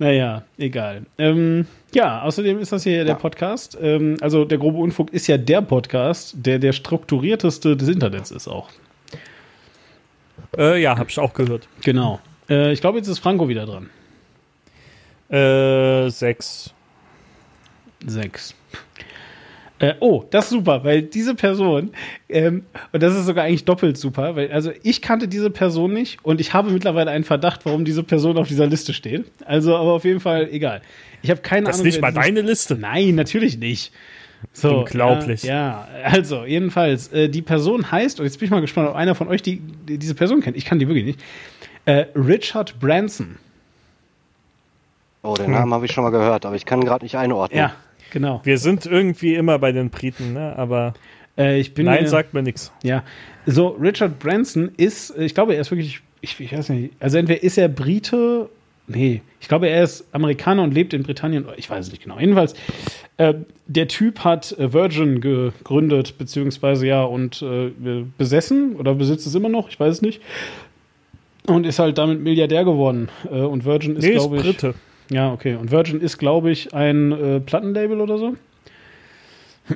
Naja, 0.01 0.41
egal. 0.57 1.05
Ähm, 1.19 1.67
ja, 1.93 2.23
außerdem 2.23 2.57
ist 2.57 2.71
das 2.71 2.81
hier 2.81 3.05
der 3.05 3.13
Podcast. 3.13 3.77
Ähm, 3.79 4.17
also 4.19 4.45
der 4.45 4.57
grobe 4.57 4.79
Unfug 4.79 5.13
ist 5.13 5.27
ja 5.27 5.37
der 5.37 5.61
Podcast, 5.61 6.33
der 6.35 6.57
der 6.57 6.73
strukturierteste 6.73 7.77
des 7.77 7.87
Internets 7.87 8.31
ist 8.31 8.47
auch. 8.47 8.69
Äh, 10.57 10.81
ja, 10.81 10.97
hab 10.97 11.09
ich 11.09 11.19
auch 11.19 11.35
gehört. 11.35 11.67
Genau. 11.83 12.19
Äh, 12.49 12.73
ich 12.73 12.81
glaube, 12.81 12.97
jetzt 12.97 13.09
ist 13.09 13.19
Franco 13.19 13.47
wieder 13.47 13.67
dran. 13.67 13.91
Äh, 15.29 16.09
sechs. 16.09 16.73
Sechs. 18.03 18.55
Äh, 19.81 19.95
oh, 19.99 20.23
das 20.29 20.45
ist 20.45 20.51
super, 20.51 20.83
weil 20.83 21.01
diese 21.01 21.33
Person, 21.35 21.89
ähm, 22.29 22.63
und 22.93 23.01
das 23.01 23.15
ist 23.15 23.25
sogar 23.25 23.45
eigentlich 23.45 23.65
doppelt 23.65 23.97
super, 23.97 24.35
weil 24.35 24.51
also 24.51 24.71
ich 24.83 25.01
kannte 25.01 25.27
diese 25.27 25.49
Person 25.49 25.91
nicht 25.91 26.23
und 26.23 26.39
ich 26.39 26.53
habe 26.53 26.69
mittlerweile 26.71 27.09
einen 27.11 27.23
Verdacht, 27.23 27.65
warum 27.65 27.83
diese 27.83 28.03
Person 28.03 28.37
auf 28.37 28.47
dieser 28.47 28.67
Liste 28.67 28.93
steht. 28.93 29.25
Also, 29.45 29.75
aber 29.75 29.93
auf 29.93 30.05
jeden 30.05 30.19
Fall 30.19 30.47
egal. 30.51 30.81
Ich 31.23 31.31
habe 31.31 31.41
keine 31.41 31.65
Das 31.65 31.77
ist 31.77 31.81
Ahnung. 31.81 31.85
nicht 31.87 31.95
wer 31.95 32.01
mal 32.01 32.11
diese- 32.11 32.21
deine 32.35 32.41
Liste. 32.47 32.75
Nein, 32.75 33.15
natürlich 33.15 33.57
nicht. 33.57 33.91
So, 34.53 34.79
Unglaublich. 34.79 35.43
Ja, 35.43 35.53
ja, 35.53 35.87
also 36.03 36.45
jedenfalls, 36.45 37.07
äh, 37.11 37.29
die 37.29 37.41
Person 37.41 37.91
heißt, 37.91 38.19
und 38.19 38.25
jetzt 38.25 38.39
bin 38.39 38.45
ich 38.45 38.51
mal 38.51 38.61
gespannt, 38.61 38.87
ob 38.89 38.95
einer 38.95 39.15
von 39.15 39.27
euch 39.27 39.41
die, 39.41 39.59
die 39.87 39.97
diese 39.97 40.15
Person 40.15 40.41
kennt. 40.41 40.57
Ich 40.57 40.65
kann 40.65 40.79
die 40.79 40.87
wirklich 40.87 41.05
nicht. 41.05 41.19
Äh, 41.85 42.05
Richard 42.15 42.79
Branson. 42.79 43.37
Oh, 45.23 45.35
den 45.35 45.51
Namen 45.51 45.73
habe 45.73 45.85
ich 45.85 45.91
schon 45.91 46.03
mal 46.03 46.09
gehört, 46.09 46.45
aber 46.45 46.55
ich 46.55 46.65
kann 46.65 46.81
gerade 46.83 47.05
nicht 47.05 47.15
einordnen. 47.15 47.59
Ja, 47.59 47.73
genau. 48.11 48.41
Wir 48.43 48.57
sind 48.59 48.85
irgendwie 48.85 49.33
immer 49.35 49.57
bei 49.57 49.71
den 49.71 49.89
Briten, 49.89 50.33
ne? 50.33 50.53
aber 50.55 50.93
Äh, 51.37 51.63
nein, 51.77 52.03
mir- 52.03 52.07
sagt 52.09 52.33
mir 52.33 52.43
nichts. 52.43 52.71
Ja, 52.83 53.03
so 53.45 53.69
Richard 53.69 54.19
Branson 54.19 54.69
ist, 54.77 55.09
äh, 55.17 55.23
ich 55.25 55.33
glaube, 55.33 55.55
er 55.55 55.61
ist 55.61 55.71
wirklich, 55.71 56.01
ich, 56.21 56.39
ich 56.39 56.53
weiß 56.55 56.69
nicht, 56.69 56.93
also 56.99 57.17
entweder 57.17 57.41
ist 57.41 57.57
er 57.57 57.67
Brite, 57.69 58.49
nee, 58.87 59.21
ich 59.39 59.47
glaube, 59.47 59.67
er 59.69 59.83
ist 59.83 60.05
Amerikaner 60.11 60.61
und 60.63 60.73
lebt 60.73 60.93
in 60.93 61.03
Britannien, 61.03 61.45
ich 61.57 61.69
weiß 61.69 61.85
es 61.87 61.91
nicht 61.91 62.03
genau. 62.03 62.19
Jedenfalls, 62.19 62.53
äh, 63.17 63.33
der 63.67 63.87
Typ 63.87 64.19
hat 64.19 64.51
äh, 64.59 64.71
Virgin 64.73 65.21
gegründet, 65.21 66.17
beziehungsweise 66.17 66.85
ja, 66.85 67.03
und 67.03 67.41
äh, 67.41 67.71
besessen 68.17 68.75
oder 68.75 68.93
besitzt 68.95 69.25
es 69.25 69.33
immer 69.33 69.49
noch, 69.49 69.69
ich 69.69 69.79
weiß 69.79 69.95
es 69.95 70.01
nicht. 70.01 70.21
Und 71.47 71.65
ist 71.65 71.79
halt 71.79 71.97
damit 71.97 72.21
Milliardär 72.21 72.63
geworden. 72.65 73.09
Äh, 73.25 73.39
und 73.39 73.65
Virgin 73.65 73.95
ist, 73.95 74.03
Nee, 74.05 74.11
glaube 74.13 74.35
ich. 74.37 74.43
Brite. 74.43 74.75
Ja, 75.11 75.31
okay. 75.33 75.55
Und 75.55 75.71
Virgin 75.71 75.99
ist, 75.99 76.17
glaube 76.17 76.51
ich, 76.51 76.73
ein 76.73 77.11
äh, 77.11 77.39
Plattenlabel 77.39 77.99
oder 77.99 78.17
so. 78.17 78.35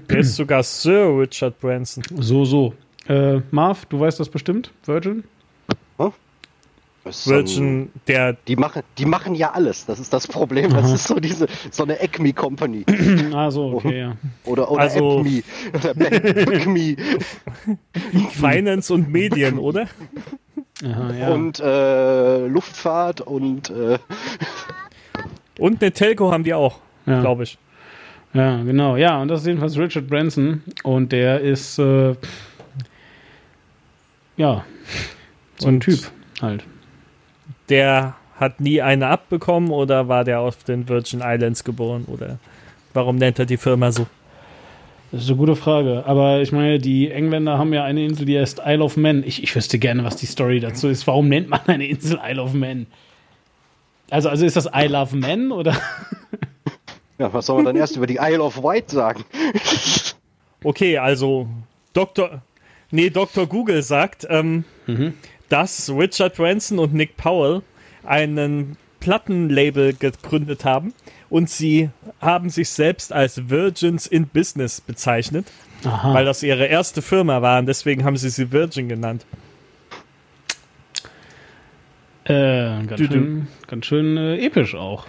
Der 0.09 0.19
ist 0.19 0.35
sogar 0.35 0.63
Sir 0.63 1.17
Richard 1.19 1.59
Branson. 1.59 2.03
So, 2.17 2.45
so. 2.45 2.73
Äh, 3.07 3.41
Marv, 3.51 3.85
du 3.85 3.99
weißt 3.99 4.19
das 4.19 4.29
bestimmt? 4.29 4.71
Virgin? 4.85 5.23
Ein- 5.97 6.11
Virgin, 7.25 7.91
der 8.07 8.33
Die 8.47 8.55
machen, 8.55 8.81
die 8.97 9.05
machen 9.05 9.35
ja 9.35 9.51
alles. 9.51 9.85
Das 9.85 9.99
ist 9.99 10.11
das 10.11 10.25
Problem. 10.27 10.71
Das 10.71 10.91
ist 10.91 11.07
so 11.07 11.19
diese, 11.19 11.45
so 11.69 11.83
eine 11.83 12.01
Acme 12.01 12.33
Company. 12.33 12.83
Ah, 13.31 13.51
so, 13.51 13.73
okay, 13.75 13.99
ja. 13.99 14.17
Oder, 14.43 14.71
oder 14.71 14.81
Also- 14.81 15.19
Acme. 15.19 15.43
Oder 15.73 15.91
Acme. 16.51 16.95
Finance 18.31 18.91
und 18.91 19.11
Medien, 19.11 19.59
oder? 19.59 19.87
Aha, 20.83 21.13
ja. 21.13 21.29
Und 21.29 21.59
äh, 21.59 22.47
Luftfahrt 22.47 23.21
und 23.21 23.69
äh, 23.69 23.99
Und 25.59 25.81
eine 25.81 25.91
Telco 25.91 26.31
haben 26.31 26.43
die 26.43 26.53
auch, 26.53 26.79
ja. 27.05 27.21
glaube 27.21 27.43
ich. 27.43 27.57
Ja, 28.33 28.61
genau. 28.63 28.97
Ja, 28.97 29.21
und 29.21 29.29
das 29.29 29.41
ist 29.41 29.47
jedenfalls 29.47 29.77
Richard 29.77 30.07
Branson. 30.07 30.61
Und 30.83 31.11
der 31.11 31.39
ist, 31.39 31.79
äh, 31.79 32.15
ja, 34.37 34.65
so 35.57 35.67
ein 35.67 35.75
Und- 35.75 35.79
Typ 35.81 35.99
halt. 36.41 36.63
Der 37.69 38.15
hat 38.39 38.59
nie 38.59 38.81
eine 38.81 39.07
abbekommen 39.07 39.69
oder 39.71 40.07
war 40.07 40.23
der 40.23 40.41
auf 40.41 40.63
den 40.63 40.87
Virgin 40.89 41.21
Islands 41.23 41.63
geboren 41.63 42.05
oder 42.07 42.37
warum 42.93 43.15
nennt 43.15 43.39
er 43.39 43.45
die 43.45 43.57
Firma 43.57 43.91
so? 43.91 44.05
Das 45.11 45.23
ist 45.23 45.29
eine 45.29 45.37
gute 45.37 45.55
Frage. 45.55 46.03
Aber 46.05 46.41
ich 46.41 46.51
meine, 46.51 46.77
die 46.79 47.09
Engländer 47.09 47.57
haben 47.57 47.73
ja 47.73 47.85
eine 47.85 48.03
Insel, 48.03 48.25
die 48.25 48.37
heißt 48.37 48.61
Isle 48.65 48.83
of 48.83 48.97
Man. 48.97 49.23
Ich, 49.23 49.41
ich 49.41 49.55
wüsste 49.55 49.79
gerne, 49.79 50.03
was 50.03 50.17
die 50.17 50.25
Story 50.25 50.59
dazu 50.59 50.89
ist. 50.89 51.07
Warum 51.07 51.29
nennt 51.29 51.47
man 51.49 51.61
eine 51.67 51.87
Insel 51.87 52.19
Isle 52.27 52.41
of 52.41 52.53
Man? 52.53 52.87
Also, 54.09 54.29
also 54.29 54.45
ist 54.45 54.55
das 54.55 54.67
I 54.73 54.87
Love 54.87 55.15
Men 55.15 55.51
oder? 55.51 55.75
ja, 57.17 57.33
was 57.33 57.45
soll 57.47 57.57
man 57.57 57.65
dann 57.65 57.75
erst 57.75 57.95
über 57.95 58.07
die 58.07 58.19
Isle 58.21 58.41
of 58.43 58.61
Wight 58.61 58.89
sagen? 58.89 59.23
Okay, 60.63 60.97
also 60.97 61.47
Dr. 61.93 62.41
Nee, 62.91 63.09
Dr. 63.09 63.47
Google 63.47 63.83
sagt, 63.83 64.25
ähm, 64.29 64.63
dass 65.49 65.89
Richard 65.89 66.35
Branson 66.35 66.79
und 66.79 66.93
Nick 66.93 67.17
Powell 67.17 67.61
einen 68.03 68.77
Plattenlabel 68.99 69.93
gegründet 69.93 70.65
haben 70.65 70.93
und 71.29 71.49
sie 71.49 71.89
haben 72.21 72.49
sich 72.49 72.69
selbst 72.69 73.13
als 73.13 73.49
Virgins 73.49 74.07
in 74.07 74.27
Business 74.27 74.81
bezeichnet, 74.81 75.47
Aha. 75.83 76.13
weil 76.13 76.25
das 76.25 76.41
ihre 76.43 76.65
erste 76.65 77.01
Firma 77.01 77.41
war 77.41 77.59
und 77.59 77.67
deswegen 77.67 78.03
haben 78.03 78.17
sie 78.17 78.29
sie 78.29 78.51
Virgin 78.51 78.89
genannt. 78.89 79.25
Äh, 82.25 82.83
ganz 82.87 82.99
schön, 82.99 83.47
ganz 83.67 83.85
schön 83.85 84.17
äh, 84.17 84.37
episch 84.43 84.73
auch. 84.75 85.05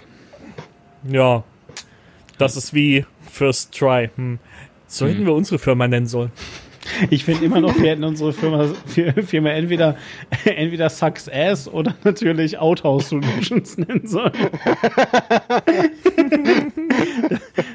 Ja, 1.09 1.43
das 2.37 2.55
ist 2.55 2.73
wie 2.75 3.05
First 3.29 3.77
Try. 3.77 4.09
Hm. 4.15 4.39
So 4.85 5.07
hätten 5.07 5.25
wir 5.25 5.33
unsere 5.33 5.57
Firma 5.59 5.87
nennen 5.87 6.05
sollen. 6.07 6.31
Ich 7.09 7.25
finde 7.25 7.43
immer 7.43 7.59
noch, 7.59 7.75
wir 7.77 7.89
hätten 7.89 8.03
unsere 8.03 8.31
Firma, 8.31 8.65
Firma 9.25 9.49
entweder, 9.49 9.97
entweder 10.45 10.89
Sucks 10.89 11.27
Ass 11.27 11.67
oder 11.67 11.95
natürlich 12.03 12.57
Outhouse 12.59 13.09
Solutions 13.09 13.77
nennen 13.77 14.07
sollen. 14.07 14.31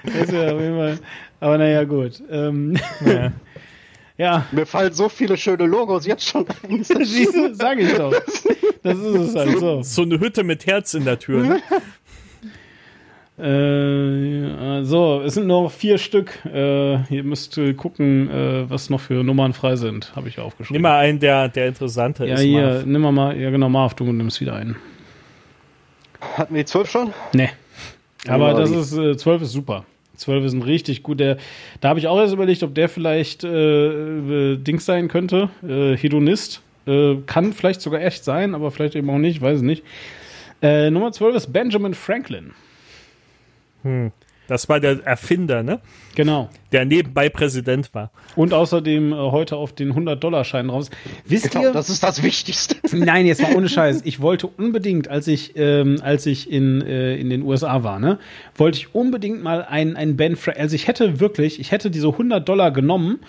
das 0.05 0.31
ja 0.31 0.55
auf 0.55 0.61
jeden 0.61 0.77
Fall, 0.77 0.99
aber 1.41 1.59
naja, 1.59 1.85
gut. 1.85 2.23
Ähm, 2.31 2.79
Ja. 3.05 3.33
Ja, 4.23 4.47
Mir 4.53 4.67
fallen 4.67 4.93
so 4.93 5.09
viele 5.09 5.37
schöne 5.37 5.67
Logos 5.67 6.07
jetzt 6.07 6.29
schon 6.29 6.47
ein. 6.63 6.85
siehst 7.05 7.35
du, 7.35 7.53
sag 7.55 7.79
ich 7.81 7.93
doch. 7.95 8.13
Das 8.83 8.97
ist 8.99 9.05
es 9.05 9.35
halt 9.35 9.59
so. 9.59 9.83
So 9.83 10.03
eine 10.03 10.21
Hütte 10.21 10.45
mit 10.45 10.65
Herz 10.67 10.95
in 10.95 11.05
der 11.05 11.19
Tür. 11.19 11.43
Ne? 11.43 11.63
Äh, 13.39 14.51
ja, 14.51 14.85
so, 14.85 15.23
es 15.25 15.35
sind 15.35 15.47
noch 15.47 15.71
vier 15.71 15.97
Stück. 15.97 16.39
Äh, 16.45 17.03
ihr 17.13 17.25
müsst 17.25 17.59
gucken, 17.77 18.31
äh, 18.31 18.71
was 18.71 18.91
noch 18.91 19.01
für 19.01 19.25
Nummern 19.25 19.55
frei 19.55 19.75
sind, 19.75 20.15
habe 20.15 20.29
ich 20.29 20.39
aufgeschrieben. 20.39 20.75
Nimm 20.75 20.83
mal 20.83 20.99
einen, 20.99 21.19
der, 21.19 21.49
der 21.49 21.67
interessanter 21.67 22.27
ja, 22.27 22.35
ist. 22.35 22.43
hier, 22.43 22.61
Marv. 22.61 22.85
nimm 22.85 23.01
mal, 23.01 23.11
mal, 23.11 23.37
ja 23.37 23.51
genau, 23.51 23.71
Marv, 23.71 23.95
du 23.95 24.05
nimmst 24.05 24.41
wieder 24.43 24.55
einen. 24.55 24.77
Hatten 26.37 26.55
wir 26.55 26.63
die 26.63 26.67
zwölf 26.67 26.91
schon? 26.91 27.13
Nee. 27.33 27.49
Aber 28.29 28.53
Ja, 28.53 28.61
das 28.61 28.71
ist, 28.71 28.93
äh, 28.93 29.17
12 29.17 29.43
ist 29.43 29.53
super. 29.53 29.87
12 30.23 30.45
ist 30.47 30.53
ein 30.55 30.63
richtig 30.63 31.03
guter. 31.03 31.37
Da 31.81 31.89
habe 31.89 31.99
ich 31.99 32.09
auch 32.09 32.19
erst 32.19 32.35
überlegt, 32.35 32.63
ob 32.63 32.75
der 32.75 32.89
vielleicht 32.89 33.45
äh, 33.45 34.57
Dings 34.57 34.85
sein 34.85 35.09
könnte. 35.09 35.51
Äh, 35.63 35.97
Hedonist. 35.97 36.63
Äh, 36.87 37.17
kann 37.27 37.53
vielleicht 37.53 37.81
sogar 37.81 38.01
echt 38.01 38.25
sein, 38.25 38.55
aber 38.55 38.71
vielleicht 38.71 38.97
eben 38.97 39.09
auch 39.11 39.19
nicht, 39.19 39.41
weiß 39.41 39.59
ich 39.59 39.65
nicht. 39.65 39.85
Äh, 40.63 40.91
Nummer 40.91 41.13
12 41.13 41.37
ist 41.37 41.53
Benjamin 41.53 41.95
Franklin. 41.95 42.53
Das 44.49 44.69
war 44.69 44.81
der 44.81 45.05
Erfinder, 45.05 45.63
ne? 45.63 45.81
Genau. 46.15 46.51
Der 46.73 46.85
nebenbei 46.85 47.29
Präsident 47.29 47.95
war. 47.95 48.11
Und 48.37 48.53
außerdem 48.53 49.13
äh, 49.13 49.17
heute 49.17 49.57
auf 49.57 49.73
den 49.73 49.93
100-Dollar-Schein 49.95 50.69
raus. 50.69 50.91
Wisst 51.25 51.53
Genau, 51.53 51.67
ihr? 51.67 51.73
das 51.73 51.89
ist 51.89 52.03
das 52.03 52.23
Wichtigste. 52.23 52.77
Nein, 52.97 53.27
jetzt 53.27 53.41
mal 53.41 53.55
ohne 53.55 53.69
Scheiß. 53.69 54.03
Ich 54.05 54.21
wollte 54.21 54.47
unbedingt, 54.49 55.09
als 55.09 55.29
ich, 55.29 55.53
ähm, 55.57 55.99
als 56.03 56.27
ich 56.27 56.51
in, 56.51 56.83
äh, 56.83 57.17
in 57.17 57.31
den 57.31 57.43
USA 57.43 57.83
war, 57.85 57.99
ne, 57.99 58.19
wollte 58.57 58.79
ich 58.79 58.95
unbedingt 58.95 59.43
mal 59.43 59.63
einen, 59.65 59.97
einen 59.97 60.17
Ben 60.17 60.37
Frank. 60.37 60.59
Also 60.59 60.75
ich 60.75 60.89
hätte 60.89 61.21
wirklich, 61.21 61.61
ich 61.61 61.71
hätte 61.71 61.91
diese 61.91 62.09
100 62.09 62.47
Dollar 62.47 62.71
genommen 62.73 63.21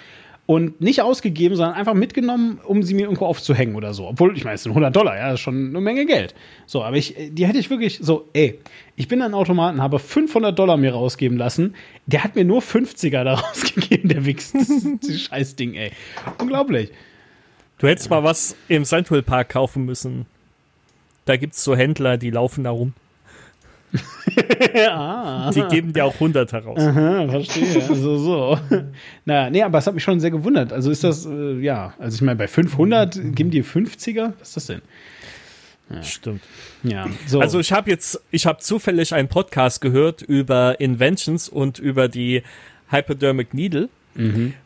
und 0.46 0.82
nicht 0.82 1.02
ausgegeben, 1.02 1.56
sondern 1.56 1.76
einfach 1.76 1.94
mitgenommen, 1.94 2.60
um 2.66 2.84
sie 2.84 2.94
mir 2.94 3.04
irgendwo 3.04 3.26
aufzuhängen 3.26 3.76
oder 3.76 3.94
so. 3.94 4.08
Obwohl, 4.08 4.36
ich 4.36 4.44
meine, 4.44 4.56
es 4.56 4.64
sind 4.64 4.72
100 4.72 4.94
Dollar, 4.94 5.16
ja, 5.16 5.28
das 5.28 5.36
ist 5.36 5.40
schon 5.42 5.70
eine 5.70 5.80
Menge 5.80 6.06
Geld. 6.06 6.36
So, 6.66 6.84
aber 6.84 6.98
ich, 6.98 7.16
die 7.30 7.48
hätte 7.48 7.60
ich 7.60 7.70
wirklich 7.70 8.00
so, 8.02 8.28
ey, 8.34 8.60
ich 8.98 9.08
bin 9.08 9.22
an 9.22 9.34
Automaten, 9.34 9.82
habe 9.82 10.00
500 10.00 10.58
Dollar 10.58 10.76
mir 10.76 10.94
rausgeben 10.94 11.38
lassen. 11.38 11.76
Der 12.08 12.24
hat 12.24 12.36
mir 12.36 12.44
nur 12.44 12.62
50er 12.62 13.24
da 13.24 13.36
rausgegeben, 13.36 14.10
der 14.10 14.26
Wichs. 14.26 14.52
Das 14.52 14.70
ist 14.70 14.86
dieses 15.02 15.22
Scheißding, 15.28 15.76
ey. 15.76 15.92
Unglaublich. 16.40 16.92
Du 17.78 17.88
hättest 17.88 18.10
mal 18.10 18.24
was 18.24 18.56
im 18.68 18.84
Central 18.84 19.24
Park 19.24 19.50
kaufen 19.50 19.86
müssen. 19.86 20.26
Da 21.26 21.38
gibt's 21.38 21.64
so 21.64 21.76
Händler, 21.76 22.18
die 22.18 22.32
laufen 22.32 22.66
da 22.66 22.72
rum. 22.72 22.94
ah. 24.90 25.52
Die 25.54 25.62
geben 25.64 25.94
dir 25.94 26.06
auch 26.06 26.14
100 26.14 26.52
heraus. 26.54 26.80
Aha, 26.80 27.28
verstehe. 27.28 27.84
Also 27.90 28.18
so. 28.18 28.60
naja, 29.26 29.50
nee, 29.50 29.62
aber 29.62 29.78
es 29.78 29.88
hat 29.88 29.94
mich 29.94 30.04
schon 30.04 30.20
sehr 30.20 30.32
gewundert. 30.32 30.74
Also 30.74 30.92
ist 30.92 31.04
das, 31.04 31.26
äh, 31.26 31.60
ja, 31.60 31.94
also 32.00 32.16
ich 32.16 32.22
meine, 32.22 32.38
bei 32.38 32.48
500 32.48 33.36
geben 33.36 33.52
die 33.52 33.64
50er? 33.64 34.34
Was 34.40 34.50
ist 34.50 34.58
das 34.58 34.66
denn? 34.68 34.82
Stimmt. 36.02 36.42
Ja, 36.84 37.08
so. 37.28 37.40
Also 37.40 37.60
ich 37.60 37.72
habe 37.72 37.90
jetzt, 37.90 38.22
ich 38.32 38.46
habe 38.46 38.60
zufällig 38.60 39.14
einen 39.14 39.28
Podcast 39.28 39.82
gehört 39.82 40.22
über 40.22 40.80
Inventions 40.80 41.50
und 41.50 41.78
über 41.78 42.08
die 42.08 42.42
Hypodermic 42.90 43.54
Needle 43.54 43.90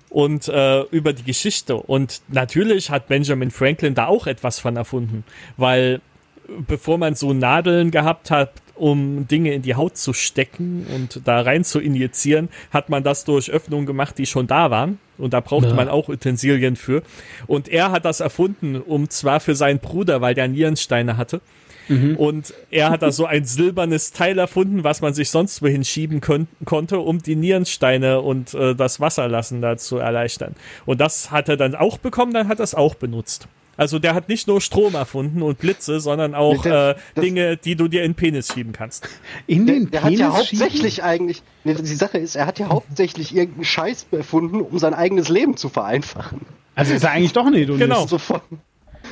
und 0.09 0.47
äh, 0.47 0.81
über 0.83 1.13
die 1.13 1.23
Geschichte. 1.23 1.75
Und 1.75 2.21
natürlich 2.29 2.89
hat 2.89 3.07
Benjamin 3.07 3.51
Franklin 3.51 3.93
da 3.93 4.07
auch 4.07 4.27
etwas 4.27 4.59
von 4.59 4.75
erfunden, 4.75 5.23
weil 5.57 6.01
bevor 6.67 6.97
man 6.97 7.15
so 7.15 7.33
Nadeln 7.33 7.91
gehabt 7.91 8.31
hat, 8.31 8.51
um 8.77 9.27
Dinge 9.27 9.53
in 9.53 9.61
die 9.61 9.75
Haut 9.75 9.97
zu 9.97 10.13
stecken 10.13 10.85
und 10.93 11.21
da 11.25 11.41
rein 11.41 11.63
zu 11.63 11.79
injizieren, 11.79 12.49
hat 12.71 12.89
man 12.89 13.03
das 13.03 13.25
durch 13.25 13.49
Öffnungen 13.51 13.85
gemacht, 13.85 14.17
die 14.17 14.25
schon 14.25 14.47
da 14.47 14.71
waren. 14.71 14.99
Und 15.17 15.33
da 15.33 15.39
brauchte 15.39 15.69
Ja. 15.69 15.73
man 15.75 15.89
auch 15.89 16.09
Utensilien 16.09 16.75
für. 16.75 17.01
Und 17.47 17.67
er 17.67 17.91
hat 17.91 18.05
das 18.05 18.19
erfunden, 18.19 18.75
um 18.77 19.09
zwar 19.09 19.39
für 19.39 19.55
seinen 19.55 19.79
Bruder, 19.79 20.21
weil 20.21 20.35
der 20.35 20.47
Nierensteine 20.47 21.17
hatte. 21.17 21.41
Und 22.17 22.53
er 22.69 22.89
hat 22.89 23.01
da 23.01 23.13
so 23.13 23.25
ein 23.25 23.45
silbernes 23.45 24.11
Teil 24.11 24.37
erfunden, 24.37 24.83
was 24.83 24.99
man 24.99 25.13
sich 25.13 25.29
sonst 25.29 25.61
wohin 25.61 25.85
schieben 25.85 26.19
kon 26.19 26.47
konnte, 26.65 26.99
um 26.99 27.19
die 27.23 27.37
Nierensteine 27.37 28.19
und 28.19 28.53
äh, 28.53 28.75
das 28.75 28.99
Wasserlassen 28.99 29.61
da 29.61 29.77
zu 29.77 29.97
erleichtern. 29.97 30.55
Und 30.85 30.99
das 30.99 31.31
hat 31.31 31.47
er 31.47 31.55
dann 31.55 31.75
auch 31.75 31.97
bekommen, 31.97 32.33
dann 32.33 32.49
hat 32.49 32.59
er 32.59 32.65
es 32.65 32.75
auch 32.75 32.95
benutzt. 32.95 33.47
Also 33.77 33.99
der 33.99 34.15
hat 34.15 34.27
nicht 34.27 34.47
nur 34.47 34.59
Strom 34.59 34.95
erfunden 34.95 35.41
und 35.43 35.59
Blitze, 35.59 35.99
sondern 35.99 36.33
auch 36.35 36.63
Der- 36.63 36.89
äh, 36.89 36.95
das- 37.15 37.23
Dinge, 37.23 37.57
die 37.57 37.75
du 37.75 37.87
dir 37.87 38.03
in 38.03 38.11
den 38.11 38.15
Penis 38.15 38.51
schieben 38.51 38.73
kannst. 38.73 39.07
in 39.45 39.65
Der, 39.67 39.75
den 39.75 39.91
der 39.91 40.03
hat 40.03 40.11
ja 40.11 40.29
Penis 40.31 40.47
schieben? 40.47 40.61
hauptsächlich 40.63 41.03
eigentlich, 41.03 41.43
nee, 41.63 41.75
die 41.75 41.85
Sache 41.95 42.17
ist, 42.17 42.35
er 42.35 42.45
hat 42.47 42.57
ja 42.59 42.67
hauptsächlich 42.69 43.35
irgendeinen 43.35 43.65
Scheiß 43.65 44.07
erfunden, 44.11 44.61
um 44.61 44.79
sein 44.79 44.93
eigenes 44.93 45.29
Leben 45.29 45.55
zu 45.57 45.69
vereinfachen. 45.69 46.41
Also 46.75 46.93
ist 46.93 47.03
er 47.03 47.11
eigentlich 47.11 47.33
doch 47.33 47.45
ein 47.45 47.53
Hedonist. 47.53 47.81
Genau. 47.81 48.07
So 48.07 48.19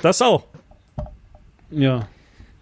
Das 0.02 0.22
auch. 0.22 0.44
Ja. 1.72 2.08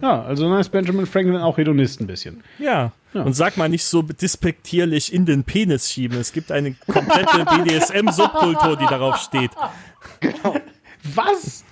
Ja, 0.02 0.22
also 0.23 0.49
dann 0.49 0.60
ist 0.60 0.69
Benjamin 0.69 1.06
Franklin 1.06 1.38
auch 1.38 1.57
Hedonist 1.57 2.02
ein 2.02 2.07
bisschen. 2.07 2.44
Ja. 2.60 2.91
Ja. 3.14 3.22
Und 3.22 3.34
sag 3.34 3.56
mal 3.57 3.69
nicht 3.69 3.86
so 3.86 4.02
despektierlich 4.02 5.14
in 5.14 5.26
den 5.26 5.44
Penis 5.44 5.90
schieben. 5.91 6.18
Es 6.19 6.34
gibt 6.34 6.52
eine 6.52 6.73
komplette 6.88 7.45
BDSM-Subkultur, 7.64 8.76
die 8.76 8.86
darauf 8.88 9.18
steht. 9.18 9.52
Was? 11.04 11.66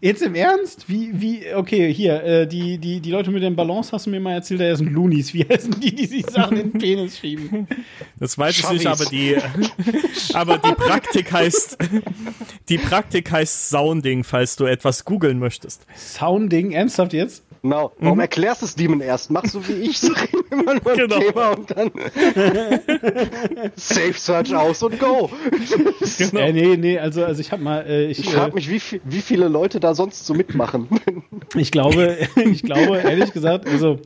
Jetzt 0.00 0.20
im 0.22 0.34
Ernst? 0.34 0.88
Wie, 0.88 1.12
wie, 1.20 1.54
okay, 1.54 1.94
hier, 1.94 2.24
äh, 2.24 2.46
die, 2.48 2.78
die, 2.78 3.00
die 3.00 3.10
Leute 3.12 3.30
mit 3.30 3.44
dem 3.44 3.54
Balance 3.54 3.92
hast 3.92 4.06
du 4.06 4.10
mir 4.10 4.18
mal 4.18 4.32
erzählt, 4.32 4.60
da 4.60 4.74
sind 4.74 4.92
Loonies. 4.92 5.32
Wie 5.32 5.44
heißen 5.48 5.78
die, 5.78 5.94
die 5.94 6.06
sich 6.06 6.26
Sachen 6.26 6.56
in 6.56 6.72
den 6.72 6.80
Penis 6.80 7.18
schieben? 7.18 7.68
Das 8.18 8.36
weiß 8.36 8.58
ich 8.58 8.70
nicht, 8.70 8.86
aber 8.88 9.04
die, 9.04 9.36
aber 10.34 10.58
die 10.58 10.72
Praktik 10.72 11.32
heißt, 11.32 11.78
die 12.68 12.78
Praktik 12.78 13.30
heißt 13.30 13.68
Sounding, 13.68 14.24
falls 14.24 14.56
du 14.56 14.64
etwas 14.64 15.04
googeln 15.04 15.38
möchtest. 15.38 15.86
Sounding, 15.96 16.72
ernsthaft 16.72 17.12
jetzt? 17.12 17.44
Genau. 17.62 17.92
Warum 18.00 18.18
erklärst 18.20 18.62
du 18.62 18.66
es 18.66 18.74
Demon 18.74 19.00
erst? 19.00 19.30
Mach 19.30 19.44
so 19.46 19.66
wie 19.68 19.72
ich, 19.74 19.98
so 19.98 20.12
reden 20.12 20.44
wir 20.50 20.64
mal 20.64 20.76
über 20.78 20.94
Genau. 20.94 21.14
ein 21.14 21.20
Thema 21.22 21.48
und 21.50 21.70
dann 21.70 21.90
Safe 23.76 24.12
Search 24.14 24.54
aus 24.54 24.82
und 24.82 24.98
go. 24.98 25.30
Genau. 26.18 26.40
Äh, 26.40 26.52
nee, 26.52 26.76
nee, 26.76 26.98
also, 26.98 27.24
also 27.24 27.40
ich 27.40 27.52
habe 27.52 27.62
mal, 27.62 27.80
äh, 27.86 28.06
ich, 28.10 28.18
Ich 28.20 28.28
äh, 28.28 28.30
frage 28.36 28.54
mich, 28.54 28.68
wie, 28.68 28.80
viel- 28.80 29.00
wie 29.04 29.20
viele 29.20 29.48
Leute 29.48 29.80
da 29.80 29.94
sonst 29.94 30.26
so 30.26 30.34
mitmachen. 30.34 30.88
Ich 31.54 31.70
glaube, 31.70 32.16
ich 32.50 32.62
glaube, 32.62 32.96
ehrlich 32.98 33.32
gesagt, 33.34 33.68
also 33.68 33.98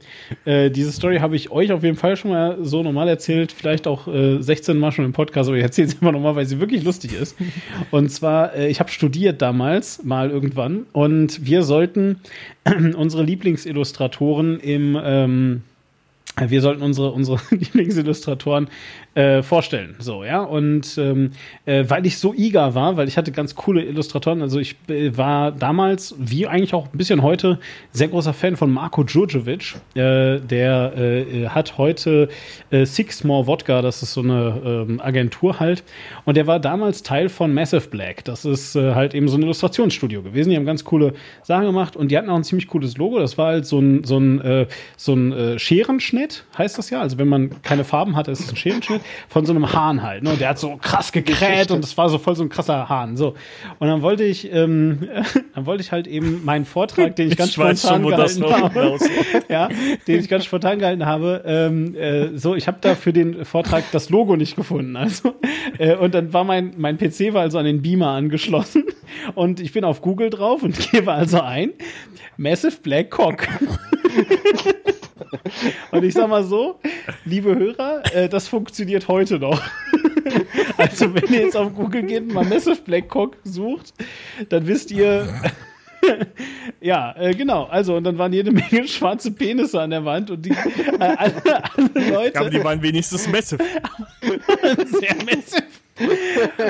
äh, 0.46 0.68
diese 0.68 0.90
Story 0.90 1.18
habe 1.18 1.36
ich 1.36 1.52
euch 1.52 1.70
auf 1.70 1.84
jeden 1.84 1.96
Fall 1.96 2.16
schon 2.16 2.32
mal 2.32 2.58
so 2.62 2.82
normal 2.82 3.08
erzählt, 3.08 3.52
vielleicht 3.52 3.86
auch 3.86 4.08
äh, 4.08 4.42
16 4.42 4.76
Mal 4.76 4.90
schon 4.90 5.04
im 5.04 5.12
Podcast, 5.12 5.48
aber 5.48 5.56
ich 5.56 5.62
erzähle 5.62 5.86
es 5.86 5.94
immer 5.94 6.10
nochmal, 6.10 6.34
weil 6.34 6.46
sie 6.46 6.58
wirklich 6.58 6.82
lustig 6.82 7.12
ist. 7.12 7.36
Und 7.92 8.08
zwar, 8.10 8.54
äh, 8.56 8.66
ich 8.68 8.80
habe 8.80 8.90
studiert 8.90 9.42
damals, 9.42 10.02
mal 10.02 10.30
irgendwann, 10.30 10.86
und 10.92 11.46
wir 11.46 11.62
sollten 11.62 12.18
unsere 12.96 13.22
Lieblingsillustratoren 13.22 14.60
im 14.60 14.98
ähm, 15.02 15.62
wir 16.48 16.60
sollten 16.60 16.82
unsere, 16.82 17.12
unsere 17.12 17.40
Lieblingsillustratoren 17.50 18.68
äh, 19.16 19.42
vorstellen. 19.42 19.96
So, 19.98 20.24
ja. 20.24 20.42
Und 20.42 20.98
ähm, 20.98 21.30
äh, 21.64 21.84
weil 21.88 22.04
ich 22.04 22.18
so 22.18 22.34
eager 22.34 22.74
war, 22.74 22.98
weil 22.98 23.08
ich 23.08 23.16
hatte 23.16 23.32
ganz 23.32 23.54
coole 23.54 23.82
Illustratoren, 23.82 24.42
also 24.42 24.58
ich 24.58 24.76
äh, 24.88 25.16
war 25.16 25.52
damals, 25.52 26.14
wie 26.18 26.46
eigentlich 26.46 26.74
auch 26.74 26.92
ein 26.92 26.98
bisschen 26.98 27.22
heute, 27.22 27.58
sehr 27.92 28.08
großer 28.08 28.34
Fan 28.34 28.56
von 28.56 28.70
Marco 28.70 29.04
Djurdjevic. 29.04 29.76
Äh, 29.94 30.40
der 30.40 30.98
äh, 30.98 31.48
hat 31.48 31.78
heute 31.78 32.28
Six 32.70 33.24
More 33.24 33.46
Wodka, 33.46 33.80
das 33.80 34.02
ist 34.02 34.12
so 34.12 34.20
eine 34.20 34.84
ähm, 34.88 35.00
Agentur 35.00 35.60
halt. 35.60 35.82
Und 36.26 36.36
der 36.36 36.46
war 36.46 36.60
damals 36.60 37.02
Teil 37.02 37.30
von 37.30 37.54
Massive 37.54 37.88
Black. 37.88 38.24
Das 38.24 38.44
ist 38.44 38.74
halt 38.74 39.14
eben 39.14 39.28
so 39.28 39.38
ein 39.38 39.42
Illustrationsstudio 39.42 40.22
gewesen. 40.22 40.50
Die 40.50 40.56
haben 40.56 40.66
ganz 40.66 40.84
coole 40.84 41.14
Sachen 41.42 41.64
gemacht 41.64 41.96
und 41.96 42.10
die 42.10 42.18
hatten 42.18 42.28
auch 42.28 42.36
ein 42.36 42.44
ziemlich 42.44 42.68
cooles 42.68 42.98
Logo. 42.98 43.18
Das 43.18 43.38
war 43.38 43.46
halt 43.48 43.66
so 43.66 43.78
ein, 43.78 44.04
so 44.04 44.18
ein, 44.18 44.66
so 44.96 45.14
ein 45.14 45.58
Scherenschnitt, 45.58 46.44
heißt 46.58 46.76
das 46.76 46.90
ja. 46.90 47.00
Also 47.00 47.18
wenn 47.18 47.28
man 47.28 47.62
keine 47.62 47.84
Farben 47.84 48.16
hat, 48.16 48.28
ist 48.28 48.40
es 48.40 48.50
ein 48.50 48.56
Scherenschnitt 48.56 49.02
von 49.28 49.46
so 49.46 49.52
einem 49.52 49.72
Hahn 49.72 50.02
halt. 50.02 50.22
Ne? 50.22 50.30
Und 50.30 50.40
der 50.40 50.50
hat 50.50 50.58
so 50.58 50.76
krass 50.76 51.12
gekräht 51.12 51.70
und 51.70 51.82
das 51.82 51.96
war 51.96 52.08
so 52.08 52.18
voll 52.18 52.36
so 52.36 52.42
ein 52.42 52.48
krasser 52.48 52.88
Hahn. 52.88 53.16
So. 53.16 53.34
Und 53.78 53.88
dann 53.88 54.02
wollte 54.02 54.24
ich, 54.24 54.52
ähm, 54.52 55.08
dann 55.54 55.66
wollte 55.66 55.82
ich 55.82 55.92
halt 55.92 56.06
eben 56.06 56.44
meinen 56.44 56.64
Vortrag, 56.64 57.16
den 57.16 57.28
ich 57.28 57.36
ganz 57.36 57.50
Ich 57.50 57.58
weiß 57.58 57.80
spontan 57.80 58.02
schon, 58.02 58.10
gehalten 58.10 58.40
noch 58.40 58.60
habe, 58.60 58.98
ja, 59.48 59.68
den 60.06 60.20
ich 60.20 60.28
ganz 60.28 60.44
spontan 60.44 60.78
gehalten 60.78 61.06
habe. 61.06 61.42
Ähm, 61.46 61.94
äh, 61.94 62.36
so, 62.36 62.54
ich 62.54 62.66
habe 62.66 62.78
da 62.80 62.94
für 62.94 63.12
den 63.12 63.44
Vortrag 63.44 63.84
das 63.92 64.10
Logo 64.10 64.36
nicht 64.36 64.56
gefunden. 64.56 64.96
Also, 64.96 65.34
äh, 65.78 65.94
und 65.96 66.14
dann 66.14 66.32
war 66.32 66.44
mein, 66.44 66.74
mein 66.76 66.98
PC 66.98 67.32
war 67.32 67.42
also 67.42 67.58
an 67.58 67.64
den 67.64 67.82
Beamer 67.82 68.08
angeschlossen 68.08 68.84
und 69.34 69.60
ich 69.60 69.72
bin 69.72 69.84
auf 69.84 70.00
Google 70.00 70.30
drauf 70.30 70.62
und 70.62 70.90
gebe 70.90 71.12
also 71.12 71.40
ein 71.40 71.72
Massive 72.36 72.76
Black 72.82 73.10
Cock. 73.10 73.46
Und 75.90 76.04
ich 76.04 76.14
sag 76.14 76.28
mal 76.28 76.44
so, 76.44 76.78
liebe 77.24 77.54
Hörer, 77.54 78.02
äh, 78.14 78.28
das 78.28 78.48
funktioniert 78.48 79.08
heute 79.08 79.38
noch. 79.38 79.60
also, 80.76 81.14
wenn 81.14 81.32
ihr 81.32 81.40
jetzt 81.42 81.56
auf 81.56 81.74
Google 81.74 82.02
geht 82.02 82.22
und 82.22 82.34
mal 82.34 82.44
Massive 82.44 82.80
Black 82.82 83.08
Cock 83.08 83.36
sucht, 83.44 83.94
dann 84.48 84.66
wisst 84.66 84.90
ihr, 84.90 85.28
ja, 86.80 87.14
äh, 87.18 87.34
genau. 87.34 87.64
Also, 87.64 87.96
und 87.96 88.04
dann 88.04 88.18
waren 88.18 88.32
jede 88.32 88.52
Menge 88.52 88.86
schwarze 88.88 89.30
Penisse 89.30 89.80
an 89.80 89.90
der 89.90 90.04
Wand 90.04 90.30
und 90.30 90.44
die 90.44 90.50
äh, 90.50 90.98
alle, 90.98 91.42
alle 91.44 92.10
Leute 92.10 92.40
Aber 92.40 92.50
die 92.50 92.62
waren 92.62 92.82
wenigstens 92.82 93.28
massive. 93.28 93.62
sehr 94.20 95.16
massive. 95.24 95.64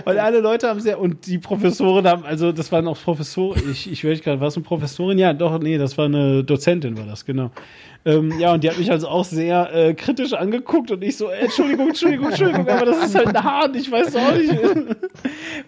Und 0.05 0.19
alle 0.19 0.41
Leute 0.41 0.69
haben 0.69 0.78
sehr, 0.78 1.01
und 1.01 1.27
die 1.27 1.39
Professoren 1.39 2.07
haben, 2.07 2.24
also 2.24 2.53
das 2.53 2.70
waren 2.70 2.87
auch 2.87 2.97
Professoren, 3.03 3.61
ich, 3.70 3.91
ich 3.91 4.05
höre 4.05 4.15
gerade, 4.16 4.41
war 4.41 4.49
es 4.49 4.57
eine 4.57 4.65
Professorin? 4.65 5.19
Ja, 5.19 5.33
doch, 5.33 5.59
nee, 5.59 5.78
das 5.78 5.99
war 5.99 6.05
eine 6.05 6.45
Dozentin, 6.45 6.97
war 6.97 7.07
das, 7.07 7.24
genau. 7.24 7.51
Ähm, 8.07 8.39
ja, 8.39 8.55
und 8.55 8.62
die 8.62 8.70
hat 8.70 8.78
mich 8.78 8.91
also 8.93 9.09
auch 9.09 9.24
sehr 9.24 9.74
äh, 9.74 9.93
kritisch 9.93 10.33
angeguckt 10.33 10.93
und 10.93 11.03
ich 11.03 11.16
so, 11.16 11.28
äh, 11.28 11.41
Entschuldigung, 11.41 11.89
Entschuldigung, 11.89 12.28
Entschuldigung, 12.28 12.69
aber 12.69 12.87
das 12.87 13.05
ist 13.05 13.15
halt 13.16 13.27
ein 13.35 13.43
Hahn, 13.43 13.74
ich 13.74 13.91
weiß 13.91 14.15
auch 14.15 14.33
nicht. 14.33 14.55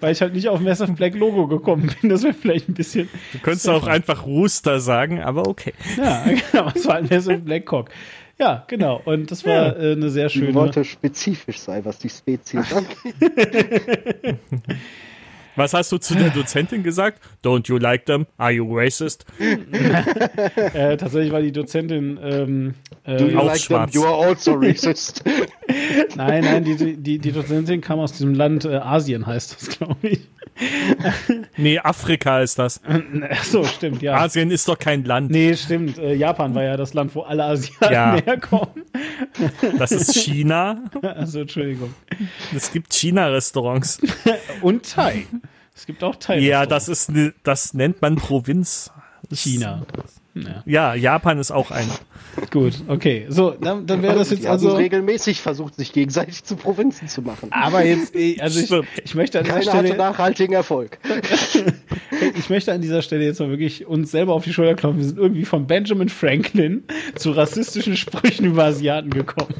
Weil 0.00 0.12
ich 0.12 0.20
halt 0.20 0.34
nicht 0.34 0.48
auf 0.48 0.60
Massive 0.60 0.92
Black 0.92 1.16
Logo 1.16 1.48
gekommen 1.48 1.92
bin, 2.00 2.10
das 2.10 2.22
wäre 2.22 2.34
vielleicht 2.34 2.68
ein 2.68 2.74
bisschen, 2.74 3.08
Du 3.32 3.38
könntest 3.40 3.68
auch 3.68 3.88
einfach 3.88 4.24
Rooster 4.24 4.78
sagen, 4.78 5.20
aber 5.20 5.48
okay. 5.48 5.74
ja, 5.96 6.24
genau, 6.52 6.70
es 6.72 6.86
war 6.86 6.94
ein 6.96 7.08
Massive 7.10 7.38
Black 7.38 7.66
Cock. 7.66 7.90
Ja, 8.38 8.64
genau, 8.68 9.02
und 9.04 9.32
das 9.32 9.44
war 9.44 9.76
äh, 9.76 9.92
eine 9.92 10.08
sehr 10.10 10.26
Ich 10.26 10.34
schöne. 10.34 10.54
wollte 10.54 10.84
spezifisch 10.84 11.58
sein, 11.58 11.84
was 11.84 11.98
die 11.98 12.08
Spezies 12.08 12.72
angeht. 12.72 14.36
Was 15.58 15.74
hast 15.74 15.90
du 15.90 15.98
zu 15.98 16.14
der 16.14 16.30
Dozentin 16.30 16.84
gesagt? 16.84 17.20
Don't 17.44 17.68
you 17.68 17.78
like 17.78 18.06
them? 18.06 18.26
Are 18.36 18.52
you 18.52 18.64
racist? 18.76 19.26
Äh, 20.74 20.96
tatsächlich 20.96 21.32
war 21.32 21.40
die 21.40 21.50
Dozentin 21.52 22.18
ähm, 22.22 22.74
Do 23.04 23.12
äh, 23.12 23.32
you 23.32 23.38
Auch 23.38 23.46
like 23.46 23.54
them? 23.56 23.62
schwarz. 23.62 23.94
You 23.94 24.04
are 24.04 24.26
also 24.28 24.54
racist. 24.54 25.24
Nein, 26.16 26.44
nein, 26.44 26.64
die, 26.64 26.96
die, 26.96 27.18
die 27.18 27.32
Dozentin 27.32 27.80
kam 27.80 27.98
aus 27.98 28.12
diesem 28.12 28.34
Land, 28.34 28.64
äh, 28.64 28.76
Asien 28.76 29.26
heißt 29.26 29.56
das, 29.56 29.68
glaube 29.78 29.96
ich. 30.08 30.20
Nee, 31.56 31.78
Afrika 31.78 32.40
ist 32.40 32.58
das. 32.58 32.80
Ach 33.30 33.44
so, 33.44 33.62
stimmt, 33.64 34.02
ja. 34.02 34.16
Asien 34.16 34.50
ist 34.50 34.66
doch 34.68 34.78
kein 34.78 35.04
Land. 35.04 35.30
Nee, 35.30 35.54
stimmt. 35.54 35.98
Äh, 35.98 36.14
Japan 36.14 36.52
war 36.54 36.64
ja 36.64 36.76
das 36.76 36.94
Land, 36.94 37.14
wo 37.14 37.20
alle 37.22 37.44
Asiaten 37.44 37.92
Ja. 37.92 38.16
herkommen. 38.24 38.84
Das 39.78 39.92
ist 39.92 40.14
China. 40.14 40.82
Also, 41.00 41.40
Entschuldigung. 41.42 41.94
Es 42.54 42.72
gibt 42.72 42.92
China-Restaurants. 42.92 44.00
Und 44.60 44.90
Thai. 44.90 45.26
Es 45.78 45.86
gibt 45.86 46.02
auch 46.02 46.16
Thai. 46.16 46.40
Ja, 46.40 46.66
das 46.66 46.88
ist 46.88 47.08
ne, 47.08 47.32
das 47.44 47.72
nennt 47.72 48.02
man 48.02 48.16
Provinz. 48.16 48.90
China. 49.30 49.86
Ja, 50.34 50.62
Ja, 50.64 50.94
Japan 50.94 51.38
ist 51.38 51.50
auch 51.50 51.70
ein. 51.70 51.88
gut, 52.50 52.74
okay. 52.88 53.26
So, 53.28 53.50
dann, 53.50 53.86
dann 53.86 54.02
wäre 54.02 54.14
das 54.14 54.30
jetzt 54.30 54.42
die 54.42 54.46
haben 54.46 54.54
also. 54.54 54.76
regelmäßig 54.76 55.40
versucht, 55.40 55.74
sich 55.74 55.92
gegenseitig 55.92 56.44
zu 56.44 56.56
Provinzen 56.56 57.08
zu 57.08 57.22
machen. 57.22 57.52
Aber 57.52 57.84
jetzt, 57.84 58.14
also 58.40 58.60
ich, 58.60 59.04
ich 59.04 59.14
möchte 59.14 59.38
an 59.38 59.44
dieser 59.44 59.58
Keiner 59.58 59.72
hatte 59.72 59.86
Stelle, 59.88 59.98
nachhaltigen 59.98 60.54
Erfolg. 60.54 60.98
ich 62.38 62.48
möchte 62.50 62.72
an 62.72 62.80
dieser 62.80 63.02
Stelle 63.02 63.24
jetzt 63.24 63.40
mal 63.40 63.50
wirklich 63.50 63.86
uns 63.86 64.10
selber 64.10 64.34
auf 64.34 64.44
die 64.44 64.52
Schulter 64.52 64.74
klopfen. 64.74 64.98
Wir 64.98 65.06
sind 65.06 65.18
irgendwie 65.18 65.44
von 65.44 65.66
Benjamin 65.66 66.08
Franklin 66.08 66.84
zu 67.16 67.32
rassistischen 67.32 67.96
Sprüchen 67.96 68.46
über 68.46 68.64
Asiaten 68.64 69.10
gekommen. 69.10 69.54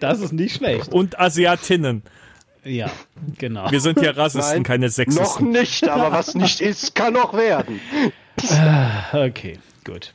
Das 0.00 0.20
ist 0.20 0.32
nicht 0.32 0.56
schlecht. 0.56 0.92
Und 0.92 1.18
Asiatinnen. 1.18 2.02
Ja, 2.66 2.90
genau. 3.38 3.70
Wir 3.70 3.80
sind 3.80 4.00
ja 4.00 4.10
Rassisten, 4.10 4.54
Nein, 4.54 4.62
keine 4.64 4.86
Noch 4.86 4.92
Sexisten. 4.92 5.50
nicht, 5.50 5.88
aber 5.88 6.10
was 6.10 6.34
nicht 6.34 6.60
ist, 6.60 6.96
kann 6.96 7.12
noch 7.12 7.32
werden. 7.34 7.78
Okay, 9.12 9.58
gut. 9.84 10.12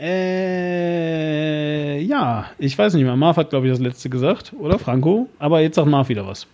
äh, 0.00 2.00
ja, 2.00 2.46
ich 2.58 2.78
weiß 2.78 2.94
nicht 2.94 3.04
mehr. 3.04 3.14
Marv 3.16 3.36
hat, 3.36 3.50
glaube 3.50 3.66
ich, 3.66 3.72
das 3.72 3.80
letzte 3.80 4.08
gesagt, 4.08 4.54
oder 4.58 4.78
Franco? 4.78 5.28
Aber 5.38 5.60
jetzt 5.60 5.74
sagt 5.76 5.88
Marv 5.88 6.08
wieder 6.08 6.26
was. 6.26 6.46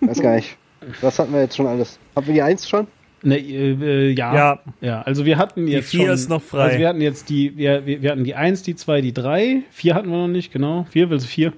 Weiß 0.00 0.20
gar 0.20 0.34
nicht. 0.36 0.56
Was 1.00 1.18
hatten 1.18 1.32
wir 1.32 1.40
jetzt 1.40 1.56
schon 1.56 1.66
alles? 1.66 1.98
Haben 2.14 2.26
wir 2.26 2.34
die 2.34 2.42
Eins 2.42 2.68
schon? 2.68 2.86
Ne, 3.22 3.38
äh, 3.38 3.72
äh, 3.72 4.10
ja. 4.12 4.34
Ja. 4.34 4.58
ja. 4.80 5.02
also 5.02 5.24
wir 5.24 5.38
hatten 5.38 5.68
jetzt 5.68 5.90
vier 5.90 6.06
schon, 6.06 6.14
ist 6.14 6.28
noch 6.28 6.42
frei. 6.42 6.62
Also 6.64 6.78
wir 6.78 6.88
hatten 6.88 7.00
jetzt 7.00 7.28
die, 7.28 7.56
wir, 7.56 7.86
wir, 7.86 8.02
wir 8.02 8.10
hatten 8.10 8.24
die 8.24 8.34
1, 8.34 8.62
die 8.62 8.74
2, 8.74 9.00
die 9.00 9.12
3. 9.12 9.62
4 9.70 9.94
hatten 9.94 10.10
wir 10.10 10.18
noch 10.18 10.28
nicht, 10.28 10.52
genau. 10.52 10.86
4, 10.90 11.10
willst 11.10 11.26
du 11.26 11.30
4? 11.30 11.52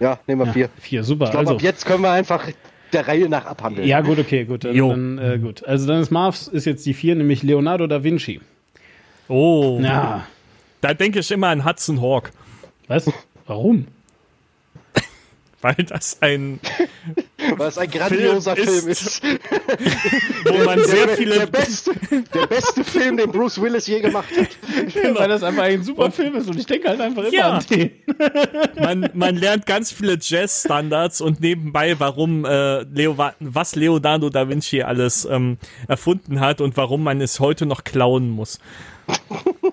Ja, 0.00 0.18
nehmen 0.26 0.40
wir 0.40 0.46
Ja, 0.46 0.52
vier. 0.52 0.68
4, 0.78 1.04
super. 1.04 1.24
Ich 1.26 1.30
glaube, 1.30 1.46
Also, 1.48 1.54
ab 1.56 1.62
jetzt 1.62 1.84
können 1.86 2.02
wir 2.02 2.10
einfach 2.10 2.48
der 2.92 3.08
Reihe 3.08 3.28
nach 3.28 3.46
abhandeln. 3.46 3.86
ja, 3.86 4.00
gut, 4.00 4.18
okay, 4.18 4.44
gut. 4.44 4.64
Dann, 4.64 4.74
Jo. 4.74 4.90
dann, 4.90 5.18
äh, 5.18 5.38
gut. 5.38 5.64
Also 5.64 5.86
dann 5.86 6.00
ist 6.00 6.10
Marvs 6.10 6.48
ist 6.48 6.64
jetzt 6.64 6.86
die 6.86 6.94
4, 6.94 7.16
nämlich 7.16 7.42
Leonardo 7.42 7.86
da 7.86 8.02
Vinci. 8.02 8.40
Oh. 9.28 9.78
Ja. 9.82 10.26
Da 10.80 10.94
denke 10.94 11.18
ich 11.18 11.30
immer 11.30 11.48
an 11.48 11.64
Hudson 11.64 12.00
Hawk, 12.00 12.30
Was? 12.88 13.10
Warum? 13.46 13.86
weil 15.60 15.74
das 15.74 16.22
ein, 16.22 16.60
Weil 17.56 17.68
es 17.68 17.78
ein 17.78 17.90
grandioser 17.90 18.56
Film 18.56 18.68
Film 18.68 18.88
ist. 18.88 19.02
ist. 19.02 19.22
wo 20.44 20.64
man 20.64 20.82
sehr 20.84 21.06
der, 21.06 21.16
viele 21.16 21.34
der, 21.38 21.46
beste, 21.46 21.92
der 22.34 22.46
beste 22.46 22.84
Film, 22.84 23.16
den 23.16 23.30
Bruce 23.30 23.60
Willis 23.60 23.86
je 23.86 24.00
gemacht 24.00 24.28
hat. 24.36 25.16
Weil 25.16 25.28
das 25.28 25.42
einfach 25.42 25.64
ein 25.64 25.82
super 25.82 26.10
Film 26.10 26.36
ist 26.36 26.48
und 26.48 26.58
ich 26.58 26.66
denke 26.66 26.88
halt 26.88 27.00
einfach 27.00 27.22
immer 27.24 27.32
Ja. 27.32 27.50
an 27.58 27.64
den. 27.70 27.90
man, 28.80 29.10
man 29.14 29.36
lernt 29.36 29.66
ganz 29.66 29.92
viele 29.92 30.18
Jazz-Standards 30.20 31.20
und 31.20 31.40
nebenbei, 31.40 31.98
warum 31.98 32.44
äh, 32.44 32.82
Leo, 32.82 33.16
was 33.40 33.74
Leonardo 33.76 34.30
da 34.30 34.48
Vinci 34.48 34.82
alles 34.82 35.24
ähm, 35.24 35.58
erfunden 35.88 36.40
hat 36.40 36.60
und 36.60 36.76
warum 36.76 37.02
man 37.02 37.20
es 37.20 37.40
heute 37.40 37.66
noch 37.66 37.84
klauen 37.84 38.30
muss. 38.30 38.58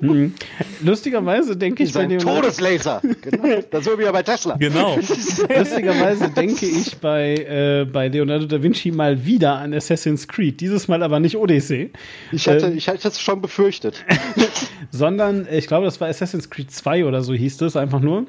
Lustigerweise 0.81 1.55
denke 1.55 1.83
ich 1.83 1.93
bei 1.93 2.05
Leonardo, 2.05 2.41
Todeslaser. 2.41 3.01
Genau. 3.21 3.61
Das 3.71 3.85
so 3.85 3.97
wie 3.97 4.03
bei 4.03 4.23
Tesla. 4.23 4.55
Genau. 4.57 4.95
lustigerweise 5.57 6.29
denke 6.29 6.65
ich 6.65 6.97
bei, 6.97 7.35
äh, 7.35 7.85
bei 7.85 8.07
Leonardo 8.07 8.45
da 8.45 8.61
Vinci 8.61 8.91
mal 8.91 9.25
wieder 9.25 9.55
an 9.55 9.73
Assassin's 9.73 10.27
Creed. 10.27 10.59
Dieses 10.61 10.87
Mal 10.87 11.03
aber 11.03 11.19
nicht 11.19 11.37
Odyssey, 11.37 11.91
Ich 12.31 12.47
hatte, 12.47 12.67
Ähm. 12.67 12.77
ich 12.77 12.87
hatte 12.87 13.07
es 13.07 13.19
schon 13.19 13.41
befürchtet. 13.41 14.03
sondern 14.91 15.47
äh, 15.47 15.57
ich 15.57 15.67
glaube, 15.67 15.85
das 15.85 15.99
war 16.01 16.07
Assassin's 16.07 16.49
Creed 16.49 16.71
2 16.71 17.05
oder 17.05 17.21
so 17.21 17.33
hieß 17.33 17.57
das 17.57 17.75
einfach 17.75 17.99
nur. 17.99 18.25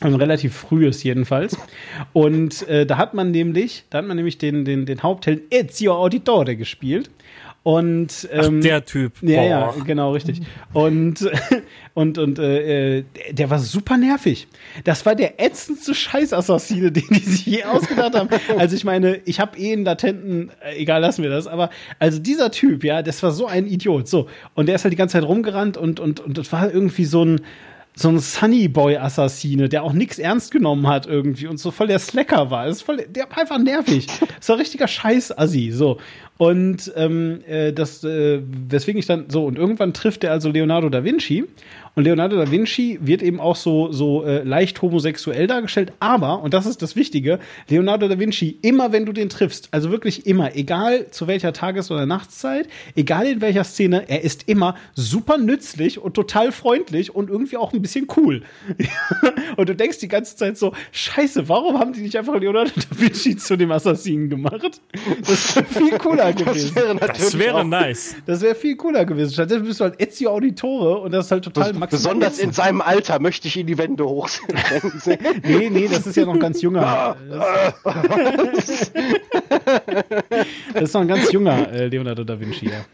Ein 0.00 0.14
relativ 0.14 0.54
frühes 0.54 1.02
jedenfalls. 1.02 1.56
Und 2.12 2.66
äh, 2.68 2.84
da 2.84 2.98
hat 2.98 3.14
man 3.14 3.30
nämlich, 3.30 3.84
da 3.90 3.98
hat 3.98 4.06
man 4.06 4.16
nämlich 4.16 4.38
den, 4.38 4.64
den, 4.64 4.86
den 4.86 5.02
Hauptheld 5.02 5.42
Ezio 5.50 5.94
Auditore 5.94 6.56
gespielt. 6.56 7.10
Und 7.64 8.28
ähm, 8.30 8.58
Ach, 8.58 8.62
der 8.62 8.84
Typ. 8.84 9.14
ja, 9.22 9.40
Boah. 9.40 9.48
ja, 9.48 9.84
genau, 9.86 10.12
richtig. 10.12 10.42
Und, 10.74 11.30
und, 11.94 12.18
und 12.18 12.38
äh, 12.38 12.98
äh, 12.98 13.04
der 13.30 13.48
war 13.48 13.58
super 13.58 13.96
nervig. 13.96 14.48
Das 14.84 15.06
war 15.06 15.14
der 15.14 15.42
ätzendste 15.42 15.94
Scheißassassine, 15.94 16.92
den 16.92 17.08
die 17.08 17.20
sich 17.20 17.46
je 17.46 17.64
ausgedacht 17.64 18.14
haben. 18.14 18.28
Also 18.58 18.76
ich 18.76 18.84
meine, 18.84 19.16
ich 19.24 19.40
habe 19.40 19.58
eh 19.58 19.72
einen 19.72 19.86
latenten, 19.86 20.50
äh, 20.60 20.76
egal, 20.76 21.00
lassen 21.00 21.22
wir 21.22 21.30
das, 21.30 21.46
aber 21.46 21.70
also 21.98 22.18
dieser 22.18 22.50
Typ, 22.50 22.84
ja, 22.84 23.00
das 23.00 23.22
war 23.22 23.32
so 23.32 23.46
ein 23.46 23.66
Idiot. 23.66 24.08
So, 24.08 24.28
und 24.52 24.66
der 24.66 24.74
ist 24.74 24.84
halt 24.84 24.92
die 24.92 24.98
ganze 24.98 25.14
Zeit 25.14 25.24
rumgerannt 25.26 25.78
und, 25.78 26.00
und, 26.00 26.20
und 26.20 26.36
das 26.36 26.52
war 26.52 26.70
irgendwie 26.70 27.06
so 27.06 27.24
ein 27.24 27.40
so 27.96 28.08
ein 28.08 28.18
Sunny 28.18 28.66
Boy 28.68 28.96
Assassine, 28.96 29.68
der 29.68 29.84
auch 29.84 29.92
nichts 29.92 30.18
ernst 30.18 30.50
genommen 30.50 30.88
hat 30.88 31.06
irgendwie 31.06 31.46
und 31.46 31.58
so 31.58 31.70
voll 31.70 31.86
der 31.86 32.00
Slacker 32.00 32.50
war. 32.50 32.66
Das 32.66 32.78
ist 32.78 32.82
voll, 32.82 32.96
der 33.08 33.30
war 33.30 33.38
einfach 33.38 33.58
nervig. 33.58 34.08
Das 34.38 34.48
war 34.48 34.58
richtiger 34.58 34.88
Scheiß 34.88 35.38
Assi, 35.38 35.70
so. 35.70 35.98
Und 36.36 36.92
ähm, 36.96 37.40
äh, 37.46 37.72
das, 37.72 38.02
äh, 38.02 38.40
weswegen 38.68 38.98
ich 38.98 39.06
dann 39.06 39.26
so, 39.28 39.44
und 39.44 39.56
irgendwann 39.56 39.94
trifft 39.94 40.24
er 40.24 40.32
also 40.32 40.50
Leonardo 40.50 40.88
da 40.88 41.04
Vinci. 41.04 41.44
Und 41.94 42.02
Leonardo 42.04 42.36
da 42.36 42.50
Vinci 42.50 42.98
wird 43.00 43.22
eben 43.22 43.38
auch 43.38 43.54
so, 43.54 43.92
so 43.92 44.24
äh, 44.24 44.42
leicht 44.42 44.82
homosexuell 44.82 45.46
dargestellt. 45.46 45.92
Aber, 46.00 46.42
und 46.42 46.52
das 46.52 46.66
ist 46.66 46.82
das 46.82 46.96
Wichtige, 46.96 47.38
Leonardo 47.68 48.08
da 48.08 48.18
Vinci, 48.18 48.58
immer 48.62 48.90
wenn 48.90 49.06
du 49.06 49.12
den 49.12 49.28
triffst, 49.28 49.68
also 49.70 49.92
wirklich 49.92 50.26
immer, 50.26 50.56
egal 50.56 51.08
zu 51.10 51.28
welcher 51.28 51.52
Tages- 51.52 51.92
oder 51.92 52.04
Nachtszeit, 52.04 52.66
egal 52.96 53.26
in 53.26 53.40
welcher 53.40 53.62
Szene, 53.62 54.08
er 54.08 54.24
ist 54.24 54.48
immer 54.48 54.74
super 54.94 55.38
nützlich 55.38 56.00
und 56.00 56.14
total 56.14 56.50
freundlich 56.50 57.14
und 57.14 57.30
irgendwie 57.30 57.58
auch 57.58 57.72
ein 57.72 57.80
bisschen 57.80 58.08
cool. 58.16 58.42
und 59.56 59.68
du 59.68 59.76
denkst 59.76 59.98
die 59.98 60.08
ganze 60.08 60.34
Zeit 60.34 60.58
so, 60.58 60.72
scheiße, 60.90 61.48
warum 61.48 61.78
haben 61.78 61.92
die 61.92 62.00
nicht 62.00 62.18
einfach 62.18 62.34
Leonardo 62.40 62.72
da 62.74 62.98
Vinci 62.98 63.36
zu 63.36 63.56
dem 63.56 63.70
Assassinen 63.70 64.28
gemacht? 64.28 64.80
Das 65.28 65.54
wäre 65.54 65.66
viel 65.66 65.98
cooler 65.98 66.23
gewesen. 66.32 66.72
Das 66.74 66.84
wäre 66.84 66.94
natürlich 66.94 67.22
Das 67.22 67.38
wäre 67.38 67.54
auch 67.56 67.64
nice. 67.64 68.16
Das 68.26 68.40
wäre 68.40 68.54
viel 68.54 68.76
cooler 68.76 69.04
gewesen. 69.04 69.32
Stattdessen 69.32 69.64
bist 69.64 69.80
du 69.80 69.84
halt 69.84 70.00
Ezio 70.00 70.30
Auditore 70.30 70.98
und 70.98 71.12
das 71.12 71.26
ist 71.26 71.32
halt 71.32 71.44
total 71.44 71.72
maximal. 71.72 71.88
Besonders 71.88 72.38
in 72.38 72.52
seinem 72.52 72.80
Alter 72.80 73.20
möchte 73.20 73.48
ich 73.48 73.56
ihn 73.56 73.66
die 73.66 73.78
Wände 73.78 74.04
hochrennen. 74.04 74.92
Nee, 75.44 75.70
nee, 75.70 75.88
das 75.88 76.06
ist 76.06 76.16
ja 76.16 76.24
noch 76.24 76.34
ein 76.34 76.40
ganz 76.40 76.60
junger. 76.62 77.16
Das, 78.54 78.68
ist 80.82 80.94
noch 80.94 81.00
ein 81.00 81.08
ganz 81.08 81.32
junger 81.32 81.70
äh, 81.72 81.86
Leonardo 81.88 82.24
da 82.24 82.38
Vinci, 82.38 82.66
ja. 82.66 82.84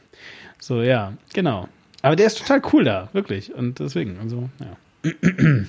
So, 0.59 0.82
ja, 0.82 1.12
genau. 1.32 1.69
Aber 2.02 2.16
der 2.16 2.27
ist 2.27 2.39
total 2.39 2.62
cool 2.73 2.85
da, 2.85 3.09
wirklich. 3.12 3.55
Und 3.55 3.78
deswegen, 3.78 4.19
also, 4.23 4.48
ja. 4.61 5.12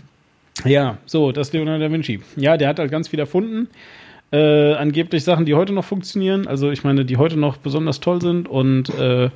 Ja, 0.65 0.97
so, 1.05 1.31
das 1.31 1.47
ist 1.47 1.53
Leonardo 1.53 1.85
da 1.85 1.91
Vinci. 1.91 2.21
Ja, 2.35 2.57
der 2.57 2.67
hat 2.69 2.79
halt 2.79 2.91
ganz 2.91 3.07
viel 3.07 3.19
erfunden. 3.19 3.69
Äh, 4.31 4.73
angeblich 4.73 5.23
Sachen, 5.23 5.45
die 5.45 5.55
heute 5.55 5.73
noch 5.73 5.85
funktionieren. 5.85 6.47
Also, 6.47 6.71
ich 6.71 6.83
meine, 6.83 7.05
die 7.05 7.17
heute 7.17 7.37
noch 7.37 7.57
besonders 7.57 7.99
toll 7.99 8.21
sind. 8.21 8.47
Und 8.47 8.89
äh, 8.97 9.29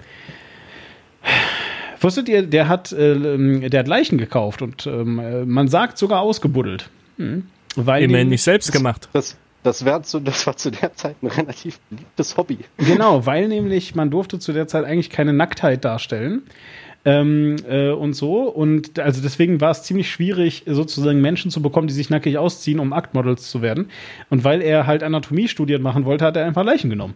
wusstet 2.00 2.30
ihr, 2.30 2.44
der 2.44 2.70
hat, 2.70 2.92
äh, 2.94 3.70
der 3.70 3.80
hat 3.80 3.88
Leichen 3.88 4.18
gekauft 4.18 4.62
und 4.62 4.88
ähm, 4.88 5.20
äh, 5.20 5.46
man 5.46 5.68
sagt 5.68 5.98
sogar 5.98 6.22
ausgebuddelt. 6.22 6.90
Hm. 7.18 7.48
Weil 7.76 8.04
Immerhin 8.04 8.30
nicht 8.30 8.44
selbst 8.44 8.72
gemacht. 8.72 9.10
Das, 9.12 9.36
das, 9.64 9.84
wär 9.84 10.02
zu, 10.04 10.20
das 10.20 10.48
war 10.48 10.56
zu 10.56 10.72
der 10.72 10.94
Zeit 10.94 11.16
ein 11.22 11.28
relativ 11.28 11.80
beliebtes 11.90 12.38
Hobby. 12.38 12.60
Genau, 12.78 13.26
weil 13.26 13.48
nämlich 13.48 13.96
man 13.96 14.10
durfte 14.10 14.40
zu 14.40 14.54
der 14.54 14.68
Zeit 14.68 14.86
eigentlich 14.86 15.10
keine 15.10 15.34
Nacktheit 15.34 15.84
darstellen. 15.84 16.44
Ähm, 17.06 17.58
äh, 17.70 17.92
und 17.92 18.14
so. 18.14 18.44
Und 18.50 18.98
also 18.98 19.22
deswegen 19.22 19.62
war 19.62 19.72
es 19.72 19.84
ziemlich 19.84 20.10
schwierig, 20.10 20.64
sozusagen 20.66 21.22
Menschen 21.22 21.52
zu 21.52 21.62
bekommen, 21.62 21.88
die 21.88 21.94
sich 21.94 22.10
nackig 22.10 22.40
ausziehen, 22.40 22.80
um 22.80 22.94
Aktmodels 22.94 23.50
zu 23.50 23.62
werden. 23.62 23.90
Und 24.32 24.44
weil 24.44 24.62
er 24.62 24.88
halt 24.88 25.04
Anatomie-Studien 25.04 25.82
machen 25.84 26.06
wollte, 26.06 26.26
hat 26.26 26.36
er 26.36 26.46
einfach 26.46 26.64
Leichen 26.64 26.90
genommen. 26.90 27.14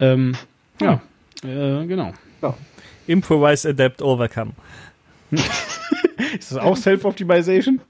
Ähm, 0.00 0.34
ja, 0.80 1.02
äh, 1.44 1.86
genau. 1.86 2.14
Ja. 2.40 2.54
Improvise, 3.06 3.68
Adapt, 3.68 4.00
Overcome. 4.00 4.52
Ist 5.30 6.52
das 6.52 6.58
auch 6.58 6.76
Self-Optimization? 6.76 7.80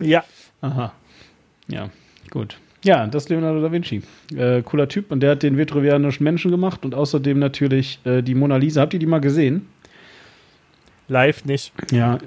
Ja. 0.00 0.24
Aha. 0.60 0.92
Ja, 1.68 1.90
gut. 2.30 2.58
Ja, 2.84 3.06
das 3.06 3.24
ist 3.24 3.28
Leonardo 3.28 3.60
da 3.60 3.72
Vinci. 3.72 4.02
Äh, 4.34 4.62
cooler 4.62 4.88
Typ 4.88 5.10
und 5.10 5.20
der 5.20 5.32
hat 5.32 5.42
den 5.42 5.58
vitruvianischen 5.58 6.22
Menschen 6.24 6.50
gemacht 6.50 6.84
und 6.84 6.94
außerdem 6.94 7.38
natürlich 7.38 7.98
äh, 8.04 8.22
die 8.22 8.34
Mona 8.34 8.56
Lisa. 8.56 8.82
Habt 8.82 8.94
ihr 8.94 9.00
die 9.00 9.06
mal 9.06 9.20
gesehen? 9.20 9.66
Live 11.08 11.44
nicht. 11.44 11.72
Ja? 11.90 12.18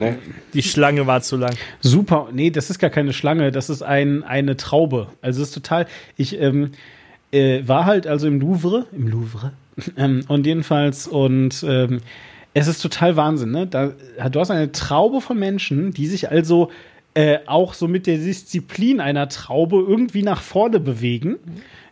Die 0.54 0.64
Schlange 0.64 1.08
war 1.08 1.22
zu 1.22 1.38
lang. 1.38 1.54
Super, 1.80 2.30
nee, 2.34 2.50
das 2.50 2.70
ist 2.70 2.80
gar 2.80 2.90
keine 2.90 3.14
Schlange, 3.14 3.52
das 3.52 3.70
ist 3.70 3.84
ein, 3.84 4.24
eine 4.24 4.58
Traube. 4.58 5.08
Also 5.22 5.42
es 5.42 5.50
ist 5.50 5.54
total, 5.54 5.88
ich 6.18 6.40
ähm, 6.40 6.72
äh, 7.32 7.62
war 7.66 7.86
halt 7.86 8.08
also 8.08 8.28
im 8.28 8.40
Louvre, 8.40 8.88
im 8.92 9.08
Louvre, 9.08 9.54
ähm, 9.98 10.24
und 10.28 10.46
jedenfalls, 10.46 11.08
und 11.08 11.64
ähm, 11.68 12.02
es 12.54 12.68
ist 12.68 12.82
total 12.82 13.16
Wahnsinn, 13.16 13.52
ne? 13.52 13.68
Da, 13.68 13.94
du 14.30 14.40
hast 14.40 14.52
eine 14.52 14.72
Traube 14.72 15.22
von 15.22 15.40
Menschen, 15.40 15.92
die 15.94 16.08
sich 16.08 16.30
also 16.30 16.70
äh, 17.14 17.40
auch 17.46 17.74
so 17.74 17.88
mit 17.88 18.08
der 18.08 18.18
Disziplin 18.18 19.00
einer 19.00 19.28
Traube 19.30 19.78
irgendwie 19.78 20.24
nach 20.24 20.42
vorne 20.42 20.80
bewegen. 20.80 21.38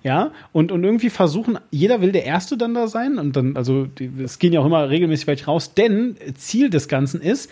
Ja, 0.01 0.31
und, 0.53 0.71
und 0.71 0.85
irgendwie 0.85 1.09
versuchen, 1.09 1.59
jeder 1.71 1.99
will 1.99 2.13
der 2.13 2.23
Erste 2.23 2.55
dann 2.55 2.73
da 2.73 2.87
sein. 2.87 3.17
Und 3.17 3.35
dann, 3.35 3.57
also, 3.57 3.87
es 4.23 4.39
gehen 4.39 4.53
ja 4.53 4.61
auch 4.61 4.65
immer 4.65 4.89
regelmäßig 4.89 5.27
welche 5.27 5.45
raus, 5.45 5.73
denn 5.73 6.15
Ziel 6.35 6.69
des 6.69 6.87
Ganzen 6.87 7.19
ist, 7.19 7.49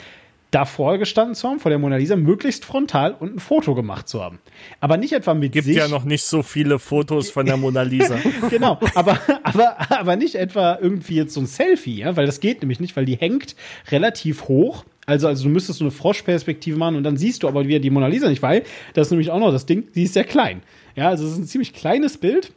davor 0.52 0.98
gestanden 0.98 1.36
zu 1.36 1.50
haben, 1.50 1.60
vor 1.60 1.70
der 1.70 1.80
Mona 1.80 1.98
Lisa, 1.98 2.16
möglichst 2.16 2.64
frontal 2.64 3.14
und 3.14 3.36
ein 3.36 3.40
Foto 3.40 3.76
gemacht 3.76 4.08
zu 4.08 4.22
haben. 4.22 4.40
Aber 4.80 4.98
nicht 4.98 5.14
etwa 5.14 5.34
mit 5.34 5.52
Gibt 5.52 5.66
sich. 5.66 5.76
ja 5.76 5.88
noch 5.88 6.06
nicht 6.06 6.24
so 6.24 6.42
viele 6.42 6.80
Fotos 6.80 7.30
von 7.30 7.46
der 7.46 7.58
Mona 7.58 7.82
Lisa. 7.82 8.18
genau, 8.50 8.80
aber, 8.96 9.20
aber, 9.44 9.92
aber 9.92 10.16
nicht 10.16 10.36
etwa 10.36 10.78
irgendwie 10.82 11.16
jetzt 11.16 11.34
so 11.34 11.42
ein 11.42 11.48
Selfie, 11.48 12.00
ja, 12.00 12.16
weil 12.16 12.26
das 12.26 12.40
geht 12.40 12.62
nämlich 12.62 12.80
nicht, 12.80 12.96
weil 12.96 13.06
die 13.06 13.16
hängt 13.16 13.56
relativ 13.92 14.48
hoch. 14.48 14.86
Also, 15.10 15.30
also 15.30 15.44
du 15.46 15.50
müsstest 15.50 15.80
so 15.80 15.86
eine 15.86 15.92
Froschperspektive 15.92 16.78
machen 16.78 16.98
und 16.98 17.04
dann 17.04 17.16
siehst 17.16 17.42
du 17.42 17.48
aber 17.48 17.66
wieder 17.66 17.80
die 17.80 17.90
Mona 17.90 18.08
Lisa 18.08 18.28
nicht, 18.28 18.42
weil 18.42 18.64
das 18.94 19.08
ist 19.08 19.12
nämlich 19.12 19.32
auch 19.32 19.40
noch 19.40 19.52
das 19.52 19.66
Ding, 19.66 19.88
die 19.96 20.04
ist 20.04 20.14
sehr 20.14 20.26
klein. 20.26 20.62
Ja, 20.96 21.08
also 21.08 21.26
es 21.26 21.32
ist 21.32 21.38
ein 21.38 21.48
ziemlich 21.48 21.74
kleines 21.74 22.18
Bild. 22.18 22.52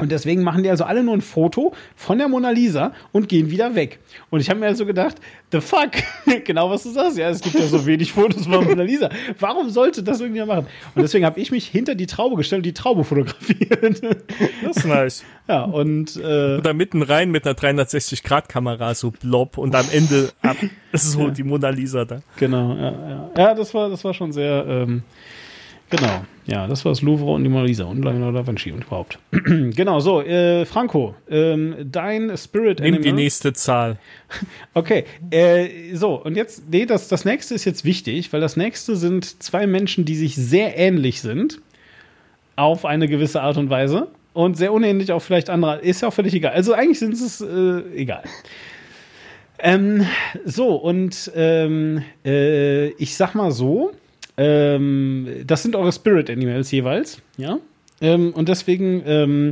Und 0.00 0.10
deswegen 0.10 0.42
machen 0.42 0.62
die 0.62 0.70
also 0.70 0.84
alle 0.84 1.02
nur 1.02 1.14
ein 1.14 1.20
Foto 1.20 1.72
von 1.96 2.18
der 2.18 2.28
Mona 2.28 2.50
Lisa 2.50 2.92
und 3.12 3.28
gehen 3.28 3.50
wieder 3.50 3.74
weg. 3.74 3.98
Und 4.30 4.40
ich 4.40 4.50
habe 4.50 4.60
mir 4.60 4.66
also 4.66 4.86
gedacht, 4.86 5.16
the 5.52 5.60
fuck, 5.60 5.90
genau 6.44 6.70
was 6.70 6.82
du 6.84 6.90
sagst. 6.90 7.18
Ja, 7.18 7.28
es 7.30 7.40
gibt 7.40 7.58
ja 7.58 7.66
so 7.66 7.84
wenig 7.86 8.12
Fotos 8.12 8.46
von 8.46 8.64
Mona 8.64 8.82
Lisa. 8.82 9.10
Warum 9.38 9.70
sollte 9.70 10.02
das 10.02 10.20
irgendjemand 10.20 10.62
machen? 10.62 10.72
Und 10.94 11.02
deswegen 11.02 11.24
habe 11.24 11.40
ich 11.40 11.50
mich 11.50 11.66
hinter 11.66 11.94
die 11.94 12.06
Traube 12.06 12.36
gestellt 12.36 12.60
und 12.60 12.66
die 12.66 12.74
Traube 12.74 13.04
fotografiert. 13.04 14.00
Das 14.62 14.76
ist 14.78 14.86
nice. 14.86 15.24
ja, 15.48 15.62
und 15.62 16.16
äh, 16.16 16.58
Oder 16.58 16.74
mitten 16.74 17.02
rein 17.02 17.30
mit 17.30 17.46
einer 17.46 17.56
360-Grad-Kamera, 17.56 18.94
so 18.94 19.10
blob 19.10 19.58
und 19.58 19.74
am 19.74 19.86
Ende 19.92 20.30
ab, 20.42 20.56
ist 20.92 21.12
so 21.12 21.28
die 21.30 21.42
Mona 21.42 21.70
Lisa 21.70 22.04
da. 22.04 22.20
genau, 22.36 22.74
ja, 22.74 22.90
ja. 22.90 23.30
Ja, 23.36 23.54
das 23.54 23.74
war, 23.74 23.88
das 23.88 24.04
war 24.04 24.14
schon 24.14 24.32
sehr, 24.32 24.64
ähm, 24.66 25.02
genau. 25.88 26.24
Ja, 26.50 26.66
das 26.66 26.84
war 26.84 26.90
das 26.90 27.00
Louvre 27.00 27.30
und 27.30 27.44
die 27.44 27.48
Mona 27.48 27.64
Lisa 27.64 27.84
und 27.84 28.02
Leonardo 28.02 28.38
da 28.38 28.46
Vinci 28.46 28.72
und 28.72 28.84
überhaupt. 28.84 29.20
genau, 29.30 30.00
so, 30.00 30.20
äh, 30.20 30.64
Franco, 30.64 31.14
ähm, 31.30 31.76
dein 31.84 32.36
Spirit 32.36 32.80
Nimm 32.80 32.94
die 32.94 32.98
Animal. 32.98 33.22
nächste 33.22 33.52
Zahl. 33.52 33.98
Okay, 34.74 35.04
äh, 35.30 35.94
so, 35.94 36.14
und 36.22 36.36
jetzt, 36.36 36.70
nee, 36.70 36.86
das, 36.86 37.08
das 37.08 37.24
nächste 37.24 37.54
ist 37.54 37.64
jetzt 37.64 37.84
wichtig, 37.84 38.32
weil 38.32 38.40
das 38.40 38.56
nächste 38.56 38.96
sind 38.96 39.42
zwei 39.42 39.66
Menschen, 39.66 40.04
die 40.04 40.16
sich 40.16 40.34
sehr 40.36 40.76
ähnlich 40.76 41.20
sind, 41.20 41.60
auf 42.56 42.84
eine 42.84 43.08
gewisse 43.08 43.42
Art 43.42 43.56
und 43.56 43.70
Weise 43.70 44.08
und 44.32 44.56
sehr 44.56 44.72
unähnlich 44.72 45.12
auf 45.12 45.24
vielleicht 45.24 45.50
andere, 45.50 45.80
ist 45.80 46.02
ja 46.02 46.08
auch 46.08 46.14
völlig 46.14 46.34
egal. 46.34 46.52
Also 46.52 46.72
eigentlich 46.72 46.98
sind 46.98 47.14
es 47.14 47.40
äh, 47.40 47.82
egal. 47.94 48.22
Ähm, 49.58 50.06
so, 50.44 50.76
und 50.76 51.30
ähm, 51.34 52.02
äh, 52.24 52.88
ich 52.90 53.16
sag 53.16 53.34
mal 53.34 53.50
so, 53.50 53.92
ähm, 54.40 55.28
das 55.46 55.62
sind 55.62 55.76
eure 55.76 55.92
Spirit 55.92 56.30
Animals 56.30 56.70
jeweils, 56.70 57.20
ja? 57.36 57.58
Ähm, 58.00 58.32
und 58.32 58.48
deswegen 58.48 59.02
ähm, 59.04 59.50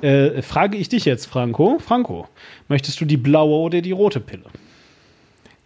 äh, 0.00 0.40
frage 0.40 0.78
ich 0.78 0.88
dich 0.88 1.04
jetzt, 1.04 1.26
Franco. 1.26 1.78
Franco, 1.78 2.26
möchtest 2.68 2.98
du 3.02 3.04
die 3.04 3.18
blaue 3.18 3.58
oder 3.58 3.82
die 3.82 3.92
rote 3.92 4.18
Pille? 4.20 4.44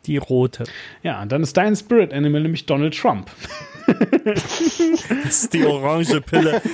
Die 0.06 0.16
rote. 0.16 0.64
Ja, 1.04 1.24
dann 1.26 1.42
ist 1.44 1.56
dein 1.56 1.76
Spirit 1.76 2.12
Animal 2.12 2.42
nämlich 2.42 2.66
Donald 2.66 2.96
Trump. 2.98 3.30
Das 3.86 4.60
ist 5.44 5.54
die 5.54 5.64
orange 5.64 6.20
Pille. 6.20 6.60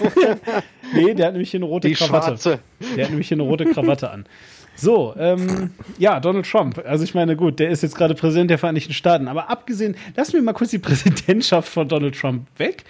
Nee, 0.95 1.15
der 1.15 1.27
hat 1.27 1.33
nämlich 1.33 1.51
hier 1.51 1.59
eine 1.59 1.65
rote 1.67 1.89
Die 1.89 1.95
Krawatte. 1.95 2.27
schwarze. 2.27 2.59
Der 2.97 3.05
hat 3.05 3.11
nämlich 3.11 3.29
hier 3.29 3.37
eine 3.37 3.45
rote 3.45 3.65
Krawatte 3.65 4.11
an. 4.11 4.27
So, 4.75 5.15
ähm, 5.19 5.71
ja, 5.99 6.19
Donald 6.19 6.47
Trump. 6.51 6.83
Also 6.87 7.05
ich 7.05 7.15
meine, 7.15 7.37
gut, 7.37 7.59
der 7.61 7.71
ist 7.71 7.83
jetzt 7.83 7.95
gerade 7.95 8.15
Präsident 8.15 8.51
der 8.51 8.59
Vereinigten 8.59 8.93
Staaten. 8.93 9.29
Aber 9.29 9.51
abgesehen, 9.51 9.97
lassen 10.17 10.33
wir 10.35 10.43
mal 10.43 10.53
kurz 10.55 10.71
die 10.71 10.79
Präsidentschaft 10.81 11.69
von 11.69 11.89
Donald 11.89 12.19
Trump 12.19 12.47
weg. 12.59 12.85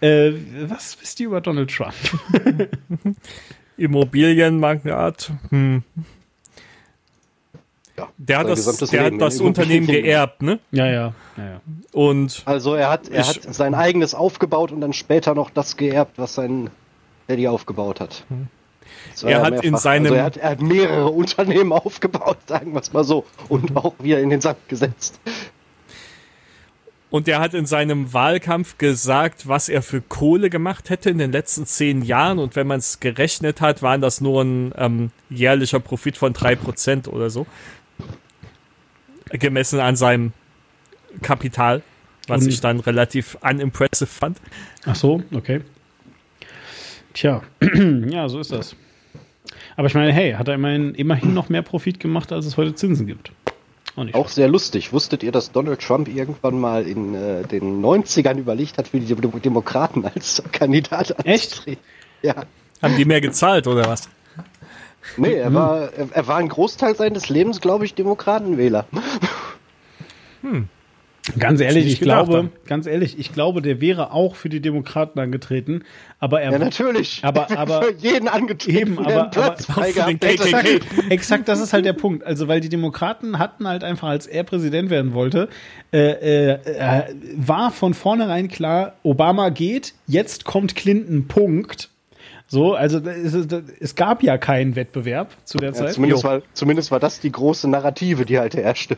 Äh, 0.00 0.32
was 0.66 0.96
wisst 1.00 1.20
ihr 1.20 1.26
über 1.26 1.40
Donald 1.40 1.70
Trump? 1.70 1.94
Immobilienmagnat. 3.76 5.32
Hm. 5.50 5.82
ja, 7.96 8.08
Der 8.16 8.38
hat 8.38 8.48
das, 8.48 8.76
der 8.90 9.04
hat 9.04 9.12
das 9.20 9.40
Unternehmen 9.40 9.86
geerbt, 9.86 10.42
ne? 10.42 10.58
Ja, 10.70 10.86
ja, 10.86 11.14
ja, 11.36 11.44
ja. 11.44 11.60
Und 11.92 12.42
Also 12.44 12.74
er 12.74 12.90
hat, 12.90 13.08
er 13.08 13.20
Ich- 13.22 13.28
hat 13.44 13.54
sein 13.54 13.74
eigenes 13.74 14.14
aufgebaut 14.14 14.72
und 14.72 14.80
dann 14.80 14.92
später 14.92 15.34
noch 15.34 15.50
das 15.50 15.76
geerbt, 15.76 16.18
was 16.18 16.34
sein 16.34 16.70
Daddy 17.26 17.48
aufgebaut 17.48 18.00
hat. 18.00 18.24
War 18.28 18.38
Er 19.24 19.38
ja 19.38 19.42
hat 19.44 19.64
in 19.64 19.76
seinem- 19.76 20.04
also 20.06 20.14
er, 20.16 20.24
hat, 20.24 20.36
er 20.36 20.50
hat 20.50 20.60
mehrere 20.62 21.08
Unternehmen 21.10 21.72
aufgebaut, 21.72 22.38
sagen 22.46 22.72
wir 22.72 22.80
es 22.80 22.92
mal 22.92 23.04
so, 23.04 23.24
und 23.48 23.76
auch 23.76 23.94
wieder 24.00 24.20
in 24.20 24.30
den 24.30 24.40
Sand 24.40 24.58
gesetzt. 24.68 25.18
Und 27.10 27.28
er 27.28 27.38
hat 27.38 27.54
in 27.54 27.64
seinem 27.64 28.12
Wahlkampf 28.12 28.76
gesagt, 28.76 29.46
was 29.46 29.68
er 29.68 29.82
für 29.82 30.00
Kohle 30.00 30.50
gemacht 30.50 30.90
hätte 30.90 31.10
in 31.10 31.18
den 31.18 31.30
letzten 31.30 31.64
zehn 31.64 32.02
Jahren. 32.02 32.40
Und 32.40 32.56
wenn 32.56 32.66
man 32.66 32.80
es 32.80 32.98
gerechnet 32.98 33.60
hat, 33.60 33.82
waren 33.82 34.00
das 34.00 34.20
nur 34.20 34.42
ein 34.42 34.72
ähm, 34.76 35.10
jährlicher 35.30 35.78
Profit 35.78 36.16
von 36.16 36.32
3% 36.34 37.06
oder 37.08 37.30
so. 37.30 37.46
Gemessen 39.30 39.78
an 39.78 39.94
seinem 39.94 40.32
Kapital, 41.22 41.82
was 42.26 42.42
Und- 42.42 42.48
ich 42.48 42.60
dann 42.60 42.80
relativ 42.80 43.38
unimpressive 43.42 44.06
fand. 44.06 44.38
Ach 44.84 44.96
so, 44.96 45.22
okay. 45.32 45.60
Tja, 47.12 47.42
ja, 48.08 48.28
so 48.28 48.40
ist 48.40 48.50
das. 48.50 48.74
Aber 49.76 49.86
ich 49.88 49.94
meine, 49.94 50.12
hey, 50.12 50.32
hat 50.32 50.48
er 50.48 50.54
immerhin, 50.54 50.94
immerhin 50.94 51.34
noch 51.34 51.48
mehr 51.48 51.62
Profit 51.62 51.98
gemacht, 52.00 52.32
als 52.32 52.46
es 52.46 52.56
heute 52.56 52.74
Zinsen 52.74 53.06
gibt. 53.06 53.32
Auch 53.96 54.12
Auch 54.14 54.28
sehr 54.28 54.48
lustig. 54.48 54.92
Wusstet 54.92 55.22
ihr, 55.22 55.30
dass 55.32 55.52
Donald 55.52 55.80
Trump 55.80 56.08
irgendwann 56.08 56.58
mal 56.58 56.86
in 56.86 57.14
äh, 57.14 57.42
den 57.44 57.80
90ern 57.82 58.38
überlegt 58.38 58.76
hat, 58.78 58.88
für 58.88 58.98
die 59.00 59.06
Dem- 59.14 59.40
Demokraten 59.40 60.04
als 60.04 60.42
Kandidat 60.52 61.14
Echt? 61.24 61.52
anzutreten? 61.52 61.82
Ja. 62.22 62.34
Haben 62.82 62.96
die 62.96 63.04
mehr 63.04 63.20
gezahlt 63.20 63.66
oder 63.66 63.86
was? 63.86 64.08
Nee, 65.16 65.34
er 65.34 65.52
war, 65.54 65.92
er, 65.92 66.08
er 66.12 66.26
war 66.26 66.36
ein 66.38 66.48
Großteil 66.48 66.96
seines 66.96 67.28
Lebens, 67.28 67.60
glaube 67.60 67.84
ich, 67.84 67.94
Demokratenwähler. 67.94 68.86
Ganz 71.38 71.60
ehrlich, 71.60 71.86
ich 71.86 72.00
gedacht 72.00 72.26
glaube, 72.26 72.38
haben. 72.38 72.52
ganz 72.66 72.86
ehrlich, 72.86 73.18
ich 73.18 73.32
glaube, 73.32 73.62
der 73.62 73.80
wäre 73.80 74.12
auch 74.12 74.34
für 74.36 74.50
die 74.50 74.60
Demokraten 74.60 75.18
angetreten, 75.18 75.82
aber 76.18 76.42
er 76.42 76.52
Ja, 76.52 76.58
natürlich. 76.58 77.20
Aber- 77.22 77.46
Er 77.50 77.58
aber- 77.60 77.82
für 77.82 77.94
jeden 77.94 78.28
angetreten, 78.28 78.76
Eben, 78.78 78.98
aber- 78.98 79.30
Platz 79.30 79.66
aber- 79.70 79.90
gehabt. 79.90 80.20
KKK. 80.20 80.80
Exakt, 81.08 81.48
das 81.48 81.60
ist 81.60 81.72
halt 81.72 81.86
der 81.86 81.94
Punkt. 81.94 82.24
Also, 82.24 82.46
weil 82.46 82.60
die 82.60 82.68
Demokraten 82.68 83.38
hatten 83.38 83.66
halt 83.66 83.84
einfach, 83.84 84.08
als 84.08 84.26
er 84.26 84.44
Präsident 84.44 84.90
werden 84.90 85.14
wollte, 85.14 85.48
äh, 85.94 85.98
äh, 85.98 86.58
äh, 86.66 87.02
war 87.36 87.70
von 87.70 87.94
vornherein 87.94 88.48
klar, 88.48 88.92
Obama 89.02 89.48
geht, 89.48 89.94
jetzt 90.06 90.44
kommt 90.44 90.76
Clinton, 90.76 91.26
Punkt. 91.26 91.88
So, 92.54 92.74
also 92.74 92.98
es, 93.00 93.34
es 93.80 93.96
gab 93.96 94.22
ja 94.22 94.38
keinen 94.38 94.76
Wettbewerb 94.76 95.32
zu 95.44 95.58
der 95.58 95.70
Ja, 95.70 95.74
Zeit. 95.74 95.92
zumindest, 95.94 96.22
war, 96.22 96.40
zumindest 96.52 96.90
war 96.92 97.00
das 97.00 97.18
die 97.18 97.32
große 97.32 97.68
Narrative, 97.68 98.24
die 98.24 98.38
halt 98.38 98.54
herrschte. 98.54 98.96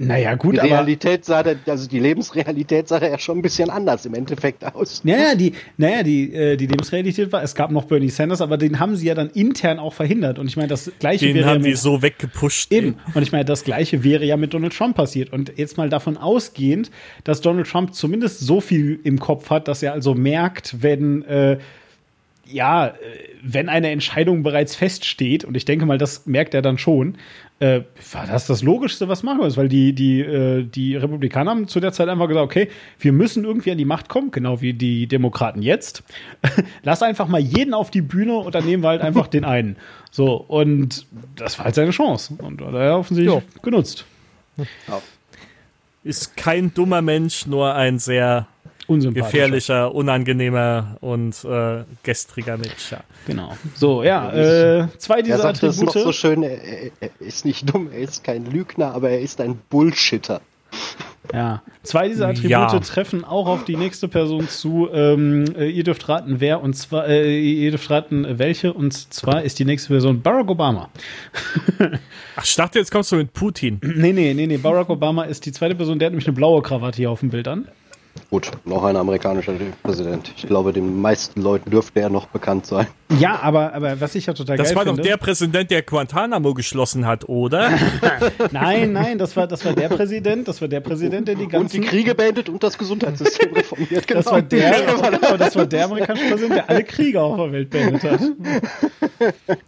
naja, 0.00 0.34
gut, 0.34 0.56
Die 0.56 0.60
aber. 0.60 0.68
Realität 0.70 1.24
sah, 1.24 1.44
da- 1.44 1.54
also 1.68 1.88
die 1.88 2.00
Lebensrealität 2.00 2.88
sah 2.88 2.98
da 2.98 3.06
ja 3.08 3.16
schon 3.20 3.38
ein 3.38 3.42
bisschen 3.42 3.70
anders 3.70 4.04
im 4.04 4.14
Endeffekt 4.14 4.64
aus. 4.74 5.04
Naja, 5.04 5.36
die, 5.36 5.52
naja, 5.76 6.02
die, 6.02 6.34
äh, 6.34 6.56
die 6.56 6.66
Lebensrealität 6.66 7.30
war, 7.30 7.40
es 7.44 7.54
gab 7.54 7.70
noch 7.70 7.84
Bernie 7.84 8.10
Sanders, 8.10 8.40
aber 8.40 8.56
den 8.58 8.80
haben 8.80 8.96
sie 8.96 9.06
ja 9.06 9.14
dann 9.14 9.30
intern 9.30 9.78
auch 9.78 9.94
verhindert. 9.94 10.40
Und 10.40 10.48
ich 10.48 10.56
meine, 10.56 10.66
das 10.68 10.90
gleiche 10.98 11.26
Den 11.26 11.36
wäre 11.36 11.46
ja 11.46 11.52
haben 11.54 11.62
die 11.62 11.68
mit, 11.70 11.78
so 11.78 12.02
weggepusht. 12.02 12.72
Eben. 12.72 12.96
Und 13.14 13.22
ich 13.22 13.30
meine, 13.30 13.44
das 13.44 13.62
Gleiche 13.62 14.02
wäre 14.02 14.24
ja 14.24 14.36
mit 14.36 14.52
Donald 14.54 14.72
Trump 14.76 14.96
passiert. 14.96 15.32
Und 15.32 15.52
jetzt 15.56 15.76
mal 15.76 15.88
davon 15.88 16.16
ausgehend, 16.16 16.90
dass 17.22 17.40
Donald 17.42 17.68
Trump 17.68 17.94
zumindest 17.94 18.40
so 18.40 18.60
viel 18.60 18.98
im 19.04 19.20
Kopf 19.20 19.50
hat, 19.50 19.68
dass 19.68 19.84
er 19.84 19.92
also 19.92 20.14
merkt, 20.14 20.82
wenn, 20.82 21.22
äh, 21.22 21.58
ja, 22.50 22.88
äh, 22.88 22.92
wenn 23.42 23.68
eine 23.68 23.90
Entscheidung 23.90 24.42
bereits 24.42 24.74
feststeht, 24.74 25.44
und 25.44 25.56
ich 25.56 25.64
denke 25.64 25.86
mal, 25.86 25.98
das 25.98 26.26
merkt 26.26 26.54
er 26.54 26.62
dann 26.62 26.78
schon, 26.78 27.16
äh, 27.60 27.82
war 28.12 28.26
das 28.26 28.46
das 28.46 28.62
Logischste, 28.62 29.08
was 29.08 29.22
machen 29.22 29.40
wir 29.40 29.56
weil 29.56 29.68
die, 29.68 29.92
die, 29.92 30.20
äh, 30.20 30.64
die 30.64 30.96
Republikaner 30.96 31.50
haben 31.50 31.68
zu 31.68 31.80
der 31.80 31.92
Zeit 31.92 32.08
einfach 32.08 32.28
gesagt, 32.28 32.44
okay, 32.44 32.68
wir 33.00 33.12
müssen 33.12 33.44
irgendwie 33.44 33.72
an 33.72 33.78
die 33.78 33.84
Macht 33.84 34.08
kommen, 34.08 34.30
genau 34.30 34.60
wie 34.60 34.74
die 34.74 35.06
Demokraten 35.08 35.62
jetzt. 35.62 36.04
Lass 36.82 37.02
einfach 37.02 37.26
mal 37.26 37.40
jeden 37.40 37.74
auf 37.74 37.90
die 37.90 38.02
Bühne 38.02 38.36
und 38.36 38.54
dann 38.54 38.64
nehmen 38.64 38.82
wir 38.82 38.88
halt 38.88 39.02
einfach 39.02 39.26
den 39.26 39.44
einen. 39.44 39.76
So, 40.10 40.34
und 40.36 41.06
das 41.34 41.58
war 41.58 41.66
halt 41.66 41.74
seine 41.74 41.90
Chance. 41.90 42.34
Und 42.38 42.60
hat 42.60 42.74
er 42.74 42.98
offensichtlich 42.98 43.34
Jo. 43.34 43.42
genutzt. 43.62 44.06
Ist 46.04 46.36
kein 46.36 46.72
dummer 46.72 47.02
Mensch, 47.02 47.46
nur 47.46 47.74
ein 47.74 47.98
sehr. 47.98 48.46
Gefährlicher, 48.88 49.94
unangenehmer 49.94 50.96
und 51.00 51.44
äh, 51.44 51.84
gestriger 52.02 52.56
Mensch. 52.56 52.90
Ja. 52.90 53.00
Genau. 53.26 53.54
So, 53.74 54.02
ja, 54.02 54.32
äh, 54.32 54.88
zwei 54.98 55.18
Er 55.18 55.22
dieser 55.22 55.38
sagte 55.38 55.66
es 55.66 55.80
noch 55.80 55.88
Attribute. 55.88 56.04
so 56.06 56.12
schön, 56.12 56.42
er, 56.42 56.62
er, 56.62 56.90
er 57.00 57.10
ist 57.20 57.44
nicht 57.44 57.72
dumm, 57.72 57.90
er 57.92 58.00
ist 58.00 58.24
kein 58.24 58.46
Lügner, 58.46 58.94
aber 58.94 59.10
er 59.10 59.20
ist 59.20 59.40
ein 59.40 59.58
Bullshitter. 59.70 60.40
Ja, 61.32 61.62
zwei 61.82 62.08
dieser 62.08 62.28
Attribute 62.28 62.50
Ja. 62.50 62.80
treffen 62.80 63.22
auch 63.24 63.46
auf 63.48 63.64
die 63.64 63.76
nächste 63.76 64.08
Person 64.08 64.48
zu. 64.48 64.88
Ähm, 64.92 65.44
äh, 65.58 65.68
ihr 65.68 65.84
dürft 65.84 66.08
raten, 66.08 66.40
wer 66.40 66.62
und 66.62 66.72
zwar, 66.74 67.06
äh, 67.06 67.38
ihr 67.38 67.70
dürft 67.70 67.90
raten, 67.90 68.38
welche 68.38 68.72
und 68.72 68.92
zwar 69.12 69.42
ist 69.42 69.58
die 69.58 69.66
nächste 69.66 69.88
Person 69.88 70.22
Barack 70.22 70.48
Obama. 70.48 70.88
Ach, 72.36 72.44
ich 72.44 72.54
dachte, 72.54 72.78
jetzt 72.78 72.90
kommst 72.90 73.12
du 73.12 73.16
mit 73.16 73.32
Putin. 73.34 73.78
Nee, 73.82 74.12
nee, 74.12 74.32
nee, 74.32 74.46
nee, 74.46 74.56
Barack 74.56 74.88
Obama 74.88 75.24
ist 75.24 75.44
die 75.44 75.52
zweite 75.52 75.74
Person, 75.74 75.98
der 75.98 76.06
hat 76.06 76.12
nämlich 76.12 76.26
eine 76.26 76.34
blaue 76.36 76.62
Krawatte 76.62 76.96
hier 76.96 77.10
auf 77.10 77.20
dem 77.20 77.28
Bild 77.30 77.46
an. 77.48 77.68
Gut, 78.30 78.50
noch 78.66 78.84
ein 78.84 78.94
amerikanischer 78.96 79.54
Präsident. 79.82 80.32
Ich 80.36 80.46
glaube, 80.46 80.72
den 80.74 81.00
meisten 81.00 81.40
Leuten 81.40 81.70
dürfte 81.70 82.00
er 82.00 82.10
noch 82.10 82.26
bekannt 82.26 82.66
sein. 82.66 82.86
Ja, 83.18 83.40
aber, 83.40 83.72
aber 83.72 84.00
was 84.02 84.14
ich 84.14 84.26
ja 84.26 84.34
total 84.34 84.58
Das 84.58 84.68
geil 84.68 84.76
war 84.76 84.84
doch 84.84 84.94
finde. 84.96 85.08
der 85.08 85.16
Präsident, 85.16 85.70
der 85.70 85.80
Guantanamo 85.82 86.52
geschlossen 86.52 87.06
hat, 87.06 87.26
oder? 87.28 87.70
Nein, 88.52 88.92
nein, 88.92 89.16
das 89.16 89.34
war, 89.34 89.46
das 89.46 89.64
war 89.64 89.72
der 89.72 89.88
Präsident, 89.88 90.46
das 90.46 90.60
war 90.60 90.68
der 90.68 90.80
Präsident, 90.80 91.26
der 91.26 91.36
die 91.36 91.44
Und 91.44 91.50
ganzen. 91.52 91.80
die 91.80 91.86
Kriege 91.86 92.14
beendet 92.14 92.50
und 92.50 92.62
das 92.62 92.76
Gesundheitssystem 92.76 93.52
reformiert. 93.54 94.06
Genau. 94.06 94.20
Das 94.20 94.30
war 94.30 94.42
der, 94.42 94.72
genau, 94.72 95.36
das 95.38 95.56
war 95.56 95.64
der 95.66 95.84
amerikanische 95.86 96.28
Präsident, 96.28 96.54
der 96.56 96.68
alle 96.68 96.84
Kriege 96.84 97.22
auf 97.22 97.36
der 97.38 97.52
Welt 97.52 97.70
beendet 97.70 98.02
hat. 98.04 98.20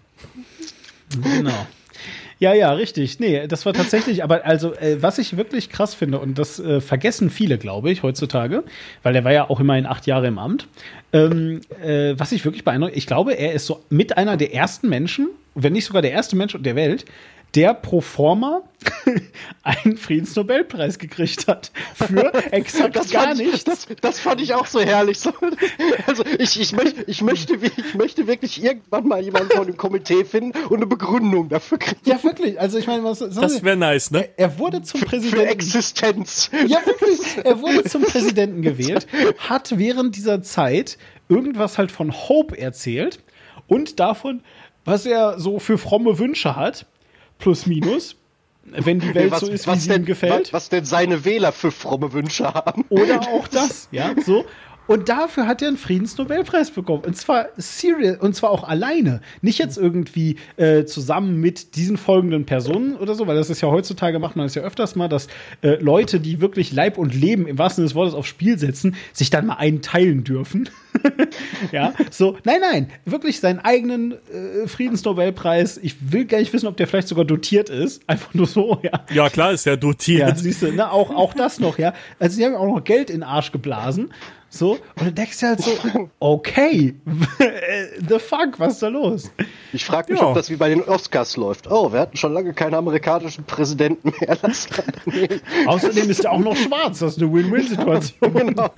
Genau. 1.23 1.67
Ja, 2.41 2.55
ja, 2.55 2.73
richtig. 2.73 3.21
Nee, 3.21 3.47
das 3.49 3.67
war 3.67 3.75
tatsächlich, 3.75 4.25
aber 4.25 4.47
also, 4.47 4.73
äh, 4.73 5.03
was 5.03 5.19
ich 5.19 5.37
wirklich 5.37 5.69
krass 5.69 5.95
finde, 5.95 6.19
und 6.19 6.39
das 6.39 6.59
äh, 6.59 6.81
vergessen 6.81 7.29
viele, 7.29 7.59
glaube 7.59 7.91
ich, 7.91 8.03
heutzutage, 8.03 8.65
weil 9.03 9.15
er 9.15 9.25
war 9.25 9.33
ja 9.33 9.51
auch 9.51 9.61
immerhin 9.61 9.85
acht 9.85 10.07
Jahre 10.07 10.27
im 10.29 10.39
Amt, 10.39 10.67
ähm, 11.13 11.61
äh, 11.85 12.15
was 12.17 12.33
ich 12.33 12.43
wirklich 12.47 12.65
beeindruckt, 12.65 12.97
ich 12.97 13.07
glaube, 13.07 13.35
er 13.35 13.53
ist 13.53 13.67
so 13.67 13.85
mit 13.91 14.17
einer 14.17 14.39
der 14.39 14.55
ersten 14.55 14.89
Menschen, 14.89 15.29
wenn 15.55 15.75
nicht 15.75 15.85
sogar 15.85 16.01
der 16.01 16.13
erste 16.13 16.35
Mensch 16.35 16.57
der 16.59 16.77
Welt, 16.77 17.05
der 17.55 17.75
pro 17.75 18.01
forma 18.01 18.63
einen 19.63 19.97
Friedensnobelpreis 19.97 20.99
gekriegt 20.99 21.49
hat. 21.49 21.71
Für 21.95 22.33
exakt 22.53 22.97
Das 22.97 23.11
gar 23.11 23.25
fand, 23.25 23.41
ich, 23.41 23.47
nichts. 23.53 23.65
das, 23.65 23.87
das 24.01 24.21
fand 24.21 24.41
ich 24.41 24.55
auch 24.55 24.67
so 24.67 24.81
herrlich. 24.81 25.19
So, 25.19 25.33
also 26.07 26.25
ich, 26.39 26.61
ich, 26.61 26.73
möchte, 26.73 27.03
ich, 27.07 27.23
möchte, 27.23 27.55
ich 27.57 27.95
möchte 27.95 28.27
wirklich 28.27 28.63
irgendwann 28.63 29.07
mal 29.07 29.23
jemanden 29.23 29.51
von 29.51 29.67
dem 29.67 29.77
Komitee 29.77 30.25
finden 30.25 30.53
und 30.69 30.77
eine 30.77 30.87
Begründung 30.87 31.49
dafür 31.49 31.79
kriegen. 31.79 32.01
Ja, 32.05 32.23
wirklich. 32.23 32.59
Also 32.59 32.79
ich 32.79 32.87
meine, 32.87 33.05
was 33.05 33.19
Das 33.19 33.63
wäre 33.63 33.77
nice, 33.77 34.11
ne? 34.11 34.29
er 34.37 34.59
wurde 34.59 34.83
zum 34.83 35.01
Für 35.01 35.07
Präsidenten. 35.07 35.49
Existenz. 35.49 36.51
Ja, 36.67 36.79
wirklich. 36.87 37.21
Er 37.45 37.61
wurde 37.61 37.85
zum 37.85 38.03
Präsidenten 38.03 38.63
gewählt, 38.63 39.07
hat 39.39 39.79
während 39.79 40.17
dieser 40.17 40.43
Zeit 40.43 40.99
irgendwas 41.29 41.79
halt 41.79 41.93
von 41.93 42.13
Hope 42.13 42.57
erzählt 42.59 43.21
und 43.67 44.01
davon, 44.01 44.43
was 44.85 45.07
er 45.07 45.39
so 45.39 45.59
für 45.59 45.79
fromme 45.79 46.19
Wünsche 46.19 46.57
hat, 46.57 46.87
plus 47.41 47.67
minus, 47.67 48.17
wenn 48.63 49.01
die 49.01 49.15
Welt 49.15 49.33
was, 49.33 49.41
so 49.41 49.49
ist, 49.49 49.67
wie 49.67 49.71
was 49.71 49.83
sie 49.83 49.89
denn, 49.89 50.03
ihm 50.03 50.07
gefällt. 50.07 50.49
Was, 50.49 50.53
was 50.53 50.69
denn 50.69 50.85
seine 50.85 51.25
Wähler 51.25 51.53
für 51.53 51.73
fromme 51.73 52.13
Wünsche 52.13 52.53
haben. 52.55 52.85
Oder 52.89 53.21
auch 53.21 53.49
das, 53.53 53.89
ja, 53.91 54.15
so. 54.25 54.45
Und 54.91 55.09
dafür 55.09 55.47
hat 55.47 55.63
er 55.63 55.69
einen 55.69 55.77
Friedensnobelpreis 55.77 56.73
bekommen. 56.73 57.05
Und 57.07 57.17
zwar 57.17 57.51
serious, 57.57 58.17
und 58.19 58.35
zwar 58.35 58.51
auch 58.51 58.65
alleine. 58.65 59.21
Nicht 59.41 59.61
jetzt 59.61 59.79
irgendwie 59.79 60.35
äh, 60.57 60.85
zusammen 60.85 61.37
mit 61.37 61.77
diesen 61.77 61.97
folgenden 61.97 62.45
Personen 62.45 62.97
oder 62.97 63.15
so, 63.15 63.29
weil 63.29 63.37
das 63.37 63.51
ist 63.51 63.61
ja 63.61 63.69
heutzutage, 63.69 64.19
macht 64.19 64.35
man 64.35 64.47
das 64.47 64.57
ja 64.57 64.63
öfters 64.63 64.97
mal, 64.97 65.07
dass 65.07 65.29
äh, 65.63 65.77
Leute, 65.77 66.19
die 66.19 66.41
wirklich 66.41 66.73
Leib 66.73 66.99
und 66.99 67.15
Leben 67.15 67.47
im 67.47 67.57
wahrsten 67.57 67.83
Sinne 67.83 67.89
des 67.91 67.95
Wortes 67.95 68.15
aufs 68.15 68.31
Spiel 68.31 68.59
setzen, 68.59 68.97
sich 69.13 69.31
dann 69.31 69.47
mal 69.47 69.59
einen 69.59 69.81
teilen 69.81 70.25
dürfen. 70.25 70.69
ja, 71.71 71.93
so, 72.11 72.37
nein, 72.43 72.61
nein, 72.61 72.91
wirklich 73.05 73.39
seinen 73.39 73.61
eigenen 73.61 74.15
äh, 74.15 74.67
Friedensnobelpreis. 74.67 75.79
Ich 75.79 76.11
will 76.11 76.25
gar 76.25 76.39
nicht 76.39 76.53
wissen, 76.53 76.67
ob 76.67 76.77
der 76.77 76.89
vielleicht 76.89 77.07
sogar 77.07 77.25
dotiert 77.25 77.69
ist. 77.69 78.03
Einfach 78.09 78.35
nur 78.35 78.49
so, 78.49 78.81
ja. 78.83 79.05
Ja, 79.15 79.29
klar 79.29 79.53
ist 79.53 79.67
Ja, 79.67 79.77
dotiert. 79.77 80.37
siehst 80.39 80.63
du, 80.63 80.73
ne, 80.73 80.91
auch, 80.91 81.11
auch 81.11 81.33
das 81.33 81.61
noch, 81.61 81.79
ja. 81.79 81.95
Also 82.19 82.35
sie 82.35 82.45
haben 82.45 82.57
auch 82.57 82.67
noch 82.67 82.83
Geld 82.83 83.09
in 83.09 83.19
den 83.19 83.23
Arsch 83.23 83.53
geblasen. 83.53 84.11
So, 84.53 84.73
und 84.73 84.81
dann 84.97 85.15
denkst 85.15 85.39
du 85.41 85.47
halt 85.47 85.61
so, 85.63 85.71
okay, 86.19 86.97
the 88.09 88.19
fuck, 88.19 88.59
was 88.59 88.75
ist 88.75 88.83
da 88.83 88.89
los? 88.89 89.31
Ich 89.73 89.85
frage 89.85 90.13
mich, 90.13 90.21
Ja. 90.21 90.27
ob 90.29 90.35
das 90.35 90.51
wie 90.51 90.57
bei 90.57 90.69
den 90.69 90.83
Oscars 90.83 91.37
läuft. 91.37 91.71
Oh, 91.71 91.93
wir 91.93 92.01
hatten 92.01 92.17
schon 92.17 92.33
lange 92.33 92.53
keinen 92.53 92.75
amerikanischen 92.75 93.45
Präsidenten 93.45 94.13
mehr. 94.21 94.37
Außerdem 95.67 96.11
ist 96.11 96.25
er 96.25 96.33
auch 96.33 96.41
noch 96.41 96.57
schwarz, 96.57 96.99
das 96.99 97.13
ist 97.17 97.23
eine 97.23 97.33
Win-Win-Situation. 97.33 98.35
genau. 98.35 98.71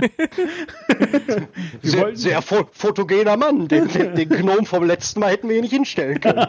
Sehr, 1.83 2.17
sehr 2.17 2.43
fo 2.43 2.69
fotogener 2.73 3.39
Mann. 3.39 3.67
Den, 3.69 3.89
den, 3.89 4.15
den 4.15 4.29
Gnom 4.29 4.67
vom 4.67 4.85
letzten 4.85 5.21
Mal 5.21 5.31
hätten 5.33 5.49
wir 5.49 5.55
hier 5.55 5.63
nicht 5.63 5.73
hinstellen 5.73 6.21
können. 6.21 6.47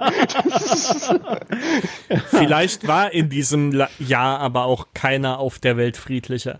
Vielleicht 2.27 2.87
war 2.87 3.13
in 3.13 3.29
diesem 3.29 3.71
La 3.71 3.89
Jahr 3.99 4.39
aber 4.39 4.65
auch 4.65 4.87
keiner 4.93 5.39
auf 5.39 5.59
der 5.59 5.77
Welt 5.77 5.95
friedlicher. 5.97 6.59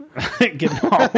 genau. 0.57 1.10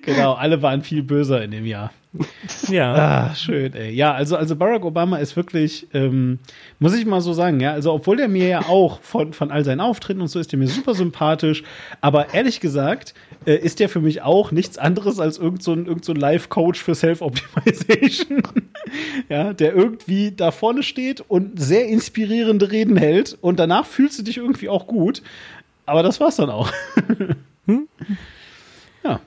genau, 0.04 0.34
alle 0.34 0.62
waren 0.62 0.82
viel 0.82 1.02
böser 1.02 1.42
in 1.42 1.50
dem 1.50 1.66
Jahr. 1.66 1.92
Ja. 2.68 2.94
Ah, 2.94 3.34
schön, 3.34 3.72
ey. 3.74 3.92
Ja, 3.92 4.12
also, 4.12 4.36
also 4.36 4.56
Barack 4.56 4.84
Obama 4.84 5.18
ist 5.18 5.36
wirklich, 5.36 5.86
ähm, 5.94 6.38
muss 6.78 6.94
ich 6.94 7.06
mal 7.06 7.20
so 7.20 7.32
sagen, 7.32 7.60
ja, 7.60 7.72
also 7.72 7.92
obwohl 7.92 8.18
er 8.20 8.28
mir 8.28 8.48
ja 8.48 8.60
auch 8.68 9.00
von, 9.00 9.32
von 9.32 9.50
all 9.50 9.64
seinen 9.64 9.80
Auftritten 9.80 10.20
und 10.20 10.28
so 10.28 10.38
ist 10.38 10.52
er 10.52 10.58
mir 10.58 10.66
super 10.66 10.94
sympathisch, 10.94 11.62
aber 12.00 12.34
ehrlich 12.34 12.60
gesagt 12.60 13.14
äh, 13.46 13.54
ist 13.54 13.78
der 13.78 13.88
für 13.88 14.00
mich 14.00 14.22
auch 14.22 14.50
nichts 14.50 14.76
anderes 14.76 15.20
als 15.20 15.38
irgend 15.38 15.62
so 15.62 15.72
ein, 15.72 15.86
irgend 15.86 16.04
so 16.04 16.12
ein 16.12 16.16
Life-Coach 16.16 16.82
für 16.82 16.94
Self-Optimization, 16.94 18.42
ja, 19.28 19.52
der 19.52 19.74
irgendwie 19.74 20.32
da 20.32 20.50
vorne 20.50 20.82
steht 20.82 21.22
und 21.28 21.60
sehr 21.60 21.86
inspirierende 21.86 22.70
Reden 22.72 22.96
hält 22.96 23.38
und 23.40 23.58
danach 23.58 23.86
fühlst 23.86 24.18
du 24.18 24.22
dich 24.24 24.36
irgendwie 24.36 24.68
auch 24.68 24.86
gut, 24.86 25.22
aber 25.86 26.02
das 26.02 26.20
war's 26.20 26.36
dann 26.36 26.50
auch. 26.50 26.72
Ja. 29.04 29.20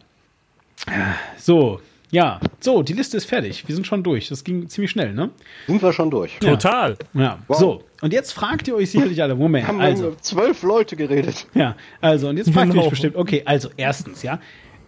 So, 1.37 1.79
ja. 2.11 2.39
So, 2.59 2.83
die 2.83 2.93
Liste 2.93 3.17
ist 3.17 3.25
fertig. 3.25 3.67
Wir 3.67 3.75
sind 3.75 3.87
schon 3.87 4.03
durch. 4.03 4.29
Das 4.29 4.43
ging 4.43 4.67
ziemlich 4.69 4.91
schnell, 4.91 5.13
ne? 5.13 5.31
Sind 5.67 5.81
wir 5.81 5.93
schon 5.93 6.11
durch. 6.11 6.37
Total. 6.39 6.95
Ja. 7.13 7.39
Wow. 7.47 7.57
So, 7.57 7.83
und 8.01 8.13
jetzt 8.13 8.31
fragt 8.33 8.67
ihr 8.67 8.75
euch 8.75 8.91
sicherlich 8.91 9.21
alle, 9.21 9.35
Moment, 9.35 9.67
Haben 9.67 9.81
also, 9.81 10.15
zwölf 10.21 10.61
Leute 10.63 10.95
geredet. 10.95 11.47
ja, 11.53 11.75
also, 12.01 12.29
und 12.29 12.37
jetzt 12.37 12.51
fragt 12.51 12.67
ihr 12.67 12.73
Genau. 12.73 12.83
euch 12.83 12.89
bestimmt, 12.91 13.15
okay, 13.15 13.41
also 13.45 13.69
erstens, 13.77 14.23
ja, 14.23 14.39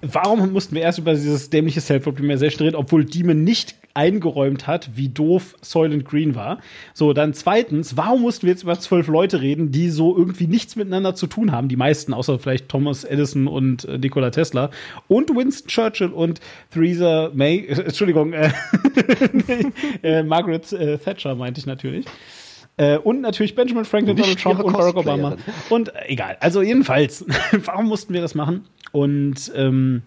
warum 0.02 0.52
mussten 0.54 0.76
wir 0.76 0.82
erst 0.84 1.00
über 1.00 1.14
dieses 1.14 1.50
dämliche 1.50 1.82
Self-Optimization 1.82 2.66
reden, 2.68 2.76
obwohl 2.76 3.06
Demon 3.06 3.44
nicht 3.44 3.76
eingeräumt 3.96 4.68
hat, 4.68 4.92
wie 4.96 5.10
doof 5.10 5.56
Soylent 5.62 6.06
Green 6.06 6.36
war. 6.36 6.60
So, 6.94 7.14
dann 7.14 7.34
zweitens, 7.34 7.98
warum 7.98 8.22
mussten 8.22 8.46
wir 8.46 8.52
jetzt 8.52 8.64
über 8.64 8.78
zwölf 8.78 9.08
Leute 9.08 9.42
reden, 9.42 9.72
die 9.72 9.90
so 9.90 10.16
irgendwie 10.16 10.48
nichts 10.48 10.76
miteinander 10.76 11.16
zu 11.16 11.28
tun 11.28 11.52
haben? 11.52 11.70
Die 11.70 11.78
meisten, 11.78 12.14
außer 12.14 12.38
vielleicht 12.38 12.70
Thomas 12.70 13.04
Edison 13.04 13.48
und 13.48 13.86
äh, 13.86 13.98
Nikola 13.98 14.30
Tesla 14.30 14.70
und 15.08 15.36
Winston 15.36 15.68
Churchill 15.68 16.10
und 16.10 16.42
Theresa 16.72 17.32
May, 17.34 17.60
äh, 17.60 17.82
Entschuldigung, 17.82 18.34
äh, 18.34 18.52
äh, 20.04 20.24
Margaret 20.24 20.72
äh, 20.74 20.98
Thatcher 20.98 21.36
meinte 21.36 21.60
ich 21.60 21.66
natürlich. 21.66 22.06
Äh, 22.78 22.98
und 22.98 23.22
natürlich 23.22 23.56
Benjamin 23.56 23.86
Franklin, 23.86 24.18
Donald 24.18 24.40
Trump 24.40 24.60
und 24.62 24.74
Barack 24.74 24.98
Obama. 24.98 25.38
Und 25.70 25.96
äh, 25.96 26.08
egal. 26.08 26.38
Also 26.42 26.62
jedenfalls, 26.62 27.26
warum 27.52 27.88
mussten 27.88 28.14
wir 28.14 28.22
das 28.22 28.36
machen? 28.36 28.66
Und 28.92 29.52
ähm, 29.56 30.02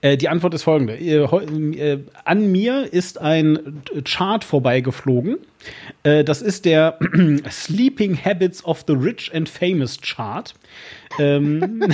äh, 0.00 0.16
die 0.16 0.28
Antwort 0.28 0.54
ist 0.54 0.62
folgende. 0.62 0.94
Äh, 0.94 1.22
äh, 1.22 2.04
an 2.24 2.52
mir 2.52 2.92
ist 2.92 3.20
ein 3.20 3.82
Chart 4.04 4.44
vorbeigeflogen. 4.44 5.38
Äh, 6.02 6.24
das 6.24 6.42
ist 6.42 6.64
der 6.64 6.98
Sleeping 7.50 8.16
Habits 8.22 8.64
of 8.64 8.84
the 8.86 8.94
Rich 8.94 9.34
and 9.34 9.48
Famous 9.48 9.98
Chart. 10.00 10.54
Ähm, 11.18 11.82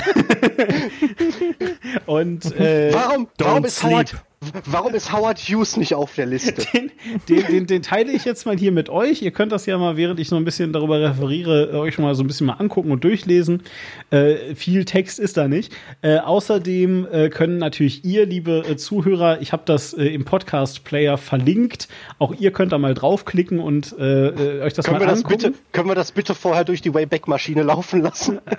und 2.06 2.44
äh, 2.58 2.92
Warum, 2.92 3.28
warum, 3.38 3.62
Don't 3.62 3.66
ist 3.66 3.82
Howard, 3.82 4.08
sleep. 4.08 4.22
Warum 4.66 4.94
ist 4.94 5.12
Howard 5.12 5.39
Hughes 5.39 5.77
nicht 5.77 5.94
auf 5.94 6.14
der 6.14 6.27
Liste? 6.27 6.52
den, 6.74 6.90
den, 7.28 7.47
den, 7.47 7.66
den 7.66 7.82
teile 7.82 8.12
ich 8.12 8.24
jetzt 8.24 8.47
mal 8.47 8.56
hier 8.56 8.73
mit 8.73 8.89
euch. 8.89 9.23
Ihr 9.23 9.31
könnt 9.31 9.52
das 9.52 9.66
ja 9.66 9.78
mal, 9.78 9.97
während 9.97 10.20
ich 10.20 10.28
so 10.28 10.36
ein 10.36 10.44
bisschen 10.44 10.73
darüber 10.73 11.01
referiere, 11.01 11.70
äh, 11.73 11.77
euch 11.77 11.94
schon 11.94 12.05
mal 12.05 12.14
so 12.14 12.23
ein 12.23 12.27
bisschen 12.27 12.47
mal 12.47 12.55
angucken 12.55 12.90
und 12.90 13.05
durchlesen. 13.05 13.62
Äh, 14.10 14.55
viel 14.55 14.85
Text 14.85 15.19
ist 15.19 15.36
da 15.36 15.48
nicht. 15.48 15.73
Äh, 16.02 16.19
außerdem 16.19 17.06
äh, 17.10 17.28
können 17.28 17.59
natürlich 17.59 18.05
ihr, 18.05 18.27
liebe 18.27 18.64
äh, 18.69 18.77
Zuhörer, 18.77 19.40
ich 19.40 19.52
habe 19.52 19.62
das 19.66 19.93
äh, 19.93 20.06
im 20.06 20.24
Podcast-Player 20.24 21.19
verlinkt. 21.19 21.89
Auch 22.19 22.35
ihr 22.35 22.52
könnt 22.52 22.73
da 22.73 22.78
mal 22.78 22.94
draufklicken 22.94 23.60
und 23.60 23.93
euch 23.93 24.73
das 24.74 24.86
Können 24.86 24.98
mal 24.98 25.01
wir 25.01 25.06
das, 25.06 25.19
angucken. 25.19 25.36
bitte, 25.36 25.55
können 25.73 25.89
wir 25.89 25.94
das 25.94 26.12
bitte 26.12 26.35
vorher 26.35 26.64
durch 26.64 26.81
die 26.81 26.94
Wayback-Maschine 26.94 27.62
laufen 27.62 28.01
lassen? 28.01 28.40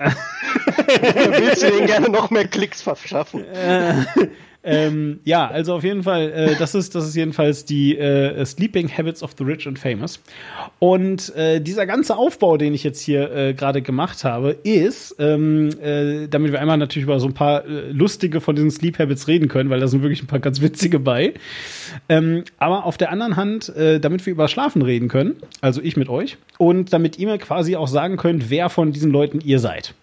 Willst 0.66 1.64
du 1.64 1.68
denen 1.72 1.88
gerne 1.88 2.10
noch 2.10 2.30
mehr 2.30 2.48
Klicks 2.48 2.82
verschaffen? 2.82 3.46
Ähm, 4.64 5.19
ja, 5.26 5.48
also 5.48 5.73
auf 5.76 5.84
jeden 5.84 6.03
Fall, 6.03 6.31
äh, 6.31 6.56
das 6.57 6.73
ist 6.73 6.95
das 6.95 7.06
ist 7.06 7.15
jedenfalls 7.15 7.65
die 7.65 7.98
äh, 7.98 8.45
Sleeping 8.45 8.90
Habits 8.90 9.22
of 9.22 9.31
the 9.38 9.44
Rich 9.44 9.68
and 9.68 9.77
Famous. 9.77 10.22
Und 10.80 11.35
äh, 11.35 11.60
dieser 11.60 11.85
ganze 11.85 12.15
Aufbau, 12.15 12.56
den 12.56 12.73
ich 12.73 12.84
jetzt 12.84 13.02
hier 13.02 13.31
äh, 13.31 13.53
gerade 13.53 13.81
gemacht 13.81 14.23
habe, 14.23 14.52
ist, 14.64 15.18
ähm, 15.19 15.69
äh, 15.81 16.27
damit 16.27 16.53
wir 16.53 16.61
einmal 16.61 16.77
natürlich 16.77 17.03
über 17.03 17.19
so 17.19 17.27
ein 17.27 17.34
paar 17.34 17.65
äh, 17.65 17.91
lustige 17.91 18.40
von 18.40 18.56
diesen 18.56 18.72
Sleep 18.72 18.98
Habits 18.99 19.27
reden 19.27 19.49
können, 19.49 19.69
weil 19.69 19.81
da 19.81 19.88
sind 19.88 20.02
wirklich 20.02 20.23
ein 20.23 20.27
paar 20.27 20.40
ganz 20.40 20.61
witzige 20.61 20.99
bei. 20.99 21.34
Ähm, 22.07 22.45
aber 22.57 22.85
auf 22.85 22.98
der 22.98 23.11
anderen 23.11 23.35
Hand, 23.35 23.68
äh, 23.76 23.99
damit 23.99 24.26
wir 24.26 24.31
über 24.31 24.48
Schlafen 24.48 24.81
reden 24.81 25.10
können, 25.10 25.35
also 25.60 25.81
ich 25.81 25.98
mit 25.98 26.07
euch, 26.07 26.38
und 26.57 26.94
damit 26.94 27.19
ihr 27.19 27.27
mir 27.27 27.38
quasi 27.38 27.76
auch 27.76 27.88
sagen 27.90 28.15
könnt, 28.15 28.49
wer 28.49 28.69
von 28.69 28.94
diesen 28.94 29.11
Leuten 29.11 29.41
ihr 29.41 29.60
seid. 29.60 29.94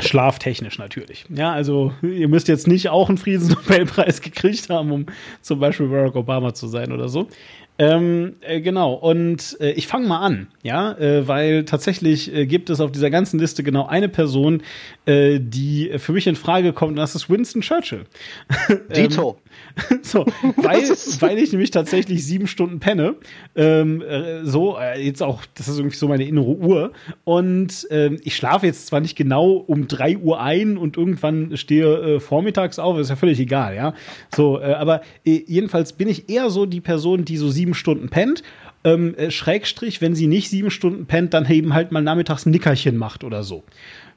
Schlaftechnisch 0.00 0.78
natürlich. 0.78 1.24
Ja, 1.28 1.52
also 1.52 1.92
ihr 2.02 2.28
müsst 2.28 2.48
jetzt 2.48 2.66
nicht 2.66 2.88
auch 2.88 3.08
einen 3.08 3.18
Friedensnobelpreis 3.18 4.20
gekriegt 4.22 4.68
haben, 4.70 4.90
um 4.92 5.06
zum 5.40 5.60
Beispiel 5.60 5.88
Barack 5.88 6.16
Obama 6.16 6.54
zu 6.54 6.68
sein 6.68 6.92
oder 6.92 7.08
so. 7.08 7.28
Ähm, 7.76 8.36
äh, 8.40 8.60
genau, 8.60 8.92
und 8.94 9.56
äh, 9.60 9.72
ich 9.72 9.88
fange 9.88 10.06
mal 10.06 10.20
an, 10.20 10.46
ja, 10.62 10.92
äh, 10.92 11.26
weil 11.26 11.64
tatsächlich 11.64 12.32
äh, 12.32 12.46
gibt 12.46 12.70
es 12.70 12.80
auf 12.80 12.92
dieser 12.92 13.10
ganzen 13.10 13.40
Liste 13.40 13.64
genau 13.64 13.86
eine 13.86 14.08
Person, 14.08 14.62
äh, 15.06 15.40
die 15.40 15.90
für 15.96 16.12
mich 16.12 16.28
in 16.28 16.36
Frage 16.36 16.72
kommt, 16.72 16.90
und 16.90 16.96
das 16.96 17.16
ist 17.16 17.28
Winston 17.28 17.62
Churchill. 17.62 18.04
Dito. 18.94 19.38
So, 20.02 20.26
weil, 20.56 20.82
weil 21.20 21.38
ich 21.38 21.52
nämlich 21.52 21.70
tatsächlich 21.70 22.24
sieben 22.24 22.46
Stunden 22.46 22.78
penne. 22.78 23.16
Ähm, 23.56 24.02
äh, 24.02 24.44
so, 24.44 24.78
äh, 24.78 25.00
jetzt 25.04 25.22
auch, 25.22 25.42
das 25.54 25.68
ist 25.68 25.78
irgendwie 25.78 25.96
so 25.96 26.08
meine 26.08 26.24
innere 26.24 26.56
Uhr. 26.56 26.92
Und 27.24 27.86
ähm, 27.90 28.18
ich 28.22 28.36
schlafe 28.36 28.66
jetzt 28.66 28.86
zwar 28.86 29.00
nicht 29.00 29.16
genau 29.16 29.52
um 29.52 29.88
drei 29.88 30.16
Uhr 30.16 30.40
ein 30.40 30.76
und 30.76 30.96
irgendwann 30.96 31.56
stehe 31.56 32.16
äh, 32.16 32.20
vormittags 32.20 32.78
auf, 32.78 32.98
ist 32.98 33.10
ja 33.10 33.16
völlig 33.16 33.40
egal, 33.40 33.74
ja. 33.74 33.94
So, 34.34 34.60
äh, 34.60 34.74
aber 34.74 35.00
äh, 35.24 35.42
jedenfalls 35.46 35.92
bin 35.92 36.08
ich 36.08 36.28
eher 36.28 36.50
so 36.50 36.66
die 36.66 36.80
Person, 36.80 37.24
die 37.24 37.36
so 37.36 37.48
sieben 37.48 37.74
Stunden 37.74 38.08
pennt. 38.08 38.42
Ähm, 38.84 39.14
äh, 39.16 39.30
Schrägstrich, 39.30 40.00
wenn 40.00 40.14
sie 40.14 40.26
nicht 40.26 40.50
sieben 40.50 40.70
Stunden 40.70 41.06
pennt, 41.06 41.32
dann 41.32 41.50
eben 41.50 41.72
halt 41.72 41.90
mal 41.90 42.02
nachmittags 42.02 42.44
ein 42.44 42.50
Nickerchen 42.50 42.96
macht 42.96 43.24
oder 43.24 43.42
so 43.42 43.64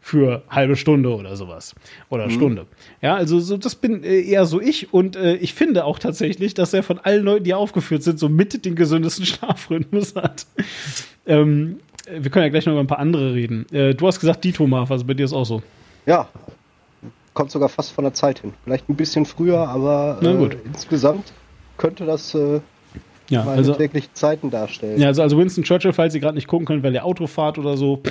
für 0.07 0.43
halbe 0.49 0.77
Stunde 0.77 1.13
oder 1.13 1.35
sowas. 1.35 1.75
Oder 2.09 2.29
Stunde. 2.29 2.65
Ja, 3.01 3.15
also 3.15 3.39
so, 3.39 3.57
das 3.57 3.75
bin 3.75 4.03
äh, 4.03 4.21
eher 4.21 4.45
so 4.45 4.61
ich 4.61 4.93
und 4.93 5.17
äh, 5.17 5.35
ich 5.35 5.53
finde 5.53 5.83
auch 5.83 5.99
tatsächlich, 5.99 6.53
dass 6.53 6.73
er 6.73 6.81
von 6.81 6.99
allen 6.99 7.25
Leuten, 7.25 7.43
die 7.43 7.53
aufgeführt 7.53 8.03
sind, 8.03 8.17
so 8.17 8.29
mit 8.29 8.63
den 8.63 8.75
gesündesten 8.75 9.25
Schlafrhythmus 9.25 10.15
hat. 10.15 10.45
ähm, 11.25 11.79
äh, 12.05 12.23
wir 12.23 12.31
können 12.31 12.43
ja 12.43 12.49
gleich 12.49 12.65
noch 12.65 12.73
über 12.73 12.81
ein 12.81 12.87
paar 12.87 12.99
andere 12.99 13.33
reden. 13.33 13.65
Äh, 13.73 13.95
du 13.95 14.07
hast 14.07 14.21
gesagt, 14.21 14.45
Dito 14.45 14.65
Marv, 14.65 14.91
also 14.91 15.03
bei 15.03 15.13
dir 15.13 15.25
ist 15.25 15.33
auch 15.33 15.45
so. 15.45 15.61
Ja. 16.05 16.29
Kommt 17.33 17.51
sogar 17.51 17.69
fast 17.69 17.91
von 17.91 18.03
der 18.05 18.13
Zeit 18.13 18.39
hin. 18.39 18.53
Vielleicht 18.63 18.89
ein 18.89 18.95
bisschen 18.95 19.25
früher, 19.25 19.67
aber 19.67 20.19
äh, 20.23 20.57
insgesamt 20.65 21.33
könnte 21.77 22.05
das 22.05 22.33
äh, 22.33 22.61
Ja, 23.29 23.43
meine 23.43 23.57
also, 23.57 23.73
täglichen 23.73 24.09
Zeiten 24.13 24.49
darstellen. 24.49 24.99
ja, 24.99 25.07
also, 25.07 25.21
also 25.21 25.37
Winston 25.37 25.63
Churchill, 25.63 25.93
falls 25.93 26.15
ihr 26.15 26.21
gerade 26.21 26.35
nicht 26.35 26.47
gucken 26.47 26.65
könnt, 26.65 26.83
weil 26.83 26.93
ihr 26.93 27.03
Auto 27.03 27.27
fahrt 27.27 27.57
oder 27.57 27.75
so, 27.75 28.01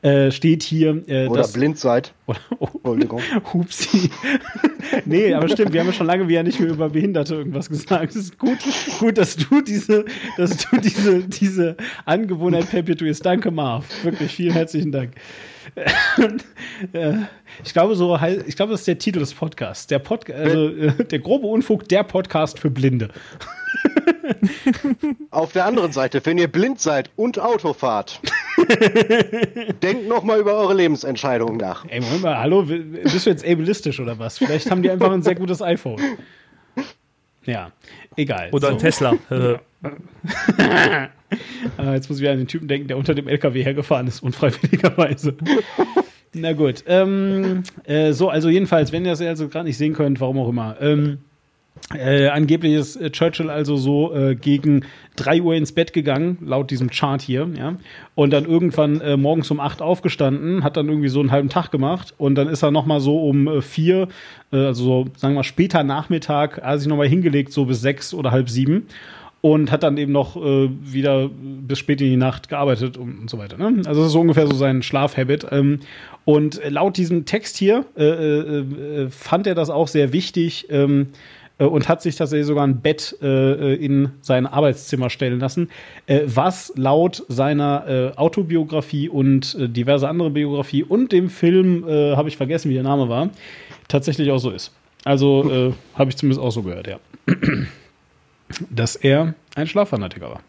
äh, 0.00 0.30
steht 0.30 0.62
hier. 0.62 1.02
Äh, 1.08 1.26
Oder 1.26 1.42
das- 1.42 1.52
blind 1.52 1.76
seid. 1.76 2.12
Oder, 2.26 2.38
oh, 2.60 2.68
Entschuldigung. 2.74 3.20
Hupsi. 3.52 4.10
nee, 5.04 5.34
aber 5.34 5.48
stimmt, 5.48 5.72
wir 5.72 5.80
haben 5.80 5.88
ja 5.88 5.92
schon 5.92 6.06
lange 6.06 6.28
wieder 6.28 6.44
nicht 6.44 6.60
mehr 6.60 6.70
über 6.70 6.88
Behinderte 6.88 7.34
irgendwas 7.34 7.68
gesagt. 7.68 8.10
Es 8.10 8.16
ist 8.16 8.38
gut, 8.38 8.58
gut, 9.00 9.18
dass 9.18 9.34
du 9.34 9.60
diese, 9.60 10.04
dass 10.36 10.56
du 10.56 10.76
diese, 10.76 11.24
diese 11.24 11.76
Angewohnheit 12.04 12.70
perpetuierst. 12.70 13.26
Danke, 13.26 13.50
Marv. 13.50 13.86
Wirklich, 14.04 14.32
vielen 14.32 14.52
herzlichen 14.52 14.92
Dank. 14.92 15.14
Äh, 16.92 17.14
ich 17.64 17.72
glaube, 17.72 17.96
so 17.96 18.18
ich 18.46 18.56
glaube, 18.56 18.72
das 18.72 18.80
ist 18.80 18.88
der 18.88 18.98
Titel 18.98 19.18
des 19.18 19.34
Podcasts. 19.34 19.86
Der 19.88 19.98
Pod, 19.98 20.30
also 20.30 20.68
äh, 20.68 21.04
der 21.04 21.18
grobe 21.18 21.48
Unfug, 21.48 21.88
der 21.88 22.04
Podcast 22.04 22.58
für 22.58 22.70
Blinde. 22.70 23.08
Auf 25.30 25.52
der 25.52 25.64
anderen 25.66 25.92
Seite, 25.92 26.20
wenn 26.24 26.38
ihr 26.38 26.48
blind 26.48 26.80
seid 26.80 27.10
und 27.16 27.38
Auto 27.38 27.72
fahrt, 27.72 28.20
denkt 29.82 30.08
noch 30.08 30.22
mal 30.24 30.38
über 30.40 30.54
eure 30.56 30.74
Lebensentscheidungen 30.74 31.56
nach. 31.56 31.84
Ey, 31.88 32.00
Moment 32.00 32.22
mal, 32.22 32.38
hallo, 32.38 32.62
bist 32.64 33.26
du 33.26 33.30
jetzt 33.30 33.46
ableistisch 33.46 34.00
oder 34.00 34.18
was? 34.18 34.38
Vielleicht 34.38 34.70
haben 34.70 34.82
die 34.82 34.90
einfach 34.90 35.10
ein 35.10 35.22
sehr 35.22 35.34
gutes 35.34 35.62
iPhone. 35.62 36.00
Ja, 37.44 37.72
egal. 38.16 38.48
Oder 38.52 38.68
So. 38.68 38.72
ein 38.74 38.78
Tesla. 38.78 39.14
Äh, 39.30 39.58
Ah, 41.76 41.92
jetzt 41.92 42.08
muss 42.08 42.16
ich 42.18 42.22
wieder 42.22 42.32
an 42.32 42.38
den 42.38 42.48
Typen 42.48 42.68
denken, 42.68 42.88
der 42.88 42.96
unter 42.96 43.14
dem 43.14 43.28
LKW 43.28 43.62
hergefahren 43.62 44.06
ist, 44.06 44.22
unfreiwilligerweise. 44.22 45.34
Na 46.32 46.54
gut. 46.54 46.82
Ähm, 46.86 47.62
äh, 47.84 48.12
so, 48.12 48.30
also 48.30 48.48
jedenfalls, 48.48 48.92
wenn 48.92 49.04
ihr 49.04 49.10
das 49.10 49.20
also 49.20 49.48
gerade 49.48 49.66
nicht 49.66 49.76
sehen 49.76 49.92
könnt, 49.92 50.20
warum 50.20 50.38
auch 50.38 50.48
immer. 50.48 50.76
Ähm, 50.80 51.18
äh, 51.94 52.28
angeblich 52.28 52.74
ist 52.74 52.96
äh, 52.96 53.10
Churchill 53.10 53.50
also 53.50 53.76
so 53.76 54.14
äh, 54.14 54.34
gegen 54.34 54.84
3 55.16 55.42
Uhr 55.42 55.54
ins 55.54 55.72
Bett 55.72 55.92
gegangen, 55.92 56.38
laut 56.42 56.70
diesem 56.70 56.90
Chart 56.90 57.20
hier, 57.20 57.48
ja. 57.56 57.76
Und 58.14 58.30
dann 58.32 58.44
irgendwann 58.44 59.00
äh, 59.00 59.16
morgens 59.16 59.50
um 59.50 59.58
8 59.58 59.80
aufgestanden, 59.80 60.64
hat 60.64 60.76
dann 60.76 60.88
irgendwie 60.88 61.08
so 61.08 61.20
einen 61.20 61.30
halben 61.30 61.48
Tag 61.48 61.70
gemacht 61.70 62.14
und 62.18 62.34
dann 62.34 62.48
ist 62.48 62.62
er 62.62 62.70
nochmal 62.70 63.00
so 63.00 63.26
um 63.26 63.62
4, 63.62 64.08
äh, 64.52 64.56
also 64.56 64.84
so, 64.84 65.04
sagen 65.16 65.34
wir 65.34 65.38
mal, 65.38 65.44
später 65.44 65.82
Nachmittag, 65.82 66.62
hat 66.62 66.80
sich 66.80 66.88
nochmal 66.88 67.08
hingelegt, 67.08 67.52
so 67.52 67.64
bis 67.64 67.80
6 67.80 68.14
oder 68.14 68.30
halb 68.30 68.50
7 68.50 68.86
und 69.40 69.70
hat 69.70 69.82
dann 69.82 69.96
eben 69.98 70.12
noch 70.12 70.36
äh, 70.36 70.68
wieder 70.82 71.30
bis 71.30 71.78
spät 71.78 72.00
in 72.00 72.08
die 72.08 72.16
Nacht 72.16 72.48
gearbeitet 72.48 72.96
und, 72.96 73.20
und 73.20 73.30
so 73.30 73.38
weiter. 73.38 73.56
Ne? 73.56 73.82
Also 73.86 74.00
das 74.00 74.08
ist 74.08 74.12
so 74.12 74.20
ungefähr 74.20 74.46
so 74.46 74.54
sein 74.54 74.82
Schlafhabit. 74.82 75.46
Ähm, 75.50 75.80
und 76.24 76.60
laut 76.68 76.96
diesem 76.96 77.24
Text 77.24 77.56
hier 77.56 77.84
äh, 77.96 78.04
äh, 78.04 78.58
äh 79.04 79.08
fand 79.10 79.46
er 79.46 79.54
das 79.54 79.70
auch 79.70 79.88
sehr 79.88 80.12
wichtig 80.12 80.66
ähm, 80.70 81.02
äh, 81.02 81.37
und 81.66 81.88
hat 81.88 82.02
sich 82.02 82.16
tatsächlich 82.16 82.46
sogar 82.46 82.66
ein 82.66 82.80
Bett 82.80 83.16
äh, 83.20 83.74
in 83.74 84.10
sein 84.20 84.46
Arbeitszimmer 84.46 85.10
stellen 85.10 85.40
lassen, 85.40 85.70
äh, 86.06 86.22
was 86.26 86.72
laut 86.76 87.24
seiner 87.28 87.84
äh, 87.88 88.16
Autobiografie 88.16 89.08
und 89.08 89.54
äh, 89.54 89.68
diverse 89.68 90.08
andere 90.08 90.30
Biografie 90.30 90.84
und 90.84 91.12
dem 91.12 91.30
Film, 91.30 91.86
äh, 91.88 92.16
habe 92.16 92.28
ich 92.28 92.36
vergessen, 92.36 92.70
wie 92.70 92.74
der 92.74 92.82
Name 92.82 93.08
war, 93.08 93.30
tatsächlich 93.88 94.30
auch 94.30 94.38
so 94.38 94.50
ist. 94.50 94.72
Also 95.04 95.72
habe 95.94 96.10
ich 96.10 96.16
zumindest 96.16 96.40
auch 96.42 96.50
so 96.50 96.62
gehört, 96.62 96.86
ja. 96.86 96.98
Dass 98.68 98.96
er 98.96 99.34
ein 99.54 99.66
Schlaffanatiker 99.66 100.28
war. 100.28 100.40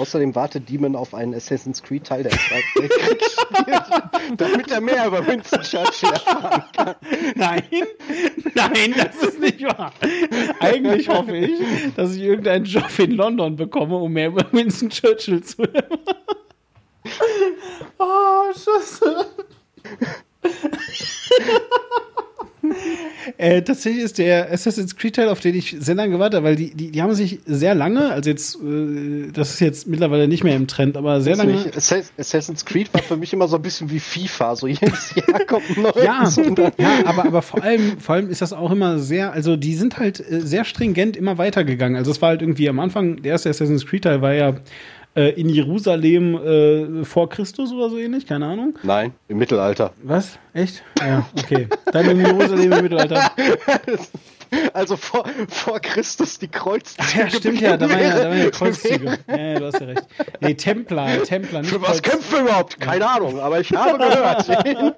Außerdem 0.00 0.34
wartet 0.34 0.68
Demon 0.70 0.96
auf 0.96 1.12
einen 1.12 1.34
Assassin's 1.34 1.82
Creed 1.82 2.06
Teil 2.06 2.22
der 2.22 2.32
Zweiten 2.32 2.64
Weltkrieg 2.74 3.20
damit 4.36 4.70
er 4.70 4.80
mehr 4.80 5.06
über 5.06 5.26
Winston 5.26 5.60
Churchill 5.60 6.10
erfahren 6.10 6.64
kann. 6.74 6.94
Nein, 7.34 7.62
nein, 8.54 8.94
das 8.96 9.16
ist 9.28 9.40
nicht 9.40 9.62
wahr. 9.62 9.92
Eigentlich 10.60 11.08
hoffe 11.08 11.36
ich, 11.36 11.60
dass 11.96 12.14
ich 12.14 12.22
irgendeinen 12.22 12.64
Job 12.64 12.98
in 12.98 13.12
London 13.12 13.56
bekomme, 13.56 13.96
um 13.96 14.12
mehr 14.12 14.28
über 14.28 14.46
Winston 14.52 14.88
Churchill 14.88 15.42
zu 15.42 15.64
hören. 15.64 15.98
Oh, 17.98 18.52
Scheiße. 18.52 19.26
Äh, 23.36 23.62
tatsächlich 23.62 24.04
ist 24.04 24.18
der 24.18 24.52
Assassin's 24.52 24.96
Creed 24.96 25.16
Teil, 25.16 25.28
auf 25.28 25.40
den 25.40 25.54
ich 25.54 25.76
sehr 25.78 25.94
lange 25.94 26.12
gewartet 26.12 26.38
habe, 26.38 26.48
weil 26.48 26.56
die, 26.56 26.74
die, 26.74 26.90
die 26.90 27.02
haben 27.02 27.14
sich 27.14 27.40
sehr 27.46 27.74
lange, 27.74 28.10
also 28.10 28.30
jetzt, 28.30 28.56
äh, 28.56 29.30
das 29.32 29.54
ist 29.54 29.60
jetzt 29.60 29.86
mittlerweile 29.86 30.28
nicht 30.28 30.44
mehr 30.44 30.56
im 30.56 30.66
Trend, 30.66 30.96
aber 30.96 31.20
sehr 31.20 31.36
lange. 31.36 31.52
Nicht, 31.52 31.76
Assassin's 31.76 32.64
Creed 32.64 32.92
war 32.92 33.02
für 33.02 33.16
mich 33.16 33.32
immer 33.32 33.48
so 33.48 33.56
ein 33.56 33.62
bisschen 33.62 33.90
wie 33.90 34.00
FIFA, 34.00 34.56
so 34.56 34.66
jedes 34.66 35.14
Jahr 35.14 35.40
kommt 35.46 35.64
ein 35.76 35.82
neues. 35.82 36.04
Ja, 36.04 36.28
ja 36.78 37.06
aber, 37.06 37.24
aber 37.24 37.42
vor 37.42 37.62
allem, 37.62 37.98
vor 37.98 38.16
allem 38.16 38.30
ist 38.30 38.42
das 38.42 38.52
auch 38.52 38.70
immer 38.70 38.98
sehr, 38.98 39.32
also 39.32 39.56
die 39.56 39.74
sind 39.74 39.98
halt 39.98 40.20
äh, 40.20 40.40
sehr 40.40 40.64
stringent 40.64 41.16
immer 41.16 41.38
weitergegangen. 41.38 41.96
Also 41.96 42.10
es 42.10 42.20
war 42.22 42.30
halt 42.30 42.42
irgendwie 42.42 42.68
am 42.68 42.80
Anfang, 42.80 43.22
der 43.22 43.32
erste 43.32 43.50
Assassin's 43.50 43.86
Creed 43.86 44.04
Teil 44.04 44.22
war 44.22 44.34
ja 44.34 44.54
äh, 45.14 45.30
in 45.40 45.48
Jerusalem 45.48 46.34
äh, 46.34 47.04
vor 47.04 47.28
Christus 47.28 47.72
oder 47.72 47.90
so 47.90 47.98
ähnlich, 47.98 48.26
keine 48.26 48.46
Ahnung. 48.46 48.78
Nein, 48.82 49.12
im 49.28 49.38
Mittelalter. 49.38 49.92
Was? 50.02 50.38
Echt? 50.52 50.82
Ja, 51.00 51.26
okay. 51.38 51.68
Dann 51.92 52.10
in 52.10 52.20
Jerusalem 52.20 52.72
im 52.72 52.82
Mittelalter. 52.82 53.32
Also 54.72 54.96
vor, 54.96 55.24
vor 55.48 55.78
Christus 55.80 56.38
die 56.38 56.48
Kreuzzüge. 56.48 57.02
Ach 57.06 57.14
ja, 57.14 57.30
stimmt 57.30 57.60
ja, 57.60 57.76
da 57.76 57.88
waren 57.88 58.00
ja, 58.00 58.18
da 58.18 58.30
waren 58.30 58.38
ja 58.38 58.50
Kreuzzüge. 58.50 59.18
Ja, 59.28 59.36
ja, 59.36 59.58
du 59.60 59.66
hast 59.66 59.80
ja 59.80 59.86
recht. 59.86 60.02
Nee, 60.40 60.54
Templer, 60.54 61.22
Templer. 61.22 61.60
Nicht 61.60 61.70
Für 61.70 61.80
was 61.80 62.02
kämpfen 62.02 62.32
wir 62.32 62.40
überhaupt? 62.42 62.80
Keine. 62.80 63.08
Ahnung, 63.08 63.38
aber 63.38 63.60
ich 63.60 63.72
habe 63.72 63.98
gehört. 63.98 64.48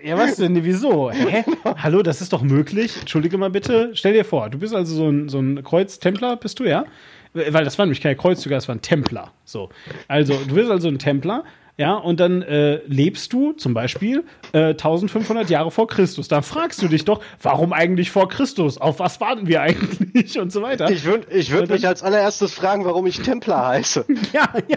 ja, 0.04 0.18
was 0.18 0.36
denn? 0.36 0.62
Wieso? 0.64 1.10
Hä? 1.10 1.44
Hallo, 1.64 2.02
das 2.02 2.20
ist 2.20 2.32
doch 2.32 2.42
möglich? 2.42 2.96
Entschuldige 2.98 3.38
mal 3.38 3.50
bitte. 3.50 3.90
Stell 3.94 4.12
dir 4.12 4.24
vor, 4.24 4.50
du 4.50 4.58
bist 4.58 4.74
also 4.74 4.94
so 4.94 5.08
ein, 5.08 5.28
so 5.28 5.38
ein 5.38 5.62
Kreuz-Templer, 5.62 6.36
bist 6.36 6.58
du, 6.58 6.64
ja? 6.64 6.84
Weil 7.32 7.64
das 7.64 7.78
waren 7.78 7.88
nämlich 7.88 8.00
keine 8.00 8.16
Kreuzzüge, 8.16 8.54
das 8.54 8.68
waren 8.68 8.82
Templer. 8.82 9.32
So. 9.44 9.70
Also, 10.08 10.34
du 10.48 10.54
bist 10.54 10.70
also 10.70 10.88
ein 10.88 10.98
Templer, 10.98 11.44
ja, 11.80 11.94
und 11.94 12.20
dann 12.20 12.42
äh, 12.42 12.82
lebst 12.86 13.32
du 13.32 13.54
zum 13.54 13.72
Beispiel 13.72 14.24
äh, 14.52 14.72
1500 14.72 15.48
Jahre 15.48 15.70
vor 15.70 15.86
Christus. 15.86 16.28
Da 16.28 16.42
fragst 16.42 16.82
du 16.82 16.88
dich 16.88 17.06
doch, 17.06 17.22
warum 17.40 17.72
eigentlich 17.72 18.10
vor 18.10 18.28
Christus? 18.28 18.76
Auf 18.76 18.98
was 18.98 19.18
warten 19.22 19.46
wir 19.46 19.62
eigentlich? 19.62 20.38
Und 20.38 20.52
so 20.52 20.60
weiter. 20.60 20.90
Ich 20.90 21.06
würde 21.06 21.34
ich 21.34 21.50
würd 21.50 21.70
mich 21.70 21.88
als 21.88 22.02
allererstes 22.02 22.52
fragen, 22.52 22.84
warum 22.84 23.06
ich 23.06 23.20
Templer 23.20 23.66
heiße. 23.66 24.04
ja, 24.34 24.52
ja, 24.68 24.76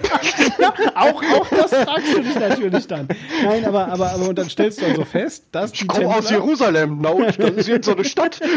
ja, 0.58 0.74
auch, 0.96 1.22
auch 1.22 1.50
das 1.50 1.72
fragst 1.76 2.16
du 2.16 2.22
dich 2.22 2.36
natürlich 2.36 2.88
dann. 2.88 3.10
Nein, 3.44 3.66
aber, 3.66 3.90
aber, 3.90 4.12
aber 4.12 4.30
und 4.30 4.40
dann 4.40 4.50
stellst 4.50 4.82
du 4.82 4.86
also 4.86 5.04
fest, 5.04 5.48
dass 5.52 5.74
ich 5.74 5.86
komme 5.86 6.08
aus 6.08 6.30
Jerusalem, 6.30 7.02
no, 7.02 7.22
das 7.38 7.52
ist 7.52 7.68
jetzt 7.68 7.86
so 7.86 7.96
eine 7.96 8.06
Stadt. 8.06 8.40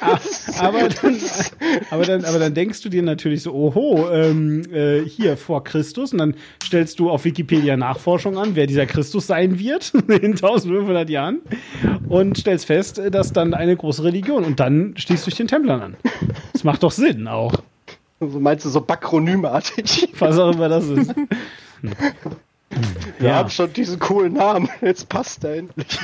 Ah, 0.00 0.18
aber, 0.58 0.88
dann, 0.88 1.16
aber, 1.90 2.04
dann, 2.04 2.24
aber 2.24 2.38
dann 2.38 2.54
denkst 2.54 2.82
du 2.82 2.88
dir 2.88 3.02
natürlich 3.02 3.42
so, 3.42 3.52
oho, 3.52 4.10
ähm, 4.10 4.62
äh, 4.72 5.02
hier 5.02 5.36
vor 5.36 5.64
Christus 5.64 6.12
und 6.12 6.18
dann 6.18 6.34
stellst 6.62 6.89
stellst 6.90 6.98
du 6.98 7.10
auf 7.10 7.24
Wikipedia 7.24 7.76
Nachforschung 7.76 8.36
an, 8.36 8.56
wer 8.56 8.66
dieser 8.66 8.84
Christus 8.84 9.28
sein 9.28 9.60
wird 9.60 9.92
in 10.08 10.32
1500 10.32 11.08
Jahren 11.08 11.40
und 12.08 12.36
stellst 12.36 12.66
fest, 12.66 13.00
dass 13.12 13.32
dann 13.32 13.54
eine 13.54 13.76
große 13.76 14.02
Religion 14.02 14.44
und 14.44 14.58
dann 14.58 14.94
stehst 14.96 15.24
du 15.24 15.30
dich 15.30 15.36
den 15.36 15.46
Templern 15.46 15.80
an. 15.80 15.96
Das 16.52 16.64
macht 16.64 16.82
doch 16.82 16.90
Sinn 16.90 17.28
auch. 17.28 17.54
Also 18.18 18.40
meinst 18.40 18.64
du 18.64 18.70
so 18.70 18.80
bakronymartig? 18.80 20.08
Was 20.18 20.36
auch 20.36 20.52
immer 20.52 20.68
das 20.68 20.86
ist. 20.88 21.14
Hm. 21.14 21.92
Wir 23.18 23.28
ja. 23.28 23.36
haben 23.36 23.50
schon 23.50 23.72
diesen 23.72 23.98
coolen 23.98 24.32
Namen. 24.34 24.68
Jetzt 24.80 25.08
passt 25.08 25.44
er 25.44 25.56
endlich. 25.56 25.86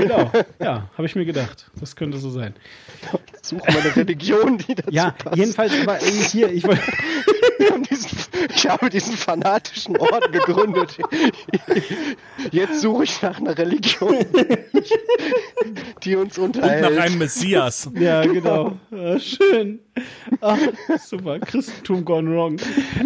genau. 0.00 0.30
Ja, 0.58 0.90
habe 0.96 1.06
ich 1.06 1.14
mir 1.14 1.24
gedacht. 1.26 1.70
Das 1.80 1.96
könnte 1.96 2.18
so 2.18 2.30
sein. 2.30 2.54
Suchen 3.42 3.62
wir 3.66 3.80
eine 3.80 3.96
Religion, 3.96 4.58
die 4.58 4.74
dazu 4.74 4.90
ja, 4.90 5.10
passt. 5.10 5.36
Ja, 5.36 5.42
jedenfalls, 5.42 5.72
aber 5.82 5.98
hier, 5.98 6.50
ich 6.50 6.64
wollte. 6.64 6.82
Ich 8.54 8.68
habe 8.68 8.90
diesen 8.90 9.16
fanatischen 9.16 9.96
Orden 9.96 10.32
gegründet. 10.32 10.98
Jetzt 12.50 12.80
suche 12.80 13.04
ich 13.04 13.22
nach 13.22 13.38
einer 13.38 13.56
Religion, 13.56 14.16
die 16.02 16.16
uns 16.16 16.38
unterhält. 16.38 16.86
Und 16.86 16.94
nach 16.94 17.02
einem 17.04 17.18
Messias. 17.18 17.90
Ja, 17.98 18.22
genau. 18.22 18.76
Ja, 18.90 19.18
schön. 19.18 19.80
Ach, 20.40 20.58
super. 21.04 21.38
Christentum 21.40 22.04
gone 22.04 22.30
wrong. 22.30 22.56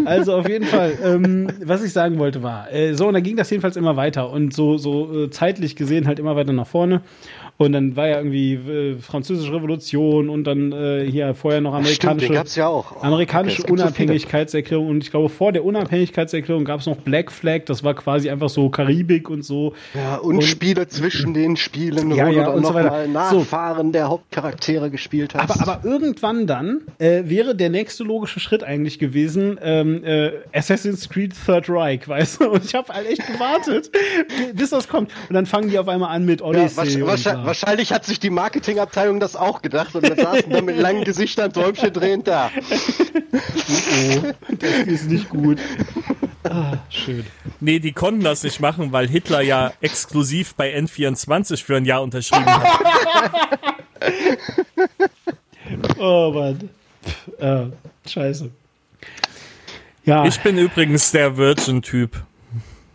Also 0.05 0.35
auf 0.35 0.49
jeden 0.49 0.67
Fall, 0.67 0.99
ähm, 1.03 1.49
was 1.65 1.83
ich 1.83 1.93
sagen 1.93 2.19
wollte 2.19 2.43
war, 2.43 2.71
äh, 2.73 2.95
so, 2.95 3.09
und 3.09 3.15
dann 3.15 3.23
ging 3.23 3.37
das 3.37 3.51
jedenfalls 3.51 3.77
immer 3.77 3.97
weiter 3.97 4.31
und 4.31 4.53
so, 4.55 4.77
so 4.77 5.25
äh, 5.25 5.31
zeitlich 5.31 5.77
gesehen 5.77 6.07
halt 6.07 6.19
immer 6.19 6.37
weiter 6.37 6.53
nach 6.53 6.67
vorne. 6.67 7.03
Und 7.59 7.73
dann 7.73 7.95
war 7.97 8.09
ja 8.09 8.17
irgendwie 8.17 8.55
äh, 8.55 8.97
französische 8.97 9.53
Revolution 9.53 10.29
und 10.29 10.45
dann 10.45 10.73
äh, 10.73 11.09
hier 11.09 11.35
vorher 11.35 11.61
noch 11.61 11.75
amerikanische, 11.75 12.27
Stimmt, 12.27 12.39
gab's 12.39 12.57
ja 12.57 12.67
auch. 12.67 12.97
Oh, 12.97 13.03
amerikanische 13.03 13.63
okay, 13.63 13.73
Unabhängigkeitserklärung. 13.73 14.89
Und 14.89 15.05
ich 15.05 15.11
glaube, 15.11 15.29
vor 15.29 15.53
der 15.53 15.65
Unabhängigkeitserklärung 15.65 16.65
gab 16.65 16.81
es 16.81 16.87
noch 16.87 16.97
Black 16.97 17.31
Flag, 17.31 17.67
das 17.67 17.85
war 17.85 17.95
quasi 17.95 18.31
einfach 18.31 18.49
so 18.49 18.69
Karibik 18.69 19.31
und 19.31 19.45
so. 19.45 19.75
Ja, 19.95 20.17
und, 20.17 20.37
und 20.37 20.43
Spiele 20.43 20.89
zwischen 20.89 21.35
den 21.35 21.57
Spielen, 21.57 22.11
ja, 22.13 22.29
ja, 22.29 22.49
und 22.49 22.67
so 22.67 22.75
weiter. 22.75 23.07
Nachfahren 23.07 23.89
so. 23.89 23.93
der 23.93 24.09
Hauptcharaktere 24.09 24.91
gespielt 24.91 25.35
hast. 25.35 25.61
Aber, 25.61 25.77
aber 25.77 25.89
irgendwann 25.89 26.47
dann 26.47 26.81
äh, 26.99 27.23
wäre 27.27 27.55
der 27.55 27.71
nächste 27.71 28.03
logische 28.03 28.41
Schritt 28.41 28.65
eigentlich 28.65 28.99
gewesen, 28.99 29.59
ähm, 29.63 30.03
äh, 30.05 30.33
Assassin's 30.53 31.09
Creed 31.09 31.35
Third 31.47 31.69
Reich, 31.69 32.09
weißt 32.09 32.41
du? 32.41 32.51
Und 32.51 32.65
ich 32.65 32.75
habe 32.75 32.93
halt 32.93 33.07
echt 33.07 33.27
gewartet, 33.27 33.91
bis 34.55 34.71
das 34.71 34.89
kommt. 34.89 35.11
Und 35.29 35.35
dann 35.35 35.47
fangen 35.47 35.71
die 35.71 35.79
auf 35.79 35.89
einmal 35.89 36.15
an 36.15 36.25
mit 36.25 36.43
Odyssey. 36.43 36.99
Ja, 36.99 37.07
wahrscheinlich, 37.07 37.52
wahrscheinlich 37.53 37.93
hat 37.93 38.07
sich 38.07 38.19
die 38.19 38.31
Marketingabteilung 38.31 39.21
das 39.21 39.37
auch 39.37 39.61
gedacht 39.61 39.95
und 39.95 40.09
dann 40.09 40.17
saßen 40.17 40.51
da 40.51 40.63
mit 40.63 40.79
langen 40.79 41.05
Gesichtern 41.05 41.53
Däumchen 41.53 41.93
drehend 41.93 42.27
da. 42.27 42.51
Oh, 43.35 44.33
das 44.59 44.73
ist 44.87 45.11
nicht 45.11 45.29
gut. 45.29 45.59
Ah, 46.45 46.79
schön. 46.89 47.27
Nee, 47.61 47.79
die 47.79 47.93
konnten 47.93 48.25
das 48.25 48.43
nicht 48.43 48.61
machen, 48.61 48.91
weil 48.93 49.07
Hitler 49.07 49.43
ja 49.43 49.71
exklusiv 49.83 50.55
bei 50.55 50.75
N24 50.75 51.63
für 51.63 51.77
ein 51.77 51.85
Jahr 51.85 52.03
unterschrieben 52.03 52.47
hat. 52.47 52.69
oh 55.99 56.33
Mann. 56.33 56.71
Äh, 57.39 58.09
scheiße. 58.09 58.51
Ja. 60.07 60.25
Ich 60.25 60.41
bin 60.41 60.57
übrigens 60.57 61.11
der 61.11 61.37
Virgin-Typ. 61.37 62.17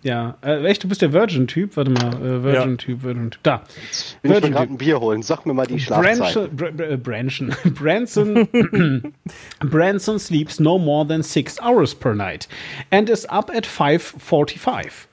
Ja, 0.03 0.37
äh, 0.41 0.63
echt, 0.65 0.83
du 0.83 0.87
bist 0.87 1.01
der 1.01 1.11
Virgin-Typ? 1.11 1.75
Warte 1.75 1.91
mal, 1.91 2.13
äh, 2.13 2.43
Virgin-Typ, 2.43 2.99
ja. 2.99 3.03
Virgin-Typ. 3.03 3.43
Da. 3.43 3.63
Jetzt 3.85 4.17
will 4.21 4.31
Virgin 4.31 4.49
ich 4.49 4.55
gerade 4.55 4.73
ein 4.73 4.77
Bier 4.77 4.99
holen. 4.99 5.23
Sag 5.23 5.45
mir 5.45 5.53
mal 5.53 5.65
die 5.65 5.79
Schlafzeit. 5.79 6.55
Branson, 7.03 7.57
Branson, 7.73 8.47
Branson 9.59 10.19
sleeps 10.19 10.59
no 10.59 10.77
more 10.77 11.07
than 11.07 11.23
six 11.23 11.59
hours 11.61 11.95
per 11.95 12.13
night 12.13 12.47
and 12.91 13.09
is 13.09 13.25
up 13.29 13.49
at 13.49 13.65
5.45 13.65 15.07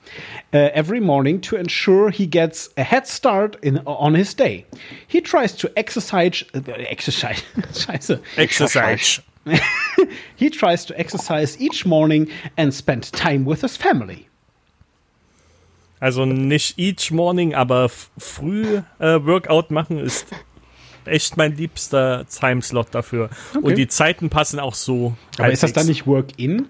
uh, 0.53 0.69
every 0.73 0.99
morning 0.99 1.41
to 1.41 1.55
ensure 1.55 2.09
he 2.09 2.25
gets 2.25 2.69
a 2.77 2.83
head 2.83 3.07
start 3.07 3.57
in, 3.61 3.79
on 3.85 4.13
his 4.13 4.33
day. 4.33 4.65
He 5.07 5.19
tries 5.19 5.53
to 5.53 5.71
exercise, 5.77 6.43
uh, 6.53 6.61
exercise, 6.67 7.41
scheiße. 7.55 8.21
Exercise. 8.37 9.19
he 10.35 10.49
tries 10.49 10.85
to 10.85 10.99
exercise 10.99 11.59
each 11.59 11.85
morning 11.85 12.29
and 12.57 12.73
spend 12.73 13.11
time 13.11 13.45
with 13.45 13.61
his 13.61 13.77
family. 13.77 14.27
Also 15.99 16.25
nicht 16.25 16.77
each 16.77 17.11
morning, 17.11 17.55
aber 17.55 17.89
früh 17.89 18.81
äh, 18.99 19.25
Workout 19.25 19.71
machen 19.71 19.97
ist 19.97 20.27
echt 21.05 21.37
mein 21.37 21.55
liebster 21.55 22.25
Timeslot 22.27 22.87
dafür. 22.91 23.29
Okay. 23.51 23.65
Und 23.65 23.75
die 23.77 23.87
Zeiten 23.87 24.29
passen 24.29 24.59
auch 24.59 24.75
so. 24.75 25.15
Aber 25.37 25.51
ist 25.51 25.63
das 25.63 25.73
dann 25.73 25.87
nicht 25.87 26.05
Work-in? 26.05 26.67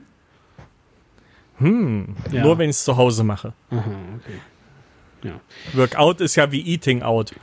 Hm, 1.57 2.15
ja. 2.31 2.43
nur 2.43 2.57
wenn 2.57 2.69
ich 2.69 2.75
es 2.75 2.83
zu 2.83 2.97
Hause 2.97 3.23
mache. 3.23 3.53
Aha, 3.71 3.79
okay. 4.17 4.39
Ja. 5.23 5.39
Workout 5.73 6.21
ist 6.21 6.35
ja 6.35 6.51
wie 6.51 6.61
Eating 6.61 7.01
out. 7.01 7.33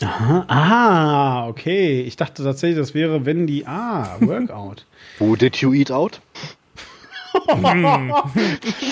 Aha, 0.00 0.44
ah, 0.48 1.48
okay. 1.48 2.02
Ich 2.02 2.16
dachte 2.16 2.44
tatsächlich, 2.44 2.78
das 2.78 2.94
wäre, 2.94 3.26
wenn 3.26 3.46
die. 3.46 3.66
Ah, 3.66 4.16
Workout. 4.20 4.86
Who 5.18 5.36
did 5.36 5.56
you 5.56 5.74
eat 5.74 5.90
out? 5.90 6.20
Hm. 7.46 8.14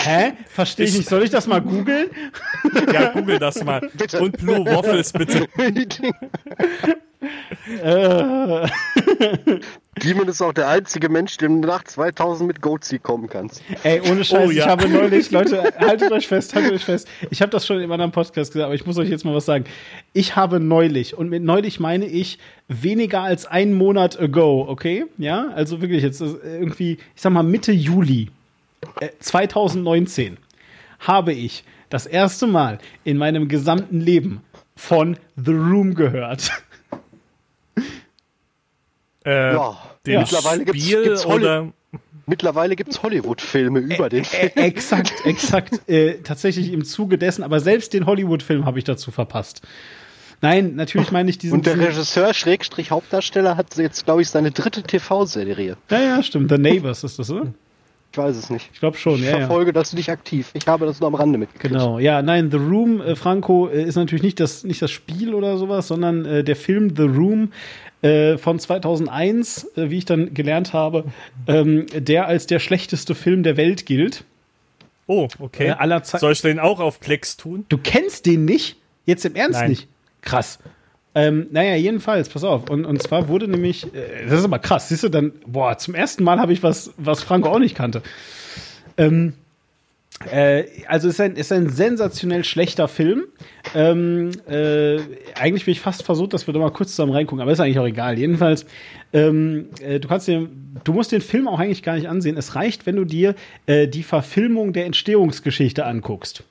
Hä? 0.02 0.32
Verstehe 0.48 0.86
ich 0.86 0.96
nicht. 0.96 1.08
Soll 1.08 1.22
ich 1.22 1.30
das 1.30 1.46
mal 1.46 1.60
googeln? 1.60 2.10
Ja, 2.92 3.10
google 3.10 3.38
das 3.38 3.62
mal. 3.64 3.80
Bitte. 3.94 4.20
Und 4.20 4.36
Blue 4.38 4.64
Waffles, 4.64 5.12
bitte. 5.12 5.46
Äh. 7.82 8.68
Demon 10.02 10.28
ist 10.28 10.42
auch 10.42 10.52
der 10.52 10.68
einzige 10.68 11.08
Mensch, 11.08 11.38
dem 11.38 11.60
nach 11.60 11.82
2000 11.84 12.46
mit 12.46 12.60
Goatsy 12.60 12.98
kommen 12.98 13.28
kannst. 13.28 13.62
Ey, 13.82 14.00
ohne 14.02 14.24
Scheiß, 14.24 14.48
oh, 14.48 14.50
ja. 14.50 14.64
ich 14.64 14.68
habe 14.68 14.88
neulich, 14.88 15.30
Leute, 15.30 15.72
haltet 15.78 16.12
euch 16.12 16.28
fest, 16.28 16.54
haltet 16.54 16.72
euch 16.72 16.84
fest. 16.84 17.08
Ich 17.30 17.40
habe 17.40 17.50
das 17.50 17.66
schon 17.66 17.80
in 17.80 17.88
meinem 17.88 18.12
Podcast 18.12 18.52
gesagt, 18.52 18.66
aber 18.66 18.74
ich 18.74 18.84
muss 18.84 18.98
euch 18.98 19.08
jetzt 19.08 19.24
mal 19.24 19.34
was 19.34 19.46
sagen. 19.46 19.64
Ich 20.12 20.36
habe 20.36 20.60
neulich, 20.60 21.16
und 21.16 21.30
mit 21.30 21.42
neulich 21.42 21.80
meine 21.80 22.06
ich 22.06 22.38
weniger 22.68 23.22
als 23.22 23.46
einen 23.46 23.72
Monat 23.72 24.20
ago, 24.20 24.66
okay? 24.68 25.06
Ja, 25.16 25.48
also 25.54 25.80
wirklich 25.80 26.02
jetzt 26.02 26.20
irgendwie, 26.20 26.98
ich 27.14 27.22
sag 27.22 27.32
mal 27.32 27.42
Mitte 27.42 27.72
Juli 27.72 28.28
äh, 29.00 29.10
2019 29.18 30.38
habe 31.00 31.32
ich 31.32 31.64
das 31.88 32.06
erste 32.06 32.46
Mal 32.46 32.78
in 33.04 33.16
meinem 33.16 33.48
gesamten 33.48 34.00
Leben 34.00 34.42
von 34.74 35.16
The 35.36 35.52
Room 35.52 35.94
gehört. 35.94 36.50
Äh, 39.24 39.54
ja, 39.54 39.76
den 40.06 40.20
mittlerweile 40.20 40.62
Spiel 40.62 40.72
gibt's, 40.72 41.24
gibt's 41.24 41.26
oder 41.26 41.72
Mittlerweile 42.28 42.74
gibt 42.74 42.90
es 42.90 43.02
Hollywood-Filme 43.02 43.78
über 43.78 44.08
den 44.08 44.24
Film. 44.24 44.50
exakt, 44.56 45.24
exakt. 45.24 45.88
Äh, 45.88 46.18
tatsächlich 46.22 46.72
im 46.72 46.84
Zuge 46.84 47.18
dessen, 47.18 47.44
aber 47.44 47.60
selbst 47.60 47.92
den 47.92 48.04
Hollywood-Film 48.06 48.66
habe 48.66 48.78
ich 48.78 48.84
dazu 48.84 49.12
verpasst. 49.12 49.62
Nein, 50.42 50.74
natürlich 50.74 51.12
meine 51.12 51.30
ich 51.30 51.38
diesen. 51.38 51.54
Und 51.54 51.66
der 51.66 51.78
Regisseur, 51.78 52.34
Schrägstrich 52.34 52.90
Hauptdarsteller, 52.90 53.56
hat 53.56 53.76
jetzt, 53.76 54.04
glaube 54.04 54.22
ich, 54.22 54.28
seine 54.28 54.50
dritte 54.50 54.82
TV-Serie. 54.82 55.76
Ja, 55.88 56.00
ja, 56.00 56.22
stimmt. 56.22 56.50
The 56.50 56.58
Neighbors 56.58 57.04
ist 57.04 57.18
das, 57.18 57.30
oder? 57.30 57.54
Ich 58.16 58.22
weiß 58.22 58.34
es 58.34 58.48
nicht. 58.48 58.70
Ich 58.72 58.80
glaube 58.80 58.96
schon, 58.96 59.16
ich 59.16 59.26
ja. 59.26 59.32
Ich 59.32 59.36
verfolge 59.40 59.68
ja. 59.68 59.72
das 59.72 59.92
nicht 59.92 60.08
aktiv. 60.08 60.50
Ich 60.54 60.66
habe 60.66 60.86
das 60.86 61.00
nur 61.00 61.08
am 61.08 61.16
Rande 61.16 61.36
mitgekriegt. 61.36 61.74
Genau, 61.74 61.98
ja, 61.98 62.22
nein, 62.22 62.50
The 62.50 62.56
Room, 62.56 63.02
äh, 63.02 63.14
Franco, 63.14 63.68
äh, 63.68 63.82
ist 63.82 63.96
natürlich 63.96 64.22
nicht 64.22 64.40
das, 64.40 64.64
nicht 64.64 64.80
das 64.80 64.90
Spiel 64.90 65.34
oder 65.34 65.58
sowas, 65.58 65.88
sondern 65.88 66.24
äh, 66.24 66.42
der 66.42 66.56
Film 66.56 66.96
The 66.96 67.02
Room 67.02 67.52
äh, 68.00 68.38
von 68.38 68.58
2001, 68.58 69.70
äh, 69.76 69.90
wie 69.90 69.98
ich 69.98 70.06
dann 70.06 70.32
gelernt 70.32 70.72
habe, 70.72 71.04
ähm, 71.46 71.84
der 71.92 72.26
als 72.26 72.46
der 72.46 72.58
schlechteste 72.58 73.14
Film 73.14 73.42
der 73.42 73.58
Welt 73.58 73.84
gilt. 73.84 74.24
Oh, 75.06 75.28
okay. 75.38 75.66
Äh, 75.66 75.70
aller 75.72 76.02
Soll 76.02 76.32
ich 76.32 76.40
den 76.40 76.58
auch 76.58 76.80
auf 76.80 77.00
Klecks 77.00 77.36
tun? 77.36 77.66
Du 77.68 77.76
kennst 77.76 78.24
den 78.24 78.46
nicht? 78.46 78.78
Jetzt 79.04 79.26
im 79.26 79.34
Ernst 79.34 79.60
Nein. 79.60 79.68
nicht? 79.68 79.88
Krass. 80.22 80.58
Ähm, 81.16 81.46
naja, 81.50 81.76
jedenfalls, 81.76 82.28
pass 82.28 82.44
auf. 82.44 82.68
Und, 82.68 82.84
und 82.84 83.00
zwar 83.00 83.28
wurde 83.28 83.48
nämlich, 83.48 83.84
äh, 83.94 84.26
das 84.28 84.40
ist 84.40 84.44
aber 84.44 84.58
krass, 84.58 84.90
siehst 84.90 85.02
du 85.02 85.08
dann, 85.08 85.32
boah, 85.46 85.78
zum 85.78 85.94
ersten 85.94 86.22
Mal 86.22 86.38
habe 86.38 86.52
ich 86.52 86.62
was, 86.62 86.92
was 86.98 87.22
Franco 87.22 87.48
auch 87.48 87.58
nicht 87.58 87.74
kannte. 87.74 88.02
Ähm, 88.98 89.32
äh, 90.30 90.64
also 90.86 91.08
ist 91.08 91.18
ein, 91.18 91.36
ist 91.36 91.52
ein 91.52 91.70
sensationell 91.70 92.44
schlechter 92.44 92.86
Film. 92.86 93.24
Ähm, 93.74 94.30
äh, 94.46 94.98
eigentlich 95.34 95.64
bin 95.64 95.72
ich 95.72 95.80
fast 95.80 96.02
versucht, 96.02 96.34
dass 96.34 96.46
wir 96.46 96.52
da 96.52 96.60
mal 96.60 96.70
kurz 96.70 96.90
zusammen 96.90 97.12
reingucken, 97.12 97.40
aber 97.40 97.50
ist 97.50 97.60
eigentlich 97.60 97.78
auch 97.78 97.86
egal. 97.86 98.18
Jedenfalls, 98.18 98.66
ähm, 99.14 99.70
äh, 99.80 99.98
du 100.00 100.08
kannst 100.08 100.28
den, 100.28 100.76
du 100.84 100.92
musst 100.92 101.12
den 101.12 101.22
Film 101.22 101.48
auch 101.48 101.58
eigentlich 101.58 101.82
gar 101.82 101.94
nicht 101.94 102.10
ansehen. 102.10 102.36
Es 102.36 102.54
reicht, 102.54 102.84
wenn 102.84 102.96
du 102.96 103.06
dir 103.06 103.34
äh, 103.64 103.88
die 103.88 104.02
Verfilmung 104.02 104.74
der 104.74 104.84
Entstehungsgeschichte 104.84 105.86
anguckst. 105.86 106.44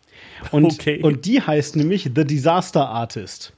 Und, 0.51 0.65
okay. 0.65 1.01
und 1.03 1.25
die 1.27 1.39
heißt 1.39 1.75
nämlich 1.75 2.09
The 2.15 2.25
Disaster 2.25 2.89
Artist. 2.89 3.53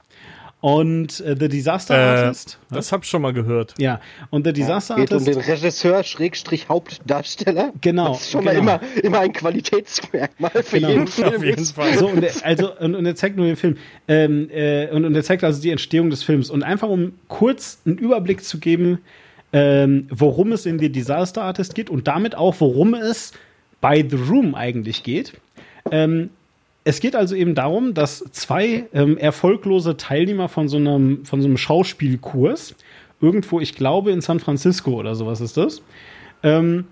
Und 0.60 1.20
äh, 1.20 1.36
The 1.38 1.48
Disaster 1.48 1.94
äh, 1.94 2.24
Artist. 2.24 2.58
Das 2.70 2.90
hab 2.90 3.04
ich 3.04 3.10
schon 3.10 3.22
mal 3.22 3.32
gehört. 3.32 3.74
Ja, 3.78 4.00
und 4.30 4.44
The 4.44 4.52
Disaster 4.52 4.96
ja, 4.96 5.04
geht 5.04 5.12
Artist. 5.12 5.28
um 5.28 5.34
den 5.34 5.42
Regisseur, 5.42 6.02
Schrägstrich 6.02 6.68
Hauptdarsteller. 6.68 7.72
Genau. 7.80 8.08
Das 8.08 8.22
ist 8.22 8.32
schon 8.32 8.44
genau. 8.44 8.62
mal 8.62 8.80
immer, 8.80 9.00
immer 9.02 9.20
ein 9.20 9.32
Qualitätsmerkmal 9.32 10.50
für 10.50 10.80
genau. 10.80 10.88
jeden 10.88 11.06
Film. 11.06 11.36
Auf 11.36 11.44
jeden 11.44 11.64
Fall. 11.64 11.96
So, 11.96 12.08
und 12.08 12.24
er, 12.24 12.32
also, 12.42 12.76
und, 12.76 12.96
und 12.96 13.06
er 13.06 13.14
zeigt 13.14 13.36
nur 13.36 13.46
den 13.46 13.54
Film. 13.54 13.76
Ähm, 14.08 14.50
äh, 14.50 14.88
und, 14.88 15.04
und 15.04 15.14
er 15.14 15.22
zeigt 15.22 15.44
also 15.44 15.62
die 15.62 15.70
Entstehung 15.70 16.10
des 16.10 16.24
Films. 16.24 16.50
Und 16.50 16.64
einfach 16.64 16.88
um 16.88 17.12
kurz 17.28 17.80
einen 17.86 17.98
Überblick 17.98 18.42
zu 18.42 18.58
geben, 18.58 18.98
ähm, 19.52 20.08
worum 20.10 20.50
es 20.50 20.66
in 20.66 20.80
The 20.80 20.90
Disaster 20.90 21.42
Artist 21.42 21.76
geht 21.76 21.88
und 21.88 22.08
damit 22.08 22.34
auch, 22.34 22.56
worum 22.58 22.94
es 22.94 23.32
bei 23.80 24.04
The 24.08 24.16
Room 24.16 24.56
eigentlich 24.56 25.04
geht. 25.04 25.34
Ähm, 25.92 26.30
es 26.88 27.00
geht 27.00 27.14
also 27.14 27.34
eben 27.34 27.54
darum, 27.54 27.92
dass 27.92 28.24
zwei 28.32 28.86
ähm, 28.94 29.18
erfolglose 29.18 29.98
Teilnehmer 29.98 30.48
von 30.48 30.68
so 30.68 30.78
einem, 30.78 31.22
von 31.26 31.42
so 31.42 31.46
einem 31.46 31.58
Schauspielkurs, 31.58 32.74
irgendwo, 33.20 33.60
ich 33.60 33.74
glaube 33.74 34.10
in 34.10 34.22
San 34.22 34.40
Francisco 34.40 34.92
oder 34.92 35.14
sowas 35.14 35.42
ist 35.42 35.58
das, 35.58 35.82
ähm, 36.42 36.86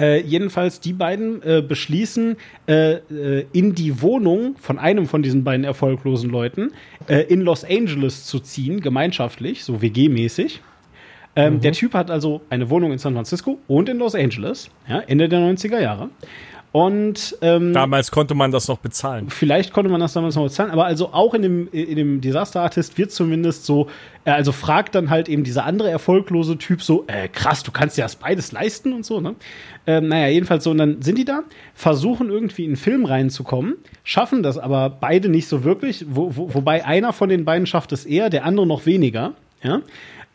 äh, 0.00 0.20
jedenfalls 0.22 0.80
die 0.80 0.92
beiden 0.92 1.40
äh, 1.42 1.62
beschließen, 1.62 2.36
äh, 2.66 2.94
äh 2.94 3.46
in 3.52 3.76
die 3.76 4.02
Wohnung 4.02 4.56
von 4.58 4.76
einem 4.80 5.06
von 5.06 5.22
diesen 5.22 5.44
beiden 5.44 5.64
erfolglosen 5.64 6.28
Leuten 6.28 6.72
äh, 7.06 7.20
in 7.32 7.42
Los 7.42 7.64
Angeles 7.64 8.24
zu 8.24 8.40
ziehen, 8.40 8.80
gemeinschaftlich, 8.80 9.62
so 9.62 9.82
WG-mäßig. 9.82 10.62
Ähm, 11.36 11.54
mhm. 11.54 11.60
Der 11.60 11.72
Typ 11.72 11.94
hat 11.94 12.10
also 12.10 12.40
eine 12.50 12.70
Wohnung 12.70 12.90
in 12.90 12.98
San 12.98 13.14
Francisco 13.14 13.60
und 13.68 13.88
in 13.88 13.98
Los 13.98 14.16
Angeles, 14.16 14.68
ja, 14.88 14.98
Ende 14.98 15.28
der 15.28 15.38
90er 15.38 15.78
Jahre. 15.78 16.10
Und 16.76 17.38
ähm, 17.40 17.72
damals 17.72 18.10
konnte 18.10 18.34
man 18.34 18.50
das 18.50 18.68
noch 18.68 18.76
bezahlen. 18.76 19.30
Vielleicht 19.30 19.72
konnte 19.72 19.90
man 19.90 19.98
das 19.98 20.12
damals 20.12 20.34
noch 20.34 20.42
bezahlen, 20.42 20.70
aber 20.70 20.84
also 20.84 21.10
auch 21.14 21.32
in 21.32 21.40
dem, 21.40 21.68
in 21.72 21.96
dem 21.96 22.20
Disaster 22.20 22.60
Artist 22.60 22.98
wird 22.98 23.12
zumindest 23.12 23.64
so, 23.64 23.88
äh, 24.26 24.32
also 24.32 24.52
fragt 24.52 24.94
dann 24.94 25.08
halt 25.08 25.30
eben 25.30 25.42
dieser 25.42 25.64
andere 25.64 25.88
erfolglose 25.88 26.58
Typ 26.58 26.82
so, 26.82 27.04
äh, 27.06 27.28
krass, 27.28 27.62
du 27.62 27.70
kannst 27.70 27.96
dir 27.96 28.02
das 28.02 28.16
beides 28.16 28.52
leisten 28.52 28.92
und 28.92 29.06
so, 29.06 29.22
ne? 29.22 29.36
Ähm, 29.86 30.08
naja, 30.08 30.26
jedenfalls 30.26 30.64
so, 30.64 30.70
und 30.70 30.76
dann 30.76 31.00
sind 31.00 31.16
die 31.16 31.24
da, 31.24 31.44
versuchen 31.74 32.28
irgendwie 32.28 32.64
in 32.64 32.72
einen 32.72 32.76
Film 32.76 33.06
reinzukommen, 33.06 33.76
schaffen 34.04 34.42
das 34.42 34.58
aber 34.58 34.90
beide 34.90 35.30
nicht 35.30 35.48
so 35.48 35.64
wirklich, 35.64 36.04
wo, 36.10 36.36
wo, 36.36 36.52
wobei 36.52 36.84
einer 36.84 37.14
von 37.14 37.30
den 37.30 37.46
beiden 37.46 37.66
schafft 37.66 37.92
es 37.92 38.04
eher, 38.04 38.28
der 38.28 38.44
andere 38.44 38.66
noch 38.66 38.84
weniger, 38.84 39.32
ja. 39.62 39.80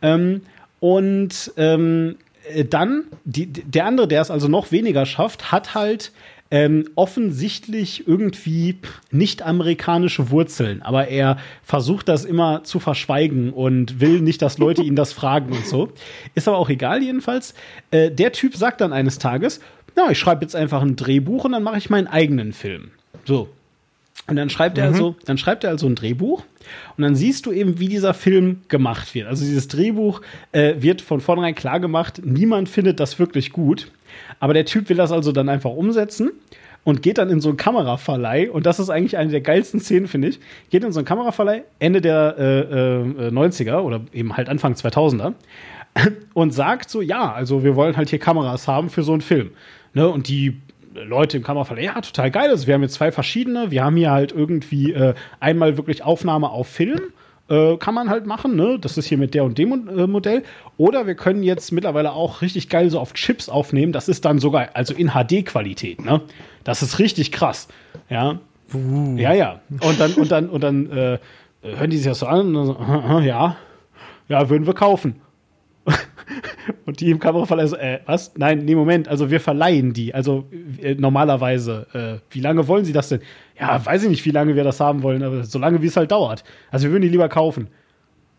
Ähm, 0.02 0.42
und 0.80 1.54
ähm, 1.58 2.16
äh, 2.50 2.66
dann, 2.66 3.04
die, 3.26 3.46
der 3.46 3.86
andere, 3.86 4.08
der 4.08 4.22
es 4.22 4.32
also 4.32 4.48
noch 4.48 4.72
weniger 4.72 5.06
schafft, 5.06 5.52
hat 5.52 5.76
halt 5.76 6.12
ähm, 6.52 6.86
offensichtlich 6.96 8.08
irgendwie 8.08 8.78
nicht 9.10 9.42
amerikanische 9.42 10.30
Wurzeln, 10.30 10.82
aber 10.82 11.08
er 11.08 11.38
versucht 11.64 12.10
das 12.10 12.26
immer 12.26 12.64
zu 12.64 12.80
verschweigen 12.80 13.52
und 13.54 14.02
will 14.02 14.22
nicht, 14.22 14.42
dass 14.42 14.58
Leute 14.58 14.84
ihn 14.84 14.96
das 14.96 15.14
fragen 15.14 15.54
und 15.54 15.66
so. 15.66 15.90
Ist 16.36 16.48
aber 16.48 16.58
auch 16.58 16.70
egal 16.70 17.02
jedenfalls. 17.02 17.54
Äh, 17.90 18.12
der 18.12 18.34
Typ 18.34 18.56
sagt 18.56 18.82
dann 18.82 18.94
eines 18.94 19.18
Tages, 19.18 19.62
na, 19.96 20.12
ich 20.12 20.20
schreibe 20.20 20.44
jetzt 20.44 20.56
einfach 20.56 20.82
ein 20.82 20.96
Drehbuch 20.96 21.46
und 21.46 21.54
dann 21.54 21.64
mache 21.64 21.78
ich 21.78 21.90
meinen 21.90 22.08
eigenen 22.08 22.54
Film. 22.54 22.92
So, 23.26 23.50
und 24.28 24.36
dann 24.36 24.50
schreibt 24.50 24.78
mhm. 24.78 24.84
er 24.84 24.90
also, 24.90 25.16
dann 25.26 25.38
schreibt 25.38 25.64
er 25.64 25.72
also 25.72 25.88
ein 25.88 25.96
Drehbuch 25.96 26.44
und 26.96 27.02
dann 27.02 27.16
siehst 27.16 27.46
du 27.46 27.52
eben, 27.52 27.80
wie 27.80 27.88
dieser 27.88 28.14
Film 28.14 28.62
gemacht 28.68 29.14
wird. 29.16 29.28
Also 29.28 29.44
dieses 29.44 29.68
Drehbuch 29.68 30.22
äh, 30.52 30.76
wird 30.78 31.02
von 31.02 31.22
vornherein 31.22 31.56
klar 31.56 31.80
gemacht, 31.80 32.22
niemand 32.24 32.70
findet 32.70 33.00
das 33.00 33.20
wirklich 33.20 33.52
gut. 33.52 33.92
Aber 34.40 34.54
der 34.54 34.66
Typ 34.66 34.90
will 34.90 34.98
das 34.98 35.12
also 35.12 35.32
dann 35.32 35.50
einfach 35.50 35.72
umsetzen 35.72 36.32
und 36.84 37.02
geht 37.02 37.18
dann 37.18 37.30
in 37.30 37.42
so 37.42 37.50
einen 37.50 37.58
Kameraverleih. 37.58 38.50
Und 38.50 38.66
das 38.66 38.80
ist 38.80 38.90
eigentlich 38.90 39.18
eine 39.18 39.32
der 39.32 39.42
geilsten 39.42 39.80
Szenen, 39.80 40.08
finde 40.08 40.30
ich. 40.30 40.40
Geht 40.70 40.84
in 40.84 40.92
so 40.92 41.00
einen 41.00 41.06
Kameraverleih, 41.06 41.64
Ende 41.80 42.02
der 42.02 42.36
äh, 42.38 43.28
äh, 43.28 43.30
90er 43.30 43.80
oder 43.80 44.02
eben 44.14 44.36
halt 44.36 44.50
Anfang 44.50 44.74
2000er 44.74 45.34
und 46.34 46.54
sagt 46.54 46.90
so, 46.90 47.02
ja, 47.02 47.32
also 47.32 47.64
wir 47.64 47.76
wollen 47.76 47.98
halt 47.98 48.10
hier 48.10 48.20
Kameras 48.20 48.68
haben 48.68 48.90
für 48.90 49.04
so 49.04 49.12
einen 49.12 49.22
Film. 49.22 49.52
Ne? 49.94 50.08
Und 50.08 50.28
die 50.28 50.60
Leute 50.94 51.38
im 51.38 51.44
Kameraverleih, 51.44 51.86
ja, 51.86 52.02
total 52.02 52.32
geil. 52.32 52.50
Also 52.50 52.68
wir 52.68 52.74
haben 52.74 52.82
jetzt 52.82 52.96
zwei 52.96 53.12
verschiedene. 53.12 53.72
Wir 53.72 53.84
haben 53.84 53.96
hier 53.96 54.12
halt 54.12 54.32
irgendwie 54.32 54.92
äh, 54.92 55.14
einmal 55.40 55.78
wirklich 55.78 56.04
Aufnahme 56.04 56.50
auf 56.50 56.68
Film. 56.68 57.02
Äh, 57.52 57.76
kann 57.78 57.94
man 57.94 58.10
halt 58.10 58.26
machen, 58.26 58.56
ne? 58.56 58.80
Das 58.80 58.98
ist 58.98 59.08
hier 59.08 59.18
mit 59.18 59.34
der 59.34 59.44
und 59.44 59.58
dem 59.58 59.90
äh, 59.90 60.08
Modell. 60.08 60.44
Oder 60.78 61.06
wir 61.06 61.16
können 61.16 61.44
jetzt 61.44 61.74
mittlerweile 61.74 62.14
auch 62.14 62.42
richtig 62.42 62.70
geil 62.70 62.90
so 62.90 62.98
auf 62.98 63.14
Chips 63.14 63.50
aufnehmen. 63.50 63.92
Das 63.92 64.08
ist 64.08 64.24
dann 64.24 64.40
sogar, 64.40 64.70
also 64.74 64.94
in 64.94 65.10
HD-Qualität, 65.10 66.04
ne? 66.04 66.22
Das 66.64 66.82
ist 66.82 66.98
richtig 66.98 67.34
krass. 67.34 67.68
Ja. 68.10 68.40
Uh. 68.74 69.18
Ja, 69.18 69.34
ja. 69.34 69.60
Und 69.82 70.00
dann, 70.00 70.14
und 70.14 70.32
dann, 70.32 70.50
und 70.50 70.62
dann 70.62 70.92
äh, 70.92 71.20
hören 71.62 71.90
die 71.90 71.98
sich 71.98 72.08
das 72.08 72.20
so 72.20 72.26
an 72.26 72.48
und 72.48 72.54
dann 72.54 72.66
so, 72.68 73.20
ja, 73.28 73.58
ja, 74.30 74.50
würden 74.50 74.66
wir 74.66 74.74
kaufen. 74.74 75.21
Und 76.86 77.00
die 77.00 77.10
im 77.10 77.20
Kameraverleih 77.20 77.68
so, 77.68 77.76
äh, 77.76 78.00
was? 78.06 78.34
Nein, 78.38 78.66
nee, 78.66 78.76
Moment, 78.76 79.08
also 79.08 79.32
wir 79.32 79.40
verleihen 79.40 79.94
die. 79.94 80.14
Also 80.14 80.46
äh, 80.82 80.96
normalerweise, 80.96 81.88
äh, 81.94 82.34
wie 82.34 82.40
lange 82.40 82.68
wollen 82.68 82.86
Sie 82.86 82.94
das 82.94 83.10
denn? 83.10 83.22
Ja, 83.60 83.84
weiß 83.86 84.04
ich 84.04 84.10
nicht, 84.10 84.26
wie 84.26 84.32
lange 84.32 84.56
wir 84.56 84.64
das 84.64 84.80
haben 84.80 85.04
wollen, 85.04 85.24
aber 85.24 85.44
so 85.44 85.60
lange, 85.60 85.82
wie 85.82 85.88
es 85.88 85.98
halt 85.98 86.12
dauert. 86.12 86.44
Also 86.70 86.86
wir 86.86 86.92
würden 86.92 87.04
die 87.04 87.10
lieber 87.10 87.30
kaufen. 87.30 87.68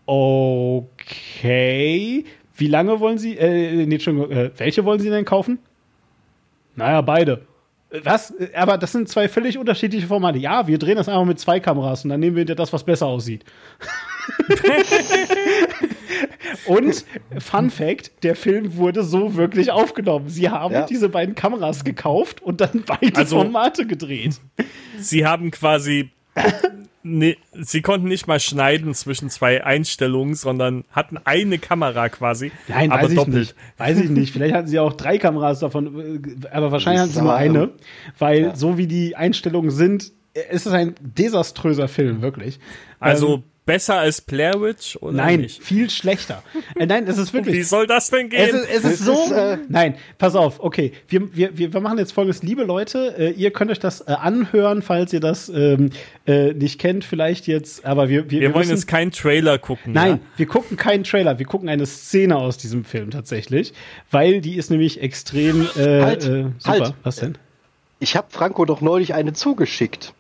Okay. 0.07 1.45
Wie 2.55 2.67
lange 2.67 3.01
wollen 3.01 3.19
Sie, 3.19 3.37
äh, 3.37 3.87
nee, 3.87 3.99
schon, 3.99 4.31
äh, 4.31 4.51
welche 4.57 4.85
wollen 4.85 5.01
Sie 5.01 5.11
denn 5.11 5.25
kaufen? 5.25 5.59
Naja, 6.77 7.01
beide. 7.01 7.47
Äh, 7.91 8.01
Was? 8.05 8.31
Äh, 8.33 8.51
Aber 8.55 8.79
das 8.79 8.93
sind 8.93 9.09
zwei 9.09 9.29
völlig 9.29 9.59
unterschiedliche 9.59 10.07
Formate. 10.07 10.39
Ja, 10.39 10.67
wir 10.67 10.79
drehen 10.79 10.97
das 10.97 11.09
einfach 11.09 11.25
mit 11.25 11.39
zwei 11.39 11.61
Kameras 11.61 12.05
und 12.05 12.11
dann 12.11 12.21
nehmen 12.21 12.37
wir 12.37 12.45
dir 12.45 12.55
das, 12.57 12.73
was 12.73 12.85
besser 12.85 13.07
aussieht. 13.07 13.45
und 16.67 17.05
Fun 17.39 17.71
Fact: 17.71 18.11
Der 18.23 18.37
Film 18.37 18.77
wurde 18.77 19.03
so 19.03 19.35
wirklich 19.37 19.71
aufgenommen. 19.71 20.29
Sie 20.29 20.49
haben 20.51 20.75
Ja. 20.75 20.87
diese 20.87 21.09
beiden 21.09 21.35
Kameras 21.35 21.85
gekauft 21.85 22.43
und 22.43 22.61
dann 22.61 22.85
beide 22.87 23.17
Also- 23.17 23.37
Formate 23.37 23.87
gedreht. 23.87 24.41
Sie 24.99 25.27
haben 25.27 25.51
quasi. 25.51 26.11
Nee, 27.05 27.37
sie 27.53 27.83
konnten 27.83 28.07
nicht 28.07 28.29
mal 28.29 28.39
schneiden 28.39 28.95
zwischen 28.95 29.29
zwei 29.29 29.65
Einstellungen, 29.65 30.37
sondern 30.37 30.85
hatten 30.93 31.19
eine 31.25 31.59
Kamera 31.59 32.09
quasi, 32.09 32.53
Nein, 32.69 32.93
aber 32.93 33.03
weiß 33.03 33.11
ich 33.11 33.17
doppelt. 33.17 33.35
nicht. 33.37 33.55
Weiß 33.77 33.99
ich 33.99 34.09
nicht. 34.09 34.33
Vielleicht 34.33 34.55
hatten 34.55 34.69
sie 34.69 34.79
auch 34.79 34.93
drei 34.93 35.19
Kameras 35.19 35.59
davon, 35.59 36.23
äh, 36.23 36.47
aber 36.53 36.71
wahrscheinlich 36.71 37.03
hatten 37.03 37.13
sie 37.13 37.21
nur 37.23 37.35
eine, 37.35 37.71
weil 38.21 38.41
ja. 38.43 38.55
so 38.55 38.79
wie 38.79 38.87
die 38.87 39.17
Einstellungen 39.17 39.73
sind, 39.73 40.13
äh, 40.35 40.43
ist 40.55 40.67
es 40.67 40.73
ein 40.73 40.95
desaströser 41.01 41.89
Film, 41.89 42.23
wirklich. 42.23 42.61
Also 43.01 43.35
Ähm, 43.35 43.43
besser 43.65 43.99
als 43.99 44.21
Blair 44.21 44.61
Witch 44.61 44.97
oder 45.01 45.13
nein, 45.13 45.41
nicht? 45.43 45.63
viel 45.63 45.89
schlechter. 45.89 46.43
Äh, 46.77 46.87
nein, 46.87 47.07
es 47.07 47.17
ist 47.19 47.33
wirklich. 47.35 47.55
Wie 47.55 47.63
soll 47.63 47.87
das 47.87 48.11
denn 48.11 48.31
Es 48.33 48.51
gehen? 48.51 48.57
ist, 48.61 48.69
es 48.71 48.85
ist 48.85 48.85
Es 48.85 48.99
so. 49.07 49.13
ist, 49.25 49.31
äh, 49.31 49.59
Nein, 49.69 49.95
pass 50.19 50.35
auf, 50.35 50.61
okay. 50.61 50.93
Wir, 51.09 51.35
wir, 51.35 51.57
wir 51.57 51.73
wir 51.73 51.81
machen 51.81 51.99
jetzt 51.99 52.13
folgendes, 52.13 52.43
liebe 52.43 52.65
Leute, 52.65 53.15
äh, 53.17 53.31
ihr 53.31 53.53
könnt 53.53 53.71
euch 53.71 53.79
das 53.79 54.01
äh, 54.01 54.13
anhören, 54.13 54.83
falls 54.83 55.13
ihr 55.13 55.21
das 55.21 55.49
ähm, 55.49 55.91
äh, 56.27 56.53
nicht 56.55 56.81
kennt, 56.81 57.05
vielleicht 57.05 57.47
jetzt, 57.47 57.85
aber 57.85 58.09
wir, 58.09 58.31
wir, 58.31 58.41
wir 58.41 58.49
wollen 58.55 58.59
müssen, 58.61 58.73
jetzt 58.73 58.87
keinen 58.89 59.13
Trailer 59.13 59.59
gucken. 59.59 59.93
Nein, 59.93 60.11
Ja? 60.15 60.19
wir 60.37 60.47
gucken 60.47 60.77
keinen 60.77 61.05
Trailer, 61.05 61.39
wir 61.39 61.47
gucken 61.47 61.69
eine 61.69 61.87
Szene 61.87 62.37
aus 62.37 62.59
diesem 62.59 62.85
Film 62.85 63.11
tatsächlich, 63.11 63.73
weil 64.11 64.41
die 64.41 64.57
ist 64.57 64.71
nämlich 64.71 65.01
extrem 65.01 65.63
äh, 65.77 66.03
Halt, 66.03 66.25
äh, 66.25 66.45
super. 66.59 66.67
halt. 66.67 66.95
Was 67.05 67.17
denn? 67.17 67.39
Ich 68.01 68.17
habe 68.17 68.27
Franco 68.31 68.65
doch 68.65 68.81
neulich 68.81 69.15
eine 69.15 69.33
zugeschickt. 69.33 70.13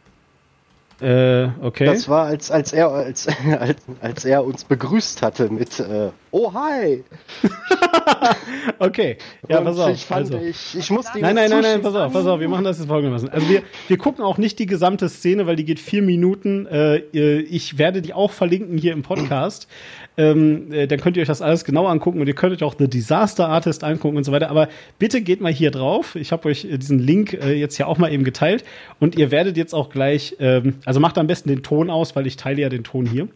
Äh, 1.02 1.50
okay. 1.60 1.86
Das 1.86 2.08
war, 2.08 2.26
als, 2.26 2.50
als, 2.50 2.72
er, 2.72 2.90
als, 2.90 3.26
als, 3.58 3.82
als 4.00 4.24
er 4.24 4.44
uns 4.44 4.64
begrüßt 4.64 5.22
hatte 5.22 5.50
mit 5.50 5.80
äh, 5.80 6.10
Oh 6.34 6.50
hi! 6.54 7.04
okay. 8.78 9.18
Ja, 9.48 9.60
pass 9.60 9.78
auf. 9.78 9.90
Ich, 9.90 10.06
fand, 10.06 10.32
also. 10.32 10.46
ich, 10.46 10.78
ich 10.78 10.90
musste 10.90 11.18
Nein, 11.20 11.34
nein, 11.34 11.50
nein, 11.50 11.60
nein, 11.60 11.82
pass 11.82 11.94
auf, 11.94 12.10
pass 12.10 12.26
auf, 12.26 12.40
wir 12.40 12.48
machen 12.48 12.64
das 12.64 12.78
jetzt 12.78 12.88
folgendermaßen. 12.88 13.28
Also 13.28 13.48
wir, 13.50 13.62
wir 13.88 13.98
gucken 13.98 14.24
auch 14.24 14.38
nicht 14.38 14.58
die 14.58 14.64
gesamte 14.64 15.10
Szene, 15.10 15.46
weil 15.46 15.56
die 15.56 15.66
geht 15.66 15.78
vier 15.78 16.00
Minuten. 16.00 16.66
Äh, 16.66 16.96
äh, 17.12 17.40
ich 17.40 17.76
werde 17.76 18.00
die 18.00 18.14
auch 18.14 18.30
verlinken 18.30 18.78
hier 18.78 18.94
im 18.94 19.02
Podcast. 19.02 19.68
Ähm, 20.16 20.72
äh, 20.72 20.86
dann 20.86 21.00
könnt 21.00 21.16
ihr 21.16 21.22
euch 21.22 21.28
das 21.28 21.40
alles 21.40 21.64
genau 21.64 21.86
angucken 21.86 22.20
und 22.20 22.26
ihr 22.26 22.34
könnt 22.34 22.54
euch 22.54 22.62
auch 22.62 22.74
The 22.78 22.88
Disaster 22.88 23.48
Artist 23.48 23.82
angucken 23.84 24.16
und 24.16 24.24
so 24.24 24.32
weiter. 24.32 24.50
Aber 24.50 24.68
bitte 24.98 25.22
geht 25.22 25.40
mal 25.40 25.52
hier 25.52 25.70
drauf. 25.70 26.16
Ich 26.16 26.32
habe 26.32 26.48
euch 26.48 26.64
äh, 26.64 26.78
diesen 26.78 26.98
Link 26.98 27.32
äh, 27.32 27.54
jetzt 27.54 27.78
ja 27.78 27.86
auch 27.86 27.98
mal 27.98 28.12
eben 28.12 28.24
geteilt 28.24 28.64
und 29.00 29.16
ihr 29.16 29.30
werdet 29.30 29.56
jetzt 29.56 29.74
auch 29.74 29.90
gleich, 29.90 30.36
ähm, 30.38 30.74
also 30.84 31.00
macht 31.00 31.16
am 31.18 31.26
besten 31.26 31.48
den 31.48 31.62
Ton 31.62 31.90
aus, 31.90 32.14
weil 32.14 32.26
ich 32.26 32.36
teile 32.36 32.60
ja 32.60 32.68
den 32.68 32.84
Ton 32.84 33.06
hier. 33.06 33.28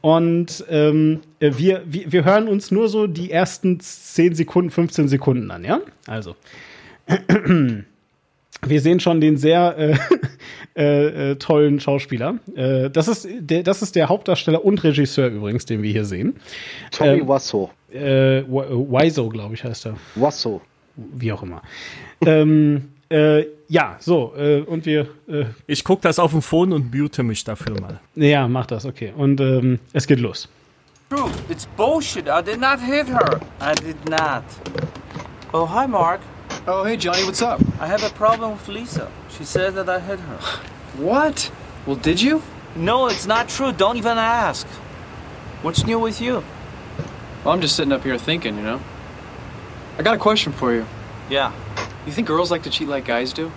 Und 0.00 0.64
ähm, 0.68 1.20
äh, 1.40 1.52
wir, 1.56 1.82
wir, 1.86 2.12
wir 2.12 2.24
hören 2.24 2.48
uns 2.48 2.70
nur 2.70 2.88
so 2.88 3.06
die 3.06 3.30
ersten 3.30 3.80
10 3.80 4.34
Sekunden, 4.34 4.70
15 4.70 5.08
Sekunden 5.08 5.50
an, 5.50 5.64
ja? 5.64 5.80
Also. 6.06 6.36
Wir 8.66 8.80
sehen 8.80 9.00
schon 9.00 9.20
den 9.20 9.36
sehr 9.36 9.76
äh, 9.78 9.96
äh, 10.76 11.30
äh, 11.30 11.34
tollen 11.36 11.80
Schauspieler. 11.80 12.38
Äh, 12.54 12.90
das, 12.90 13.08
ist 13.08 13.28
der, 13.38 13.62
das 13.62 13.82
ist 13.82 13.96
der 13.96 14.08
Hauptdarsteller 14.08 14.64
und 14.64 14.82
Regisseur 14.82 15.28
übrigens, 15.28 15.64
den 15.66 15.82
wir 15.82 15.92
hier 15.92 16.04
sehen. 16.04 16.36
Tommy 16.90 17.20
ähm, 17.20 17.28
Wasso. 17.28 17.70
Äh, 17.92 18.42
Wiso, 18.44 19.28
glaube 19.28 19.54
ich, 19.54 19.64
heißt 19.64 19.86
er. 19.86 19.96
Wasso. 20.14 20.60
Wie 20.96 21.32
auch 21.32 21.42
immer. 21.42 21.62
ähm, 22.26 22.88
äh, 23.10 23.44
ja, 23.68 23.96
so, 24.00 24.34
äh, 24.36 24.60
und 24.60 24.84
wir, 24.86 25.08
äh, 25.28 25.44
Ich 25.66 25.84
gucke 25.84 26.02
das 26.02 26.18
auf 26.18 26.32
dem 26.32 26.42
Phone 26.42 26.72
und 26.72 26.94
mute 26.94 27.22
mich 27.22 27.44
dafür 27.44 27.80
mal. 27.80 28.00
ja, 28.16 28.48
mach 28.48 28.66
das, 28.66 28.84
okay. 28.84 29.12
Und 29.16 29.40
ähm, 29.40 29.78
es 29.92 30.06
geht 30.06 30.20
los. 30.20 30.48
True, 31.10 31.30
it's 31.48 31.66
bullshit. 31.76 32.26
I 32.26 32.42
did 32.42 32.60
not 32.60 32.80
hit 32.80 33.08
her. 33.08 33.40
I 33.62 33.74
did 33.74 33.96
not. 34.10 34.44
Oh, 35.52 35.66
hi, 35.66 35.86
Mark. 35.86 36.20
Oh, 36.66 36.84
hey, 36.84 36.96
Johnny, 36.96 37.24
what's 37.24 37.40
up? 37.40 37.60
I 37.80 37.86
have 37.86 38.02
a 38.02 38.10
problem 38.10 38.52
with 38.52 38.68
Lisa. 38.68 39.10
She 39.30 39.44
said 39.44 39.74
that 39.76 39.88
I 39.88 40.00
hit 40.00 40.20
her. 40.20 40.36
What? 40.96 41.50
Well, 41.86 41.96
did 41.96 42.20
you? 42.20 42.42
No, 42.76 43.06
it's 43.06 43.26
not 43.26 43.48
true. 43.48 43.72
Don't 43.72 43.96
even 43.96 44.18
ask. 44.18 44.66
What's 45.62 45.86
new 45.86 45.98
with 45.98 46.20
you? 46.20 46.44
Well, 47.44 47.54
I'm 47.54 47.60
just 47.60 47.76
sitting 47.76 47.92
up 47.92 48.02
here 48.02 48.18
thinking, 48.18 48.56
you 48.56 48.62
know. 48.62 48.80
I 49.98 50.02
got 50.02 50.14
a 50.14 50.18
question 50.18 50.52
for 50.52 50.74
you. 50.74 50.86
Yeah. 51.30 51.52
You 52.06 52.12
think 52.12 52.26
girls 52.26 52.50
like 52.50 52.62
to 52.64 52.70
cheat 52.70 52.88
like 52.88 53.04
guys 53.04 53.32
do? 53.32 53.50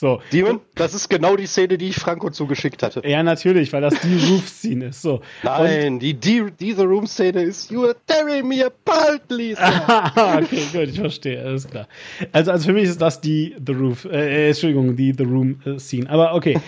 So. 0.00 0.22
Demon, 0.32 0.60
das 0.76 0.94
ist 0.94 1.10
genau 1.10 1.36
die 1.36 1.44
Szene, 1.44 1.76
die 1.76 1.88
ich 1.88 1.96
Franco 1.96 2.30
zugeschickt 2.30 2.82
hatte. 2.82 3.06
Ja, 3.06 3.22
natürlich, 3.22 3.70
weil 3.74 3.82
das 3.82 4.00
die 4.00 4.14
Roof-Scene 4.30 4.86
ist. 4.86 5.02
So. 5.02 5.20
Nein, 5.42 5.98
die, 5.98 6.14
die 6.14 6.46
diese 6.58 6.84
Room-Szene 6.84 7.42
ist 7.42 7.70
You 7.70 7.84
are 7.84 7.96
tearing 8.06 8.48
me 8.48 8.64
apart, 8.64 9.30
Lisa. 9.30 10.10
Okay, 10.40 10.62
gut, 10.72 10.88
ich 10.88 10.98
verstehe, 10.98 11.44
alles 11.44 11.68
klar. 11.68 11.86
Also, 12.32 12.50
also 12.50 12.64
für 12.64 12.72
mich 12.72 12.84
ist 12.84 13.02
das 13.02 13.20
die 13.20 13.54
The 13.64 13.72
Roof, 13.72 14.06
äh, 14.06 14.46
äh, 14.46 14.48
Entschuldigung, 14.48 14.96
die 14.96 15.12
The 15.12 15.24
Room 15.24 15.60
äh. 15.66 16.06
Aber 16.06 16.34
okay. 16.34 16.58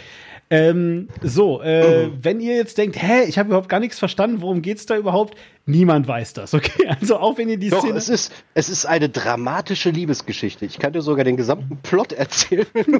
Ähm, 0.53 1.09
so, 1.23 1.63
äh, 1.63 2.11
wenn 2.21 2.39
ihr 2.39 2.55
jetzt 2.55 2.77
denkt, 2.77 3.01
hä, 3.01 3.23
ich 3.27 3.39
habe 3.39 3.47
überhaupt 3.47 3.71
gar 3.71 3.81
nichts 3.81 3.99
verstanden, 3.99 4.43
worum 4.43 4.61
geht's 4.61 4.85
da 4.85 4.99
überhaupt? 4.99 5.35
Niemand 5.65 6.07
weiß 6.07 6.35
das, 6.35 6.53
okay? 6.55 6.89
Also 7.01 7.17
auch 7.17 7.39
wenn 7.39 7.49
ihr 7.49 7.57
die 7.57 7.71
Doch, 7.71 7.81
Szene. 7.81 7.97
es 7.97 8.11
ist, 8.11 8.31
es 8.53 8.69
ist 8.69 8.85
eine 8.85 9.09
dramatische 9.09 9.89
Liebesgeschichte. 9.89 10.67
Ich 10.67 10.79
kann 10.79 10.93
dir 10.93 11.01
sogar 11.01 11.25
den 11.25 11.39
gesamten 11.39 11.79
Plot 11.79 12.13
erzählen. 12.13 12.67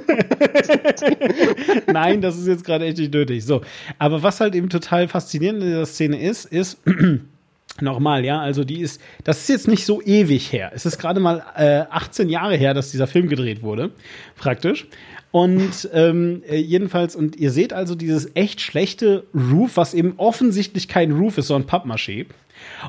Nein, 1.93 2.21
das 2.21 2.39
ist 2.39 2.47
jetzt 2.47 2.65
gerade 2.65 2.85
echt 2.85 2.97
nicht 2.97 3.13
nötig. 3.13 3.45
So, 3.45 3.61
aber 3.99 4.23
was 4.23 4.39
halt 4.39 4.55
eben 4.55 4.69
total 4.69 5.07
faszinierend 5.07 5.61
in 5.61 5.67
dieser 5.67 5.85
Szene 5.85 6.19
ist, 6.19 6.45
ist 6.45 6.79
Nochmal, 7.81 8.23
ja, 8.23 8.39
also 8.39 8.63
die 8.63 8.81
ist, 8.81 9.01
das 9.23 9.39
ist 9.39 9.49
jetzt 9.49 9.67
nicht 9.67 9.83
so 9.83 9.99
ewig 9.99 10.51
her. 10.51 10.71
Es 10.75 10.85
ist 10.85 10.99
gerade 10.99 11.19
mal 11.19 11.43
äh, 11.57 11.85
18 11.89 12.29
Jahre 12.29 12.55
her, 12.55 12.75
dass 12.75 12.91
dieser 12.91 13.07
Film 13.07 13.27
gedreht 13.27 13.63
wurde, 13.63 13.89
praktisch. 14.37 14.85
Und 15.33 15.89
ähm, 15.93 16.43
äh, 16.47 16.57
jedenfalls, 16.57 17.15
und 17.15 17.37
ihr 17.37 17.49
seht 17.49 17.73
also 17.73 17.95
dieses 17.95 18.35
echt 18.35 18.61
schlechte 18.61 19.23
Roof, 19.33 19.77
was 19.77 19.95
eben 19.95 20.13
offensichtlich 20.17 20.87
kein 20.87 21.11
Roof 21.11 21.39
ist, 21.39 21.47
sondern 21.47 21.67
Pappmaché. 21.67 22.27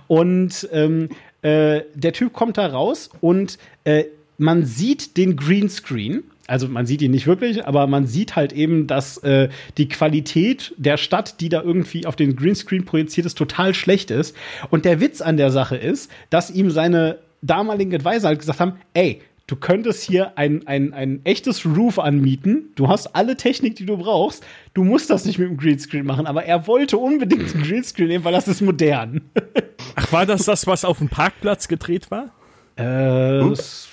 Und 0.08 0.68
ähm, 0.70 1.08
äh, 1.40 1.80
der 1.94 2.12
Typ 2.12 2.34
kommt 2.34 2.58
da 2.58 2.66
raus 2.66 3.08
und 3.22 3.56
äh, 3.84 4.04
man 4.36 4.66
sieht 4.66 5.16
den 5.16 5.36
Greenscreen. 5.36 6.22
Also 6.46 6.68
man 6.68 6.84
sieht 6.84 7.00
ihn 7.00 7.12
nicht 7.12 7.26
wirklich, 7.26 7.66
aber 7.66 7.86
man 7.86 8.06
sieht 8.06 8.36
halt 8.36 8.52
eben, 8.52 8.86
dass 8.86 9.16
äh, 9.22 9.48
die 9.78 9.88
Qualität 9.88 10.74
der 10.76 10.98
Stadt, 10.98 11.40
die 11.40 11.48
da 11.48 11.62
irgendwie 11.62 12.04
auf 12.04 12.14
den 12.14 12.36
Greenscreen 12.36 12.84
projiziert 12.84 13.26
ist, 13.26 13.38
total 13.38 13.72
schlecht 13.72 14.10
ist. 14.10 14.36
Und 14.68 14.84
der 14.84 15.00
Witz 15.00 15.22
an 15.22 15.38
der 15.38 15.50
Sache 15.50 15.76
ist, 15.76 16.10
dass 16.28 16.50
ihm 16.50 16.70
seine 16.70 17.20
damaligen 17.40 17.94
Advisor 17.94 18.28
halt 18.28 18.40
gesagt 18.40 18.60
haben, 18.60 18.74
ey, 18.92 19.22
du 19.46 19.56
könntest 19.56 20.02
hier 20.02 20.38
ein, 20.38 20.66
ein, 20.66 20.92
ein 20.94 21.20
echtes 21.24 21.64
Roof 21.66 21.98
anmieten. 21.98 22.72
Du 22.76 22.88
hast 22.88 23.14
alle 23.14 23.36
Technik, 23.36 23.76
die 23.76 23.86
du 23.86 23.96
brauchst. 23.96 24.44
Du 24.72 24.84
musst 24.84 25.10
das 25.10 25.24
nicht 25.24 25.38
mit 25.38 25.48
dem 25.48 25.56
Greenscreen 25.56 26.06
machen. 26.06 26.26
Aber 26.26 26.44
er 26.44 26.66
wollte 26.66 26.98
unbedingt 26.98 27.54
einen 27.54 27.64
Greenscreen 27.64 28.08
nehmen, 28.08 28.24
weil 28.24 28.32
das 28.32 28.48
ist 28.48 28.60
modern. 28.62 29.20
Ach, 29.96 30.12
war 30.12 30.26
das 30.26 30.44
das, 30.44 30.66
was 30.66 30.84
auf 30.84 30.98
dem 30.98 31.08
Parkplatz 31.08 31.68
gedreht 31.68 32.10
war? 32.10 32.32
Äh, 32.76 33.48
das 33.50 33.88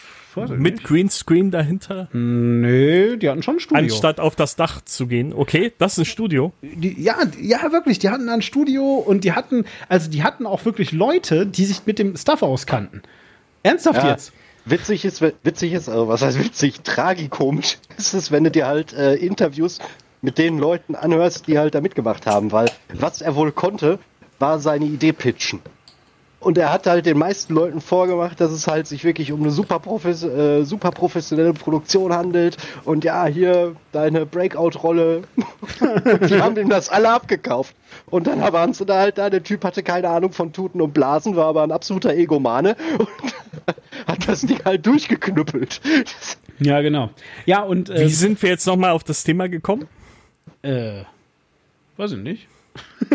Mit 0.57 0.83
Greenscreen 0.83 1.51
dahinter? 1.51 2.07
Nö, 2.13 3.17
die 3.17 3.29
hatten 3.29 3.43
schon 3.43 3.57
ein 3.57 3.59
Studio. 3.59 3.83
Anstatt 3.83 4.19
auf 4.19 4.35
das 4.35 4.55
Dach 4.55 4.81
zu 4.81 5.07
gehen. 5.07 5.33
Okay, 5.33 5.73
das 5.77 5.93
ist 5.93 5.97
ein 5.99 6.05
Studio. 6.05 6.53
Die, 6.61 6.99
ja, 7.01 7.17
ja, 7.39 7.71
wirklich. 7.71 7.99
Die 7.99 8.09
hatten 8.09 8.29
ein 8.29 8.41
Studio 8.41 8.95
und 8.95 9.25
die 9.25 9.33
hatten, 9.33 9.65
also 9.89 10.09
die 10.09 10.23
hatten 10.23 10.45
auch 10.45 10.63
wirklich 10.63 10.93
Leute, 10.93 11.45
die 11.45 11.65
sich 11.65 11.85
mit 11.85 11.99
dem 11.99 12.15
Stuff 12.15 12.41
auskannten. 12.41 13.01
Ernsthaft 13.63 14.01
Ja. 14.03 14.11
jetzt? 14.11 14.31
Witzig 14.71 15.03
ist, 15.03 15.21
witzig 15.21 15.73
ist, 15.73 15.89
also 15.89 16.07
was 16.07 16.21
heißt 16.21 16.39
witzig, 16.39 16.81
tragikomisch 16.81 17.77
ist 17.97 18.13
es, 18.13 18.31
wenn 18.31 18.45
du 18.45 18.51
dir 18.51 18.67
halt 18.67 18.93
äh, 18.93 19.15
Interviews 19.15 19.79
mit 20.21 20.37
den 20.37 20.59
Leuten 20.59 20.95
anhörst, 20.95 21.47
die 21.47 21.59
halt 21.59 21.75
da 21.75 21.81
mitgemacht 21.81 22.25
haben, 22.25 22.53
weil 22.53 22.71
was 22.93 23.21
er 23.21 23.35
wohl 23.35 23.51
konnte, 23.51 23.99
war 24.39 24.59
seine 24.59 24.85
Idee 24.85 25.11
pitchen. 25.11 25.59
Und 26.41 26.57
er 26.57 26.73
hat 26.73 26.87
halt 26.87 27.05
den 27.05 27.19
meisten 27.19 27.53
Leuten 27.53 27.81
vorgemacht, 27.81 28.41
dass 28.41 28.51
es 28.51 28.65
halt 28.65 28.87
sich 28.87 29.03
wirklich 29.03 29.31
um 29.31 29.41
eine 29.41 29.51
super, 29.51 29.79
profes 29.79 30.23
äh, 30.23 30.63
super 30.63 30.89
professionelle 30.89 31.53
Produktion 31.53 32.13
handelt. 32.13 32.57
Und 32.83 33.03
ja, 33.03 33.27
hier 33.27 33.75
deine 33.91 34.25
Breakout-Rolle. 34.25 35.21
die 36.27 36.41
haben 36.41 36.57
ihm 36.57 36.69
das 36.69 36.89
alle 36.89 37.11
abgekauft. 37.11 37.75
Und 38.09 38.25
dann 38.25 38.41
waren 38.41 38.73
sie 38.73 38.85
da 38.85 38.97
halt 38.97 39.19
da. 39.19 39.29
Der 39.29 39.43
Typ 39.43 39.63
hatte 39.63 39.83
keine 39.83 40.09
Ahnung 40.09 40.31
von 40.31 40.51
Tuten 40.51 40.81
und 40.81 40.95
Blasen, 40.95 41.35
war 41.35 41.45
aber 41.45 41.61
ein 41.61 41.71
absoluter 41.71 42.15
Egomane 42.15 42.75
und 42.97 43.07
hat 44.07 44.27
das 44.27 44.41
Ding 44.41 44.59
halt 44.63 44.85
durchgeknüppelt. 44.85 45.81
Ja, 46.59 46.81
genau. 46.81 47.09
Ja, 47.45 47.61
und. 47.61 47.89
Wie 47.89 48.09
sind 48.09 48.41
wir 48.41 48.49
jetzt 48.49 48.65
nochmal 48.67 48.91
auf 48.91 49.03
das 49.03 49.23
Thema 49.23 49.49
gekommen? 49.49 49.87
Äh, 50.61 51.03
weiß 51.97 52.11
ich 52.13 52.17
nicht. 52.19 52.47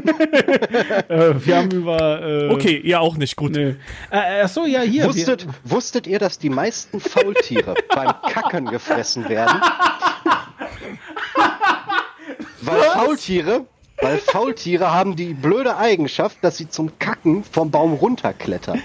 äh, 1.08 1.34
wir 1.38 1.56
haben 1.56 1.70
über. 1.70 2.22
Äh, 2.22 2.48
Okay, 2.50 2.76
ihr 2.76 3.00
auch 3.00 3.16
nicht 3.16 3.36
gut. 3.36 3.52
Nee. 3.52 3.76
Äh, 4.10 4.42
ach 4.44 4.48
so, 4.48 4.66
ja, 4.66 4.80
hier. 4.82 5.06
Wusstet, 5.06 5.46
wusstet 5.64 6.06
ihr, 6.06 6.18
dass 6.18 6.38
die 6.38 6.50
meisten 6.50 7.00
Faultiere 7.00 7.74
beim 7.94 8.12
Kacken 8.30 8.66
gefressen 8.66 9.28
werden? 9.28 9.60
Weil 12.60 12.80
Faultiere, 12.82 13.66
weil 14.00 14.18
Faultiere 14.18 14.92
haben 14.92 15.16
die 15.16 15.34
blöde 15.34 15.76
Eigenschaft, 15.76 16.38
dass 16.42 16.56
sie 16.56 16.68
zum 16.68 16.98
Kacken 16.98 17.44
vom 17.44 17.70
Baum 17.70 17.94
runterklettern. 17.94 18.82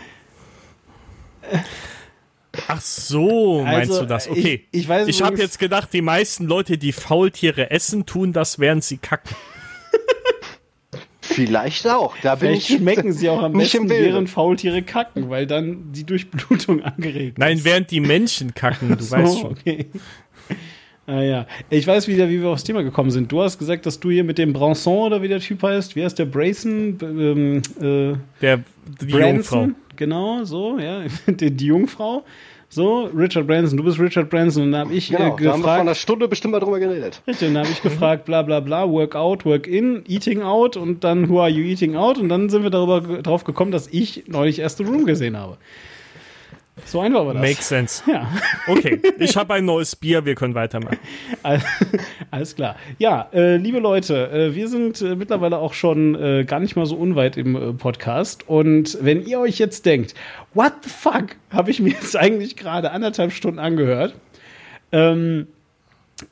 Ach 2.67 2.81
so, 2.81 3.63
meinst 3.63 3.91
Also, 3.91 4.01
du 4.01 4.07
das? 4.07 4.25
ich- 4.27 4.31
Okay. 4.31 4.65
ich 4.71 4.87
weiß 4.89 5.07
Ich 5.07 5.21
habe 5.21 5.37
jetzt 5.37 5.57
gedacht, 5.59 5.93
die 5.93 6.01
meisten 6.01 6.45
Leute, 6.47 6.77
die 6.77 6.91
Faultiere 6.91 7.71
essen, 7.71 8.05
tun 8.05 8.33
das, 8.33 8.59
während 8.59 8.83
sie 8.83 8.97
kacken. 8.97 9.35
Vielleicht 11.21 11.87
auch. 11.87 12.15
Da 12.21 12.35
bin 12.35 12.49
Vielleicht 12.49 12.69
ich 12.71 12.77
schmecken 12.77 13.13
sie 13.13 13.29
auch 13.29 13.41
am 13.41 13.53
besten, 13.57 13.89
während 13.89 14.29
Faultiere 14.29 14.81
kacken, 14.81 15.29
weil 15.29 15.47
dann 15.47 15.91
die 15.93 16.03
Durchblutung 16.03 16.83
angeregt 16.83 17.37
Nein, 17.37 17.61
während 17.63 17.89
die 17.91 18.01
Menschen 18.01 18.53
kacken, 18.53 18.97
du 18.97 19.03
So, 19.03 19.15
weißt 19.15 19.39
schon. 19.39 19.51
Okay. 19.51 19.85
Ah 21.07 21.21
ja, 21.21 21.47
ich 21.69 21.87
weiß 21.87 22.07
wieder, 22.07 22.29
wie 22.29 22.41
wir 22.41 22.49
aufs 22.49 22.63
Thema 22.63 22.83
gekommen 22.83 23.11
sind. 23.11 23.31
Du 23.31 23.41
hast 23.41 23.57
gesagt, 23.57 23.85
dass 23.85 23.99
du 23.99 24.11
hier 24.11 24.23
mit 24.23 24.37
dem 24.37 24.53
Branson 24.53 25.07
oder 25.07 25.21
wie 25.21 25.27
der 25.27 25.39
Typ 25.39 25.63
heißt, 25.63 25.95
wie 25.95 26.03
heißt 26.03 26.19
der 26.19 26.25
Brayson? 26.25 26.97
Ähm, 27.01 27.61
äh, 27.81 28.17
Der, 28.41 28.59
die 29.01 29.07
Jungfrau. 29.11 29.69
Genau, 29.95 30.43
so, 30.43 30.79
ja, 30.79 31.03
die, 31.27 31.51
die 31.51 31.65
Jungfrau. 31.65 32.23
So, 32.73 33.09
Richard 33.13 33.47
Branson, 33.47 33.75
du 33.75 33.83
bist 33.83 33.99
Richard 33.99 34.29
Branson 34.29 34.63
und 34.63 34.71
da 34.71 34.79
habe 34.79 34.93
ich 34.93 35.09
Genau, 35.09 35.19
äh, 35.19 35.23
da 35.23 35.25
haben 35.29 35.39
wir 35.39 35.49
vor 35.49 35.57
gefragt, 35.57 35.81
einer 35.81 35.95
Stunde 35.95 36.27
bestimmt 36.29 36.53
mal 36.53 36.61
drüber 36.61 36.79
geredet. 36.79 37.21
Richtig, 37.27 37.49
und 37.49 37.55
dann 37.55 37.63
habe 37.63 37.73
ich 37.73 37.81
gefragt, 37.81 38.23
bla 38.23 38.43
bla 38.43 38.61
bla, 38.61 38.89
work 38.89 39.13
out, 39.13 39.45
work 39.45 39.67
in, 39.67 40.03
eating 40.07 40.41
out 40.41 40.77
und 40.77 41.03
dann 41.03 41.27
who 41.27 41.41
are 41.41 41.49
you 41.49 41.63
eating 41.65 41.97
out 41.97 42.17
und 42.17 42.29
dann 42.29 42.49
sind 42.49 42.63
wir 42.63 42.69
darüber 42.69 43.01
drauf 43.21 43.43
gekommen, 43.43 43.71
dass 43.71 43.89
ich 43.89 44.23
neulich 44.27 44.59
erst 44.59 44.77
The 44.77 44.85
Room 44.85 45.05
gesehen 45.05 45.35
habe. 45.35 45.57
So 46.85 47.01
einfach 47.01 47.25
war 47.25 47.33
das. 47.33 47.41
Makes 47.43 47.67
sense. 47.67 48.03
ja, 48.09 48.27
Okay, 48.67 49.01
ich 49.19 49.35
habe 49.37 49.53
ein 49.55 49.65
neues 49.65 49.95
Bier, 49.95 50.25
wir 50.25 50.35
können 50.35 50.55
weitermachen. 50.55 50.97
all- 51.43 51.61
alles 52.31 52.55
klar. 52.55 52.75
Ja, 52.97 53.29
äh, 53.33 53.57
liebe 53.57 53.79
Leute, 53.79 54.31
äh, 54.31 54.55
wir 54.55 54.67
sind 54.67 55.01
äh, 55.01 55.15
mittlerweile 55.15 55.57
auch 55.57 55.73
schon 55.73 56.15
äh, 56.15 56.43
gar 56.45 56.59
nicht 56.59 56.75
mal 56.75 56.85
so 56.85 56.95
unweit 56.95 57.37
im 57.37 57.55
äh, 57.55 57.73
Podcast 57.73 58.47
und 58.47 58.97
wenn 59.01 59.25
ihr 59.25 59.39
euch 59.39 59.59
jetzt 59.59 59.85
denkt, 59.85 60.15
what 60.53 60.73
the 60.83 60.89
fuck, 60.89 61.35
habe 61.51 61.69
ich 61.71 61.79
mir 61.81 61.89
jetzt 61.89 62.15
eigentlich 62.17 62.55
gerade 62.55 62.91
anderthalb 62.91 63.31
Stunden 63.33 63.59
angehört, 63.59 64.15
ähm, 64.91 65.47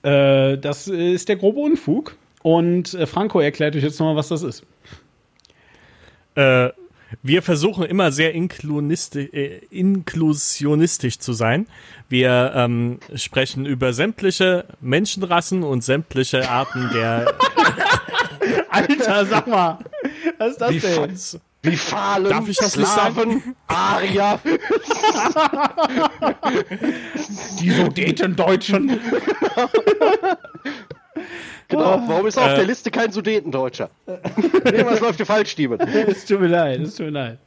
äh, 0.04 0.58
das 0.58 0.88
ist 0.88 1.30
der 1.30 1.36
grobe 1.36 1.60
Unfug 1.60 2.16
und 2.42 2.98
Franco 3.06 3.40
erklärt 3.40 3.76
euch 3.76 3.84
jetzt 3.84 4.00
nochmal, 4.00 4.16
was 4.16 4.30
das 4.30 4.42
ist. 4.44 4.64
Äh, 6.36 6.70
wir 7.24 7.42
versuchen 7.42 7.84
immer 7.86 8.12
sehr 8.12 8.34
äh, 8.34 9.62
inklusionistisch 9.70 11.20
zu 11.20 11.34
sein. 11.34 11.68
Wir 12.08 12.54
ähm, 12.56 13.00
sprechen 13.16 13.66
über 13.66 13.94
sämtliche 13.94 14.66
Menschenrassen 14.82 15.64
und 15.64 15.84
sämtliche 15.84 16.50
Arten 16.50 16.90
der 16.94 17.34
Alter, 18.70 19.26
sag 19.26 19.48
mal. 19.48 19.80
Was 20.38 20.52
ist 20.52 20.62
das 20.62 20.72
Wie 20.72 20.80
denn? 20.80 21.18
Wie 21.62 21.76
Fahlen, 21.76 22.30
Darf 22.30 22.48
ich 22.48 22.56
das 22.56 22.78
nicht 22.78 22.88
Slaven, 22.88 23.56
Arier. 23.68 24.40
Die 27.60 27.72
Sudetendeutschen. 27.72 28.98
Genau. 31.68 32.02
Warum 32.08 32.26
ist 32.28 32.38
auf 32.38 32.48
Äh. 32.48 32.56
der 32.56 32.66
Liste 32.66 32.90
kein 32.92 33.12
Sudetendeutscher? 33.12 33.90
Irgendwas 34.66 35.00
läuft 35.00 35.18
hier 35.18 35.26
falsch, 35.26 35.52
Steven. 35.52 35.80
Es 36.08 36.26
tut 36.26 36.40
mir 36.42 36.48
leid, 36.48 36.80
es 36.82 36.96
tut 36.96 37.08
mir 37.08 37.12
leid. 37.12 37.40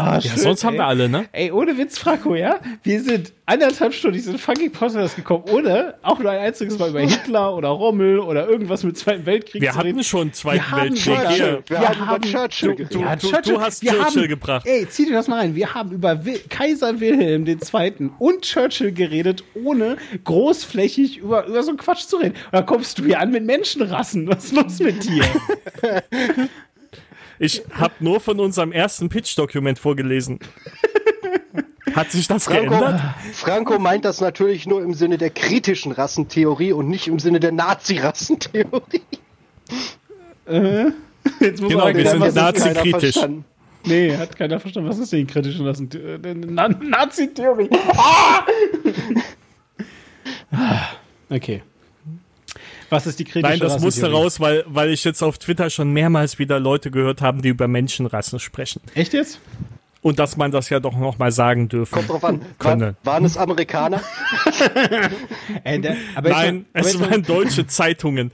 Ah, 0.00 0.18
Ja, 0.22 0.36
sonst 0.36 0.62
haben 0.62 0.76
wir 0.76 0.86
alle, 0.86 1.08
ne? 1.08 1.26
Ey, 1.32 1.50
ohne 1.50 1.76
Witz, 1.76 1.98
Franco, 1.98 2.36
ja? 2.36 2.60
Wir 2.84 3.02
sind 3.02 3.32
anderthalb 3.46 3.92
Stunden 3.92 4.16
in 4.16 4.22
diesen 4.22 4.38
fucking 4.38 4.70
Podcast 4.70 5.16
gekommen, 5.16 5.42
ohne 5.50 5.94
auch 6.02 6.20
nur 6.20 6.30
ein 6.30 6.38
einziges 6.38 6.78
Mal 6.78 6.90
über 6.90 7.00
Hitler 7.00 7.56
oder 7.56 7.68
Rommel 7.68 8.20
oder 8.20 8.46
irgendwas 8.48 8.84
mit 8.84 8.96
Zweiten 8.96 9.26
Weltkrieg 9.26 9.60
Wir 9.60 9.70
zu 9.72 9.76
hatten 9.78 9.86
reden. 9.88 10.04
schon 10.04 10.32
Zweiten 10.32 10.56
Wir 10.58 10.70
haben 10.70 10.80
Weltkrieg. 10.82 11.14
Churchill. 11.16 11.36
Hier, 11.36 11.62
Wir, 11.66 11.80
Wir 11.80 12.06
haben 12.06 12.22
Churchill 12.22 12.68
du- 12.68 12.74
geredet. 12.76 12.94
du- 12.94 13.00
Ja, 13.00 13.40
du 13.42 13.60
hast 13.60 13.82
wir 13.82 13.90
Churchill 13.92 14.22
haben, 14.22 14.28
gebracht. 14.28 14.66
Ey, 14.68 14.88
zieh 14.88 15.06
dir 15.06 15.14
das 15.14 15.26
mal 15.26 15.40
rein. 15.40 15.54
Wir 15.56 15.74
haben 15.74 15.90
über 15.90 16.24
Wil 16.24 16.38
Kaiser 16.48 17.00
Wilhelm 17.00 17.44
II. 17.46 18.10
und 18.20 18.42
Churchill 18.42 18.92
geredet, 18.92 19.42
ohne 19.64 19.96
großflächig 20.24 21.18
über, 21.18 21.44
über 21.46 21.62
so 21.64 21.70
einen 21.70 21.78
Quatsch 21.78 22.06
zu 22.06 22.18
reden. 22.18 22.34
Und 22.34 22.52
dann 22.52 22.66
kommst 22.66 22.98
du 23.00 23.04
hier 23.04 23.18
an 23.18 23.32
mit 23.32 23.44
Menschenrassen. 23.44 24.28
Was 24.28 24.44
ist 24.44 24.52
los 24.54 24.78
mit 24.78 25.02
dir? 25.04 25.24
Ich 27.38 27.62
habe 27.72 27.94
nur 28.00 28.20
von 28.20 28.40
unserem 28.40 28.72
ersten 28.72 29.08
Pitch-Dokument 29.08 29.78
vorgelesen. 29.78 30.40
Hat 31.94 32.10
sich 32.10 32.26
das 32.28 32.44
Franco, 32.44 32.68
geändert? 32.68 33.00
Franco 33.32 33.78
meint 33.78 34.04
das 34.04 34.20
natürlich 34.20 34.66
nur 34.66 34.82
im 34.82 34.94
Sinne 34.94 35.18
der 35.18 35.30
kritischen 35.30 35.92
Rassentheorie 35.92 36.72
und 36.72 36.88
nicht 36.88 37.08
im 37.08 37.18
Sinne 37.18 37.40
der 37.40 37.52
Nazi-Rassentheorie. 37.52 39.02
Jetzt 41.40 41.60
muss 41.60 41.70
Genau, 41.70 41.86
wir 41.94 42.10
sind 42.10 42.34
nazi-kritisch. 42.34 43.18
Nee, 43.84 44.16
hat 44.16 44.36
keiner 44.36 44.58
verstanden. 44.60 44.88
Was 44.88 44.98
ist 44.98 45.12
denn 45.12 45.26
die 45.26 45.32
kritischen 45.32 45.66
Rassen? 45.66 45.88
äh, 45.92 46.34
Na 46.34 46.68
Nazi-Theorie. 46.68 47.70
Ah, 50.50 50.88
okay. 51.30 51.62
Was 52.90 53.06
ist 53.06 53.18
die 53.18 53.24
kritische 53.24 53.42
Nein, 53.50 53.58
das 53.60 53.80
musste 53.80 54.02
Rassentheorie? 54.02 54.24
raus, 54.24 54.40
weil, 54.40 54.64
weil 54.66 54.90
ich 54.90 55.04
jetzt 55.04 55.22
auf 55.22 55.38
Twitter 55.38 55.68
schon 55.70 55.92
mehrmals 55.92 56.38
wieder 56.38 56.58
Leute 56.58 56.90
gehört 56.90 57.20
haben, 57.20 57.42
die 57.42 57.48
über 57.50 57.68
Menschenrassen 57.68 58.38
sprechen. 58.40 58.80
Echt 58.94 59.12
jetzt? 59.12 59.40
Und 60.00 60.18
dass 60.20 60.36
man 60.36 60.52
das 60.52 60.70
ja 60.70 60.78
doch 60.78 60.96
noch 60.96 61.18
mal 61.18 61.32
sagen 61.32 61.68
dürfen. 61.68 61.92
Kommt 61.92 62.08
drauf 62.08 62.24
an. 62.24 62.40
Könne. 62.58 62.94
War, 63.02 63.14
waren 63.14 63.24
es 63.24 63.36
Amerikaner? 63.36 64.00
Äh, 65.64 65.80
der, 65.80 65.96
Nein, 66.22 66.66
mal- 66.72 66.80
es 66.82 66.98
mal- 66.98 67.10
waren 67.10 67.22
deutsche 67.22 67.66
Zeitungen. 67.66 68.30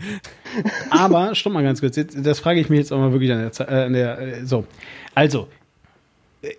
Aber, 0.91 1.35
stopp 1.35 1.53
mal 1.53 1.63
ganz 1.63 1.81
kurz, 1.81 1.97
jetzt, 1.97 2.17
das 2.21 2.39
frage 2.41 2.61
ich 2.61 2.69
mich 2.69 2.79
jetzt 2.81 2.93
auch 2.93 2.99
mal 2.99 3.13
wirklich 3.13 3.33
an 3.33 3.51
der, 3.51 3.69
äh, 3.69 3.85
an 3.87 3.93
der 3.93 4.19
äh, 4.19 4.45
so. 4.47 4.67
Also, 5.15 5.49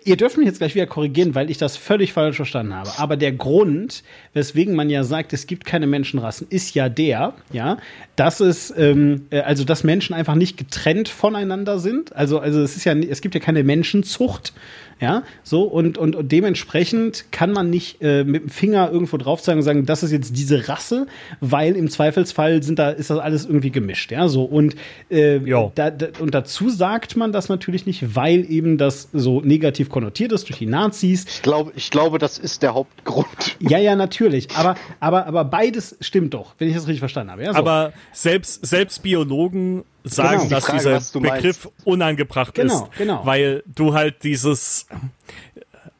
ihr 0.04 0.16
dürft 0.16 0.36
mich 0.36 0.46
jetzt 0.46 0.58
gleich 0.58 0.74
wieder 0.74 0.86
korrigieren, 0.86 1.34
weil 1.34 1.50
ich 1.50 1.58
das 1.58 1.76
völlig 1.76 2.12
falsch 2.12 2.36
verstanden 2.36 2.74
habe. 2.74 2.90
Aber 2.98 3.16
der 3.16 3.32
Grund, 3.32 4.02
weswegen 4.32 4.74
man 4.74 4.90
ja 4.90 5.04
sagt, 5.04 5.32
es 5.32 5.46
gibt 5.46 5.64
keine 5.64 5.86
Menschenrassen, 5.86 6.46
ist 6.50 6.74
ja 6.74 6.88
der, 6.88 7.34
ja, 7.52 7.78
dass 8.16 8.40
es, 8.40 8.72
ähm, 8.76 9.26
äh, 9.30 9.40
also 9.40 9.64
dass 9.64 9.84
Menschen 9.84 10.14
einfach 10.14 10.34
nicht 10.34 10.56
getrennt 10.56 11.08
voneinander 11.08 11.78
sind. 11.78 12.14
Also, 12.14 12.38
also 12.38 12.60
es 12.60 12.76
ist 12.76 12.84
ja, 12.84 12.94
es 12.94 13.20
gibt 13.20 13.34
ja 13.34 13.40
keine 13.40 13.64
Menschenzucht. 13.64 14.52
Ja, 14.98 15.24
so 15.42 15.64
und, 15.64 15.98
und, 15.98 16.16
und 16.16 16.32
dementsprechend 16.32 17.26
kann 17.30 17.52
man 17.52 17.68
nicht 17.68 18.00
äh, 18.00 18.24
mit 18.24 18.44
dem 18.44 18.48
Finger 18.48 18.90
irgendwo 18.90 19.18
drauf 19.18 19.42
zeigen 19.42 19.58
und 19.58 19.64
sagen, 19.64 19.84
das 19.84 20.02
ist 20.02 20.10
jetzt 20.10 20.36
diese 20.36 20.68
Rasse, 20.68 21.06
weil 21.40 21.76
im 21.76 21.90
Zweifelsfall 21.90 22.62
sind 22.62 22.78
da, 22.78 22.90
ist 22.90 23.10
das 23.10 23.18
alles 23.18 23.44
irgendwie 23.44 23.70
gemischt. 23.70 24.10
Ja, 24.10 24.26
so 24.28 24.44
und, 24.44 24.74
äh, 25.10 25.40
da, 25.74 25.90
da, 25.90 26.06
und 26.18 26.34
dazu 26.34 26.70
sagt 26.70 27.14
man 27.14 27.30
das 27.30 27.50
natürlich 27.50 27.84
nicht, 27.84 28.16
weil 28.16 28.50
eben 28.50 28.78
das 28.78 29.10
so 29.12 29.42
negativ 29.42 29.90
konnotiert 29.90 30.32
ist 30.32 30.48
durch 30.48 30.58
die 30.58 30.66
Nazis. 30.66 31.26
Ich 31.28 31.42
glaube, 31.42 31.72
ich 31.76 31.90
glaube, 31.90 32.18
das 32.18 32.38
ist 32.38 32.62
der 32.62 32.74
Hauptgrund. 32.74 33.26
Ja, 33.58 33.78
ja, 33.78 33.96
natürlich. 33.96 34.48
Aber, 34.54 34.76
aber, 35.00 35.26
aber 35.26 35.44
beides 35.44 35.96
stimmt 36.00 36.34
doch, 36.34 36.54
wenn 36.58 36.68
ich 36.68 36.74
das 36.74 36.86
richtig 36.86 37.00
verstanden 37.00 37.32
habe. 37.32 37.42
Ja, 37.42 37.52
so. 37.52 37.58
Aber 37.58 37.92
selbst, 38.12 38.64
selbst 38.64 39.02
Biologen 39.02 39.84
sagen, 40.14 40.38
Genau. 40.38 40.50
dass 40.50 40.64
Die 40.66 40.70
Frage, 40.78 40.98
dieser 40.98 41.20
Begriff 41.20 41.68
unangebracht 41.84 42.54
Genau, 42.54 42.84
ist. 42.84 42.98
genau. 42.98 43.24
Weil 43.24 43.62
du 43.66 43.94
halt 43.94 44.22
dieses 44.22 44.86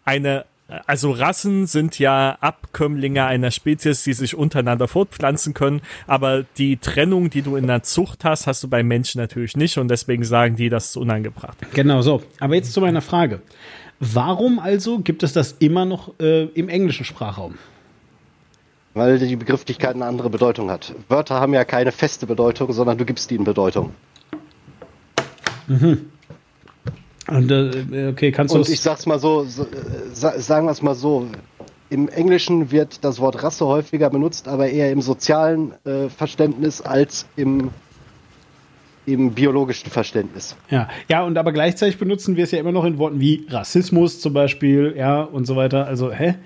eine 0.05 0.45
also 0.87 1.13
Rassen 1.13 1.69
sind 1.69 2.01
ja 2.01 2.39
Abkömmlinge 2.41 3.25
einer 3.25 3.53
Spezies, 3.53 4.03
die 4.03 4.15
sich 4.15 4.35
untereinander 4.37 4.89
fortpflanzen 4.89 5.55
können, 5.55 5.81
aber 6.09 6.45
die 6.59 6.77
Trennung, 6.79 7.31
die 7.31 7.43
du 7.43 7.55
in 7.55 7.69
der 7.69 7.85
Zucht 7.85 8.25
hast, 8.25 8.49
hast 8.49 8.65
du 8.65 8.69
bei 8.69 8.83
Menschen 8.83 9.21
natürlich 9.21 9.57
nicht 9.57 9.79
und 9.79 9.87
deswegen 9.89 10.25
sagen 10.25 10.57
die, 10.57 10.69
das 10.69 10.87
ist 10.87 10.97
unangebracht. 10.97 11.57
Genau 11.73 12.03
so. 12.03 12.21
Aber 12.41 12.57
jetzt 12.57 12.73
zu 12.73 12.81
meiner 12.81 13.01
Frage. 13.01 13.43
Warum 14.01 14.59
also 14.59 14.99
gibt 14.99 15.23
es 15.23 15.33
das 15.33 15.53
immer 15.61 15.85
noch 15.85 16.19
äh, 16.19 16.47
im 16.47 16.69
englischen 16.69 17.05
Sprachraum? 17.05 17.55
Weil 18.97 19.19
die 19.19 19.37
Begrifflichkeit 19.37 19.95
eine 19.95 20.07
andere 20.07 20.31
Bedeutung 20.31 20.71
hat. 20.71 20.95
Wörter 21.11 21.39
haben 21.39 21.53
ja 21.53 21.67
keine 21.67 21.93
feste 21.93 22.27
Bedeutung, 22.27 22.73
sondern 22.73 22.97
du 22.97 23.05
gibst 23.05 23.31
ihnen 23.31 23.45
Bedeutung. 23.45 23.93
Und, 27.29 27.51
äh, 27.51 28.09
okay, 28.11 28.33
kannst 28.33 28.55
du 28.55 28.59
Und 28.59 28.71
ich 28.71 28.81
sag's 28.81 29.05
mal 29.05 29.19
so, 29.19 29.45
so 29.45 29.65
äh, 29.65 29.67
sa 30.15 30.39
sagen 30.41 30.67
wir 30.67 30.71
es 30.71 30.81
mal 30.81 30.95
so. 30.95 31.27
Im 31.91 32.09
Englischen 32.09 32.71
wird 32.71 33.05
das 33.05 33.21
Wort 33.21 33.43
Rasse 33.43 33.67
häufiger 33.67 34.09
benutzt, 34.09 34.49
aber 34.49 34.71
eher 34.71 34.91
im 34.91 35.03
sozialen 35.03 35.75
äh, 35.85 36.09
Verständnis 36.09 36.81
als 36.81 37.27
im, 37.37 37.73
im 39.05 39.33
biologischen 39.33 39.91
Verständnis. 39.91 40.57
Ja, 40.71 40.89
ja, 41.09 41.23
und 41.23 41.37
aber 41.37 41.53
gleichzeitig 41.53 41.99
benutzen 41.99 42.37
wir 42.37 42.45
es 42.45 42.51
ja 42.51 42.59
immer 42.61 42.73
noch 42.73 42.87
in 42.87 42.97
Worten 42.97 43.21
wie 43.21 43.47
Rassismus 43.51 44.21
zum 44.21 44.33
Beispiel, 44.33 44.95
ja, 44.97 45.21
und 45.21 45.45
so 45.45 45.55
weiter. 45.55 45.87
Also, 45.87 46.11
hä? 46.11 46.37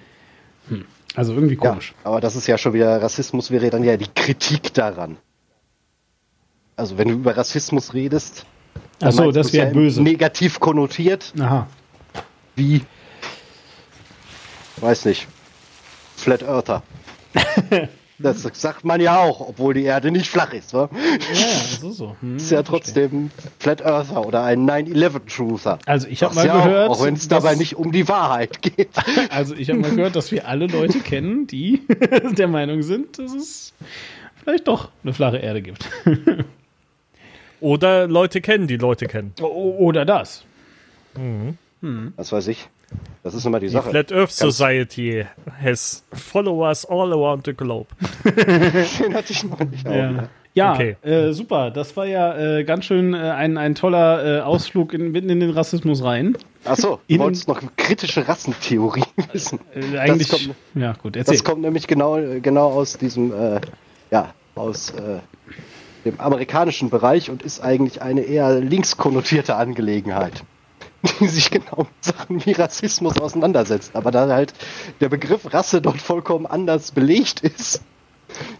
Hm. 0.68 0.84
Also 1.14 1.32
irgendwie 1.34 1.54
Ja, 1.54 1.70
komisch. 1.70 1.94
aber 2.04 2.20
das 2.20 2.36
ist 2.36 2.46
ja 2.46 2.56
schon 2.58 2.72
wieder, 2.72 3.02
Rassismus 3.02 3.50
wäre 3.50 3.70
dann 3.70 3.82
ja 3.84 3.96
die 3.96 4.08
Kritik 4.14 4.72
daran. 4.74 5.16
Also 6.76 6.96
wenn 6.98 7.08
du 7.08 7.14
über 7.14 7.36
Rassismus 7.36 7.92
redest, 7.94 8.46
dann 9.00 9.08
Ach 9.10 9.12
so, 9.12 9.32
das 9.32 9.52
wäre 9.52 9.68
ja 9.68 9.72
böse. 9.72 10.02
negativ 10.02 10.60
konnotiert, 10.60 11.32
Aha. 11.40 11.66
wie, 12.56 12.82
weiß 14.76 15.04
nicht, 15.06 15.26
Flat 16.16 16.42
Earther. 16.42 16.82
das 18.22 18.42
sagt 18.42 18.84
man 18.84 19.00
ja 19.00 19.18
auch, 19.18 19.40
obwohl 19.40 19.74
die 19.74 19.84
Erde 19.84 20.10
nicht 20.10 20.28
flach 20.28 20.52
ist. 20.52 20.74
Wa? 20.74 20.88
Ja, 20.92 21.08
das 21.32 21.82
ist 21.82 21.96
so. 21.96 22.16
Hm, 22.20 22.36
Ist 22.36 22.50
ja 22.50 22.62
verstehe. 22.62 22.64
trotzdem 22.64 23.30
Flat 23.58 23.80
Earther 23.80 24.26
oder 24.26 24.42
ein 24.44 24.68
9-11-Truther. 24.68 25.78
Also 25.86 26.06
ich 26.08 26.22
habe 26.22 26.34
mal 26.34 26.46
ja 26.46 26.62
gehört, 26.64 26.90
Auch, 26.90 27.00
auch 27.00 27.04
wenn 27.04 27.14
es 27.14 27.28
dass- 27.28 27.42
dabei 27.42 27.54
nicht 27.56 27.76
um 27.76 27.92
die 27.92 28.06
Wahrheit 28.08 28.62
geht. 28.62 28.90
Also 29.30 29.54
ich 29.54 29.68
habe 29.70 29.80
mal 29.80 29.94
gehört, 29.94 30.16
dass 30.16 30.30
wir 30.32 30.46
alle 30.48 30.66
Leute 30.66 30.98
kennen, 31.00 31.46
die 31.46 31.82
der 32.36 32.48
Meinung 32.48 32.82
sind, 32.82 33.18
dass 33.18 33.32
es 33.32 33.72
vielleicht 34.42 34.68
doch 34.68 34.90
eine 35.02 35.12
flache 35.12 35.36
Erde 35.38 35.62
gibt. 35.62 35.84
Oder 37.60 38.06
Leute 38.08 38.40
kennen, 38.40 38.66
die 38.66 38.76
Leute 38.76 39.06
kennen. 39.06 39.34
O- 39.40 39.76
Oder 39.78 40.04
das. 40.04 40.44
Was 42.16 42.32
weiß 42.32 42.48
ich. 42.48 42.68
Das 43.22 43.34
ist 43.34 43.44
immer 43.44 43.60
die 43.60 43.66
Die 43.66 43.72
Sache. 43.72 43.90
Flat 43.90 44.12
Earth 44.12 44.30
Society 44.32 45.26
has 45.62 46.04
followers 46.12 46.84
all 46.86 47.12
around 47.12 47.44
the 47.46 47.52
globe. 47.54 47.88
Den 48.24 49.14
hatte 49.14 49.32
ich 49.32 49.44
noch 49.44 49.58
nicht. 49.60 49.86
Ja, 49.86 50.28
ja 50.54 50.72
Okay. 50.74 50.96
äh, 51.02 51.32
super. 51.32 51.70
Das 51.70 51.96
war 51.96 52.06
ja 52.06 52.58
äh, 52.58 52.64
ganz 52.64 52.86
schön 52.86 53.12
äh, 53.14 53.18
ein, 53.18 53.58
ein 53.58 53.74
toller 53.74 54.38
äh, 54.38 54.40
Ausflug 54.40 54.94
in, 54.94 55.12
mitten 55.12 55.28
in 55.28 55.40
den 55.40 55.50
Rassismus 55.50 56.02
rein. 56.02 56.36
Achso, 56.64 56.98
du 57.08 57.18
wolltest 57.18 57.46
noch 57.48 57.60
kritische 57.76 58.26
Rassentheorie 58.26 59.04
wissen. 59.32 59.60
Äh, 59.74 59.98
eigentlich, 59.98 60.28
kommt- 60.28 60.54
ja 60.74 60.92
gut, 60.94 61.16
erzähl. 61.16 61.34
Das 61.34 61.44
kommt 61.44 61.62
nämlich 61.62 61.86
genau, 61.86 62.18
genau 62.40 62.70
aus 62.72 62.96
diesem, 62.98 63.32
äh, 63.32 63.60
ja, 64.10 64.32
aus 64.54 64.90
äh, 64.90 65.20
dem 66.04 66.18
amerikanischen 66.20 66.88
Bereich 66.90 67.30
und 67.30 67.42
ist 67.42 67.60
eigentlich 67.60 68.00
eine 68.02 68.22
eher 68.22 68.58
links 68.60 68.96
konnotierte 68.96 69.54
Angelegenheit, 69.56 70.42
die 71.20 71.28
sich 71.28 71.50
genau 71.50 71.78
mit 71.78 72.04
Sachen 72.04 72.44
wie 72.44 72.52
Rassismus 72.52 73.18
auseinandersetzt. 73.18 73.92
Aber 73.94 74.10
da 74.10 74.28
halt 74.28 74.52
der 75.00 75.08
Begriff 75.08 75.52
Rasse 75.52 75.80
dort 75.80 76.00
vollkommen 76.00 76.46
anders 76.46 76.90
belegt 76.92 77.40
ist, 77.40 77.82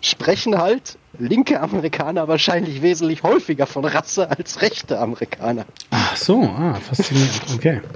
sprechen 0.01 0.59
halt 0.59 0.97
linke 1.19 1.61
Amerikaner 1.61 2.27
wahrscheinlich 2.29 2.83
wesentlich 2.83 3.23
häufiger 3.23 3.67
von 3.67 3.85
Rasse 3.85 4.31
als 4.31 4.63
rechte 4.63 4.99
Amerikaner. 4.99 5.65
Ach 5.91 6.17
so, 6.17 6.43
ah, 6.43 6.75
faszinierend. 6.75 7.41
Okay. 7.55 7.81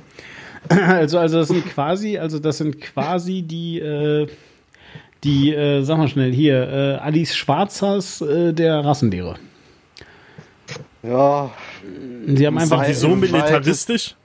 Also, 0.68 1.18
also 1.18 1.40
das 1.40 1.48
sind 1.48 1.66
quasi, 1.66 2.16
also 2.16 2.38
das 2.38 2.56
sind 2.56 2.80
quasi 2.80 3.42
die, 3.42 3.80
äh, 3.80 4.26
die, 5.22 5.52
äh, 5.52 5.82
sag 5.82 5.98
mal 5.98 6.08
schnell 6.08 6.32
hier, 6.32 6.56
äh, 6.68 6.94
Alice 7.02 7.36
Schwarzers 7.36 8.22
äh, 8.22 8.54
der 8.54 8.82
Rassenlehre. 8.82 9.34
Ja, 11.02 11.50
Sie 12.26 12.46
haben 12.46 12.56
einfach 12.56 12.78
Sei- 12.78 12.86
Die 12.88 12.94
so 12.94 13.08
militaristisch? 13.08 14.16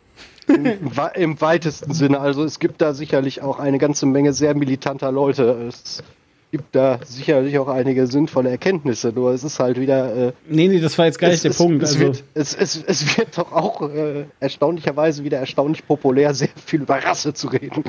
Im, 0.49 1.41
weitesten 1.41 1.93
Sinne. 1.93 2.19
Also 2.19 2.43
es 2.43 2.59
gibt 2.59 2.81
da 2.81 2.93
sicherlich 2.93 3.41
auch 3.41 3.59
eine 3.59 3.77
ganze 3.77 4.05
Menge 4.05 4.33
sehr 4.33 4.55
militanter 4.55 5.11
Leute. 5.11 5.67
Es 5.67 6.03
gibt 6.51 6.75
da 6.75 6.99
sicherlich 7.05 7.57
auch 7.59 7.67
einige 7.67 8.07
sinnvolle 8.07 8.49
Erkenntnisse. 8.49 9.11
Nur 9.13 9.31
es 9.33 9.43
ist 9.43 9.59
halt 9.59 9.79
wieder. 9.79 10.15
Äh, 10.15 10.31
Nee, 10.49 10.67
nee, 10.67 10.79
das 10.79 10.97
war 10.97 11.05
jetzt 11.05 11.19
gar 11.19 11.27
nicht 11.27 11.37
es, 11.37 11.41
der 11.43 11.51
es, 11.51 11.57
Punkt. 11.57 11.83
Es, 11.83 11.89
Also, 11.93 11.99
wird, 11.99 12.23
es, 12.33 12.55
es, 12.55 12.83
es 12.87 13.17
wird 13.17 13.37
doch 13.37 13.51
auch 13.51 13.81
äh, 13.89 14.25
erstaunlicherweise 14.39 15.23
wieder 15.23 15.37
erstaunlich 15.37 15.85
populär, 15.85 16.33
sehr 16.33 16.49
viel 16.65 16.81
über 16.81 16.95
Rasse 16.95 17.33
zu 17.33 17.47
reden. 17.49 17.83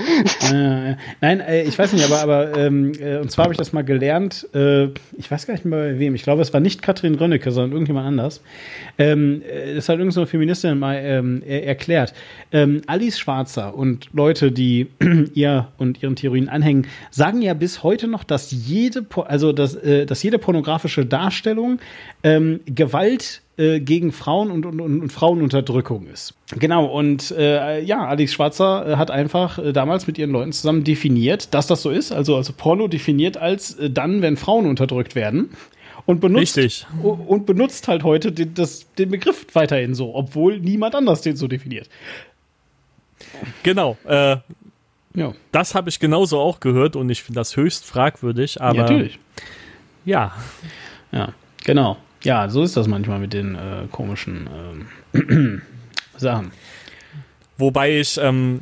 äh, 0.52 0.96
nein, 1.20 1.40
äh, 1.40 1.62
ich 1.62 1.78
weiß 1.78 1.92
nicht, 1.94 2.04
aber, 2.04 2.20
aber 2.20 2.56
ähm, 2.58 2.92
äh, 3.00 3.18
und 3.18 3.30
zwar 3.30 3.44
habe 3.44 3.54
ich 3.54 3.58
das 3.58 3.72
mal 3.72 3.82
gelernt, 3.84 4.46
äh, 4.54 4.88
ich 5.16 5.30
weiß 5.30 5.46
gar 5.46 5.54
nicht 5.54 5.64
mehr 5.64 5.78
bei 5.78 5.98
wem, 5.98 6.14
ich 6.14 6.22
glaube, 6.22 6.42
es 6.42 6.52
war 6.52 6.60
nicht 6.60 6.82
Katrin 6.82 7.14
Rönnecke, 7.14 7.52
sondern 7.52 7.72
irgendjemand 7.72 8.06
anders. 8.06 8.42
Ähm, 8.98 9.42
äh, 9.42 9.74
das 9.74 9.88
hat 9.88 9.94
irgendeine 9.94 10.12
so 10.12 10.26
Feministin 10.26 10.78
mal 10.78 11.00
ähm, 11.02 11.42
er 11.46 11.66
erklärt. 11.66 12.12
Ähm, 12.52 12.82
Alice 12.86 13.18
Schwarzer 13.18 13.74
und 13.74 14.08
Leute, 14.12 14.52
die 14.52 14.88
ihr 15.34 15.68
und 15.78 16.02
ihren 16.02 16.16
Theorien 16.16 16.48
anhängen, 16.48 16.86
sagen 17.10 17.40
ja 17.40 17.54
bis 17.54 17.82
heute 17.82 18.06
noch, 18.06 18.24
dass 18.24 18.49
jede, 18.52 19.06
also 19.26 19.52
dass, 19.52 19.74
äh, 19.74 20.06
dass 20.06 20.22
jede 20.22 20.38
pornografische 20.38 21.06
Darstellung 21.06 21.78
ähm, 22.22 22.60
Gewalt 22.66 23.42
äh, 23.56 23.80
gegen 23.80 24.12
Frauen 24.12 24.50
und, 24.50 24.64
und, 24.66 24.80
und, 24.80 25.12
Frauenunterdrückung 25.12 26.06
ist. 26.06 26.34
Genau, 26.58 26.86
und 26.86 27.30
äh, 27.32 27.80
ja, 27.82 28.06
Alice 28.06 28.32
Schwarzer 28.32 28.86
äh, 28.86 28.96
hat 28.96 29.10
einfach 29.10 29.58
äh, 29.58 29.72
damals 29.72 30.06
mit 30.06 30.18
ihren 30.18 30.30
Leuten 30.30 30.52
zusammen 30.52 30.84
definiert, 30.84 31.52
dass 31.54 31.66
das 31.66 31.82
so 31.82 31.90
ist. 31.90 32.12
Also, 32.12 32.36
also 32.36 32.52
Porno 32.56 32.88
definiert 32.88 33.36
als 33.36 33.76
dann, 33.90 34.22
wenn 34.22 34.36
Frauen 34.36 34.66
unterdrückt 34.66 35.14
werden. 35.14 35.50
Und 36.06 36.20
benutzt, 36.20 36.56
Richtig. 36.56 36.86
und 37.02 37.44
benutzt 37.46 37.86
halt 37.86 38.02
heute 38.02 38.32
den, 38.32 38.54
das, 38.54 38.92
den 38.94 39.10
Begriff 39.10 39.46
weiterhin 39.52 39.94
so, 39.94 40.14
obwohl 40.14 40.58
niemand 40.58 40.94
anders 40.94 41.20
den 41.20 41.36
so 41.36 41.46
definiert. 41.46 41.88
Genau. 43.62 43.96
Äh, 44.04 44.38
Ja, 45.14 45.32
das 45.50 45.74
habe 45.74 45.88
ich 45.88 45.98
genauso 45.98 46.38
auch 46.38 46.60
gehört 46.60 46.94
und 46.96 47.10
ich 47.10 47.22
finde 47.22 47.40
das 47.40 47.56
höchst 47.56 47.84
fragwürdig. 47.84 48.60
Aber 48.60 48.76
ja, 48.76 48.82
natürlich. 48.82 49.18
ja, 50.04 50.32
Ja, 51.12 51.32
genau. 51.64 51.96
Ja, 52.22 52.48
so 52.48 52.62
ist 52.62 52.76
das 52.76 52.86
manchmal 52.86 53.18
mit 53.18 53.32
den 53.32 53.54
äh, 53.54 53.86
komischen 53.90 54.48
ähm, 55.14 55.62
Sachen. 56.16 56.52
Wobei 57.56 57.98
ich 57.98 58.18
ähm, 58.18 58.60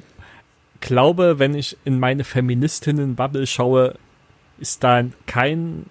glaube, 0.81 1.39
wenn 1.39 1.55
ich 1.55 1.77
in 1.85 1.99
meine 1.99 2.25
Feministinnen-Bubble 2.25 3.47
schaue, 3.47 3.95
ist 4.59 4.83
da 4.85 5.05
kein 5.27 5.87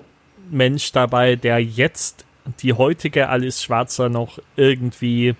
Mensch 0.49 0.91
dabei, 0.91 1.35
der 1.35 1.59
jetzt 1.59 2.25
die 2.61 2.73
heutige 2.73 3.27
Alice 3.27 3.61
Schwarzer 3.61 4.07
noch 4.09 4.39
irgendwie, 4.55 5.35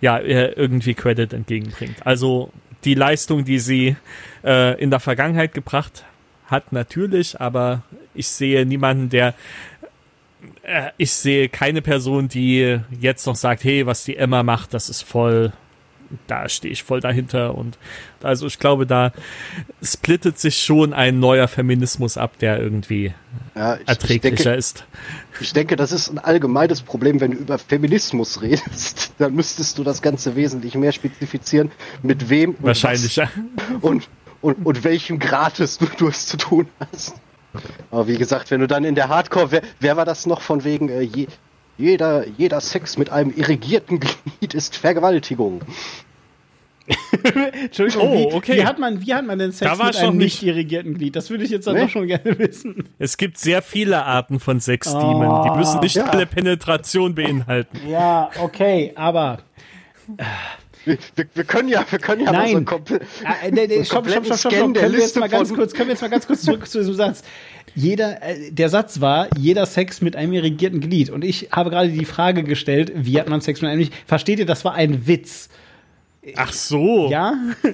ja, 0.00 0.18
irgendwie 0.18 0.94
Credit 0.94 1.32
entgegenbringt. 1.32 2.06
Also 2.06 2.50
die 2.88 2.94
Leistung, 2.94 3.44
die 3.44 3.58
sie 3.58 3.96
äh, 4.42 4.80
in 4.80 4.90
der 4.90 4.98
Vergangenheit 4.98 5.52
gebracht 5.52 6.04
hat, 6.46 6.72
natürlich, 6.72 7.38
aber 7.38 7.82
ich 8.14 8.28
sehe 8.28 8.64
niemanden, 8.64 9.10
der 9.10 9.34
äh, 10.62 10.90
ich 10.96 11.12
sehe 11.12 11.50
keine 11.50 11.82
Person, 11.82 12.28
die 12.28 12.80
jetzt 12.98 13.26
noch 13.26 13.36
sagt, 13.36 13.62
hey, 13.62 13.84
was 13.84 14.04
die 14.04 14.16
Emma 14.16 14.42
macht, 14.42 14.72
das 14.72 14.88
ist 14.88 15.02
voll, 15.02 15.52
da 16.26 16.48
stehe 16.48 16.72
ich 16.72 16.82
voll 16.82 17.00
dahinter 17.00 17.54
und 17.54 17.78
also 18.22 18.46
ich 18.46 18.58
glaube, 18.58 18.86
da 18.86 19.12
splittet 19.82 20.38
sich 20.38 20.58
schon 20.58 20.92
ein 20.92 21.20
neuer 21.20 21.48
Feminismus 21.48 22.16
ab, 22.16 22.38
der 22.38 22.58
irgendwie 22.58 23.14
Ja, 23.54 23.74
ich, 23.74 23.82
ich, 23.82 23.88
erträglicher 23.88 24.44
denke, 24.44 24.58
ist. 24.58 24.84
ich 25.40 25.52
denke, 25.52 25.76
das 25.76 25.92
ist 25.92 26.08
ein 26.08 26.18
allgemeines 26.18 26.82
Problem, 26.82 27.20
wenn 27.20 27.32
du 27.32 27.36
über 27.38 27.58
Feminismus 27.58 28.42
redest. 28.42 29.12
Dann 29.18 29.34
müsstest 29.34 29.78
du 29.78 29.84
das 29.84 30.02
Ganze 30.02 30.36
wesentlich 30.36 30.74
mehr 30.74 30.92
spezifizieren, 30.92 31.70
mit 32.02 32.28
wem 32.28 32.50
und 32.50 32.64
Wahrscheinlich. 32.64 33.16
ja. 33.16 33.28
und, 33.80 34.08
und, 34.40 34.66
und 34.66 34.84
welchem 34.84 35.18
Gratis 35.18 35.78
du, 35.78 35.86
du 35.98 36.08
es 36.08 36.26
zu 36.26 36.36
tun 36.36 36.68
hast. 36.92 37.14
Aber 37.90 38.06
wie 38.06 38.16
gesagt, 38.18 38.50
wenn 38.50 38.60
du 38.60 38.66
dann 38.66 38.84
in 38.84 38.94
der 38.94 39.08
Hardcore, 39.08 39.50
wer, 39.50 39.62
wer 39.80 39.96
war 39.96 40.04
das 40.04 40.26
noch 40.26 40.40
von 40.42 40.64
wegen, 40.64 40.88
äh, 40.88 41.00
je, 41.00 41.26
jeder, 41.78 42.26
jeder 42.36 42.60
Sex 42.60 42.98
mit 42.98 43.10
einem 43.10 43.32
irrigierten 43.34 44.00
Glied 44.40 44.54
ist 44.54 44.76
Vergewaltigung. 44.76 45.62
Entschuldigung, 47.62 48.02
Oh, 48.08 48.30
wie, 48.30 48.34
okay. 48.34 48.56
wie, 48.56 48.64
hat 48.64 48.78
man, 48.78 49.04
wie 49.04 49.12
hat 49.12 49.26
man 49.26 49.38
denn 49.38 49.52
Sex 49.52 49.70
Da 49.70 49.78
war 49.78 49.86
mit 49.86 49.94
ich 49.96 50.00
noch 50.00 50.08
einem 50.08 50.18
nicht. 50.18 50.42
nicht 50.42 50.50
irrigierten 50.50 50.94
Glied? 50.94 51.16
Das 51.16 51.28
würde 51.28 51.44
ich 51.44 51.50
jetzt 51.50 51.66
dann 51.66 51.74
Nee. 51.74 51.82
doch 51.82 51.90
schon 51.90 52.06
gerne 52.06 52.38
wissen. 52.38 52.88
Es 52.98 53.16
gibt 53.18 53.36
sehr 53.38 53.60
viele 53.60 54.04
Arten 54.04 54.40
von 54.40 54.58
Sexdemen. 54.60 55.42
Die 55.44 55.50
müssen 55.58 55.80
nicht 55.80 55.96
Ja. 55.96 56.04
alle 56.06 56.24
Penetration 56.26 57.14
beinhalten. 57.14 57.78
Ja, 57.86 58.30
okay, 58.40 58.92
aber 58.94 59.40
Wir, 60.86 60.96
wir, 61.16 61.26
wir 61.34 61.44
können 61.44 61.68
ja, 61.68 61.84
wir 61.90 61.98
können 61.98 62.24
ja 62.24 62.32
mal 62.32 62.46
so 62.48 62.52
Nein. 62.54 62.56
ein 62.62 62.64
komple 62.64 63.00
Ah, 63.22 63.34
äh, 63.44 63.50
nee, 63.50 63.66
nee, 63.66 63.84
stopp, 63.84 64.08
stopp, 64.08 64.24
stopp, 64.24 64.38
stopp, 64.38 64.52
Können 64.52 64.74
wir 64.74 65.00
jetzt 65.00 65.16
mal 65.20 65.28
ganz 65.28 65.52
kurz, 65.52 65.74
können 65.74 65.88
wir 65.88 65.92
jetzt 65.94 66.00
mal 66.00 66.08
ganz 66.08 66.26
kurz 66.26 66.40
zurück 66.42 66.66
zu 66.66 66.78
diesem 66.78 66.94
Satz. 66.94 67.22
Jeder, 67.74 68.22
äh, 68.22 68.50
der 68.50 68.68
Satz 68.68 69.00
war, 69.00 69.28
jeder 69.36 69.66
Sex 69.66 70.00
mit 70.00 70.16
einem 70.16 70.32
irrigierten 70.32 70.80
Glied. 70.80 71.10
Und 71.10 71.24
ich 71.24 71.48
habe 71.52 71.70
gerade 71.70 71.88
die 71.88 72.04
Frage 72.04 72.42
gestellt, 72.42 72.92
wie 72.94 73.18
hat 73.18 73.28
man 73.28 73.40
Sex 73.40 73.62
mit 73.62 73.70
einem 73.70 73.80
Glied? 73.80 73.92
Versteht 74.06 74.38
ihr, 74.38 74.46
das 74.46 74.64
war 74.64 74.74
ein 74.74 75.06
Witz. 75.06 75.48
Ach 76.36 76.52
so. 76.52 77.08
Ja? 77.10 77.34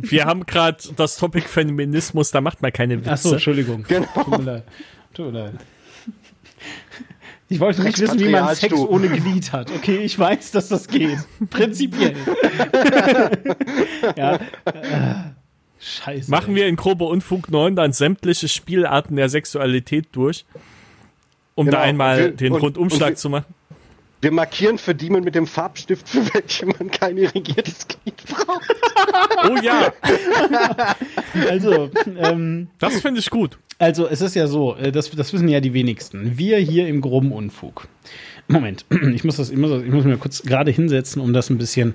Wir 0.00 0.24
haben 0.24 0.46
gerade 0.46 0.78
das 0.96 1.16
Topic 1.16 1.46
Feminismus, 1.46 2.30
da 2.30 2.40
macht 2.40 2.62
man 2.62 2.72
keine 2.72 2.98
Witze. 3.00 3.10
Ach 3.10 3.16
so, 3.18 3.32
Entschuldigung. 3.32 3.84
Genau. 3.86 4.06
Tut 4.14 4.28
mir 4.28 4.44
leid. 4.44 4.64
Tut 5.12 5.32
mir 5.32 5.40
leid. 5.40 5.54
Ich 7.48 7.60
wollte 7.60 7.82
nicht 7.82 8.00
wissen, 8.00 8.18
wie 8.18 8.30
man 8.30 8.54
Sex 8.54 8.74
du. 8.74 8.88
ohne 8.88 9.08
Glied 9.08 9.52
hat. 9.52 9.70
Okay, 9.70 9.98
ich 9.98 10.18
weiß, 10.18 10.52
dass 10.52 10.68
das 10.68 10.88
geht. 10.88 11.18
Prinzipiell. 11.50 12.16
ja. 14.16 14.38
Scheiße. 15.84 16.30
Machen 16.30 16.54
wir 16.54 16.66
in 16.68 16.76
grobe 16.76 17.04
Unfug 17.04 17.50
9 17.50 17.74
dann 17.74 17.92
sämtliche 17.92 18.46
Spielarten 18.48 19.16
der 19.16 19.28
Sexualität 19.28 20.06
durch, 20.12 20.44
um 21.56 21.66
Genau. 21.66 21.78
da 21.78 21.82
einmal 21.82 22.18
wir- 22.18 22.30
den 22.30 22.52
und- 22.52 22.62
Rundumschlag 22.62 23.08
und 23.08 23.12
wir- 23.14 23.16
zu 23.16 23.30
machen. 23.30 23.54
Wir 24.20 24.30
markieren 24.30 24.78
für 24.78 24.94
Demon 24.94 25.24
mit 25.24 25.34
dem 25.34 25.48
Farbstift, 25.48 26.08
für 26.08 26.20
welche 26.32 26.66
man 26.66 26.88
kein 26.92 27.18
irrigiertes 27.18 27.88
Glied 27.88 28.22
braucht. 28.28 28.68
Oh 29.44 29.56
ja, 29.60 29.92
Also, 31.50 31.90
ähm, 32.16 32.68
das 32.78 33.00
finde 33.00 33.18
ich 33.20 33.28
gut. 33.30 33.58
Also, 33.78 34.06
es 34.06 34.20
ist 34.20 34.36
ja 34.36 34.46
so, 34.46 34.76
äh, 34.76 34.92
das, 34.92 35.10
das 35.10 35.32
wissen 35.32 35.48
ja 35.48 35.60
die 35.60 35.74
wenigsten. 35.74 36.38
Wir 36.38 36.58
hier 36.58 36.86
im 36.86 37.00
groben 37.00 37.32
Unfug. 37.32 37.88
Moment, 38.46 38.84
ich 39.14 39.24
muss, 39.24 39.36
das, 39.36 39.50
ich 39.50 39.56
muss, 39.58 39.70
das, 39.70 39.82
ich 39.82 39.90
muss 39.90 40.04
mir 40.04 40.16
kurz 40.18 40.42
gerade 40.42 40.70
hinsetzen, 40.70 41.20
um 41.20 41.32
das 41.32 41.50
ein 41.50 41.58
bisschen. 41.58 41.94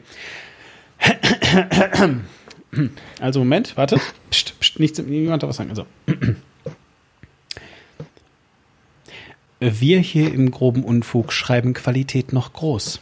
Also, 3.19 3.39
Moment, 3.39 3.77
wartet. 3.77 4.01
Psst, 4.29 4.59
psst, 4.59 4.79
nichts, 4.79 4.99
niemand 4.99 5.43
darf 5.43 5.49
was 5.49 5.57
sagen. 5.57 5.69
Also. 5.69 5.85
Wir 9.59 9.99
hier 9.99 10.31
im 10.31 10.51
groben 10.51 10.83
Unfug 10.83 11.33
schreiben 11.33 11.73
Qualität 11.73 12.31
noch 12.31 12.53
groß. 12.53 13.01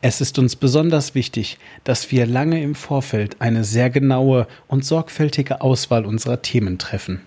Es 0.00 0.22
ist 0.22 0.38
uns 0.38 0.56
besonders 0.56 1.14
wichtig, 1.14 1.58
dass 1.82 2.10
wir 2.10 2.26
lange 2.26 2.62
im 2.62 2.74
Vorfeld 2.74 3.40
eine 3.40 3.64
sehr 3.64 3.90
genaue 3.90 4.46
und 4.66 4.84
sorgfältige 4.84 5.60
Auswahl 5.60 6.06
unserer 6.06 6.40
Themen 6.40 6.78
treffen. 6.78 7.20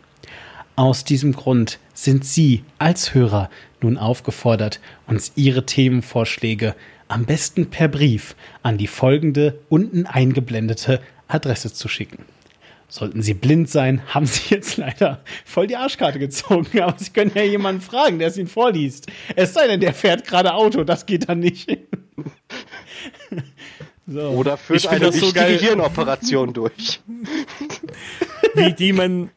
Aus 0.76 1.04
diesem 1.04 1.34
Grund 1.34 1.80
sind 1.94 2.24
Sie 2.24 2.64
als 2.78 3.16
Hörer 3.16 3.50
nun 3.82 3.98
aufgefordert, 3.98 4.80
uns 5.08 5.32
Ihre 5.36 5.66
Themenvorschläge 5.66 6.76
am 7.08 7.26
besten 7.26 7.72
per 7.72 7.88
Brief 7.88 8.36
an 8.64 8.78
die 8.78 8.88
folgende 8.88 9.60
unten 9.70 10.06
eingeblendete 10.06 11.00
Adresse 11.28 11.74
zu 11.74 11.88
schicken. 11.88 12.26
Sollten 12.90 13.22
Sie 13.22 13.34
blind 13.34 13.70
sein, 13.70 14.02
haben 14.14 14.26
Sie 14.26 14.56
jetzt 14.56 14.78
leider 14.78 15.22
voll 15.46 15.68
die 15.68 15.76
Arschkarte 15.76 16.20
gezogen, 16.20 16.68
aber 16.82 16.96
Sie 16.98 17.12
können 17.12 17.32
ja 17.36 17.44
jemanden 17.44 17.82
fragen, 17.82 18.20
der 18.20 18.30
es 18.30 18.38
Ihnen 18.38 18.48
vorliest. 18.48 19.08
Es 19.36 19.54
sei 19.54 19.68
denn, 19.68 19.80
der 19.80 19.94
fährt 19.94 20.26
gerade 20.26 20.54
Auto, 20.54 20.84
das 20.84 21.06
geht 21.06 21.30
dann 21.30 21.40
nicht. 21.40 21.70
so. 24.08 24.22
Oder 24.22 24.58
führt 24.58 24.80
Ich 24.80 24.90
eine 24.90 25.00
das 25.02 25.16
so 25.16 25.28
wichtige 25.28 25.46
geil. 25.46 25.60
Hirnoperation 25.60 26.54
durch. 26.54 27.02
Wie 28.56 28.74
Demon 28.74 29.32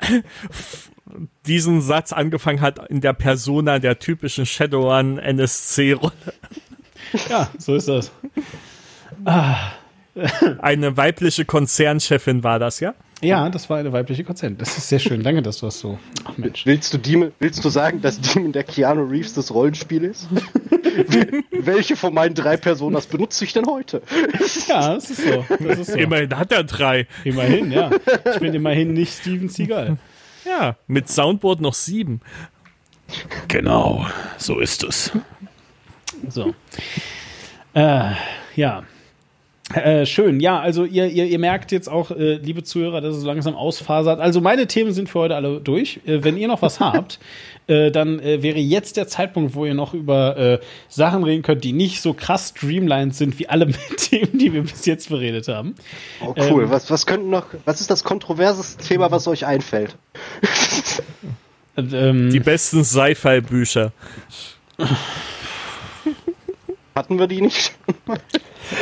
diesen 1.44 1.80
Satz 1.80 2.12
angefangen 2.12 2.60
hat 2.60 2.88
in 2.88 3.00
der 3.00 3.12
Persona 3.12 3.80
der 3.80 3.98
typischen 3.98 4.46
Shadowrun 4.46 5.18
NSC-Rolle. 5.18 6.12
Ja, 7.28 7.50
so 7.58 7.74
ist 7.74 7.88
das. 7.88 8.12
Eine 10.60 10.96
weibliche 10.96 11.44
Konzernchefin 11.44 12.42
war 12.42 12.58
das, 12.58 12.80
ja? 12.80 12.94
Ja, 13.22 13.50
das 13.50 13.68
war 13.68 13.76
eine 13.76 13.92
weibliche 13.92 14.24
Konzert. 14.24 14.54
Das 14.62 14.78
ist 14.78 14.88
sehr 14.88 14.98
schön. 14.98 15.22
Danke, 15.22 15.42
dass 15.42 15.58
du 15.58 15.66
das 15.66 15.78
so. 15.78 15.98
Ach 16.24 16.38
Mensch. 16.38 16.64
Willst 16.64 16.94
du, 16.94 16.98
Demon, 16.98 17.32
willst 17.38 17.62
du 17.62 17.68
sagen, 17.68 18.00
dass 18.00 18.18
Demon 18.18 18.52
der 18.52 18.64
Keanu 18.64 19.04
Reeves 19.04 19.34
des 19.34 19.52
Rollenspiels 19.52 20.22
ist? 20.22 20.28
Wel- 21.12 21.44
Welche 21.50 21.96
von 21.96 22.14
meinen 22.14 22.34
drei 22.34 22.56
Personas 22.56 23.06
benutze 23.06 23.44
ich 23.44 23.52
denn 23.52 23.66
heute? 23.66 24.00
Ja, 24.68 24.94
das 24.94 25.10
ist 25.10 25.22
so. 25.22 25.44
Das 25.60 25.78
ist 25.80 25.92
so. 25.92 25.98
Immerhin 25.98 26.34
hat 26.34 26.50
er 26.50 26.64
drei. 26.64 27.06
Immerhin, 27.24 27.70
ja. 27.70 27.90
Ich 28.32 28.40
bin 28.40 28.54
immerhin 28.54 28.94
nicht 28.94 29.12
Steven 29.20 29.50
Seagal. 29.50 29.98
Ja, 30.46 30.76
mit 30.86 31.10
Soundboard 31.10 31.60
noch 31.60 31.74
sieben. 31.74 32.22
Genau, 33.48 34.06
so 34.38 34.60
ist 34.60 34.82
es. 34.82 35.12
So. 36.28 36.54
Äh, 37.74 38.12
ja. 38.56 38.82
Äh, 39.74 40.04
schön, 40.04 40.40
ja, 40.40 40.58
also 40.58 40.84
ihr, 40.84 41.06
ihr, 41.06 41.26
ihr 41.26 41.38
merkt 41.38 41.70
jetzt 41.70 41.88
auch, 41.88 42.10
äh, 42.10 42.34
liebe 42.34 42.64
Zuhörer, 42.64 43.00
dass 43.00 43.14
es 43.14 43.22
so 43.22 43.26
langsam 43.26 43.54
ausfasert. 43.54 44.18
Also 44.18 44.40
meine 44.40 44.66
Themen 44.66 44.92
sind 44.92 45.08
für 45.08 45.20
heute 45.20 45.36
alle 45.36 45.60
durch. 45.60 46.00
Äh, 46.06 46.24
wenn 46.24 46.36
ihr 46.36 46.48
noch 46.48 46.60
was 46.62 46.80
habt, 46.80 47.20
äh, 47.68 47.92
dann 47.92 48.18
äh, 48.18 48.42
wäre 48.42 48.58
jetzt 48.58 48.96
der 48.96 49.06
Zeitpunkt, 49.06 49.54
wo 49.54 49.64
ihr 49.64 49.74
noch 49.74 49.94
über 49.94 50.36
äh, 50.36 50.58
Sachen 50.88 51.22
reden 51.22 51.42
könnt, 51.42 51.62
die 51.62 51.72
nicht 51.72 52.02
so 52.02 52.14
krass 52.14 52.52
streamlined 52.56 53.14
sind 53.14 53.38
wie 53.38 53.48
alle 53.48 53.68
Themen, 53.96 54.38
die 54.38 54.52
wir 54.52 54.62
bis 54.62 54.86
jetzt 54.86 55.08
beredet 55.08 55.46
haben. 55.46 55.76
Oh, 56.20 56.34
cool. 56.50 56.64
Ähm. 56.64 56.70
was, 56.70 56.90
was 56.90 57.06
könnten 57.06 57.30
noch, 57.30 57.46
was 57.64 57.80
ist 57.80 57.90
das 57.90 58.02
kontroverseste 58.02 58.84
Thema, 58.84 59.10
was 59.12 59.28
euch 59.28 59.46
einfällt? 59.46 59.96
Ähm, 61.76 62.30
Die 62.30 62.40
besten 62.40 62.84
Sci-Fi-Bücher. 62.84 63.92
Hatten 66.94 67.18
wir 67.18 67.26
die 67.26 67.40
nicht? 67.40 67.72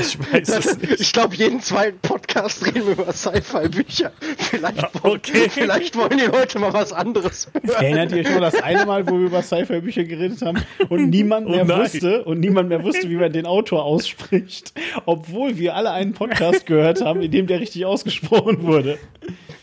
Ich 0.00 0.18
weiß 0.18 0.48
es 0.48 0.78
nicht. 0.80 1.00
Ich 1.00 1.12
glaube, 1.12 1.34
jeden 1.34 1.60
zweiten 1.60 1.98
Podcast 2.00 2.64
reden 2.66 2.86
wir 2.86 2.92
über 2.92 3.12
Sci-Fi-Bücher. 3.12 4.12
Vielleicht, 4.38 5.02
wollen- 5.02 5.14
Okay. 5.16 5.48
vielleicht 5.50 5.96
wollen 5.96 6.18
die 6.18 6.24
Leute 6.26 6.58
mal 6.58 6.72
was 6.72 6.92
anderes 6.92 7.48
hören. 7.62 7.68
Erinnert 7.84 8.12
ihr 8.12 8.18
euch 8.18 8.30
noch 8.30 8.40
das 8.40 8.56
eine 8.62 8.84
Mal, 8.86 9.06
wo 9.06 9.12
wir 9.18 9.26
über 9.26 9.42
Sci-Fi-Bücher 9.42 10.04
geredet 10.04 10.42
haben 10.42 10.62
und 10.88 11.10
niemand 11.10 11.48
mehr 11.48 11.64
Oh 11.68 11.78
wusste 11.80 12.24
und 12.24 12.40
niemand 12.40 12.68
mehr 12.68 12.82
wusste, 12.82 13.08
wie 13.08 13.16
man 13.16 13.32
den 13.32 13.46
Autor 13.46 13.84
ausspricht, 13.84 14.72
obwohl 15.06 15.56
wir 15.58 15.74
alle 15.76 15.90
einen 15.92 16.12
Podcast 16.12 16.66
gehört 16.66 17.00
haben, 17.02 17.22
in 17.22 17.30
dem 17.30 17.46
der 17.46 17.60
richtig 17.60 17.84
ausgesprochen 17.86 18.62
wurde. 18.64 18.98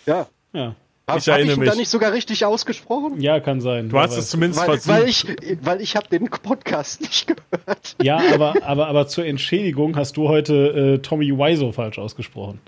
Ja. 0.06 0.27
Ja, 0.53 0.76
Hab, 1.07 1.19
Ich 1.19 1.27
hab 1.27 1.36
erinnere 1.36 1.53
ich 1.53 1.60
ihn 1.60 1.65
da 1.65 1.72
mich. 1.72 1.80
nicht 1.82 1.90
sogar 1.90 2.14
richtig 2.14 2.45
ausgesprochen? 2.45 3.22
ja 3.22 3.40
kann 3.40 3.61
sein. 3.61 3.90
Du 3.90 3.99
hast 3.99 4.18
es 4.18 4.30
zumindest 4.30 4.61
Weil, 4.61 4.80
versucht. 4.80 4.88
weil 4.95 5.07
ich, 5.07 5.26
weil 5.61 5.82
ich 5.82 5.95
habe 5.95 6.07
den 6.10 6.26
Podcast 6.30 7.02
nicht 7.02 7.27
gehört. 7.27 7.95
Ja, 8.02 8.19
aber, 8.34 8.56
aber, 8.64 8.88
aber 8.88 9.07
zur 9.07 9.26
Entschädigung 9.26 9.95
hast 9.98 10.18
du 10.18 10.27
heute 10.30 10.95
äh, 10.95 10.99
Tommy 10.99 11.32
Wiseau 11.38 11.72
falsch 11.72 11.99
ausgesprochen. 11.99 12.60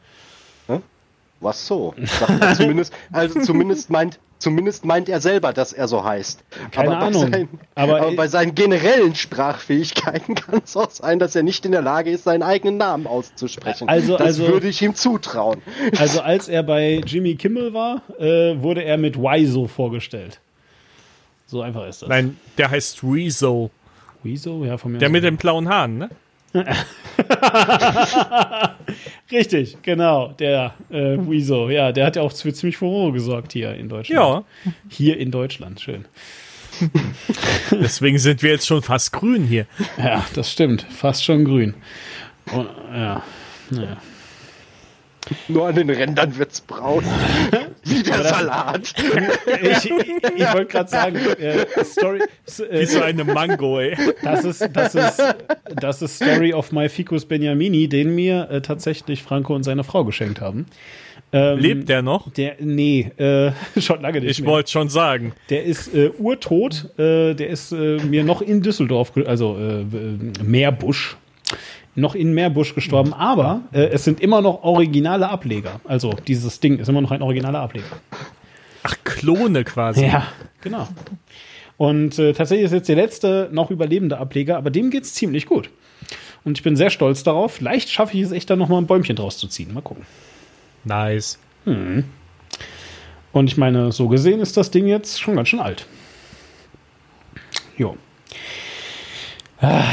Was 1.39 1.67
so? 1.67 1.93
Mal, 2.39 2.55
zumindest, 2.55 2.91
also 3.11 3.39
zumindest 3.41 3.91
meint, 3.91 4.19
zumindest 4.39 4.85
meint 4.85 5.09
er 5.09 5.21
selber, 5.21 5.53
dass 5.53 5.73
er 5.73 5.87
so 5.87 6.03
heißt. 6.03 6.43
Keine 6.71 6.95
aber 6.95 7.05
Ahnung. 7.07 7.31
Bei 7.31 7.37
seinen, 7.37 7.49
Aber- 7.75 8.01
aber, 8.01 8.11
bei 8.15 8.27
seinen 8.27 8.55
generellen 8.55 9.15
Sprachfähigkeiten 9.15 10.35
kann 10.35 10.61
es 10.63 10.75
auch 10.77 10.91
sein, 10.91 11.19
dass 11.19 11.35
er 11.35 11.43
nicht 11.43 11.65
in 11.65 11.71
der 11.71 11.81
Lage 11.81 12.11
ist, 12.11 12.23
seinen 12.25 12.43
eigenen 12.43 12.77
Namen 12.77 13.07
auszusprechen. 13.07 13.87
Also- 13.89 14.13
das 14.17 14.27
also- 14.27 14.47
würde 14.47 14.67
ich 14.67 14.81
ihm 14.81 14.95
zutrauen. 14.95 15.61
Also 15.97 16.21
als 16.21 16.47
er 16.47 16.63
bei 16.63 17.01
Jimmy 17.05 17.35
Kimmel 17.35 17.73
war, 17.73 18.01
äh, 18.19 18.61
wurde 18.61 18.83
er 18.83 18.97
mit 18.97 19.17
Wiseau 19.17 19.67
vorgestellt. 19.67 20.39
So 21.47 21.61
einfach 21.61 21.87
ist 21.87 22.01
das. 22.01 22.09
Nein, 22.09 22.37
der 22.57 22.69
heißt 22.69 23.03
Rezo. 23.03 23.71
Wiseau? 24.23 24.65
Ja, 24.65 24.77
von 24.77 24.91
mir 24.91 24.97
Der 24.97 25.09
mit 25.09 25.23
den 25.23 25.37
blauen 25.37 25.69
Haaren, 25.69 25.97
ne? 25.97 26.09
Richtig, 29.31 29.77
genau, 29.81 30.33
der 30.33 30.73
äh, 30.89 31.17
Wieso. 31.19 31.69
Ja, 31.69 31.91
der 31.91 32.05
hat 32.05 32.15
ja 32.15 32.21
auch 32.21 32.31
für 32.31 32.53
ziemlich 32.53 32.77
Furore 32.77 33.11
gesorgt 33.13 33.53
hier 33.53 33.73
in 33.75 33.89
Deutschland. 33.89 34.45
Ja. 34.65 34.71
Hier 34.89 35.17
in 35.17 35.31
Deutschland, 35.31 35.81
schön. 35.81 36.05
Deswegen 37.71 38.17
sind 38.19 38.43
wir 38.43 38.51
jetzt 38.51 38.67
schon 38.67 38.81
fast 38.81 39.11
grün 39.11 39.43
hier. 39.43 39.65
Ja, 39.97 40.25
das 40.33 40.51
stimmt. 40.51 40.83
Fast 40.83 41.23
schon 41.23 41.43
grün. 41.43 41.73
Und, 42.53 42.69
ja. 42.93 43.23
ja. 43.71 43.97
Nur 45.47 45.67
an 45.67 45.75
den 45.75 45.89
Rändern 45.89 46.37
wird's 46.37 46.61
braun. 46.61 47.03
Wie 47.83 48.03
der 48.03 48.23
Salat. 48.23 48.93
Ich, 49.61 49.85
ich, 49.85 49.91
ich 50.35 50.53
wollte 50.53 50.65
gerade 50.65 50.89
sagen, 50.89 51.17
äh, 51.39 51.65
Story, 51.83 52.21
äh, 52.21 52.81
Wie 52.81 52.85
so 52.85 53.01
eine 53.01 53.23
Mango, 53.23 53.79
ey. 53.79 53.95
das, 54.23 54.45
ist, 54.45 54.69
das, 54.73 54.95
ist, 54.95 55.23
das 55.75 56.01
ist 56.01 56.15
Story 56.15 56.53
of 56.53 56.71
My 56.71 56.89
Ficus 56.89 57.25
Beniamini, 57.25 57.87
den 57.87 58.15
mir 58.15 58.49
äh, 58.49 58.61
tatsächlich 58.61 59.23
Franco 59.23 59.55
und 59.55 59.63
seine 59.63 59.83
Frau 59.83 60.03
geschenkt 60.03 60.41
haben. 60.41 60.67
Ähm, 61.33 61.59
Lebt 61.59 61.89
der 61.89 62.01
noch? 62.01 62.31
Der, 62.31 62.55
nee, 62.59 63.11
äh, 63.17 63.51
schon 63.79 64.01
lange 64.01 64.21
nicht 64.21 64.39
Ich 64.39 64.45
wollte 64.45 64.71
schon 64.71 64.89
sagen. 64.89 65.33
Der 65.49 65.63
ist 65.63 65.93
äh, 65.93 66.11
urtot. 66.17 66.85
Äh, 66.97 67.33
der 67.33 67.49
ist 67.49 67.71
äh, 67.71 67.97
mir 67.97 68.23
noch 68.23 68.41
in 68.41 68.61
Düsseldorf, 68.61 69.11
also 69.25 69.57
äh, 69.57 69.81
äh, 69.81 69.85
Meerbusch, 70.43 71.17
noch 71.97 72.15
in 72.15 72.33
Meerbusch 72.33 72.75
gestorben. 72.75 73.13
Aber 73.13 73.61
äh, 73.71 73.87
es 73.87 74.03
sind 74.03 74.21
immer 74.21 74.41
noch 74.41 74.63
originale 74.63 75.29
Ableger. 75.29 75.81
Also 75.83 76.11
dieses 76.27 76.59
Ding 76.59 76.79
ist 76.79 76.87
immer 76.87 77.01
noch 77.01 77.11
ein 77.11 77.21
originaler 77.21 77.59
Ableger. 77.59 77.85
Ach, 78.83 78.95
Klone 79.03 79.63
quasi. 79.63 80.05
Ja, 80.05 80.27
genau. 80.61 80.87
Und 81.75 82.17
äh, 82.19 82.33
tatsächlich 82.33 82.65
ist 82.65 82.71
jetzt 82.71 82.87
der 82.87 82.95
letzte 82.95 83.49
noch 83.51 83.71
überlebende 83.71 84.17
Ableger, 84.17 84.57
aber 84.57 84.69
dem 84.69 84.89
geht's 84.91 85.13
ziemlich 85.13 85.47
gut. 85.47 85.69
Und 86.45 86.57
ich 86.57 86.63
bin 86.63 86.75
sehr 86.75 86.91
stolz 86.91 87.23
darauf. 87.23 87.53
Vielleicht 87.53 87.89
schaffe 87.89 88.15
ich 88.15 88.23
es 88.23 88.31
echt, 88.31 88.49
da 88.49 88.55
noch 88.55 88.69
mal 88.69 88.77
ein 88.77 88.87
Bäumchen 88.87 89.15
draus 89.15 89.37
zu 89.37 89.47
ziehen. 89.47 89.73
Mal 89.73 89.81
gucken. 89.81 90.05
Nice. 90.85 91.39
Und 91.65 92.05
ich 93.33 93.57
meine, 93.57 93.91
so 93.91 94.07
gesehen 94.07 94.39
ist 94.39 94.55
das 94.55 94.71
Ding 94.71 94.87
jetzt 94.87 95.19
schon 95.19 95.35
ganz 95.35 95.49
schön 95.49 95.59
alt. 95.59 95.85
Jo. 97.75 97.97
Ah, 99.59 99.83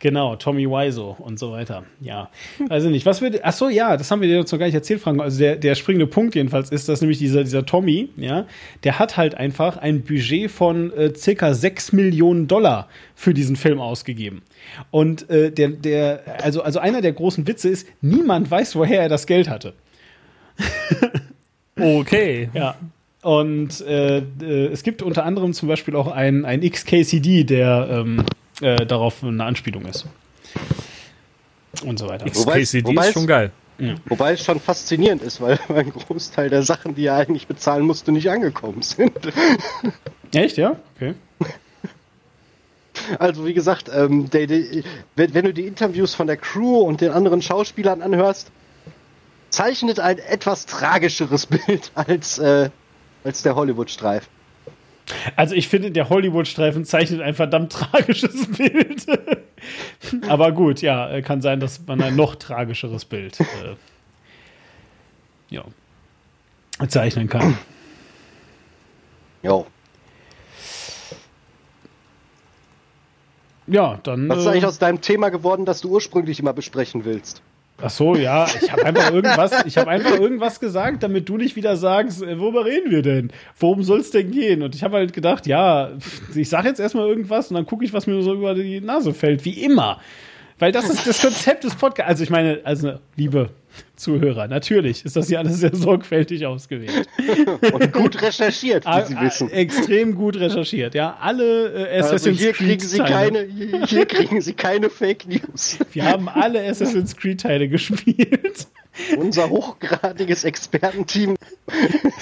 Genau, 0.00 0.36
Tommy 0.36 0.66
Wiseau 0.66 1.16
und 1.18 1.38
so 1.38 1.50
weiter. 1.50 1.84
Ja, 2.00 2.30
also 2.68 2.88
nicht. 2.88 3.04
Was 3.04 3.20
wird, 3.20 3.40
ach 3.42 3.52
so, 3.52 3.68
ja, 3.68 3.96
das 3.96 4.10
haben 4.10 4.20
wir 4.20 4.28
dir 4.28 4.38
jetzt 4.38 4.52
noch 4.52 4.58
gar 4.58 4.66
nicht 4.66 4.74
erzählt, 4.74 5.00
Frank. 5.00 5.20
Also 5.20 5.38
der, 5.40 5.56
der 5.56 5.74
springende 5.74 6.06
Punkt 6.06 6.34
jedenfalls 6.34 6.70
ist, 6.70 6.88
dass 6.88 7.00
nämlich 7.00 7.18
dieser, 7.18 7.42
dieser 7.42 7.66
Tommy, 7.66 8.10
ja, 8.16 8.46
der 8.84 8.98
hat 8.98 9.16
halt 9.16 9.34
einfach 9.34 9.76
ein 9.76 10.02
Budget 10.02 10.50
von 10.50 10.92
äh, 10.92 11.12
circa 11.14 11.52
6 11.52 11.92
Millionen 11.92 12.46
Dollar 12.46 12.88
für 13.16 13.34
diesen 13.34 13.56
Film 13.56 13.80
ausgegeben. 13.80 14.42
Und 14.90 15.28
äh, 15.30 15.50
der, 15.50 15.68
der, 15.68 16.22
also, 16.42 16.62
also 16.62 16.78
einer 16.78 17.00
der 17.00 17.12
großen 17.12 17.46
Witze 17.46 17.68
ist, 17.68 17.88
niemand 18.00 18.50
weiß, 18.50 18.76
woher 18.76 19.02
er 19.02 19.08
das 19.08 19.26
Geld 19.26 19.48
hatte. 19.48 19.74
Okay. 21.80 22.50
Ja. 22.54 22.76
Und 23.22 23.80
äh, 23.82 24.18
äh, 24.18 24.66
es 24.72 24.82
gibt 24.82 25.02
unter 25.02 25.24
anderem 25.24 25.52
zum 25.52 25.68
Beispiel 25.68 25.96
auch 25.96 26.08
ein, 26.08 26.44
ein 26.44 26.60
XKCD, 26.60 27.44
der 27.44 27.88
ähm, 27.90 28.24
äh, 28.60 28.84
darauf 28.86 29.22
eine 29.22 29.44
Anspielung 29.44 29.84
ist. 29.86 30.06
Und 31.84 31.98
so 31.98 32.08
weiter. 32.08 32.26
Wobei- 32.26 32.60
XKCD 32.62 32.84
wobei 32.88 33.02
ist 33.02 33.08
es- 33.08 33.12
schon 33.14 33.26
geil. 33.26 33.52
Wobei 34.06 34.32
es 34.32 34.44
schon 34.44 34.58
faszinierend 34.58 35.22
ist, 35.22 35.40
weil 35.40 35.56
ein 35.68 35.92
Großteil 35.92 36.50
der 36.50 36.62
Sachen, 36.64 36.96
die 36.96 37.06
er 37.06 37.14
eigentlich 37.16 37.46
bezahlen 37.46 37.84
musste, 37.86 38.10
nicht 38.10 38.28
angekommen 38.28 38.82
sind. 38.82 39.12
Echt, 40.34 40.56
ja? 40.56 40.76
Okay. 40.96 41.14
Also 43.18 43.46
wie 43.46 43.54
gesagt, 43.54 43.88
ähm, 43.94 44.28
der, 44.30 44.46
der, 44.46 44.82
wenn, 45.16 45.32
wenn 45.32 45.44
du 45.44 45.54
die 45.54 45.66
Interviews 45.66 46.14
von 46.14 46.26
der 46.26 46.36
Crew 46.36 46.80
und 46.80 47.00
den 47.00 47.10
anderen 47.12 47.40
Schauspielern 47.40 48.02
anhörst, 48.02 48.50
zeichnet 49.50 49.98
ein 50.00 50.18
etwas 50.18 50.66
tragischeres 50.66 51.46
Bild 51.46 51.90
als, 51.94 52.38
äh, 52.38 52.70
als 53.24 53.42
der 53.42 53.54
Hollywood-Streif. 53.54 54.28
Also 55.36 55.54
ich 55.54 55.68
finde, 55.68 55.90
der 55.90 56.08
Hollywood-Streifen 56.08 56.84
zeichnet 56.84 57.20
ein 57.20 57.34
verdammt 57.34 57.72
tragisches 57.92 58.46
Bild. 58.52 59.06
Aber 60.28 60.52
gut, 60.52 60.82
ja, 60.82 61.10
äh, 61.10 61.22
kann 61.22 61.40
sein, 61.40 61.60
dass 61.60 61.84
man 61.86 62.00
ein 62.02 62.16
noch 62.16 62.36
tragischeres 62.36 63.04
Bild 63.04 63.40
äh, 63.40 63.44
ja, 65.50 65.64
zeichnen 66.88 67.28
kann. 67.28 67.58
Jo. 69.42 69.66
Ja, 73.66 73.98
dann. 74.02 74.28
Was 74.28 74.38
ist 74.38 74.46
äh, 74.46 74.48
eigentlich 74.50 74.66
aus 74.66 74.78
deinem 74.78 75.00
Thema 75.00 75.28
geworden, 75.28 75.64
das 75.64 75.80
du 75.80 75.90
ursprünglich 75.90 76.40
immer 76.40 76.52
besprechen 76.52 77.04
willst? 77.04 77.42
Ach 77.80 77.90
so, 77.90 78.16
ja, 78.16 78.46
ich 78.60 78.72
habe 78.72 78.84
einfach 78.84 79.12
irgendwas, 79.12 79.64
ich 79.64 79.78
habe 79.78 79.88
einfach 79.88 80.18
irgendwas 80.18 80.58
gesagt, 80.58 81.04
damit 81.04 81.28
du 81.28 81.36
nicht 81.36 81.54
wieder 81.54 81.76
sagst, 81.76 82.22
äh, 82.22 82.38
worüber 82.38 82.64
reden 82.64 82.90
wir 82.90 83.02
denn? 83.02 83.30
Worum 83.58 83.84
soll 83.84 84.00
es 84.00 84.10
denn 84.10 84.32
gehen? 84.32 84.62
Und 84.62 84.74
ich 84.74 84.82
habe 84.82 84.96
halt 84.96 85.12
gedacht, 85.12 85.46
ja, 85.46 85.90
ich 86.34 86.48
sage 86.48 86.68
jetzt 86.68 86.80
erstmal 86.80 87.06
irgendwas 87.06 87.50
und 87.50 87.54
dann 87.54 87.66
gucke 87.66 87.84
ich, 87.84 87.92
was 87.92 88.08
mir 88.08 88.20
so 88.22 88.34
über 88.34 88.54
die 88.54 88.80
Nase 88.80 89.14
fällt, 89.14 89.44
wie 89.44 89.62
immer. 89.62 90.00
Weil 90.58 90.72
das 90.72 90.90
ist 90.90 91.06
das 91.06 91.22
Konzept 91.22 91.62
des 91.62 91.76
Podcasts. 91.76 92.10
Also 92.10 92.24
ich 92.24 92.30
meine, 92.30 92.60
also 92.64 92.94
liebe 93.14 93.50
Zuhörer, 93.96 94.46
natürlich 94.48 95.04
ist 95.04 95.16
das 95.16 95.28
hier 95.28 95.38
alles 95.40 95.58
sehr 95.58 95.74
sorgfältig 95.74 96.46
ausgewählt. 96.46 97.06
Und 97.72 97.92
gut 97.92 98.20
recherchiert, 98.22 98.84
wie 98.84 98.88
Ah, 98.88 99.04
Sie 99.04 99.14
ah, 99.16 99.22
wissen. 99.22 99.50
extrem 99.50 100.14
gut 100.14 100.36
recherchiert, 100.36 100.94
ja. 100.94 101.16
Alle 101.20 101.72
äh, 101.88 101.96
Also 101.96 102.14
Assassin's 102.14 102.38
hier 102.38 102.52
Creed 102.52 102.66
kriegen 102.68 102.80
Sie 102.88 102.98
Teile. 102.98 103.46
keine, 103.48 103.84
hier 103.86 104.06
kriegen 104.06 104.40
Sie 104.40 104.52
keine 104.52 104.88
Fake 104.90 105.26
News. 105.26 105.78
Wir 105.92 106.04
haben 106.04 106.28
alle 106.28 106.62
Assassin's 106.68 107.16
Creed 107.16 107.40
Teile 107.40 107.68
gespielt. 107.68 108.66
Unser 109.16 109.48
hochgradiges 109.50 110.42
Expertenteam 110.42 111.36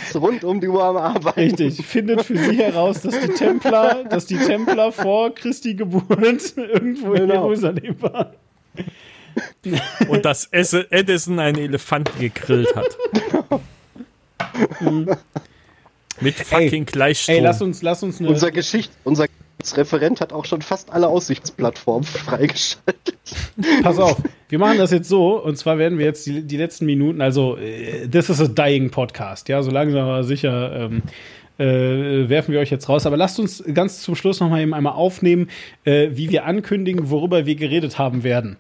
ist 0.05 0.15
rund 0.17 0.45
um 0.45 0.61
die 0.61 0.69
Uhr 0.69 0.85
am 0.85 0.99
Arbeiten. 0.99 1.41
Richtig, 1.41 1.87
findet 1.87 2.23
für 2.23 2.37
sie 2.37 2.57
heraus, 2.59 3.01
dass 3.01 3.19
die 3.19 3.29
Templer, 3.29 4.05
dass 4.05 4.27
die 4.27 4.37
Templer 4.37 4.93
vor 4.93 5.35
Christi 5.35 5.75
Geburt 5.75 6.11
irgendwo 6.57 7.15
in 7.15 7.23
Genau. 7.29 7.45
Jerusalem 7.45 7.97
waren. 8.03 8.27
Und 10.09 10.25
dass 10.25 10.47
Edison 10.53 11.39
einen 11.39 11.59
Elefanten 11.59 12.19
gegrillt 12.19 12.75
hat. 12.75 12.97
Mit 16.21 16.35
fucking 16.35 16.87
Gleichstrom. 16.87 17.37
Ey, 17.37 17.43
lass 17.43 17.61
uns, 17.61 17.83
lass 17.83 18.03
uns 18.03 18.21
eine. 18.21 18.29
Unser 18.29 18.51
Geschicht, 18.51 18.91
unser 19.05 19.27
Referent 19.75 20.21
hat 20.21 20.33
auch 20.33 20.45
schon 20.45 20.63
fast 20.63 20.91
alle 20.91 21.09
Aussichtsplattformen 21.09 22.05
freigeschaltet. 22.05 23.17
Pass 23.83 23.99
auf, 23.99 24.19
wir 24.49 24.59
machen 24.59 24.79
das 24.79 24.91
jetzt 24.91 25.09
so, 25.09 25.43
und 25.43 25.57
zwar 25.57 25.79
werden 25.79 25.99
wir 25.99 26.07
jetzt 26.07 26.27
die, 26.27 26.43
die 26.43 26.57
letzten 26.57 26.87
Minuten, 26.87 27.21
also 27.21 27.57
äh, 27.57 28.07
this 28.09 28.29
is 28.29 28.41
a 28.41 28.47
dying 28.47 28.91
Podcast, 28.91 29.49
ja, 29.49 29.63
so 29.63 29.71
langsam 29.71 30.03
aber 30.03 30.25
sicher 30.25 30.73
ähm, 30.77 31.03
äh, 31.59 32.29
werfen 32.29 32.53
wir 32.53 32.61
euch 32.61 32.71
jetzt 32.71 32.89
raus. 32.89 33.07
Aber 33.07 33.17
lasst 33.17 33.39
uns 33.39 33.63
ganz 33.73 34.03
zum 34.03 34.15
Schluss 34.15 34.41
noch 34.41 34.51
mal 34.51 34.61
eben 34.61 34.75
einmal 34.75 34.95
aufnehmen, 34.95 35.49
äh, 35.85 36.11
wie 36.13 36.31
wir 36.31 36.45
ankündigen, 36.45 37.11
worüber 37.11 37.47
wir 37.47 37.55
geredet 37.57 37.99
haben 37.99 38.25
werden. 38.25 38.57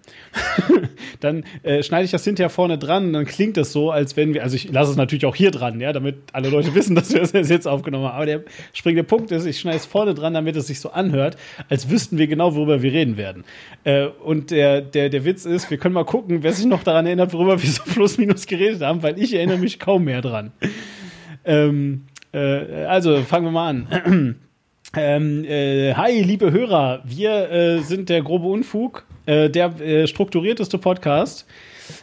dann 1.20 1.44
äh, 1.62 1.82
schneide 1.82 2.04
ich 2.04 2.10
das 2.10 2.24
hinterher 2.24 2.50
vorne 2.50 2.78
dran, 2.78 3.12
dann 3.12 3.24
klingt 3.24 3.56
das 3.56 3.72
so, 3.72 3.90
als 3.90 4.16
wenn 4.16 4.34
wir, 4.34 4.42
also 4.42 4.56
ich 4.56 4.70
lasse 4.70 4.90
es 4.90 4.96
natürlich 4.96 5.26
auch 5.26 5.36
hier 5.36 5.50
dran, 5.50 5.80
ja, 5.80 5.92
damit 5.92 6.16
alle 6.32 6.48
Leute 6.48 6.74
wissen, 6.74 6.94
dass 6.94 7.12
wir 7.12 7.20
das 7.20 7.48
jetzt 7.48 7.66
aufgenommen 7.66 8.06
haben. 8.06 8.16
Aber 8.16 8.26
der 8.26 8.42
springende 8.72 9.04
Punkt 9.04 9.30
ist, 9.30 9.46
ich 9.46 9.58
schneide 9.58 9.78
es 9.78 9.86
vorne 9.86 10.14
dran, 10.14 10.34
damit 10.34 10.56
es 10.56 10.66
sich 10.66 10.80
so 10.80 10.90
anhört, 10.90 11.36
als 11.68 11.90
wüssten 11.90 12.18
wir 12.18 12.26
genau, 12.26 12.54
worüber 12.54 12.82
wir 12.82 12.92
reden 12.92 13.16
werden. 13.16 13.44
Äh, 13.84 14.06
und 14.06 14.50
der, 14.50 14.80
der, 14.80 15.08
der 15.08 15.24
Witz 15.24 15.44
ist, 15.44 15.70
wir 15.70 15.78
können 15.78 15.94
mal 15.94 16.04
gucken, 16.04 16.42
wer 16.42 16.52
sich 16.52 16.66
noch 16.66 16.82
daran 16.82 17.06
erinnert, 17.06 17.32
worüber 17.32 17.62
wir 17.62 17.68
so 17.68 17.82
plus 17.84 18.18
minus 18.18 18.46
geredet 18.46 18.82
haben, 18.82 19.02
weil 19.02 19.18
ich 19.18 19.34
erinnere 19.34 19.58
mich 19.58 19.78
kaum 19.78 20.04
mehr 20.04 20.22
dran. 20.22 20.52
Ähm, 21.44 22.06
äh, 22.36 22.84
also 22.84 23.22
fangen 23.22 23.46
wir 23.46 23.52
mal 23.52 23.68
an. 23.68 24.36
Ähm, 24.98 25.44
äh, 25.44 25.92
hi, 25.94 26.22
liebe 26.22 26.52
Hörer, 26.52 27.02
wir 27.04 27.50
äh, 27.50 27.80
sind 27.80 28.08
der 28.08 28.22
grobe 28.22 28.46
Unfug, 28.46 29.04
äh, 29.26 29.50
der 29.50 29.78
äh, 29.80 30.06
strukturierteste 30.06 30.78
Podcast 30.78 31.44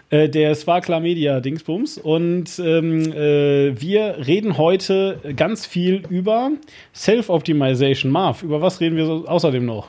äh, 0.10 0.30
der 0.30 0.54
Sparkler 0.54 1.00
Media 1.00 1.40
Dingsbums 1.40 1.98
und 1.98 2.60
ähm, 2.60 3.12
äh, 3.14 3.82
wir 3.82 4.28
reden 4.28 4.58
heute 4.58 5.20
ganz 5.36 5.66
viel 5.66 6.04
über 6.10 6.52
Self-Optimization. 6.94 8.12
Marv, 8.12 8.44
über 8.44 8.62
was 8.62 8.80
reden 8.80 8.96
wir 8.96 9.08
so 9.08 9.26
außerdem 9.26 9.66
noch? 9.66 9.88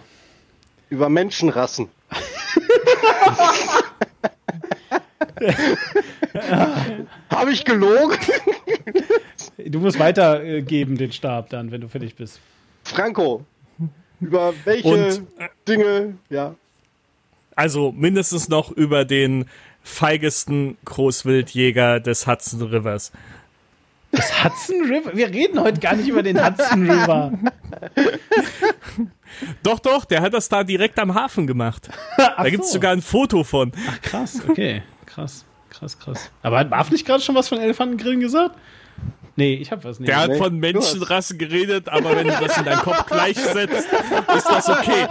Über 0.88 1.10
Menschenrassen. 1.10 1.88
Habe 7.28 7.52
ich 7.52 7.64
gelogen? 7.64 8.16
Du 9.58 9.80
musst 9.80 9.98
weitergeben 9.98 10.96
den 10.96 11.12
Stab 11.12 11.50
dann, 11.50 11.70
wenn 11.70 11.80
du 11.80 11.88
fertig 11.88 12.14
bist. 12.16 12.40
Franco, 12.84 13.44
über 14.20 14.52
welche 14.64 14.88
Und, 14.88 15.26
Dinge, 15.68 16.14
ja. 16.30 16.54
Also 17.56 17.92
mindestens 17.92 18.48
noch 18.48 18.70
über 18.72 19.04
den 19.04 19.46
feigesten 19.82 20.76
Großwildjäger 20.84 22.00
des 22.00 22.26
Hudson 22.26 22.62
Rivers. 22.62 23.12
Das 24.10 24.44
Hudson 24.44 24.82
River? 24.84 25.16
Wir 25.16 25.28
reden 25.28 25.60
heute 25.60 25.80
gar 25.80 25.96
nicht 25.96 26.08
über 26.08 26.22
den 26.22 26.44
Hudson 26.44 26.90
River. 26.90 27.32
Doch, 29.64 29.80
doch, 29.80 30.04
der 30.04 30.20
hat 30.20 30.32
das 30.32 30.48
da 30.48 30.62
direkt 30.62 30.96
am 31.00 31.12
Hafen 31.14 31.48
gemacht. 31.48 31.88
Da 32.16 32.48
gibt's 32.48 32.70
sogar 32.70 32.92
ein 32.92 33.02
Foto 33.02 33.42
von. 33.42 33.72
Krass, 34.02 34.40
okay. 34.48 34.82
Krass, 35.06 35.44
krass, 35.70 35.98
krass. 35.98 36.30
Aber 36.42 36.58
hat 36.58 36.70
Marv 36.70 36.90
nicht 36.92 37.04
gerade 37.04 37.20
schon 37.20 37.34
was 37.34 37.48
von 37.48 37.58
Elefantengrillen 37.58 38.20
gesagt? 38.20 38.56
Nee, 39.36 39.54
ich 39.54 39.70
hab 39.72 39.84
was 39.84 39.98
nicht. 39.98 40.08
Der 40.08 40.20
hat 40.20 40.30
Nee, 40.30 40.38
von 40.38 40.58
Menschenrassen 40.58 41.38
geredet, 41.38 41.88
aber 41.88 42.16
wenn 42.16 42.28
du 42.28 42.34
das 42.40 42.56
in 42.56 42.64
deinen 42.64 42.80
Kopf 42.80 43.06
gleichsetzt, 43.06 43.88
ist 44.36 44.48
das 44.48 44.68
okay. 44.68 45.06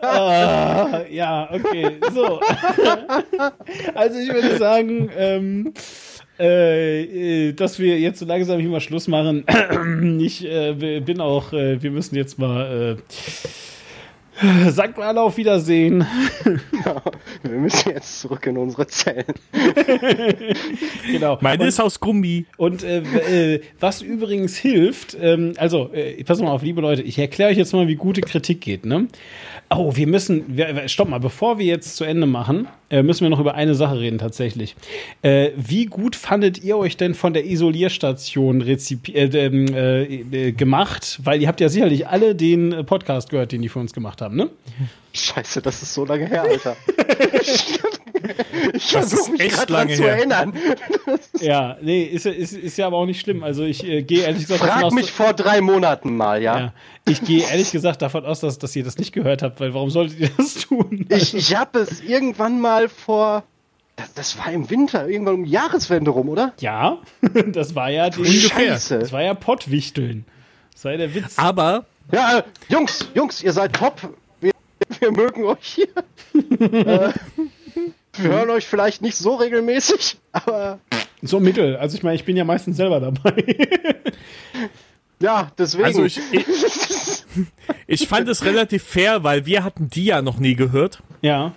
Ah, 0.00 1.00
ja, 1.10 1.48
okay. 1.50 1.98
So. 2.12 2.40
also 3.94 4.18
ich 4.18 4.32
würde 4.32 4.58
sagen, 4.58 5.10
ähm, 5.16 5.74
äh, 6.38 7.48
äh, 7.48 7.52
dass 7.52 7.78
wir 7.78 7.98
jetzt 7.98 8.18
so 8.18 8.26
langsam 8.26 8.60
hier 8.60 8.70
mal 8.70 8.80
Schluss 8.80 9.08
machen. 9.08 9.44
ich 10.20 10.44
äh, 10.44 11.00
bin 11.00 11.20
auch, 11.20 11.52
äh, 11.52 11.82
wir 11.82 11.90
müssen 11.90 12.16
jetzt 12.16 12.38
mal, 12.38 12.96
äh, 12.98 13.02
sagt 14.70 14.98
mal 14.98 15.06
alle 15.08 15.20
auf 15.20 15.36
Wiedersehen. 15.36 16.06
Wir 17.42 17.52
müssen 17.58 17.90
jetzt 17.92 18.20
zurück 18.20 18.46
in 18.46 18.56
unsere 18.58 18.86
Zellen. 18.86 19.24
Genau. 21.10 21.38
Meine 21.40 21.62
Und- 21.62 21.68
ist 21.68 21.80
aus 21.80 22.00
Gummi. 22.00 22.46
Und 22.56 22.82
äh, 22.82 23.54
äh, 23.54 23.60
was 23.78 24.02
übrigens 24.02 24.56
hilft, 24.56 25.16
ähm, 25.20 25.52
also 25.56 25.92
äh, 25.92 26.22
pass 26.24 26.40
mal 26.40 26.50
auf, 26.50 26.62
liebe 26.62 26.80
Leute, 26.80 27.02
ich 27.02 27.18
erkläre 27.18 27.50
euch 27.50 27.58
jetzt 27.58 27.72
mal, 27.72 27.86
wie 27.88 27.94
gute 27.94 28.20
Kritik 28.22 28.60
geht. 28.60 28.84
Ne? 28.84 29.06
Oh, 29.70 29.96
wir 29.96 30.06
müssen, 30.06 30.56
wir, 30.56 30.88
stopp 30.88 31.08
mal, 31.08 31.18
bevor 31.18 31.58
wir 31.58 31.66
jetzt 31.66 31.96
zu 31.96 32.04
Ende 32.04 32.26
machen, 32.26 32.68
äh, 32.90 33.02
müssen 33.02 33.22
wir 33.22 33.30
noch 33.30 33.40
über 33.40 33.54
eine 33.54 33.74
Sache 33.74 33.98
reden 33.98 34.18
tatsächlich. 34.18 34.76
Äh, 35.22 35.50
wie 35.56 35.86
gut 35.86 36.16
fandet 36.16 36.62
ihr 36.62 36.76
euch 36.76 36.96
denn 36.96 37.14
von 37.14 37.32
der 37.32 37.46
Isolierstation 37.46 38.60
äh, 38.60 38.76
ähm, 39.14 39.66
äh, 39.74 40.02
äh, 40.04 40.52
gemacht? 40.52 41.18
Weil 41.24 41.40
ihr 41.40 41.48
habt 41.48 41.60
ja 41.60 41.68
sicherlich 41.68 42.06
alle 42.06 42.34
den 42.34 42.72
äh, 42.72 42.84
Podcast 42.84 43.30
gehört, 43.30 43.52
den 43.52 43.62
die 43.62 43.68
für 43.68 43.78
uns 43.78 43.92
gemacht 43.92 44.20
haben, 44.20 44.36
ne? 44.36 44.50
Scheiße, 45.12 45.62
das 45.62 45.82
ist 45.82 45.94
so 45.94 46.04
lange 46.04 46.26
her, 46.26 46.42
Alter. 46.42 46.76
Ich 48.72 48.90
versuche 48.92 49.32
mich 49.32 49.40
echt 49.40 49.68
lange 49.70 49.94
zu 49.94 50.04
erinnern. 50.04 50.52
Ja, 51.40 51.76
nee, 51.82 52.04
ist, 52.04 52.24
ja- 52.24 52.32
ist, 52.32 52.52
ist 52.54 52.78
ja 52.78 52.86
aber 52.86 52.96
auch 52.96 53.06
nicht 53.06 53.20
schlimm. 53.20 53.42
Also 53.42 53.64
ich 53.64 53.84
äh, 53.84 54.02
gehe 54.02 54.22
ehrlich 54.24 54.42
gesagt 54.42 54.60
Frag 54.60 54.70
davon 54.70 54.84
aus, 54.84 54.92
mich 54.94 55.12
vor 55.12 55.32
drei 55.34 55.60
Monaten 55.60 56.16
mal, 56.16 56.40
ja. 56.42 56.58
ja, 56.58 56.72
ich 57.06 57.22
gehe 57.22 57.44
ehrlich 57.46 57.70
gesagt 57.72 58.00
davon 58.02 58.24
aus, 58.24 58.40
dass, 58.40 58.58
dass 58.58 58.74
ihr 58.76 58.84
das 58.84 58.96
nicht 58.98 59.12
gehört 59.12 59.42
habt, 59.42 59.60
weil 59.60 59.74
warum 59.74 59.90
solltet 59.90 60.20
ihr 60.20 60.30
das 60.36 60.54
tun? 60.54 61.06
Ich, 61.10 61.34
ich 61.34 61.54
habe 61.56 61.80
es 61.80 62.00
irgendwann 62.00 62.60
mal 62.60 62.88
vor. 62.88 63.42
Das, 63.96 64.14
das 64.14 64.38
war 64.38 64.50
im 64.52 64.70
Winter, 64.70 65.06
irgendwann 65.08 65.34
um 65.34 65.44
Jahreswende 65.44 66.10
rum, 66.10 66.28
oder? 66.28 66.52
Ja, 66.60 66.98
das 67.52 67.74
war 67.74 67.90
ja 67.90 68.10
die. 68.10 68.24
Scheiße. 68.24 68.98
das 69.00 69.12
war 69.12 69.22
ja 69.22 69.34
Pottwichteln. 69.34 70.24
Das 70.72 70.84
war 70.84 70.92
ja 70.92 70.98
der 70.98 71.14
Witz. 71.14 71.38
Aber 71.38 71.84
Ja, 72.10 72.38
äh, 72.38 72.42
Jungs, 72.68 73.06
Jungs, 73.14 73.42
ihr 73.42 73.52
seid 73.52 73.74
top. 73.74 74.00
Wir, 74.40 74.52
wir 75.00 75.12
mögen 75.12 75.44
euch 75.44 75.58
hier. 75.62 75.88
äh, 76.60 77.12
wir 78.16 78.30
hören 78.30 78.50
euch 78.50 78.66
vielleicht 78.66 79.02
nicht 79.02 79.16
so 79.16 79.34
regelmäßig, 79.34 80.16
aber 80.32 80.78
So 81.22 81.40
mittel. 81.40 81.76
Also 81.76 81.96
ich 81.96 82.02
meine, 82.02 82.16
ich 82.16 82.24
bin 82.24 82.36
ja 82.36 82.44
meistens 82.44 82.76
selber 82.76 83.00
dabei. 83.00 83.44
ja, 85.20 85.50
deswegen. 85.58 85.84
also 85.84 86.04
ich, 86.04 86.18
ich, 86.32 86.44
ich 87.86 88.08
fand 88.08 88.28
es 88.28 88.44
relativ 88.44 88.82
fair, 88.82 89.24
weil 89.24 89.46
wir 89.46 89.64
hatten 89.64 89.88
die 89.88 90.04
ja 90.04 90.22
noch 90.22 90.38
nie 90.38 90.54
gehört 90.54 91.02
ja, 91.22 91.52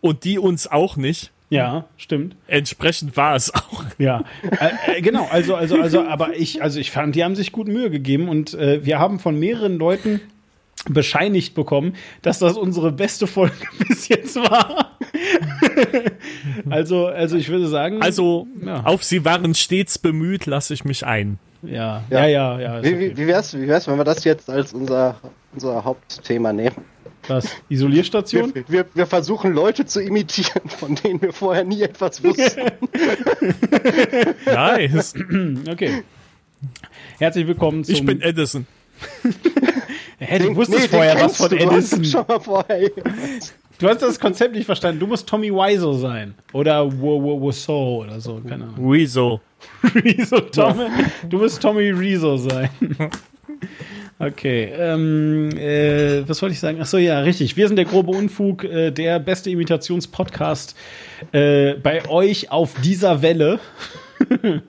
und 0.00 0.24
die 0.24 0.38
uns 0.38 0.66
auch 0.66 0.96
nicht. 0.96 1.30
ja, 1.50 1.86
stimmt. 1.96 2.36
Entsprechend 2.46 3.16
war 3.16 3.34
es 3.34 3.52
auch. 3.54 3.84
Ja, 3.98 4.24
äh, 4.42 4.98
äh, 4.98 5.00
genau. 5.02 5.26
Also, 5.30 5.56
also, 5.56 5.80
also, 5.80 6.06
aber 6.06 6.36
ich, 6.36 6.62
also 6.62 6.78
ich 6.78 6.90
fand, 6.90 7.14
die 7.16 7.24
haben 7.24 7.34
sich 7.34 7.52
gut 7.52 7.66
Mühe 7.68 7.90
gegeben 7.90 8.28
und 8.28 8.54
äh, 8.54 8.84
wir 8.84 8.98
haben 8.98 9.18
von 9.18 9.38
mehreren 9.38 9.78
Leuten 9.78 10.20
bescheinigt 10.88 11.54
bekommen, 11.54 11.94
dass 12.22 12.38
das 12.38 12.56
unsere 12.56 12.92
beste 12.92 13.26
Folge 13.26 13.54
bis 13.88 14.08
jetzt 14.08 14.36
war. 14.36 14.98
also, 16.70 17.06
also 17.06 17.36
ich 17.36 17.48
würde 17.48 17.68
sagen, 17.68 18.00
Also 18.02 18.46
Ja. 18.64 18.84
auf 18.84 19.04
sie 19.04 19.24
waren 19.24 19.54
stets 19.54 19.98
bemüht, 19.98 20.46
lasse 20.46 20.72
ich 20.74 20.84
mich 20.84 21.04
ein. 21.06 21.38
ja, 21.62 22.02
ja, 22.10 22.26
ja, 22.26 22.58
ja. 22.60 22.78
ist 22.78 22.84
wie, 22.84 22.94
okay. 22.94 23.12
wie, 23.16 23.26
wär's, 23.26 23.54
wie 23.54 23.68
wär's, 23.68 23.86
wenn 23.88 23.96
wir 23.98 24.04
das 24.04 24.24
jetzt 24.24 24.48
als 24.48 24.72
unser, 24.72 25.20
unser 25.52 25.84
Hauptthema 25.84 26.52
nehmen? 26.52 26.76
Was? 27.28 27.44
Wir, 27.68 27.76
Isolierstation? 27.76 28.52
wir, 28.68 28.86
wir 28.94 29.06
versuchen 29.06 29.52
Leute 29.52 29.84
zu 29.84 30.00
imitieren, 30.02 30.68
von 30.68 30.94
denen 30.94 31.20
wir 31.20 31.34
vorher 31.34 31.64
nie 31.64 31.82
etwas 31.82 32.24
wussten. 32.24 32.62
Nice. 34.46 35.14
Okay. 35.70 36.02
Herzlich 37.18 37.46
willkommen 37.46 37.84
zum. 37.84 37.94
Ich 37.94 38.04
bin 38.04 38.20
Edison. 38.22 38.66
Hä, 40.20 40.38
du 40.38 40.54
wusstest 40.54 40.82
Nee, 40.82 40.88
vorher 40.88 41.20
was 41.20 41.36
von 41.36 41.48
du, 41.48 41.56
du 41.56 41.70
hast 41.70 41.92
Edison. 41.92 42.04
Schon 42.04 42.24
mal 42.28 42.40
vorher. 42.40 42.90
Du 43.78 43.88
hast 43.88 44.02
das 44.02 44.20
Konzept 44.20 44.54
nicht 44.54 44.66
verstanden. 44.66 45.00
Du 45.00 45.06
musst 45.06 45.26
Tommy 45.26 45.50
Wiseau 45.50 45.94
sein. 45.94 46.34
Oder 46.52 46.86
Wo 47.00 47.22
Wo 47.22 47.40
Wo 47.40 47.50
So 47.50 48.02
oder 48.02 48.20
so. 48.20 48.40
Keine 48.46 48.64
Ahnung. 48.64 48.90
Rezo. 48.90 49.40
Rezo 49.94 50.40
Tommy. 50.40 50.84
Du 51.28 51.38
musst 51.38 51.60
Tommy 51.62 51.90
Rezo 51.90 52.36
sein. 52.36 52.68
Okay, 54.22 54.70
ähm, 54.76 55.48
äh, 55.56 56.28
was 56.28 56.42
wollte 56.42 56.52
ich 56.52 56.60
sagen? 56.60 56.76
Ach 56.82 56.84
so, 56.86 56.98
ja, 56.98 57.20
richtig. 57.20 57.56
Wir 57.56 57.66
sind 57.68 57.76
der 57.76 57.86
grobe 57.86 58.10
Unfug, 58.10 58.64
äh, 58.64 58.90
der 58.90 59.18
beste 59.18 59.48
Imitationspodcast 59.48 60.76
äh, 61.32 61.72
bei 61.76 62.06
euch 62.06 62.50
auf 62.50 62.74
dieser 62.82 63.22
Welle. 63.22 63.60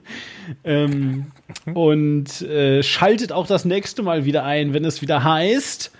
ähm, 0.64 1.32
und 1.74 2.42
äh, 2.42 2.82
schaltet 2.82 3.32
auch 3.32 3.46
das 3.46 3.64
nächste 3.64 4.02
Mal 4.02 4.24
wieder 4.24 4.44
ein, 4.44 4.74
wenn 4.74 4.84
es 4.84 5.02
wieder 5.02 5.24
heißt. 5.24 5.90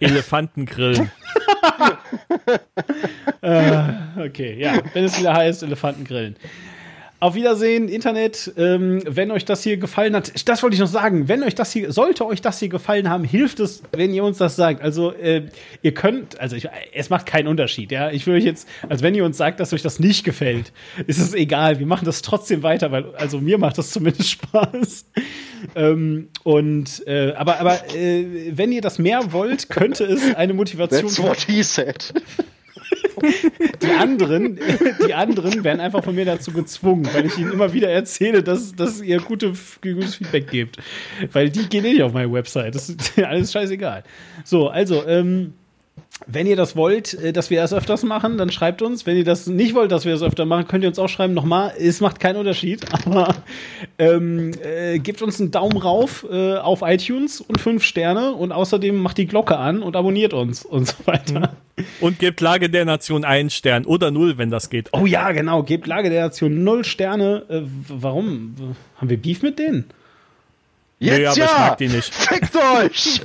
Elefantengrillen. 0.00 1.10
Okay, 3.40 4.60
ja, 4.60 4.80
wenn 4.92 5.04
es 5.04 5.18
wieder 5.18 5.32
heißt, 5.32 5.62
Elefanten 5.62 6.04
grillen. 6.04 6.36
Auf 7.20 7.34
Wiedersehen, 7.34 7.88
Internet. 7.88 8.52
Ähm, 8.56 9.02
wenn 9.04 9.32
euch 9.32 9.44
das 9.44 9.64
hier 9.64 9.76
gefallen 9.76 10.14
hat, 10.14 10.48
das 10.48 10.62
wollte 10.62 10.74
ich 10.74 10.80
noch 10.80 10.86
sagen. 10.86 11.26
Wenn 11.26 11.42
euch 11.42 11.56
das 11.56 11.72
hier, 11.72 11.90
sollte 11.90 12.24
euch 12.24 12.40
das 12.40 12.60
hier 12.60 12.68
gefallen 12.68 13.10
haben, 13.10 13.24
hilft 13.24 13.58
es, 13.58 13.82
wenn 13.90 14.14
ihr 14.14 14.22
uns 14.22 14.38
das 14.38 14.54
sagt. 14.54 14.82
Also 14.82 15.12
äh, 15.14 15.48
ihr 15.82 15.94
könnt, 15.94 16.38
also 16.38 16.54
ich, 16.54 16.68
es 16.92 17.10
macht 17.10 17.26
keinen 17.26 17.48
Unterschied. 17.48 17.90
Ja, 17.90 18.12
ich 18.12 18.24
will 18.28 18.36
euch 18.36 18.44
jetzt, 18.44 18.68
also 18.88 19.02
wenn 19.02 19.16
ihr 19.16 19.24
uns 19.24 19.36
sagt, 19.36 19.58
dass 19.58 19.72
euch 19.72 19.82
das 19.82 19.98
nicht 19.98 20.22
gefällt, 20.22 20.72
ist 21.08 21.18
es 21.18 21.34
egal. 21.34 21.80
Wir 21.80 21.86
machen 21.86 22.04
das 22.04 22.22
trotzdem 22.22 22.62
weiter, 22.62 22.92
weil 22.92 23.12
also 23.16 23.40
mir 23.40 23.58
macht 23.58 23.78
das 23.78 23.90
zumindest 23.90 24.30
Spaß. 24.30 25.06
ähm, 25.74 26.28
und 26.44 27.04
äh, 27.08 27.32
aber 27.32 27.58
aber 27.58 27.96
äh, 27.96 28.52
wenn 28.52 28.70
ihr 28.70 28.80
das 28.80 29.00
mehr 29.00 29.32
wollt, 29.32 29.70
könnte 29.70 30.04
es 30.04 30.36
eine 30.36 30.54
Motivation 30.54 31.02
That's 31.02 31.20
what 31.20 31.40
he 31.40 31.64
said. 31.64 32.14
die 33.82 33.90
anderen, 33.90 34.58
die 35.06 35.14
anderen 35.14 35.64
werden 35.64 35.80
einfach 35.80 36.04
von 36.04 36.14
mir 36.14 36.24
dazu 36.24 36.52
gezwungen, 36.52 37.08
weil 37.12 37.26
ich 37.26 37.38
ihnen 37.38 37.52
immer 37.52 37.72
wieder 37.72 37.88
erzähle, 37.88 38.42
dass, 38.42 38.74
dass 38.74 39.00
ihr 39.00 39.20
gute, 39.20 39.52
gutes 39.82 40.16
Feedback 40.16 40.50
gebt. 40.50 40.78
Weil 41.32 41.50
die 41.50 41.68
gehen 41.68 41.84
eh 41.84 41.92
nicht 41.92 42.02
auf 42.02 42.12
meine 42.12 42.32
Website. 42.32 42.74
Das 42.74 42.88
ist 42.88 43.18
alles 43.22 43.52
scheißegal. 43.52 44.04
So, 44.44 44.68
also, 44.68 45.06
ähm, 45.06 45.54
wenn 46.26 46.46
ihr 46.46 46.56
das 46.56 46.76
wollt, 46.76 47.14
äh, 47.14 47.32
dass 47.32 47.50
wir 47.50 47.60
das 47.60 47.72
öfters 47.72 48.02
machen, 48.02 48.38
dann 48.38 48.50
schreibt 48.50 48.82
uns. 48.82 49.06
Wenn 49.06 49.16
ihr 49.16 49.24
das 49.24 49.46
nicht 49.46 49.74
wollt, 49.74 49.92
dass 49.92 50.04
wir 50.04 50.12
das 50.12 50.22
öfter 50.22 50.44
machen, 50.46 50.66
könnt 50.66 50.84
ihr 50.84 50.88
uns 50.88 50.98
auch 50.98 51.08
schreiben. 51.08 51.34
Nochmal, 51.34 51.72
es 51.78 52.00
macht 52.00 52.20
keinen 52.20 52.36
Unterschied, 52.36 52.84
aber 53.06 53.34
ähm, 53.98 54.52
äh, 54.62 54.98
gebt 54.98 55.22
uns 55.22 55.40
einen 55.40 55.50
Daumen 55.50 55.76
rauf 55.76 56.26
äh, 56.30 56.56
auf 56.56 56.82
iTunes 56.82 57.40
und 57.40 57.60
fünf 57.60 57.84
Sterne 57.84 58.32
und 58.32 58.52
außerdem 58.52 58.96
macht 58.96 59.18
die 59.18 59.26
Glocke 59.26 59.56
an 59.56 59.82
und 59.82 59.96
abonniert 59.96 60.34
uns 60.34 60.64
und 60.64 60.86
so 60.86 61.06
weiter. 61.06 61.56
Und 62.00 62.18
gebt 62.18 62.40
Lage 62.40 62.68
der 62.68 62.84
Nation 62.84 63.24
einen 63.24 63.50
Stern 63.50 63.84
oder 63.84 64.10
null, 64.10 64.38
wenn 64.38 64.50
das 64.50 64.68
geht. 64.70 64.88
Oh 64.92 65.06
ja, 65.06 65.30
genau. 65.32 65.62
Gebt 65.62 65.86
Lage 65.86 66.10
der 66.10 66.24
Nation 66.24 66.64
null 66.64 66.84
Sterne. 66.84 67.44
Äh, 67.48 67.62
warum? 67.88 68.54
Haben 68.96 69.10
wir 69.10 69.16
Beef 69.16 69.42
mit 69.42 69.58
denen? 69.58 69.84
Jetzt 71.00 71.18
Nö, 71.18 71.28
aber 71.28 71.38
ja! 71.38 71.44
ich 71.44 71.52
mag 71.52 71.78
die 71.78 71.88
nicht. 71.88 72.14
Fickt 72.14 72.56
euch! 72.56 73.20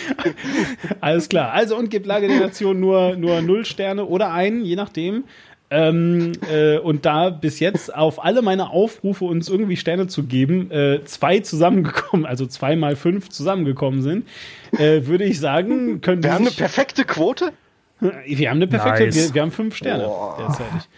Alles 1.00 1.28
klar. 1.28 1.52
Also 1.52 1.76
und 1.76 1.90
gebt 1.90 2.06
Lage 2.06 2.28
der 2.28 2.40
Nation 2.40 2.80
nur, 2.80 3.16
nur 3.16 3.42
null 3.42 3.64
Sterne 3.64 4.04
oder 4.04 4.32
einen, 4.32 4.64
je 4.64 4.76
nachdem. 4.76 5.24
Ähm, 5.72 6.32
äh, 6.50 6.78
und 6.78 7.06
da 7.06 7.30
bis 7.30 7.60
jetzt 7.60 7.94
auf 7.94 8.24
alle 8.24 8.42
meine 8.42 8.70
Aufrufe, 8.70 9.24
uns 9.24 9.48
irgendwie 9.48 9.76
Sterne 9.76 10.08
zu 10.08 10.24
geben, 10.24 10.68
äh, 10.72 11.04
zwei 11.04 11.38
zusammengekommen, 11.38 12.26
also 12.26 12.44
zwei 12.46 12.74
mal 12.74 12.96
fünf 12.96 13.28
zusammengekommen 13.28 14.02
sind, 14.02 14.26
äh, 14.72 15.06
würde 15.06 15.22
ich 15.22 15.38
sagen, 15.38 16.00
können 16.00 16.24
Wir 16.24 16.34
haben 16.34 16.44
eine 16.46 16.54
perfekte 16.54 17.04
Quote. 17.04 17.52
wir 18.00 18.50
haben 18.50 18.56
eine 18.56 18.66
perfekte, 18.66 19.04
Nice. 19.04 19.28
wir, 19.28 19.34
wir 19.34 19.42
haben 19.42 19.52
fünf 19.52 19.76
Sterne 19.76 20.04
Boah. 20.04 20.36
derzeitig. 20.40 20.88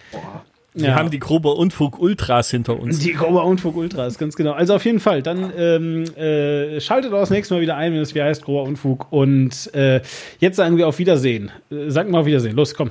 Wir 0.75 0.95
haben 0.95 1.11
die 1.11 1.19
grobe 1.19 1.51
Unfug 1.51 1.99
Ultras 1.99 2.51
hinter 2.51 2.81
uns. 2.81 2.99
Die 3.01 3.13
Grober 3.13 3.45
Unfug 3.45 3.77
Ultras, 3.77 4.17
ganz 4.17 4.37
genau. 4.37 4.53
Also 4.53 4.75
auf 4.75 4.85
jeden 4.85 5.01
Fall, 5.01 5.23
dann 5.23 5.53
ähm, 5.57 6.05
äh, 6.17 6.81
schaltet 6.81 7.13
auch 7.13 7.21
das 7.21 7.31
nächste 7.31 7.55
Mal 7.55 7.61
wieder 7.61 7.77
ein, 7.77 7.93
wenn 7.93 8.01
es 8.01 8.15
wie 8.15 8.23
heißt, 8.23 8.43
Grober 8.43 8.63
Unfug. 8.63 9.13
Und 9.13 9.73
äh, 9.75 10.01
jetzt 10.39 10.57
sagen 10.57 10.79
wir 10.79 10.89
auf 10.89 10.99
Wiedersehen. 10.99 11.51
Äh, 11.71 11.91
sag 11.91 12.09
mal 12.09 12.21
auf 12.21 12.27
Wiedersehen. 12.27 12.57
Los, 12.57 12.75
komm. 12.75 12.91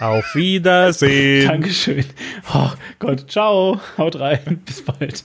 Auf 0.00 0.34
Wiedersehen. 0.34 1.46
Dankeschön. 1.46 2.04
Oh 2.52 2.70
Gott, 2.98 3.30
ciao. 3.30 3.80
Haut 3.96 4.18
rein. 4.18 4.62
Bis 4.64 4.84
bald. 4.84 5.24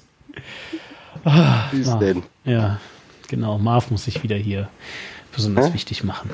Ah. 1.23 1.69
denn? 1.99 2.23
Ja, 2.45 2.79
genau. 3.27 3.57
Marv 3.57 3.91
muss 3.91 4.05
sich 4.05 4.23
wieder 4.23 4.35
hier 4.35 4.69
besonders 5.33 5.69
Hä? 5.69 5.73
wichtig 5.73 6.03
machen. 6.03 6.29